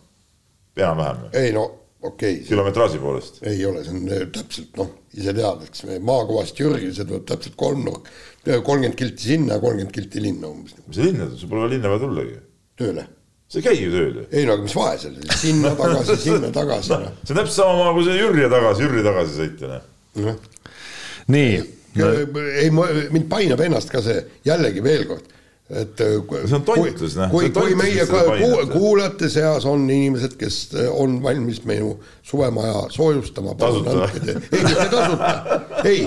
enam-vähem. 0.82 1.26
ei 1.32 1.52
no 1.54 1.64
okei 2.04 2.34
okay,. 2.34 2.46
kilometraaži 2.48 3.00
poolest. 3.02 3.42
ei 3.46 3.64
ole, 3.66 3.84
see 3.84 3.96
on 3.96 4.30
täpselt 4.34 4.78
noh, 4.80 4.92
ise 5.16 5.34
tead, 5.36 5.66
eks 5.68 5.84
me 5.88 5.98
maakohast 6.12 6.60
Jürgi, 6.60 6.92
see 6.94 7.08
tuleb 7.08 7.26
täpselt 7.30 7.58
kolmnurk, 7.60 8.08
kolmkümmend 8.44 8.96
kilti 8.98 9.30
sinna, 9.32 9.58
kolmkümmend 9.62 9.94
kilti 9.94 10.22
linna 10.22 10.50
umbes. 10.50 10.76
mis 10.86 10.98
see 10.98 11.10
linn 11.10 11.26
on, 11.26 11.36
sul 11.38 11.52
pole 11.52 11.70
linna 11.76 11.92
vaja 11.92 12.04
tullagi. 12.06 12.40
tööle 12.78 13.06
sa 13.54 13.60
ei 13.60 13.66
käi 13.68 13.76
ju 13.78 13.92
tööl 13.92 14.18
ju. 14.18 14.24
ei 14.32 14.46
no 14.48 14.56
aga 14.56 14.66
mis 14.66 14.74
vahe 14.76 14.96
seal, 14.98 15.16
sinna 15.38 15.74
tagasi, 15.78 16.16
sinna 16.24 16.50
tagasi 16.54 16.92
no.. 16.94 17.12
see 17.22 17.34
on 17.34 17.40
täpselt 17.40 17.56
sama 17.56 17.76
maa 17.78 17.94
kui 17.96 18.06
see 18.08 18.18
Jürje 18.18 18.50
tagasi, 18.52 18.84
Jürje 18.86 19.04
tagasi 19.06 19.38
sõita 19.38 19.80
noh. 20.24 20.38
nii. 21.34 21.60
ei, 22.64 22.70
mind 22.74 23.28
painab 23.30 23.62
ennast 23.64 23.92
ka 23.92 24.02
see, 24.04 24.24
jällegi 24.48 24.82
veel 24.84 25.06
kord, 25.10 25.30
et 25.70 26.00
äh, 26.00 26.46
see 26.46 26.56
on 26.58 26.64
toitlus, 26.64 27.14
noh. 27.16 27.30
kui, 27.32 27.48
kui 27.54 27.72
meie 27.78 28.04
kuulajate 28.68 29.30
seas 29.32 29.64
on 29.68 29.86
inimesed, 29.88 30.34
kes 30.36 30.58
äh, 30.76 30.90
on 30.92 31.16
valmis 31.24 31.62
minu 31.64 31.94
suvemaja 32.22 32.84
soojustama. 32.92 33.54
ei, 34.52 34.64
mitte 34.64 34.88
tasuta, 34.92 35.30
ei, 35.88 36.02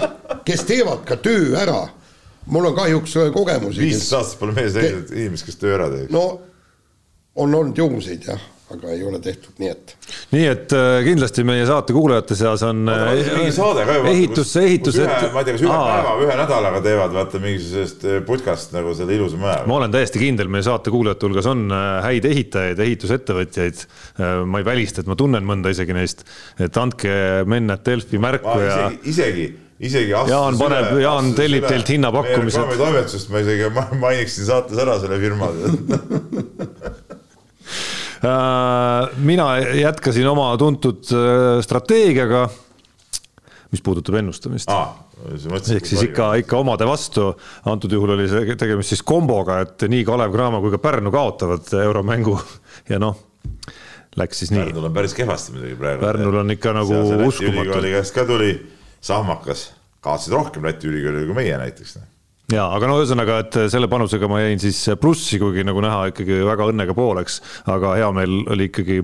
kes 0.45 0.65
teevad 0.69 1.01
ka 1.09 1.17
töö 1.17 1.55
ära. 1.57 1.88
mul 2.45 2.69
on 2.69 2.75
kahjuks 2.75 3.17
äh, 3.17 3.31
kogemusi. 3.34 3.81
viisteist 3.81 4.13
aastat 4.13 4.39
pole 4.39 4.53
mees 4.53 4.77
leidnud 4.77 5.09
inimest, 5.15 5.49
kes 5.49 5.57
töö 5.57 5.73
ära 5.79 5.89
teeks. 5.89 6.13
no 6.13 6.27
on 7.35 7.55
olnud 7.55 7.77
juhuseid 7.77 8.29
jah, 8.29 8.45
aga 8.68 8.89
ei 8.91 9.03
ole 9.07 9.19
tehtud 9.23 9.61
nii, 9.61 9.69
et. 9.72 9.94
nii 10.35 10.48
et 10.49 10.73
äh, 10.76 10.98
kindlasti 11.06 11.44
meie 11.48 11.64
saate 11.69 11.94
kuulajate 11.95 12.35
seas 12.35 12.64
on 12.68 12.89
äh, 12.91 13.11
ehitusse, 14.11 14.64
ehitus. 14.65 14.98
ma 14.99 15.14
ei 15.39 15.48
tea, 15.48 15.53
kas 15.56 15.64
ühe 15.64 15.72
päeva, 15.72 16.15
ühe 16.26 16.35
nädalaga 16.35 16.81
teevad 16.84 17.15
vaata 17.15 17.39
mingisugusest 17.44 18.03
äh, 18.03 18.18
putkast 18.27 18.76
nagu 18.76 18.91
selle 18.98 19.15
ilusa 19.15 19.39
maja. 19.39 19.61
ma 19.69 19.77
olen 19.80 19.94
täiesti 19.94 20.19
kindel, 20.19 20.52
meie 20.52 20.65
saate 20.68 20.91
kuulajate 20.91 21.30
hulgas 21.30 21.48
on 21.48 21.72
häid 22.03 22.27
ehitajaid, 22.27 22.81
ehitusettevõtjaid. 22.88 23.85
ma 24.52 24.60
ei 24.60 24.68
välista, 24.68 25.03
et 25.03 25.07
ma 25.07 25.15
tunnen 25.19 25.48
mõnda 25.48 25.72
isegi 25.72 25.95
neist, 25.95 26.26
et 26.60 26.81
andke 26.81 27.14
Mennet 27.48 27.85
Delfi 27.88 28.19
märku 28.19 28.57
ja. 28.65 28.89
isegi 29.07 29.48
isegi 29.80 30.11
Jaan 30.11 30.57
paneb, 30.60 30.91
Jaan 30.99 31.31
tellib 31.38 31.69
teilt 31.69 31.88
hinnapakkumised. 31.94 32.76
toimetust 32.81 33.31
ma 33.31 33.45
isegi 33.45 33.72
mainiksin 34.02 34.49
saates 34.49 34.84
ära 34.84 34.99
selle 34.99 35.22
firma 35.23 35.53
mina 39.18 39.49
jätkasin 39.77 40.27
oma 40.27 40.52
tuntud 40.57 41.11
äh, 41.14 41.60
strateegiaga, 41.65 42.48
mis 43.72 43.84
puudutab 43.84 44.18
ennustamist 44.22 44.72
ah 44.72 44.95
ehk 45.26 45.85
siis 45.85 46.03
ikka, 46.06 46.31
ikka 46.44 46.60
omade 46.61 46.85
vastu, 46.88 47.31
antud 47.65 47.91
juhul 47.91 48.14
oli 48.15 48.27
see 48.30 48.56
tegemist 48.60 48.94
siis 48.94 49.02
komboga, 49.07 49.60
et 49.65 49.88
nii 49.89 50.03
Kalev 50.06 50.34
Cramo 50.34 50.61
kui 50.61 50.73
ka 50.73 50.80
Pärnu 50.81 51.11
kaotavad 51.14 51.72
euromängu 51.81 52.35
ja 52.91 52.99
noh, 53.02 53.18
läks 54.19 54.44
siis 54.44 54.53
nii. 54.53 54.68
Pärnul 54.68 54.89
on 54.89 54.94
päris 54.98 55.15
kehvasti 55.18 55.56
muidugi 55.56 55.80
praegu. 55.80 56.06
Pärnul 56.06 56.38
on 56.44 56.53
ikka 56.53 56.76
nagu 56.77 57.02
uskumatu. 57.27 57.81
ka 58.14 58.27
tuli 58.30 58.52
sahmakas, 59.02 59.72
kaotasid 60.02 60.38
rohkem 60.38 60.69
Läti 60.69 60.91
ülikooli 60.91 61.26
kui 61.26 61.41
meie 61.41 61.57
näiteks 61.57 61.98
noh 62.47 62.57
ja 62.57 62.67
aga 62.71 62.87
no 62.87 62.99
ühesõnaga, 63.01 63.41
et 63.43 63.57
selle 63.71 63.89
panusega 63.91 64.29
ma 64.31 64.41
jäin 64.43 64.61
siis 64.61 64.79
plussi, 65.01 65.39
kuigi 65.41 65.65
nagu 65.67 65.81
näha 65.83 66.07
ikkagi 66.13 66.39
väga 66.47 66.69
õnnega 66.71 66.95
pooleks, 66.95 67.41
aga 67.67 67.95
hea 67.99 68.11
meel 68.15 68.37
oli 68.53 68.69
ikkagi 68.69 69.01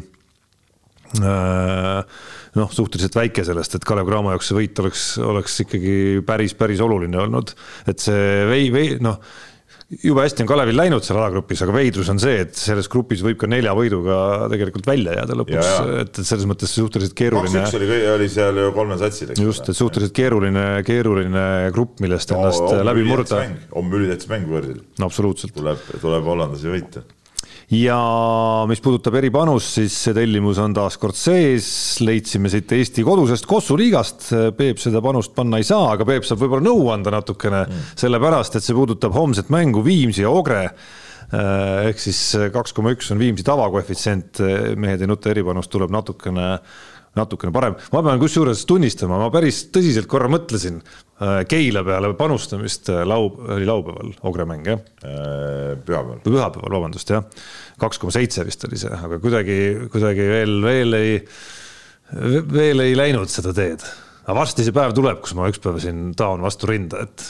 äh, 1.19 2.21
noh, 2.59 2.71
suhteliselt 2.71 3.17
väike 3.17 3.45
sellest, 3.45 3.75
et 3.75 3.87
Kalev 3.87 4.07
Cramo 4.07 4.31
jaoks 4.33 4.51
see 4.51 4.59
võit 4.61 4.83
oleks, 4.83 5.07
oleks 5.23 5.57
ikkagi 5.65 5.95
päris, 6.27 6.55
päris 6.55 6.83
oluline 6.83 7.19
olnud. 7.25 7.55
et 7.89 7.99
see 7.99 8.45
vei-, 8.49 8.71
vei-, 8.73 8.95
noh 9.03 9.19
jube 10.03 10.23
hästi 10.23 10.43
on 10.43 10.49
Kalevil 10.49 10.77
läinud 10.77 11.05
seal 11.05 11.19
alagrupis, 11.19 11.61
aga 11.65 11.75
veidrus 11.75 12.09
on 12.13 12.19
see, 12.21 12.43
et 12.45 12.57
selles 12.57 12.89
grupis 12.91 13.23
võib 13.25 13.39
ka 13.41 13.49
nelja 13.51 13.73
võiduga 13.77 14.17
tegelikult 14.51 14.87
välja 14.89 15.17
jääda 15.19 15.37
lõpuks, 15.39 15.71
et, 16.03 16.11
et 16.21 16.21
selles 16.29 16.47
mõttes 16.49 16.73
suhteliselt 16.73 17.15
keeruline. 17.17 17.53
kaks-üks 17.53 17.79
oli, 17.79 17.89
oli 18.13 18.29
seal 18.31 18.61
ju 18.61 18.69
kolmel 18.75 19.01
satsil. 19.01 19.33
just, 19.39 19.67
et 19.69 19.79
suhteliselt 19.79 20.15
keeruline, 20.17 20.67
keeruline 20.87 21.47
grupp, 21.75 21.99
millest 22.03 22.35
ennast 22.35 22.63
no, 22.63 22.85
läbi 22.91 23.07
murda. 23.07 23.43
homme 23.75 23.99
ülitähtis 23.99 24.31
mäng 24.31 24.47
võõrsil. 24.49 24.79
no 24.99 25.11
absoluutselt. 25.11 25.55
tuleb, 25.57 25.83
tuleb 26.01 26.31
hollandlasi 26.33 26.73
võita 26.73 27.05
ja 27.77 27.97
mis 28.69 28.81
puudutab 28.83 29.15
eripanust, 29.19 29.77
siis 29.77 29.95
see 30.05 30.15
tellimus 30.15 30.59
on 30.61 30.75
taas 30.75 30.97
kord 31.01 31.17
sees, 31.17 31.67
leidsime 32.03 32.51
siit 32.51 32.71
Eesti 32.75 33.05
kodusest 33.07 33.47
Kossu 33.49 33.77
liigast, 33.79 34.29
Peep 34.57 34.81
seda 34.81 35.01
panust 35.03 35.33
panna 35.35 35.59
ei 35.61 35.67
saa, 35.67 35.93
aga 35.95 36.07
Peep 36.07 36.27
saab 36.27 36.43
võib-olla 36.43 36.67
nõu 36.67 36.89
anda 36.93 37.13
natukene 37.15 37.63
mm., 37.65 37.87
sellepärast 37.99 38.59
et 38.59 38.65
see 38.65 38.77
puudutab 38.77 39.15
homset 39.15 39.51
mängu 39.53 39.83
Viimsi 39.85 40.25
ja 40.25 40.33
Ogre. 40.33 40.67
Ehk 41.33 41.97
siis 41.97 42.19
kaks 42.53 42.75
koma 42.77 42.91
üks 42.93 43.07
on 43.13 43.21
Viimsi 43.21 43.45
tavakoefitsient, 43.47 44.43
mehed 44.77 45.01
ei 45.01 45.09
nuta 45.09 45.31
eripanust 45.31 45.71
tuleb 45.73 45.93
natukene 45.93 46.57
natukene 47.17 47.53
parem, 47.53 47.75
ma 47.93 48.01
pean 48.05 48.21
kusjuures 48.21 48.63
tunnistama, 48.69 49.19
ma 49.21 49.29
päris 49.33 49.63
tõsiselt 49.73 50.09
korra 50.09 50.29
mõtlesin 50.33 50.79
äh, 50.81 51.43
Keila 51.49 51.83
peale 51.85 52.13
panustamist 52.17 52.89
äh, 52.93 53.03
lau-, 53.07 53.35
oli 53.53 53.67
laupäeval, 53.69 54.13
Ogre 54.29 54.47
mäng 54.49 54.65
jah? 54.69 54.81
Äh, 55.05 55.75
pühapäeval. 55.85 56.23
pühapäeval, 56.25 56.73
vabandust 56.73 57.13
jah, 57.13 57.27
kaks 57.81 58.01
koma 58.01 58.15
seitse 58.15 58.45
vist 58.47 58.65
oli 58.65 58.81
see, 58.81 58.93
aga 58.97 59.19
kuidagi, 59.21 59.59
kuidagi 59.93 60.25
veel, 60.31 60.57
veel 60.65 60.97
ei, 60.97 61.13
veel 62.53 62.87
ei 62.87 62.97
läinud 62.97 63.29
seda 63.31 63.53
teed. 63.53 63.85
aga 64.25 64.39
varsti 64.39 64.65
see 64.65 64.75
päev 64.75 64.97
tuleb, 64.97 65.21
kus 65.21 65.37
ma 65.37 65.51
üks 65.51 65.61
päev 65.61 65.77
siin 65.83 66.11
taon 66.17 66.41
vastu 66.45 66.71
rinda, 66.71 67.05
et 67.05 67.29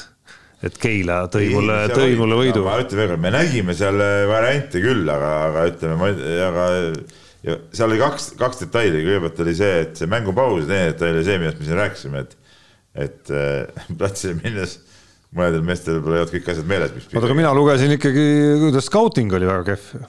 et 0.64 0.78
Keila 0.80 1.26
tõi 1.28 1.50
ei, 1.50 1.52
mulle, 1.52 1.82
tõi 1.92 2.14
mulle 2.16 2.38
võidu. 2.40 2.62
ma 2.64 2.78
ütlen 2.80 3.02
veel 3.02 3.10
kord, 3.12 3.24
me 3.26 3.34
nägime 3.36 3.76
seal 3.76 4.00
variante 4.30 4.80
küll, 4.80 5.04
aga, 5.12 5.34
aga 5.50 5.66
ütleme, 5.74 6.14
aga 6.48 6.70
ja 7.44 7.58
seal 7.76 7.92
oli 7.92 8.00
kaks, 8.02 8.32
kaks 8.40 8.64
detaili, 8.64 9.04
kõigepealt 9.04 9.44
oli 9.44 9.54
see, 9.58 9.76
et 9.84 10.00
see 10.00 10.10
mängupaus, 10.12 10.66
teine 10.70 10.92
detail 10.94 11.18
oli 11.18 11.28
see, 11.28 11.40
millest 11.42 11.60
me 11.60 11.68
siin 11.68 11.80
rääkisime, 11.80 12.24
et, 12.24 12.36
et 13.06 13.34
äh, 13.36 13.86
platsile 14.00 14.38
minnes 14.40 14.78
mõnedel 15.34 15.64
meestel 15.66 15.98
võib-olla 15.98 16.20
ei 16.20 16.24
olnud 16.24 16.36
kõik 16.36 16.52
asjad 16.54 16.70
meeles, 16.70 16.94
mis. 16.96 17.08
oota, 17.12 17.26
aga 17.28 17.38
mina 17.38 17.54
lugesin 17.58 17.96
ikkagi, 17.96 18.28
kuidas 18.62 18.90
scouting 18.90 19.34
oli 19.34 19.50
väga 19.50 19.66
kehv. 19.72 20.06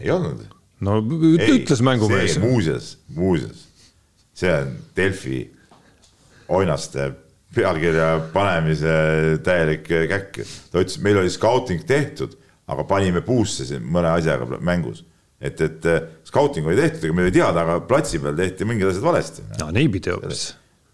ei 0.00 0.12
olnud. 0.14 0.44
no 0.86 1.00
ütles 1.32 1.82
mängumees. 1.84 2.38
muuseas, 2.42 2.94
muuseas, 3.16 3.66
see 4.38 4.54
on 4.54 4.72
Delfi 4.96 5.42
oinaste 6.52 7.10
pealkirja 7.52 8.14
panemise 8.32 8.94
täielik 9.44 9.84
käkk. 9.84 10.44
ta 10.72 10.80
ütles, 10.80 11.00
meil 11.04 11.20
oli 11.20 11.32
scouting 11.32 11.84
tehtud, 11.84 12.38
aga 12.70 12.86
panime 12.88 13.20
puusse 13.26 13.66
siin 13.68 13.84
mõne 13.84 14.14
asjaga 14.14 14.62
mängus 14.62 15.02
et, 15.42 15.60
et 15.60 15.86
äh, 15.90 16.02
scouting 16.28 16.66
oli 16.68 16.78
tehtud, 16.78 17.06
ega 17.08 17.16
meil 17.16 17.28
oli 17.28 17.34
teada, 17.34 17.64
aga 17.64 17.78
platsi 17.88 18.20
peal 18.22 18.36
tehti 18.38 18.66
mingid 18.68 18.90
asjad 18.90 19.06
valesti. 19.06 19.46
no 19.60 19.70
niipidi 19.74 20.12
hoopis. 20.14 20.44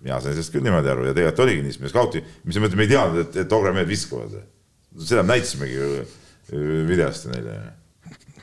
mina 0.00 0.20
sain 0.22 0.36
sellest 0.36 0.54
küll 0.54 0.64
niimoodi 0.64 0.92
aru 0.92 1.08
ja 1.08 1.16
tegelikult 1.16 1.44
oligi 1.44 1.66
nii, 1.66 1.74
sest 1.74 1.84
me 1.84 1.92
scouti, 1.92 2.22
mis 2.48 2.60
mõttes 2.62 2.80
me 2.80 2.86
ei 2.86 2.92
teadnud, 2.94 3.20
et, 3.26 3.36
et 3.44 3.58
Ogre 3.58 3.74
mehed 3.76 3.90
viskavad. 3.90 4.38
seda 5.02 5.26
me 5.26 5.34
näitasimegi 5.34 5.90
videost 6.88 7.28
neile. 7.32 7.58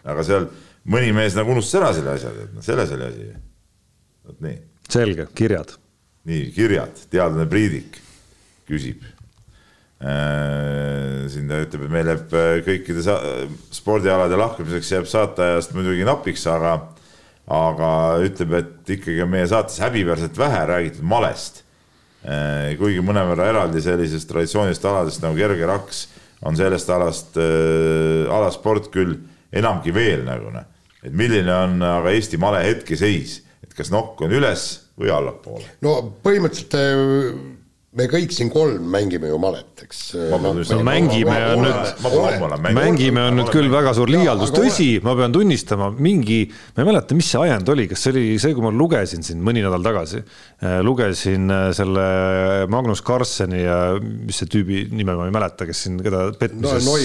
aga 0.04 0.28
seal 0.28 0.48
mõni 0.94 1.10
mees 1.18 1.38
nagu 1.38 1.56
unustas 1.56 1.82
ära 1.82 1.92
selle 1.98 2.16
asja, 2.20 2.36
et 2.46 2.54
noh, 2.54 2.66
selles 2.66 2.96
oli 2.98 3.10
asi. 3.10 3.28
vot 4.30 4.46
nii. 4.46 4.62
selge, 5.00 5.28
kirjad. 5.34 5.78
nii, 6.30 6.48
kirjad, 6.56 7.06
teadlane 7.10 7.50
Priidik 7.50 8.02
küsib 8.66 9.04
Äh, 9.06 9.15
siin 11.32 11.48
ta 11.50 11.62
ütleb, 11.64 11.86
et 11.86 11.94
meil 11.94 12.10
jääb 12.12 12.34
äh, 12.36 12.50
kõikide 12.66 13.04
spordialade 13.74 14.38
lahkumiseks 14.40 14.92
jääb 14.92 15.08
saateajast 15.10 15.76
muidugi 15.78 16.06
napiks, 16.08 16.44
aga, 16.52 16.76
aga 17.52 17.92
ütleb, 18.26 18.58
et 18.60 18.96
ikkagi 18.98 19.24
on 19.24 19.32
meie 19.32 19.48
saates 19.50 19.80
häbiväärselt 19.84 20.38
vähe 20.40 20.66
räägitud 20.72 21.08
malest. 21.08 21.64
Äh, 22.26 22.74
kuigi 22.80 23.04
mõnevõrra 23.06 23.50
eraldi 23.54 23.84
sellisest 23.86 24.30
traditsioonilisest 24.32 24.88
aladest 24.90 25.24
nagu 25.24 25.38
kerge 25.38 25.68
raks 25.70 26.06
on 26.46 26.58
sellest 26.58 26.90
alast 26.92 27.38
äh,, 27.40 28.26
alasport 28.34 28.90
küll 28.94 29.16
enamgi 29.56 29.94
veel 29.96 30.26
nagu 30.26 30.50
noh. 30.54 30.66
et 31.06 31.14
milline 31.14 31.54
on 31.54 31.78
aga 31.86 32.12
Eesti 32.12 32.40
male 32.42 32.64
hetkeseis, 32.66 33.38
et 33.64 33.78
kas 33.78 33.94
nokk 33.94 34.26
on 34.26 34.34
üles 34.34 34.66
või 34.98 35.14
allapoole? 35.14 35.70
no 35.86 36.00
põhimõtteliselt 36.26 37.55
me 37.96 38.08
kõik 38.12 38.34
siin 38.36 38.50
kolm 38.52 38.90
mängime 38.92 39.30
ju 39.30 39.38
malet, 39.40 39.84
eks. 39.86 40.00
mängime 40.84 41.36
on 41.54 41.64
nüüd, 41.64 42.66
mängime 42.76 43.24
on 43.30 43.40
nüüd 43.40 43.52
küll 43.54 43.72
väga 43.72 43.94
suur 43.96 44.12
liialdus, 44.12 44.52
tõsi, 44.56 44.90
ma 45.06 45.16
pean 45.18 45.36
tunnistama, 45.36 45.92
mingi, 45.96 46.42
ma 46.76 46.84
ei 46.84 46.90
mäleta, 46.92 47.16
mis 47.18 47.30
see 47.32 47.40
ajend 47.46 47.72
oli, 47.72 47.88
kas 47.92 48.04
see 48.04 48.14
oli 48.16 48.26
see, 48.42 48.56
kui 48.58 48.66
ma 48.66 48.74
lugesin 48.76 49.24
siin 49.26 49.40
mõni 49.46 49.64
nädal 49.64 49.86
tagasi, 49.86 50.26
lugesin 50.86 51.52
äh, 51.52 51.70
selle 51.76 52.06
Magnus 52.72 53.04
Carlseni 53.06 53.64
ja 53.64 53.78
mis 54.00 54.40
see 54.42 54.50
tüübi 54.52 54.86
nime 54.96 55.18
ma 55.18 55.28
ei 55.28 55.36
mäleta, 55.36 55.68
kes 55.68 55.86
siin, 55.86 56.00
keda 56.04 56.30
petmises 56.40 56.88
no,, 56.88 56.96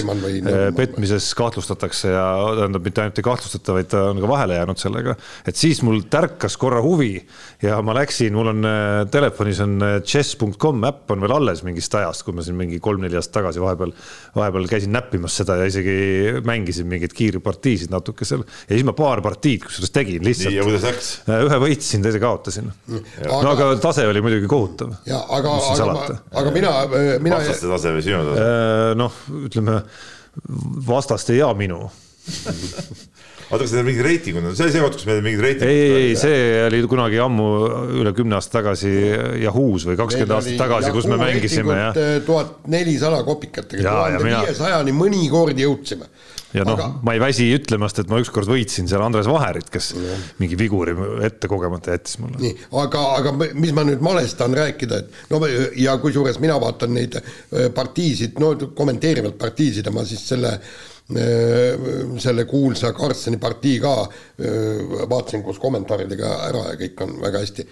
äh, 0.40 0.68
petmises 0.77 1.32
kahtlustatakse 1.39 2.14
ja 2.14 2.27
tähendab, 2.60 2.86
mitte 2.86 3.05
ainult 3.05 3.20
ei 3.20 3.27
kahtlustata, 3.27 3.77
vaid 3.77 3.90
ta 3.93 4.05
on 4.12 4.22
ka 4.22 4.31
vahele 4.31 4.60
jäänud 4.60 4.81
sellega, 4.81 5.16
et 5.48 5.59
siis 5.60 5.82
mul 5.86 6.02
tärkas 6.10 6.56
korra 6.60 6.82
huvi 6.85 7.16
ja 7.64 7.81
ma 7.85 7.97
läksin, 8.01 8.35
mul 8.36 8.55
on 8.55 8.70
telefonis 9.10 9.60
on 9.64 9.78
chess.com 10.06 10.51
F1.com 10.60 10.85
äpp 10.89 11.10
on 11.14 11.22
veel 11.24 11.35
alles 11.35 11.62
mingist 11.66 11.94
ajast, 11.97 12.24
kui 12.24 12.35
ma 12.36 12.44
siin 12.44 12.56
mingi 12.59 12.78
kolm-neli 12.82 13.18
aastat 13.18 13.40
tagasi 13.40 13.62
vahepeal, 13.62 13.93
vahepeal 14.36 14.68
käisin 14.70 14.93
näppimas 14.94 15.36
seda 15.40 15.56
ja 15.60 15.68
isegi 15.70 16.40
mängisin 16.47 16.89
mingeid 16.90 17.14
kiirpartiisid 17.16 17.93
natuke 17.93 18.27
seal. 18.28 18.44
ja 18.68 18.74
siis 18.74 18.86
ma 18.86 18.94
paar 18.97 19.22
partiid 19.24 19.64
kusjuures 19.66 19.94
tegin 19.94 20.24
lihtsalt. 20.27 20.59
ühe 21.31 21.60
võitsin, 21.64 22.05
teise 22.05 22.22
kaotasin. 22.22 22.70
no 22.90 23.49
aga 23.55 23.68
tase 23.82 24.06
oli 24.09 24.22
muidugi 24.24 24.48
kohutav. 24.51 24.94
ja 25.09 25.20
aga, 25.39 25.56
aga, 25.74 26.18
aga 26.43 26.55
mina, 26.55 26.72
mina. 27.22 27.40
vastaste 27.40 27.70
tase 27.70 27.94
või 27.97 28.06
sinu 28.06 28.24
tase? 28.31 28.48
noh, 29.01 29.20
ütleme 29.47 29.81
vastaste 30.90 31.39
ja 31.39 31.52
minu 31.59 31.85
oota, 33.51 33.64
kas 33.64 33.72
need 33.74 33.86
mingid 33.89 34.05
reitingud 34.06 34.47
on, 34.47 34.56
see 34.56 34.66
oli 34.66 34.74
see 34.74 34.82
koht, 34.85 34.97
kus 34.98 35.06
meil 35.09 35.22
mingid 35.24 35.43
reitingud 35.44 35.72
ei, 35.72 36.10
ei, 36.10 36.18
see 36.18 36.43
oli 36.68 36.82
kunagi 36.90 37.20
ammu 37.22 37.47
üle 38.01 38.12
kümne 38.16 38.39
aasta 38.39 38.60
tagasi 38.60 38.93
Yahoo's 39.43 39.86
või 39.89 39.98
kakskümmend 39.98 40.36
aastat 40.36 40.60
tagasi, 40.60 40.93
kus 40.94 41.09
me 41.10 41.18
mängisime 41.20 41.78
ja. 41.78 41.89
tuhat 42.27 42.68
nelisada 42.70 43.22
kopikatega, 43.27 43.82
tuhande 43.86 44.22
viiesajani 44.28 44.94
mõnikord 44.97 45.59
jõudsime. 45.59 46.06
Ja 46.56 46.66
noh 46.66 46.77
aga..., 46.77 46.89
ma 47.06 47.14
ei 47.16 47.22
väsi 47.22 47.48
ütlemast, 47.56 48.02
et 48.02 48.12
ma 48.12 48.20
ükskord 48.22 48.51
võitsin 48.51 48.89
seal 48.90 49.05
Andres 49.05 49.28
Vaherit, 49.31 49.70
kes 49.72 49.93
ja. 49.97 50.18
mingi 50.43 50.59
viguri 50.60 50.97
ette 51.27 51.51
kogemata 51.51 51.97
jättis 51.97 52.20
mulle. 52.22 52.40
nii, 52.43 52.55
aga, 52.82 53.06
aga 53.20 53.35
mis 53.39 53.74
ma 53.77 53.86
nüüd 53.89 54.05
malest 54.05 54.39
tahan 54.40 54.56
rääkida, 54.60 55.02
et 55.02 55.32
no 55.32 55.43
ja 55.78 55.97
kusjuures 56.02 56.40
mina 56.43 56.59
vaatan 56.62 56.94
neid 56.97 57.18
äh, 57.20 57.68
partiisid, 57.74 58.40
no 58.43 58.55
kommenteerivalt 58.77 59.39
partiisid 59.40 59.86
ja 59.86 59.94
ma 59.94 60.06
siis 60.09 60.27
selle 60.32 60.59
Äh, 61.10 61.74
selle 62.22 62.44
kuulsa 62.47 62.93
Karlssoni 62.94 63.39
partii 63.43 63.81
ka 63.82 63.94
äh, 64.05 65.09
vaatasin 65.10 65.43
koos 65.43 65.59
kommentaaridega 65.59 66.28
ära 66.47 66.60
ja 66.68 66.77
kõik 66.78 67.02
on 67.02 67.16
väga 67.24 67.40
hästi. 67.43 67.64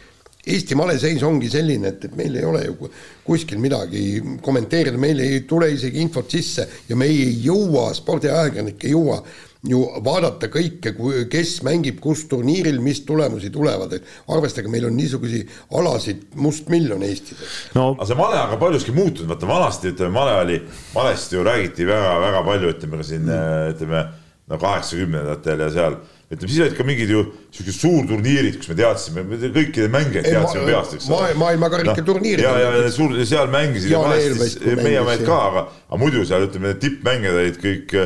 Eesti 0.48 0.77
maleseis 0.78 1.23
ongi 1.27 1.51
selline, 1.51 1.90
et, 1.90 2.05
et 2.06 2.15
meil 2.16 2.36
ei 2.39 2.44
ole 2.47 2.62
ju 2.65 2.89
kuskil 3.27 3.59
midagi 3.60 4.20
kommenteerida, 4.44 4.97
meil 5.01 5.19
ei 5.20 5.43
tule 5.48 5.69
isegi 5.74 6.01
infot 6.01 6.31
sisse 6.31 6.69
ja 6.89 6.97
me 6.97 7.09
ei 7.10 7.35
jõua, 7.44 7.90
spordiajakirjanik 7.97 8.86
ei 8.86 8.94
jõua 8.94 9.19
ju 9.66 9.81
vaadata 10.05 10.47
kõike, 10.52 10.93
kes 11.31 11.56
mängib 11.66 11.98
kus 12.02 12.24
turniiril, 12.31 12.78
mis 12.82 13.01
tulemusi 13.06 13.51
tulevad, 13.51 13.97
et 13.97 14.06
arvestage, 14.31 14.70
meil 14.70 14.86
on 14.86 14.94
niisuguseid 14.97 15.51
alasid 15.74 16.28
mustmiljon 16.39 17.02
Eestis. 17.02 17.40
no 17.74 17.90
aga 17.97 18.06
see 18.06 18.19
male 18.19 18.39
on 18.39 18.52
ka 18.55 18.60
paljuski 18.60 18.94
muutunud, 18.94 19.28
vaata 19.32 19.51
vanasti 19.51 19.93
ütleme, 19.93 20.15
male 20.15 20.36
oli, 20.44 20.60
malest 20.94 21.35
ju 21.35 21.43
räägiti 21.47 21.89
väga-väga 21.89 22.44
palju, 22.47 22.70
ütleme 22.77 23.02
ka 23.02 23.09
siin 23.10 23.27
mm. 23.27 23.74
ütleme 23.74 24.05
no 24.48 24.60
kaheksakümnendatel 24.62 25.66
ja 25.66 25.73
seal 25.74 25.98
ütleme, 26.28 26.48
siis 26.52 26.62
olid 26.64 26.78
ka 26.78 26.84
mingid 26.84 27.12
ju 27.12 27.26
siuksed 27.56 27.78
suurturniirid, 27.80 28.59
kus 28.60 28.72
me 28.72 28.78
teadsime, 28.78 29.26
kõikide 29.55 29.90
mängijaid 29.92 30.28
teadsime 30.28 30.64
ma, 30.64 30.70
peast, 30.72 30.96
eks 30.98 31.10
ole. 31.10 31.34
maailmakarika 31.40 31.94
no, 31.96 32.09
turniirid. 32.10 32.44
ja, 32.44 32.56
ja 32.62 32.88
suur, 32.92 33.14
seal 33.28 33.48
mängisid 33.52 33.94
ja 33.94 34.02
vahest 34.05 34.59
meie 34.82 35.05
mehed 35.06 35.24
ka, 35.28 35.38
aga, 35.52 35.68
aga 35.88 36.00
muidu 36.00 36.26
seal 36.28 36.48
ütleme, 36.50 36.74
need 36.74 36.82
tippmängijad 36.84 37.40
olid 37.44 37.62
kõik 37.62 37.96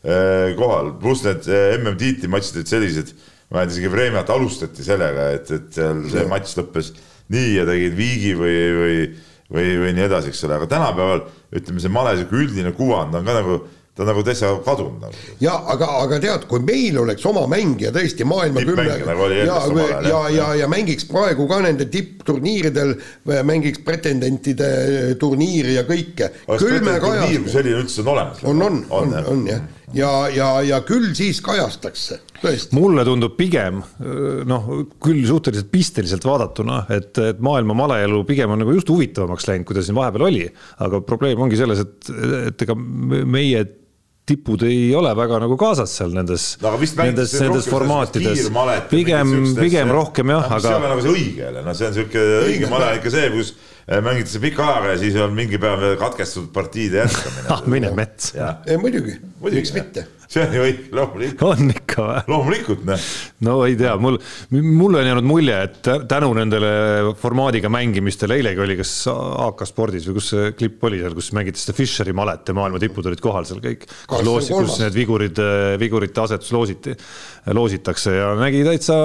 Äh, 0.00 0.54
kohal, 0.56 0.94
pluss 0.96 1.26
need 1.26 1.44
äh, 1.52 1.74
MM-tiitli 1.76 2.28
matšid 2.32 2.54
olid 2.56 2.70
sellised, 2.70 3.10
ma 3.50 3.58
mäletan 3.58 3.74
isegi 3.74 3.90
Vremjat 3.92 4.30
alustati 4.32 4.84
sellega, 4.86 5.26
et, 5.36 5.50
et 5.52 5.74
seal 5.76 6.00
see 6.08 6.22
matš 6.30 6.54
lõppes 6.56 6.88
nii 7.34 7.50
ja 7.58 7.66
tegid 7.68 7.98
viigi 7.98 8.30
või, 8.38 8.54
või, 8.78 8.94
või, 9.52 9.74
või 9.82 9.90
nii 9.98 10.06
edasi, 10.06 10.32
eks 10.32 10.40
ole, 10.48 10.56
aga 10.56 10.70
tänapäeval 10.72 11.20
ütleme, 11.60 11.84
see 11.84 11.92
male 11.92 12.14
sihuke 12.16 12.40
üldine 12.40 12.72
kuvand 12.78 13.18
on 13.20 13.28
ka 13.28 13.36
nagu 13.42 13.58
ta 13.96 14.06
nagu 14.06 14.22
täitsa 14.24 14.52
kadunud 14.64 15.02
nagu. 15.02 15.24
ja 15.42 15.56
aga, 15.72 15.88
aga 16.04 16.20
tead, 16.22 16.46
kui 16.50 16.62
meil 16.64 17.00
oleks 17.02 17.26
oma 17.26 17.42
mängija 17.50 17.90
tõesti 17.94 18.26
maailma 18.28 18.62
kümne 18.66 18.86
nagu 19.06 19.30
ja, 19.34 19.58
ja, 20.06 20.20
ja, 20.34 20.46
ja 20.62 20.70
mängiks 20.70 21.08
praegu 21.10 21.48
ka 21.50 21.60
nende 21.64 21.88
tippturniiridel, 21.90 22.94
mängiks 23.48 23.82
pretendentide 23.84 24.70
turniiri 25.20 25.76
ja 25.80 25.84
kõike. 25.88 26.32
selline 26.46 27.76
üldse 27.82 28.04
on 28.04 28.14
olemas. 28.14 28.44
on, 28.44 28.64
on, 28.68 28.80
on, 28.90 29.14
on, 29.20 29.30
on 29.34 29.46
jah 29.50 29.68
ja, 29.96 30.10
ja, 30.32 30.48
ja 30.62 30.80
küll 30.86 31.10
siis 31.18 31.40
kajastaks 31.44 32.04
see, 32.10 32.20
tõesti. 32.40 32.76
mulle 32.78 33.04
tundub 33.06 33.34
pigem 33.38 33.80
noh, 34.48 34.68
küll 35.02 35.24
suhteliselt 35.28 35.70
pisteliselt 35.72 36.26
vaadatuna, 36.26 36.84
et, 36.94 37.10
et 37.18 37.42
maailma 37.44 37.76
maleelu 37.82 38.22
pigem 38.28 38.54
on 38.54 38.62
nagu 38.62 38.74
just 38.76 38.90
huvitavamaks 38.92 39.48
läinud, 39.50 39.68
kui 39.68 39.78
ta 39.78 39.84
siin 39.84 39.98
vahepeal 39.98 40.28
oli. 40.30 40.46
aga 40.86 41.02
probleem 41.06 41.42
ongi 41.42 41.58
selles, 41.60 41.82
et, 41.84 42.12
et 42.52 42.66
ega 42.66 42.76
meie 42.78 43.64
tipud 44.28 44.62
ei 44.66 44.90
ole 44.94 45.10
väga 45.16 45.40
nagu 45.42 45.56
kaasas 45.60 45.92
seal 45.96 46.12
nendes 46.14 46.52
no,, 46.62 46.74
nendes, 46.78 47.34
nendes 47.40 47.66
formaatides. 47.70 48.46
pigem, 48.90 49.32
pigem 49.58 49.90
rohkem 49.94 50.34
jah, 50.36 50.46
aga. 50.46 50.60
see 50.64 50.74
ei 50.74 50.78
ole 50.78 50.92
nagu 50.92 51.04
see 51.04 51.14
õige 51.14 51.44
jälle, 51.46 51.64
noh, 51.66 51.76
see 51.76 51.88
on 51.88 51.96
sihuke 51.98 52.24
õige 52.44 52.70
male 52.70 52.92
ikka 53.00 53.14
see, 53.16 53.30
kus 53.34 53.54
mängitakse 53.88 54.40
pika 54.42 54.68
ajaga 54.74 54.94
ja 54.94 55.02
siis 55.02 55.18
on 55.20 55.34
mingi 55.36 55.58
päev 55.62 55.84
katkestatud 56.00 56.52
partiide 56.54 57.04
jätkamine 57.04 57.50
ah, 57.56 57.66
mine 57.66 57.92
mets. 57.96 58.32
muidugi, 58.80 59.18
miks 59.50 59.74
mitte 59.76 60.06
see 60.30 60.42
on 60.44 60.52
ju 60.54 60.62
õige, 60.62 60.84
loomulikult. 60.94 61.42
on 61.42 61.72
ikka 61.72 62.04
või? 62.04 62.20
loomulikult, 62.30 62.82
noh. 62.86 63.06
no 63.46 63.54
ei 63.66 63.74
tea, 63.78 63.96
mul, 64.00 64.18
mulle 64.54 65.00
on 65.00 65.08
jäänud 65.08 65.26
mulje, 65.26 65.56
et 65.66 65.90
tänu 66.10 66.28
nendele 66.38 66.70
formaadiga 67.18 67.70
mängimistele, 67.72 68.38
eilegi 68.38 68.62
oli 68.62 68.76
kas 68.78 68.92
AK 69.10 69.64
Spordis 69.66 70.06
või 70.06 70.18
kus 70.20 70.30
see 70.34 70.52
klipp 70.58 70.86
oli 70.86 71.00
seal, 71.02 71.16
kus 71.18 71.32
mängiti 71.34 71.62
seda 71.62 71.74
Fischeri 71.74 72.14
malet 72.16 72.46
ja 72.46 72.56
maailma 72.56 72.78
tipud 72.82 73.10
olid 73.10 73.22
kohal 73.24 73.48
seal 73.48 73.62
kõik. 73.64 73.88
kus, 74.06 74.52
kus 74.52 74.78
need 74.84 74.94
vigurid, 74.94 75.42
vigurite 75.82 76.22
asetus 76.22 76.54
loositi, 76.54 76.94
loositakse 77.50 78.14
ja 78.14 78.30
nägi 78.38 78.62
täitsa, 78.68 79.00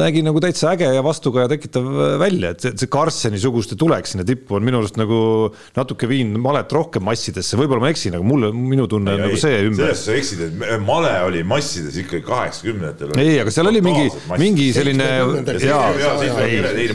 nägi 0.00 0.24
nagu 0.24 0.40
täitsa 0.40 0.72
äge 0.72 0.88
ja 0.96 1.04
vastukaja 1.04 1.52
tekitav 1.52 1.92
välja, 2.22 2.54
et 2.56 2.64
see, 2.64 2.72
see 2.80 2.92
Karsteni-suguste 2.96 3.76
tuleks 3.96 4.12
sinna 4.14 4.24
tippu 4.26 4.56
on 4.56 4.64
minu 4.66 4.80
arust 4.80 4.98
nagu 5.00 5.18
natuke 5.76 6.08
viinud 6.10 6.40
malet 6.42 6.72
rohkem 6.72 7.04
massidesse, 7.06 7.56
võib-olla 7.58 7.86
ma 7.86 7.90
eksin, 7.92 8.16
aga 8.16 8.26
mulle, 8.26 8.50
minu 8.52 8.86
tunne 8.90 9.14
on 9.16 9.24
nagu 9.26 9.38
see 9.40 9.62
ümber. 9.66 9.90
selles 9.90 10.04
sa 10.06 10.16
eksid, 10.16 10.42
et 10.46 10.84
male 10.84 11.12
oli 11.26 11.42
massides 11.46 11.96
ikkagi 12.02 12.24
kaheksakümnendatel. 12.26 13.16
ei, 13.22 13.40
aga 13.42 13.54
seal 13.54 13.70
oli 13.70 13.82
mingi, 13.84 14.06
mingi 14.40 14.68
selline. 14.76 15.08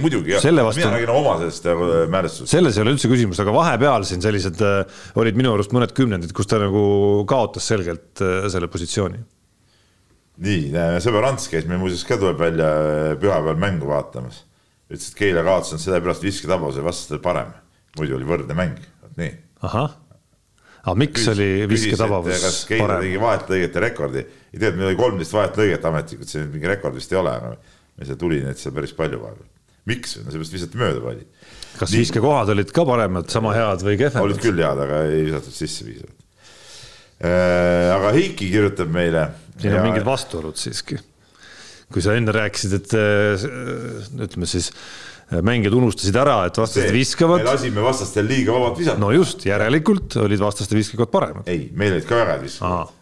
muidugi 0.02 0.36
jah, 0.38 0.45
mina 0.45 0.94
räägin 0.95 1.14
oma 1.15 1.38
sellest 1.41 1.68
äh, 1.72 1.84
mälestusest. 2.11 2.53
selles 2.53 2.78
ei 2.78 2.86
ole 2.86 2.95
üldse 2.95 3.11
küsimust, 3.11 3.44
aga 3.44 3.56
vahepeal 3.56 4.07
siin 4.07 4.23
sellised 4.23 4.61
äh, 4.65 5.03
olid 5.19 5.40
minu 5.40 5.56
arust 5.56 5.76
mõned 5.76 5.94
kümnendid, 5.98 6.34
kus 6.38 6.49
ta 6.49 6.61
nagu 6.61 7.26
kaotas 7.30 7.68
selgelt 7.72 8.23
äh, 8.23 8.48
selle 8.52 8.72
positsiooni 8.72 9.22
nii, 10.41 10.72
sõber 11.03 11.28
Ants 11.28 11.49
käis 11.52 11.68
meil 11.69 11.82
muuseas 11.82 12.06
ka 12.07 12.18
tuleb 12.18 12.40
välja 12.41 12.69
pühapäeval 13.22 13.60
mängu 13.61 13.90
vaatamas. 13.91 14.40
Ütles, 14.91 15.09
et 15.09 15.18
Keila 15.18 15.43
kaotas 15.47 15.73
nad 15.76 15.84
sellepärast 15.85 16.27
visketabas 16.27 16.77
ja 16.80 16.85
vastastel 16.85 17.23
parem, 17.23 17.51
muidu 17.97 18.19
oli 18.19 18.27
võrdne 18.27 18.57
mäng, 18.57 18.80
vot 19.01 19.19
nii. 19.19 19.34
ahah 19.68 19.97
aga 20.81 20.97
miks 20.97 21.19
küsis, 21.19 21.31
oli 21.35 21.68
visketabavus 21.69 22.61
Keila 22.69 22.97
tegi 23.03 23.19
vahetlõigete 23.22 23.84
rekordi, 23.84 24.23
ei 24.51 24.59
tea, 24.59 24.72
et 24.72 24.77
meil 24.80 24.89
oli 24.89 24.99
kolmteist 24.99 25.35
vahetlõiget 25.35 25.85
ametlikult, 25.91 26.31
see 26.31 26.47
mingi 26.47 26.69
rekord 26.72 26.97
vist 26.97 27.13
ei 27.13 27.19
ole, 27.22 27.34
aga 27.38 27.51
meil 27.53 28.09
seal 28.09 28.19
tuli 28.22 28.39
neid 28.45 28.61
seal 28.61 28.73
päris 28.76 28.95
palju 28.97 29.22
vahepeal. 29.22 29.49
miks, 29.89 30.15
no 30.22 30.34
seepärast 30.34 30.57
visati 30.57 30.81
mööda 30.81 31.03
pallid. 31.05 31.45
kas 31.77 31.93
viskekohad 31.97 32.53
olid 32.55 32.73
ka 32.73 32.85
paremad, 32.88 33.30
sama 33.34 33.53
head 33.57 33.85
või 33.85 33.99
kehvemad? 34.01 34.26
olid 34.26 34.41
küll 34.41 34.65
head, 34.65 34.84
aga 34.88 35.03
ei 35.11 35.23
visatud 35.30 35.55
sisse 35.55 35.85
piisavalt 35.85 36.18
äh,. 37.22 37.93
aga 37.99 38.13
Heiki 38.18 38.49
kirjutab 38.49 38.89
meile. 38.93 39.27
siin 39.61 39.77
on 39.77 39.85
mingid 39.85 40.07
vastuolud 40.07 40.57
siiski. 40.57 40.97
Kui 41.93 42.03
sa 42.03 42.15
enne 42.18 42.34
rääkisid, 42.35 42.76
et 42.80 42.95
äh, 42.97 43.47
ütleme 44.27 44.49
siis 44.49 44.72
mängijad 45.39 45.76
unustasid 45.77 46.15
ära, 46.19 46.41
et 46.49 46.57
vastased 46.59 46.91
viskavad. 46.91 47.43
me 47.43 47.51
lasime 47.53 47.84
vastastel 47.85 48.27
liiga 48.27 48.55
vabalt 48.55 48.80
visata. 48.81 48.99
no 48.99 49.11
just, 49.15 49.45
järelikult 49.47 50.18
olid 50.19 50.41
vastaste 50.41 50.76
viskajad 50.76 51.11
paremad. 51.11 51.47
ei, 51.51 51.69
meil 51.77 51.95
olid 51.95 52.07
ka 52.09 52.19
väga 52.19 52.35
head 52.35 52.47
viskajad. 52.47 52.97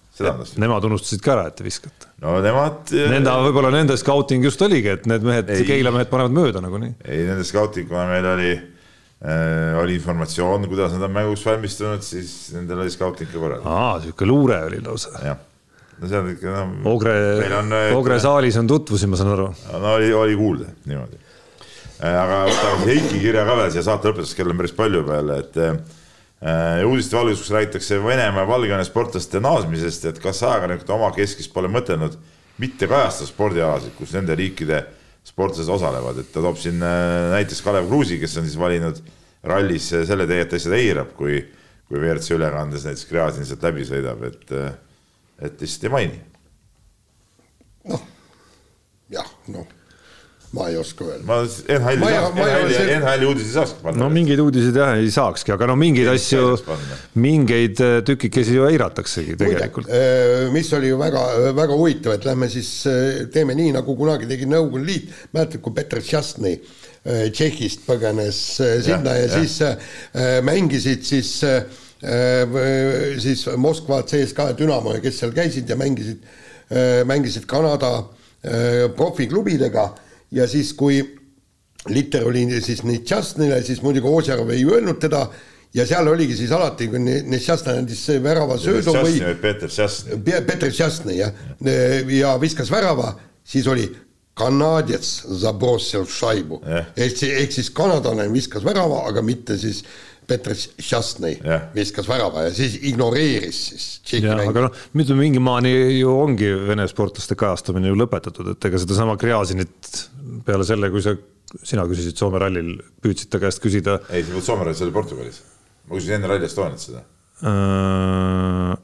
Nemad 0.60 0.84
unustasid 0.84 1.22
ka 1.24 1.32
ära, 1.32 1.46
et 1.48 1.56
te 1.56 1.64
viskate. 1.64 2.10
no 2.22 2.36
nemad. 2.44 2.92
Nende, 2.92 3.34
võib-olla 3.48 3.72
nende 3.74 3.96
scouting 3.98 4.46
just 4.46 4.62
oligi, 4.66 4.92
et 4.98 5.08
need 5.10 5.26
mehed, 5.26 5.54
Keila 5.68 5.94
mehed 5.96 6.12
panevad 6.12 6.36
mööda 6.36 6.64
nagunii. 6.66 6.98
ei, 7.08 7.24
nende 7.30 7.48
scouting, 7.48 7.90
kuna 7.90 8.06
meil 8.12 8.30
oli 8.36 8.54
äh,, 8.54 9.80
oli 9.82 9.98
informatsioon, 9.98 10.70
kuidas 10.70 10.94
nad 10.94 11.10
on 11.10 11.16
mänguks 11.18 11.48
valmistunud, 11.50 12.06
siis 12.06 12.52
nendel 12.54 12.84
oli 12.86 12.94
scouting 12.94 13.32
ka 13.32 13.42
korral. 13.42 13.66
aa, 13.66 13.94
sihuke 14.04 14.30
luure 14.30 14.62
oli 14.70 14.84
lausa. 14.86 15.16
jah 15.24 15.46
no 16.00 16.12
see 16.12 16.20
on 16.20 16.30
ikka 16.34 16.54
no,. 16.54 16.68
Ogre, 16.94 17.16
Ogre 17.96 18.20
saalis 18.24 18.60
on 18.62 18.70
tutvusi, 18.70 19.08
ma 19.08 19.20
saan 19.20 19.34
aru. 19.36 19.50
no 19.74 19.96
oli, 19.96 20.14
oli 20.14 20.38
kuulda 20.40 20.72
niimoodi 20.86 21.28
Äh, 22.00 22.16
aga 22.16 22.46
võtame 22.48 22.86
Heiki 22.88 23.18
kirja 23.20 23.42
ka 23.44 23.56
veel 23.60 23.72
siia 23.74 23.82
saate 23.84 24.08
lõpetuseks, 24.08 24.38
kell 24.38 24.54
on 24.54 24.60
päris 24.62 24.72
palju 24.76 25.02
peale, 25.04 25.36
et 25.44 25.58
äh, 25.60 26.84
uudiste 26.88 27.18
valguses 27.18 27.50
räägitakse 27.52 27.98
Venemaa 28.00 28.46
ja 28.46 28.48
Valgevene 28.48 28.86
sportlaste 28.88 29.42
naasmisest, 29.44 30.06
et 30.08 30.22
kas 30.24 30.40
ajakirjanikud 30.48 30.94
oma 30.96 31.10
keskis 31.18 31.52
pole 31.52 31.68
mõtelnud 31.72 32.16
mitte 32.64 32.88
kajastada 32.88 33.28
spordialasid, 33.28 33.92
kus 33.98 34.16
nende 34.16 34.38
riikide 34.40 34.80
sportlased 35.28 35.74
osalevad, 35.76 36.24
et 36.24 36.32
ta 36.32 36.44
toob 36.46 36.56
siin 36.62 36.80
äh, 36.80 37.34
näiteks 37.36 37.60
Kalev 37.68 37.92
Kruusi, 37.92 38.22
kes 38.22 38.40
on 38.40 38.48
siis 38.48 38.56
valinud 38.60 39.04
rallis 39.52 39.92
selle 39.92 40.28
tee, 40.30 40.40
et 40.46 40.56
lihtsalt 40.56 40.80
eirab, 40.80 41.12
kui, 41.20 41.42
kui 41.90 42.00
WRC 42.00 42.38
ülekandes 42.38 42.88
näiteks 42.88 43.10
Gräzin 43.12 43.48
sealt 43.50 43.68
läbi 43.68 43.84
sõidab, 43.92 44.24
et, 44.32 44.56
et 45.42 45.62
lihtsalt 45.62 45.84
ei 45.90 45.94
maini. 45.96 46.22
noh, 47.90 48.02
jah, 49.10 49.30
noh 49.48 49.68
ma 50.52 50.68
ei 50.70 50.78
oska 50.78 51.06
öelda. 51.06 51.26
ma 51.26 51.36
NHL-i 51.44 52.74
ei- 52.74 52.90
ei 52.90 52.98
NHL-i 53.00 53.26
uudiseid 53.30 53.54
saakski 53.54 53.84
panna. 53.84 54.00
no 54.04 54.10
mingeid 54.10 54.40
uudiseid 54.42 54.76
jah 54.82 54.96
ei 54.98 55.12
saakski, 55.14 55.54
aga 55.54 55.68
no 55.70 55.76
mingeid 55.78 56.08
Ei 56.10 56.18
asju 56.18 56.58
mingeid 57.22 57.82
äh, 57.86 58.00
tükikesi 58.06 58.56
ju 58.58 58.66
eirataksegi 58.70 59.36
tegelikult. 59.38 59.88
Muide, 59.92 60.50
mis 60.56 60.72
oli 60.74 60.90
ju 60.90 60.98
väga, 60.98 61.26
väga 61.58 61.78
huvitav, 61.78 62.16
et 62.18 62.26
lähme 62.26 62.50
siis 62.50 62.72
äh, 62.90 63.28
teeme 63.34 63.54
nii, 63.58 63.76
nagu 63.78 63.96
kunagi 64.00 64.30
tegi 64.30 64.50
Nõukogude 64.50 64.88
Liit, 64.90 65.12
mäletad, 65.36 65.62
kui 65.62 65.76
Peter 65.78 66.02
Tšastnõi 66.02 66.56
äh, 66.58 67.28
Tšehhist 67.30 67.86
põgenes 67.86 68.42
äh, 68.66 68.80
sinna 68.86 69.20
ja, 69.20 69.28
ja 69.28 69.30
jah. 69.30 69.38
siis 69.38 69.62
äh, 69.62 70.42
mängisid 70.50 71.06
siis 71.06 71.36
äh, 71.46 71.62
äh, 71.62 71.88
siis 73.20 73.46
Moskva 73.58 74.04
CSKA 74.08 74.54
Dünamo 74.58 74.94
ja 74.96 75.02
kes 75.04 75.20
seal 75.20 75.34
käisid 75.36 75.70
ja 75.70 75.76
mängisid 75.80 76.24
äh,, 76.24 77.04
mängisid 77.06 77.46
Kanada 77.50 77.92
äh, 78.00 78.88
profiklubidega. 78.96 79.90
Ja 80.32 80.48
siis, 80.48 80.74
kui 80.78 81.02
Litter 81.90 82.28
oli 82.28 82.46
siis 82.62 82.84
Nitšastnile, 82.84 83.62
siis 83.64 83.82
muidugi 83.82 84.08
Ožarov 84.08 84.52
ei 84.54 84.66
öelnud 84.66 85.00
teda. 85.02 85.28
Ja 85.74 85.86
seal 85.86 86.08
oligi 86.10 86.34
siis 86.38 86.52
alati, 86.52 86.88
kui 86.90 87.00
Nitšastne 87.00 87.76
andis 87.78 88.02
värava 88.24 88.58
söödu 88.58 88.94
või 88.96 89.20
Peeter 89.42 89.70
Šastni. 89.70 90.18
Pe- 90.26 90.42
Peter 90.48 90.72
Šastnõi 90.74 91.20
jah, 91.20 91.34
ja 92.10 92.32
viskas 92.42 92.72
värava, 92.74 93.14
siis 93.46 93.68
oli 93.70 93.86
kanadets 94.40 95.26
Zabrossel 95.42 96.08
šaibu. 96.10 96.62
Ehk 96.96 97.18
siis, 97.18 97.34
ehk 97.44 97.54
siis 97.54 97.70
kanadlane 97.76 98.26
viskas 98.34 98.64
värava, 98.66 99.04
aga 99.10 99.22
mitte 99.26 99.58
siis 99.62 99.84
Peter 100.30 100.56
Šastnõi 100.56 101.36
Jah. 101.38 101.68
viskas 101.76 102.08
värava 102.10 102.46
ja 102.48 102.54
siis 102.56 102.78
ignoreeris 102.90 103.60
siis 103.72 103.88
Tšehhi 104.06 104.30
mängu 104.30 104.54
aga 104.54 104.66
noh, 104.68 104.82
nüüd 104.98 105.14
on 105.14 105.20
mingi 105.20 105.42
maani 105.44 105.74
ju 106.00 106.14
ongi 106.14 106.50
Vene 106.70 106.88
sportlaste 106.92 107.38
kajastamine 107.40 107.92
ju 107.92 107.98
lõpetatud, 108.00 108.54
et 108.54 108.70
ega 108.70 108.82
sedasama 108.82 109.18
Gräzinit 109.20 110.04
peale 110.46 110.68
selle, 110.68 110.92
kui 110.94 111.04
sa, 111.06 111.16
sina 111.64 111.86
küsisid 111.90 112.20
Soome 112.20 112.42
rallil, 112.42 112.76
püüdsid 113.04 113.32
ta 113.34 113.42
käest 113.42 113.64
küsida 113.64 114.00
ei, 114.10 114.22
see 114.22 114.34
polnud 114.34 114.50
Soome 114.50 114.68
rallis, 114.68 114.82
see 114.82 114.90
oli 114.90 114.96
Portugalis. 114.96 115.42
ma 115.88 115.98
küsisin 115.98 116.20
enne 116.20 116.32
Rally 116.32 116.48
Estoniat 116.50 116.86
seda. 116.86 117.04
äh,. 117.42 118.78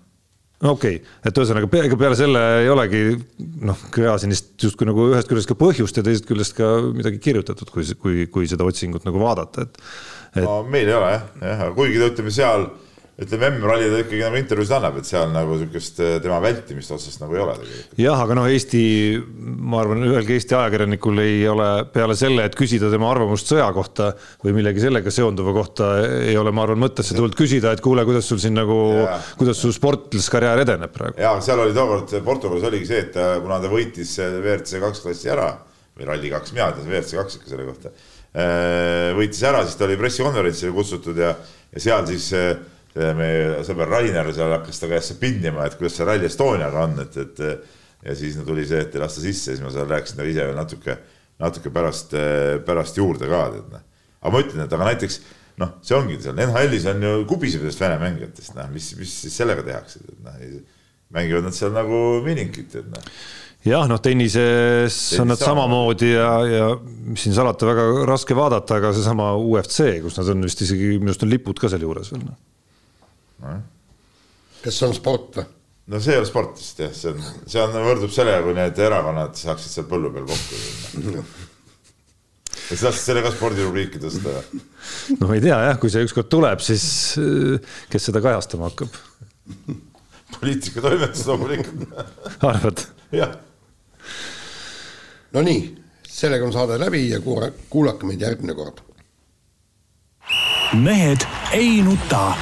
no 0.65 0.73
okei 0.73 0.99
okay., 0.99 1.15
et 1.29 1.41
ühesõnaga 1.41 1.83
ega 1.83 1.99
peale 1.99 2.19
selle 2.19 2.43
ei 2.63 2.73
olegi 2.73 3.05
noh, 3.69 3.87
Gräzinist 3.93 4.55
justkui 4.65 4.89
nagu 4.89 5.09
ühest 5.11 5.29
küljest 5.31 5.51
ka 5.51 5.57
põhjust 5.59 6.01
ja 6.01 6.05
teisest 6.05 6.27
küljest 6.29 6.57
ka 6.57 6.75
midagi 6.89 7.21
kirjutatud, 7.21 7.71
kui, 7.73 7.87
kui, 8.01 8.27
kui 8.31 8.49
seda 8.49 8.67
otsingut 8.67 9.05
nagu 9.07 9.21
vaadata, 9.21 9.67
et 9.67 9.81
et 10.35 10.43
no 10.43 10.63
meil 10.67 10.89
ei 10.89 10.97
ole 10.97 11.13
jah, 11.13 11.29
jah, 11.41 11.61
aga 11.67 11.75
kuigi 11.77 12.01
ütleme 12.03 12.31
seal, 12.33 12.65
ütleme 13.15 13.47
M-ralli 13.53 13.87
ta 13.87 13.99
ikkagi 14.01 14.19
nagu 14.25 14.39
intervjuusid 14.41 14.75
annab, 14.75 14.97
et 14.99 15.07
seal 15.07 15.29
nagu 15.31 15.55
sihukest 15.61 16.01
eh, 16.03 16.15
tema 16.23 16.41
vältimist 16.43 16.91
otsest 16.91 17.21
nagu 17.21 17.37
ei 17.37 17.43
ole 17.43 17.53
tegelikult. 17.61 17.93
jah, 18.03 18.23
aga 18.25 18.35
noh, 18.35 18.47
Eesti, 18.51 18.81
ma 19.71 19.79
arvan, 19.83 20.03
ühelgi 20.09 20.35
Eesti 20.35 20.57
ajakirjanikul 20.59 21.21
ei 21.23 21.37
ole 21.47 21.69
peale 21.93 22.17
selle, 22.19 22.47
et 22.49 22.57
küsida 22.59 22.89
tema 22.91 23.07
arvamust 23.13 23.51
sõja 23.53 23.69
kohta 23.75 24.09
või 24.43 24.57
millegi 24.57 24.83
sellega 24.83 25.13
seonduva 25.15 25.53
kohta, 25.55 25.91
ei 26.25 26.35
ole, 26.41 26.51
ma 26.55 26.65
arvan, 26.67 26.81
mõttesse 26.83 27.15
tulnud 27.15 27.37
küsida, 27.39 27.71
et 27.71 27.83
kuule, 27.85 28.03
kuidas 28.07 28.27
sul 28.27 28.41
siin 28.43 28.57
nagu 28.59 28.81
kuidas 29.39 29.63
su 29.63 29.71
sportlaskarjäär 29.75 30.65
edeneb 30.65 30.91
praegu. 30.95 31.21
ja 31.23 31.37
seal 31.45 31.63
oli 31.63 31.77
tookord 31.77 32.11
Portugalis 32.27 32.67
oligi 32.67 32.91
see, 32.91 33.05
et 33.07 33.15
ta, 33.15 33.37
kuna 33.39 33.61
ta 33.63 33.71
võitis 33.71 34.17
WRC 34.19 34.83
kaks 34.83 35.05
klassi 35.05 35.31
ära 35.31 35.53
või 35.95 36.09
Rally 36.09 36.29
kaks, 36.33 36.51
mina 36.55 36.67
ütlen 36.73 36.91
WRC 36.91 37.15
kaks 37.21 37.39
ikka 37.39 37.53
selle 37.53 37.69
kohta, 37.69 37.91
võitis 38.35 39.43
ära, 39.47 39.61
siis 39.63 39.77
ta 39.79 39.85
oli 39.87 39.95
pressikonverentsile 39.99 40.73
kutsutud 40.75 41.19
ja, 41.21 41.29
ja 41.71 41.83
seal 41.83 42.07
siis 42.09 42.25
eh, 42.35 42.51
meie 43.15 43.63
sõber 43.67 43.89
Rainer 43.91 44.31
seal 44.35 44.51
hakkas 44.57 44.81
ta 44.81 44.89
käest 44.91 45.15
pinnima, 45.21 45.65
et 45.65 45.77
kuidas 45.79 45.95
see 45.95 46.07
Rally 46.07 46.27
Estoniaga 46.27 46.83
on, 46.83 46.99
et, 47.05 47.15
et 47.21 47.41
ja 48.05 48.15
siis 48.17 48.35
no 48.39 48.45
tuli 48.47 48.65
see, 48.67 48.81
et 48.85 48.95
ei 48.95 49.03
lasta 49.03 49.23
sisse, 49.23 49.53
siis 49.53 49.63
ma 49.63 49.71
seal 49.73 49.87
rääkisin 49.89 50.19
talle 50.19 50.33
ise 50.33 50.49
veel 50.49 50.59
natuke, 50.59 50.97
natuke 51.41 51.71
pärast, 51.75 52.15
pärast 52.67 52.99
juurde 52.99 53.29
ka, 53.31 53.41
tead 53.55 53.71
noh. 53.73 53.87
aga 54.21 54.35
ma 54.35 54.43
ütlen, 54.43 54.65
et 54.65 54.77
aga 54.77 54.91
näiteks 54.91 55.19
noh, 55.63 55.77
see 55.85 55.95
ongi 55.97 56.19
seal 56.23 56.35
NHL-is 56.35 56.89
on 56.91 57.07
ju 57.07 57.15
kubiseb 57.29 57.63
nendest 57.63 57.83
Vene 57.83 57.97
mängijatest, 58.03 58.55
noh, 58.59 58.67
mis, 58.73 58.91
mis 58.99 59.15
siis 59.23 59.39
sellega 59.39 59.63
tehakse, 59.63 60.03
et 60.03 60.21
noh, 60.27 60.45
mängivad 61.15 61.47
nad 61.47 61.55
seal 61.55 61.71
nagu 61.75 62.03
minikit, 62.25 62.79
et 62.81 62.91
noh 62.91 63.11
jah, 63.65 63.87
noh, 63.89 64.01
tennises 64.03 64.97
on 65.21 65.31
nad 65.31 65.41
samamoodi 65.41 66.11
ja, 66.13 66.29
ja 66.45 66.67
mis 67.09 67.25
siin 67.25 67.35
salata, 67.37 67.67
väga 67.69 68.05
raske 68.09 68.37
vaadata, 68.37 68.79
aga 68.79 68.91
seesama 68.95 69.31
UFC, 69.39 69.97
kus 70.03 70.19
nad 70.19 70.29
on 70.35 70.45
vist 70.45 70.61
isegi, 70.65 70.95
minu 70.99 71.13
arust 71.13 71.25
on 71.25 71.33
lipud 71.33 71.59
ka 71.61 71.71
seal 71.71 71.85
juures 71.87 72.11
veel. 72.13 72.25
noh. 72.27 73.61
kas 74.61 74.79
see 74.79 74.89
on 74.89 74.95
sport 74.97 75.39
või? 75.39 75.47
no 75.91 76.01
see 76.01 76.15
ei 76.15 76.21
ole 76.21 76.29
sport 76.29 76.59
vist 76.59 76.81
jah, 76.81 76.93
see 76.97 77.13
on, 77.13 77.25
see 77.45 77.61
on, 77.61 77.75
võrdub 77.87 78.13
sellega, 78.13 78.43
kui 78.45 78.55
need 78.57 78.85
erakonnad 78.87 79.35
saaksid 79.39 79.73
seal 79.77 79.89
põllu 79.89 80.13
peal 80.13 80.29
kokku. 80.29 81.25
kas 82.53 82.77
sa 82.79 82.89
tahtsid 82.89 83.01
selle 83.01 83.25
ka 83.25 83.33
spordirubriiki 83.33 84.01
tõsta 84.03 84.37
või? 84.37 84.63
no 85.17 85.29
ma 85.29 85.39
ei 85.39 85.45
tea 85.45 85.59
jah, 85.69 85.81
kui 85.81 85.93
see 85.93 86.05
ükskord 86.05 86.29
tuleb, 86.33 86.61
siis 86.65 86.85
äh, 87.21 87.73
kes 87.93 88.09
seda 88.11 88.21
kajastama 88.25 88.69
hakkab, 88.69 89.01
poliitikatoimetus 90.37 91.25
loomulikult, 91.29 91.99
arvad? 92.45 92.87
jah. 93.13 93.35
Nonii, 95.35 95.75
sellega 96.07 96.45
on 96.47 96.53
saade 96.53 96.77
läbi 96.79 97.09
ja 97.09 97.19
kuula- 97.19 97.51
kuulake 97.69 98.05
meid 98.07 98.21
järgmine 98.21 98.53
kord. 98.55 98.77
mehed 100.73 101.25
ei 101.51 101.81
nuta. 101.81 102.33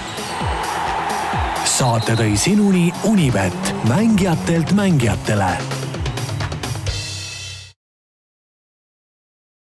saate 1.65 2.13
tõi 2.13 2.37
sinuni 2.37 2.93
Unibet, 3.03 3.73
mängijatelt 3.89 4.71
mängijatele 4.71 5.57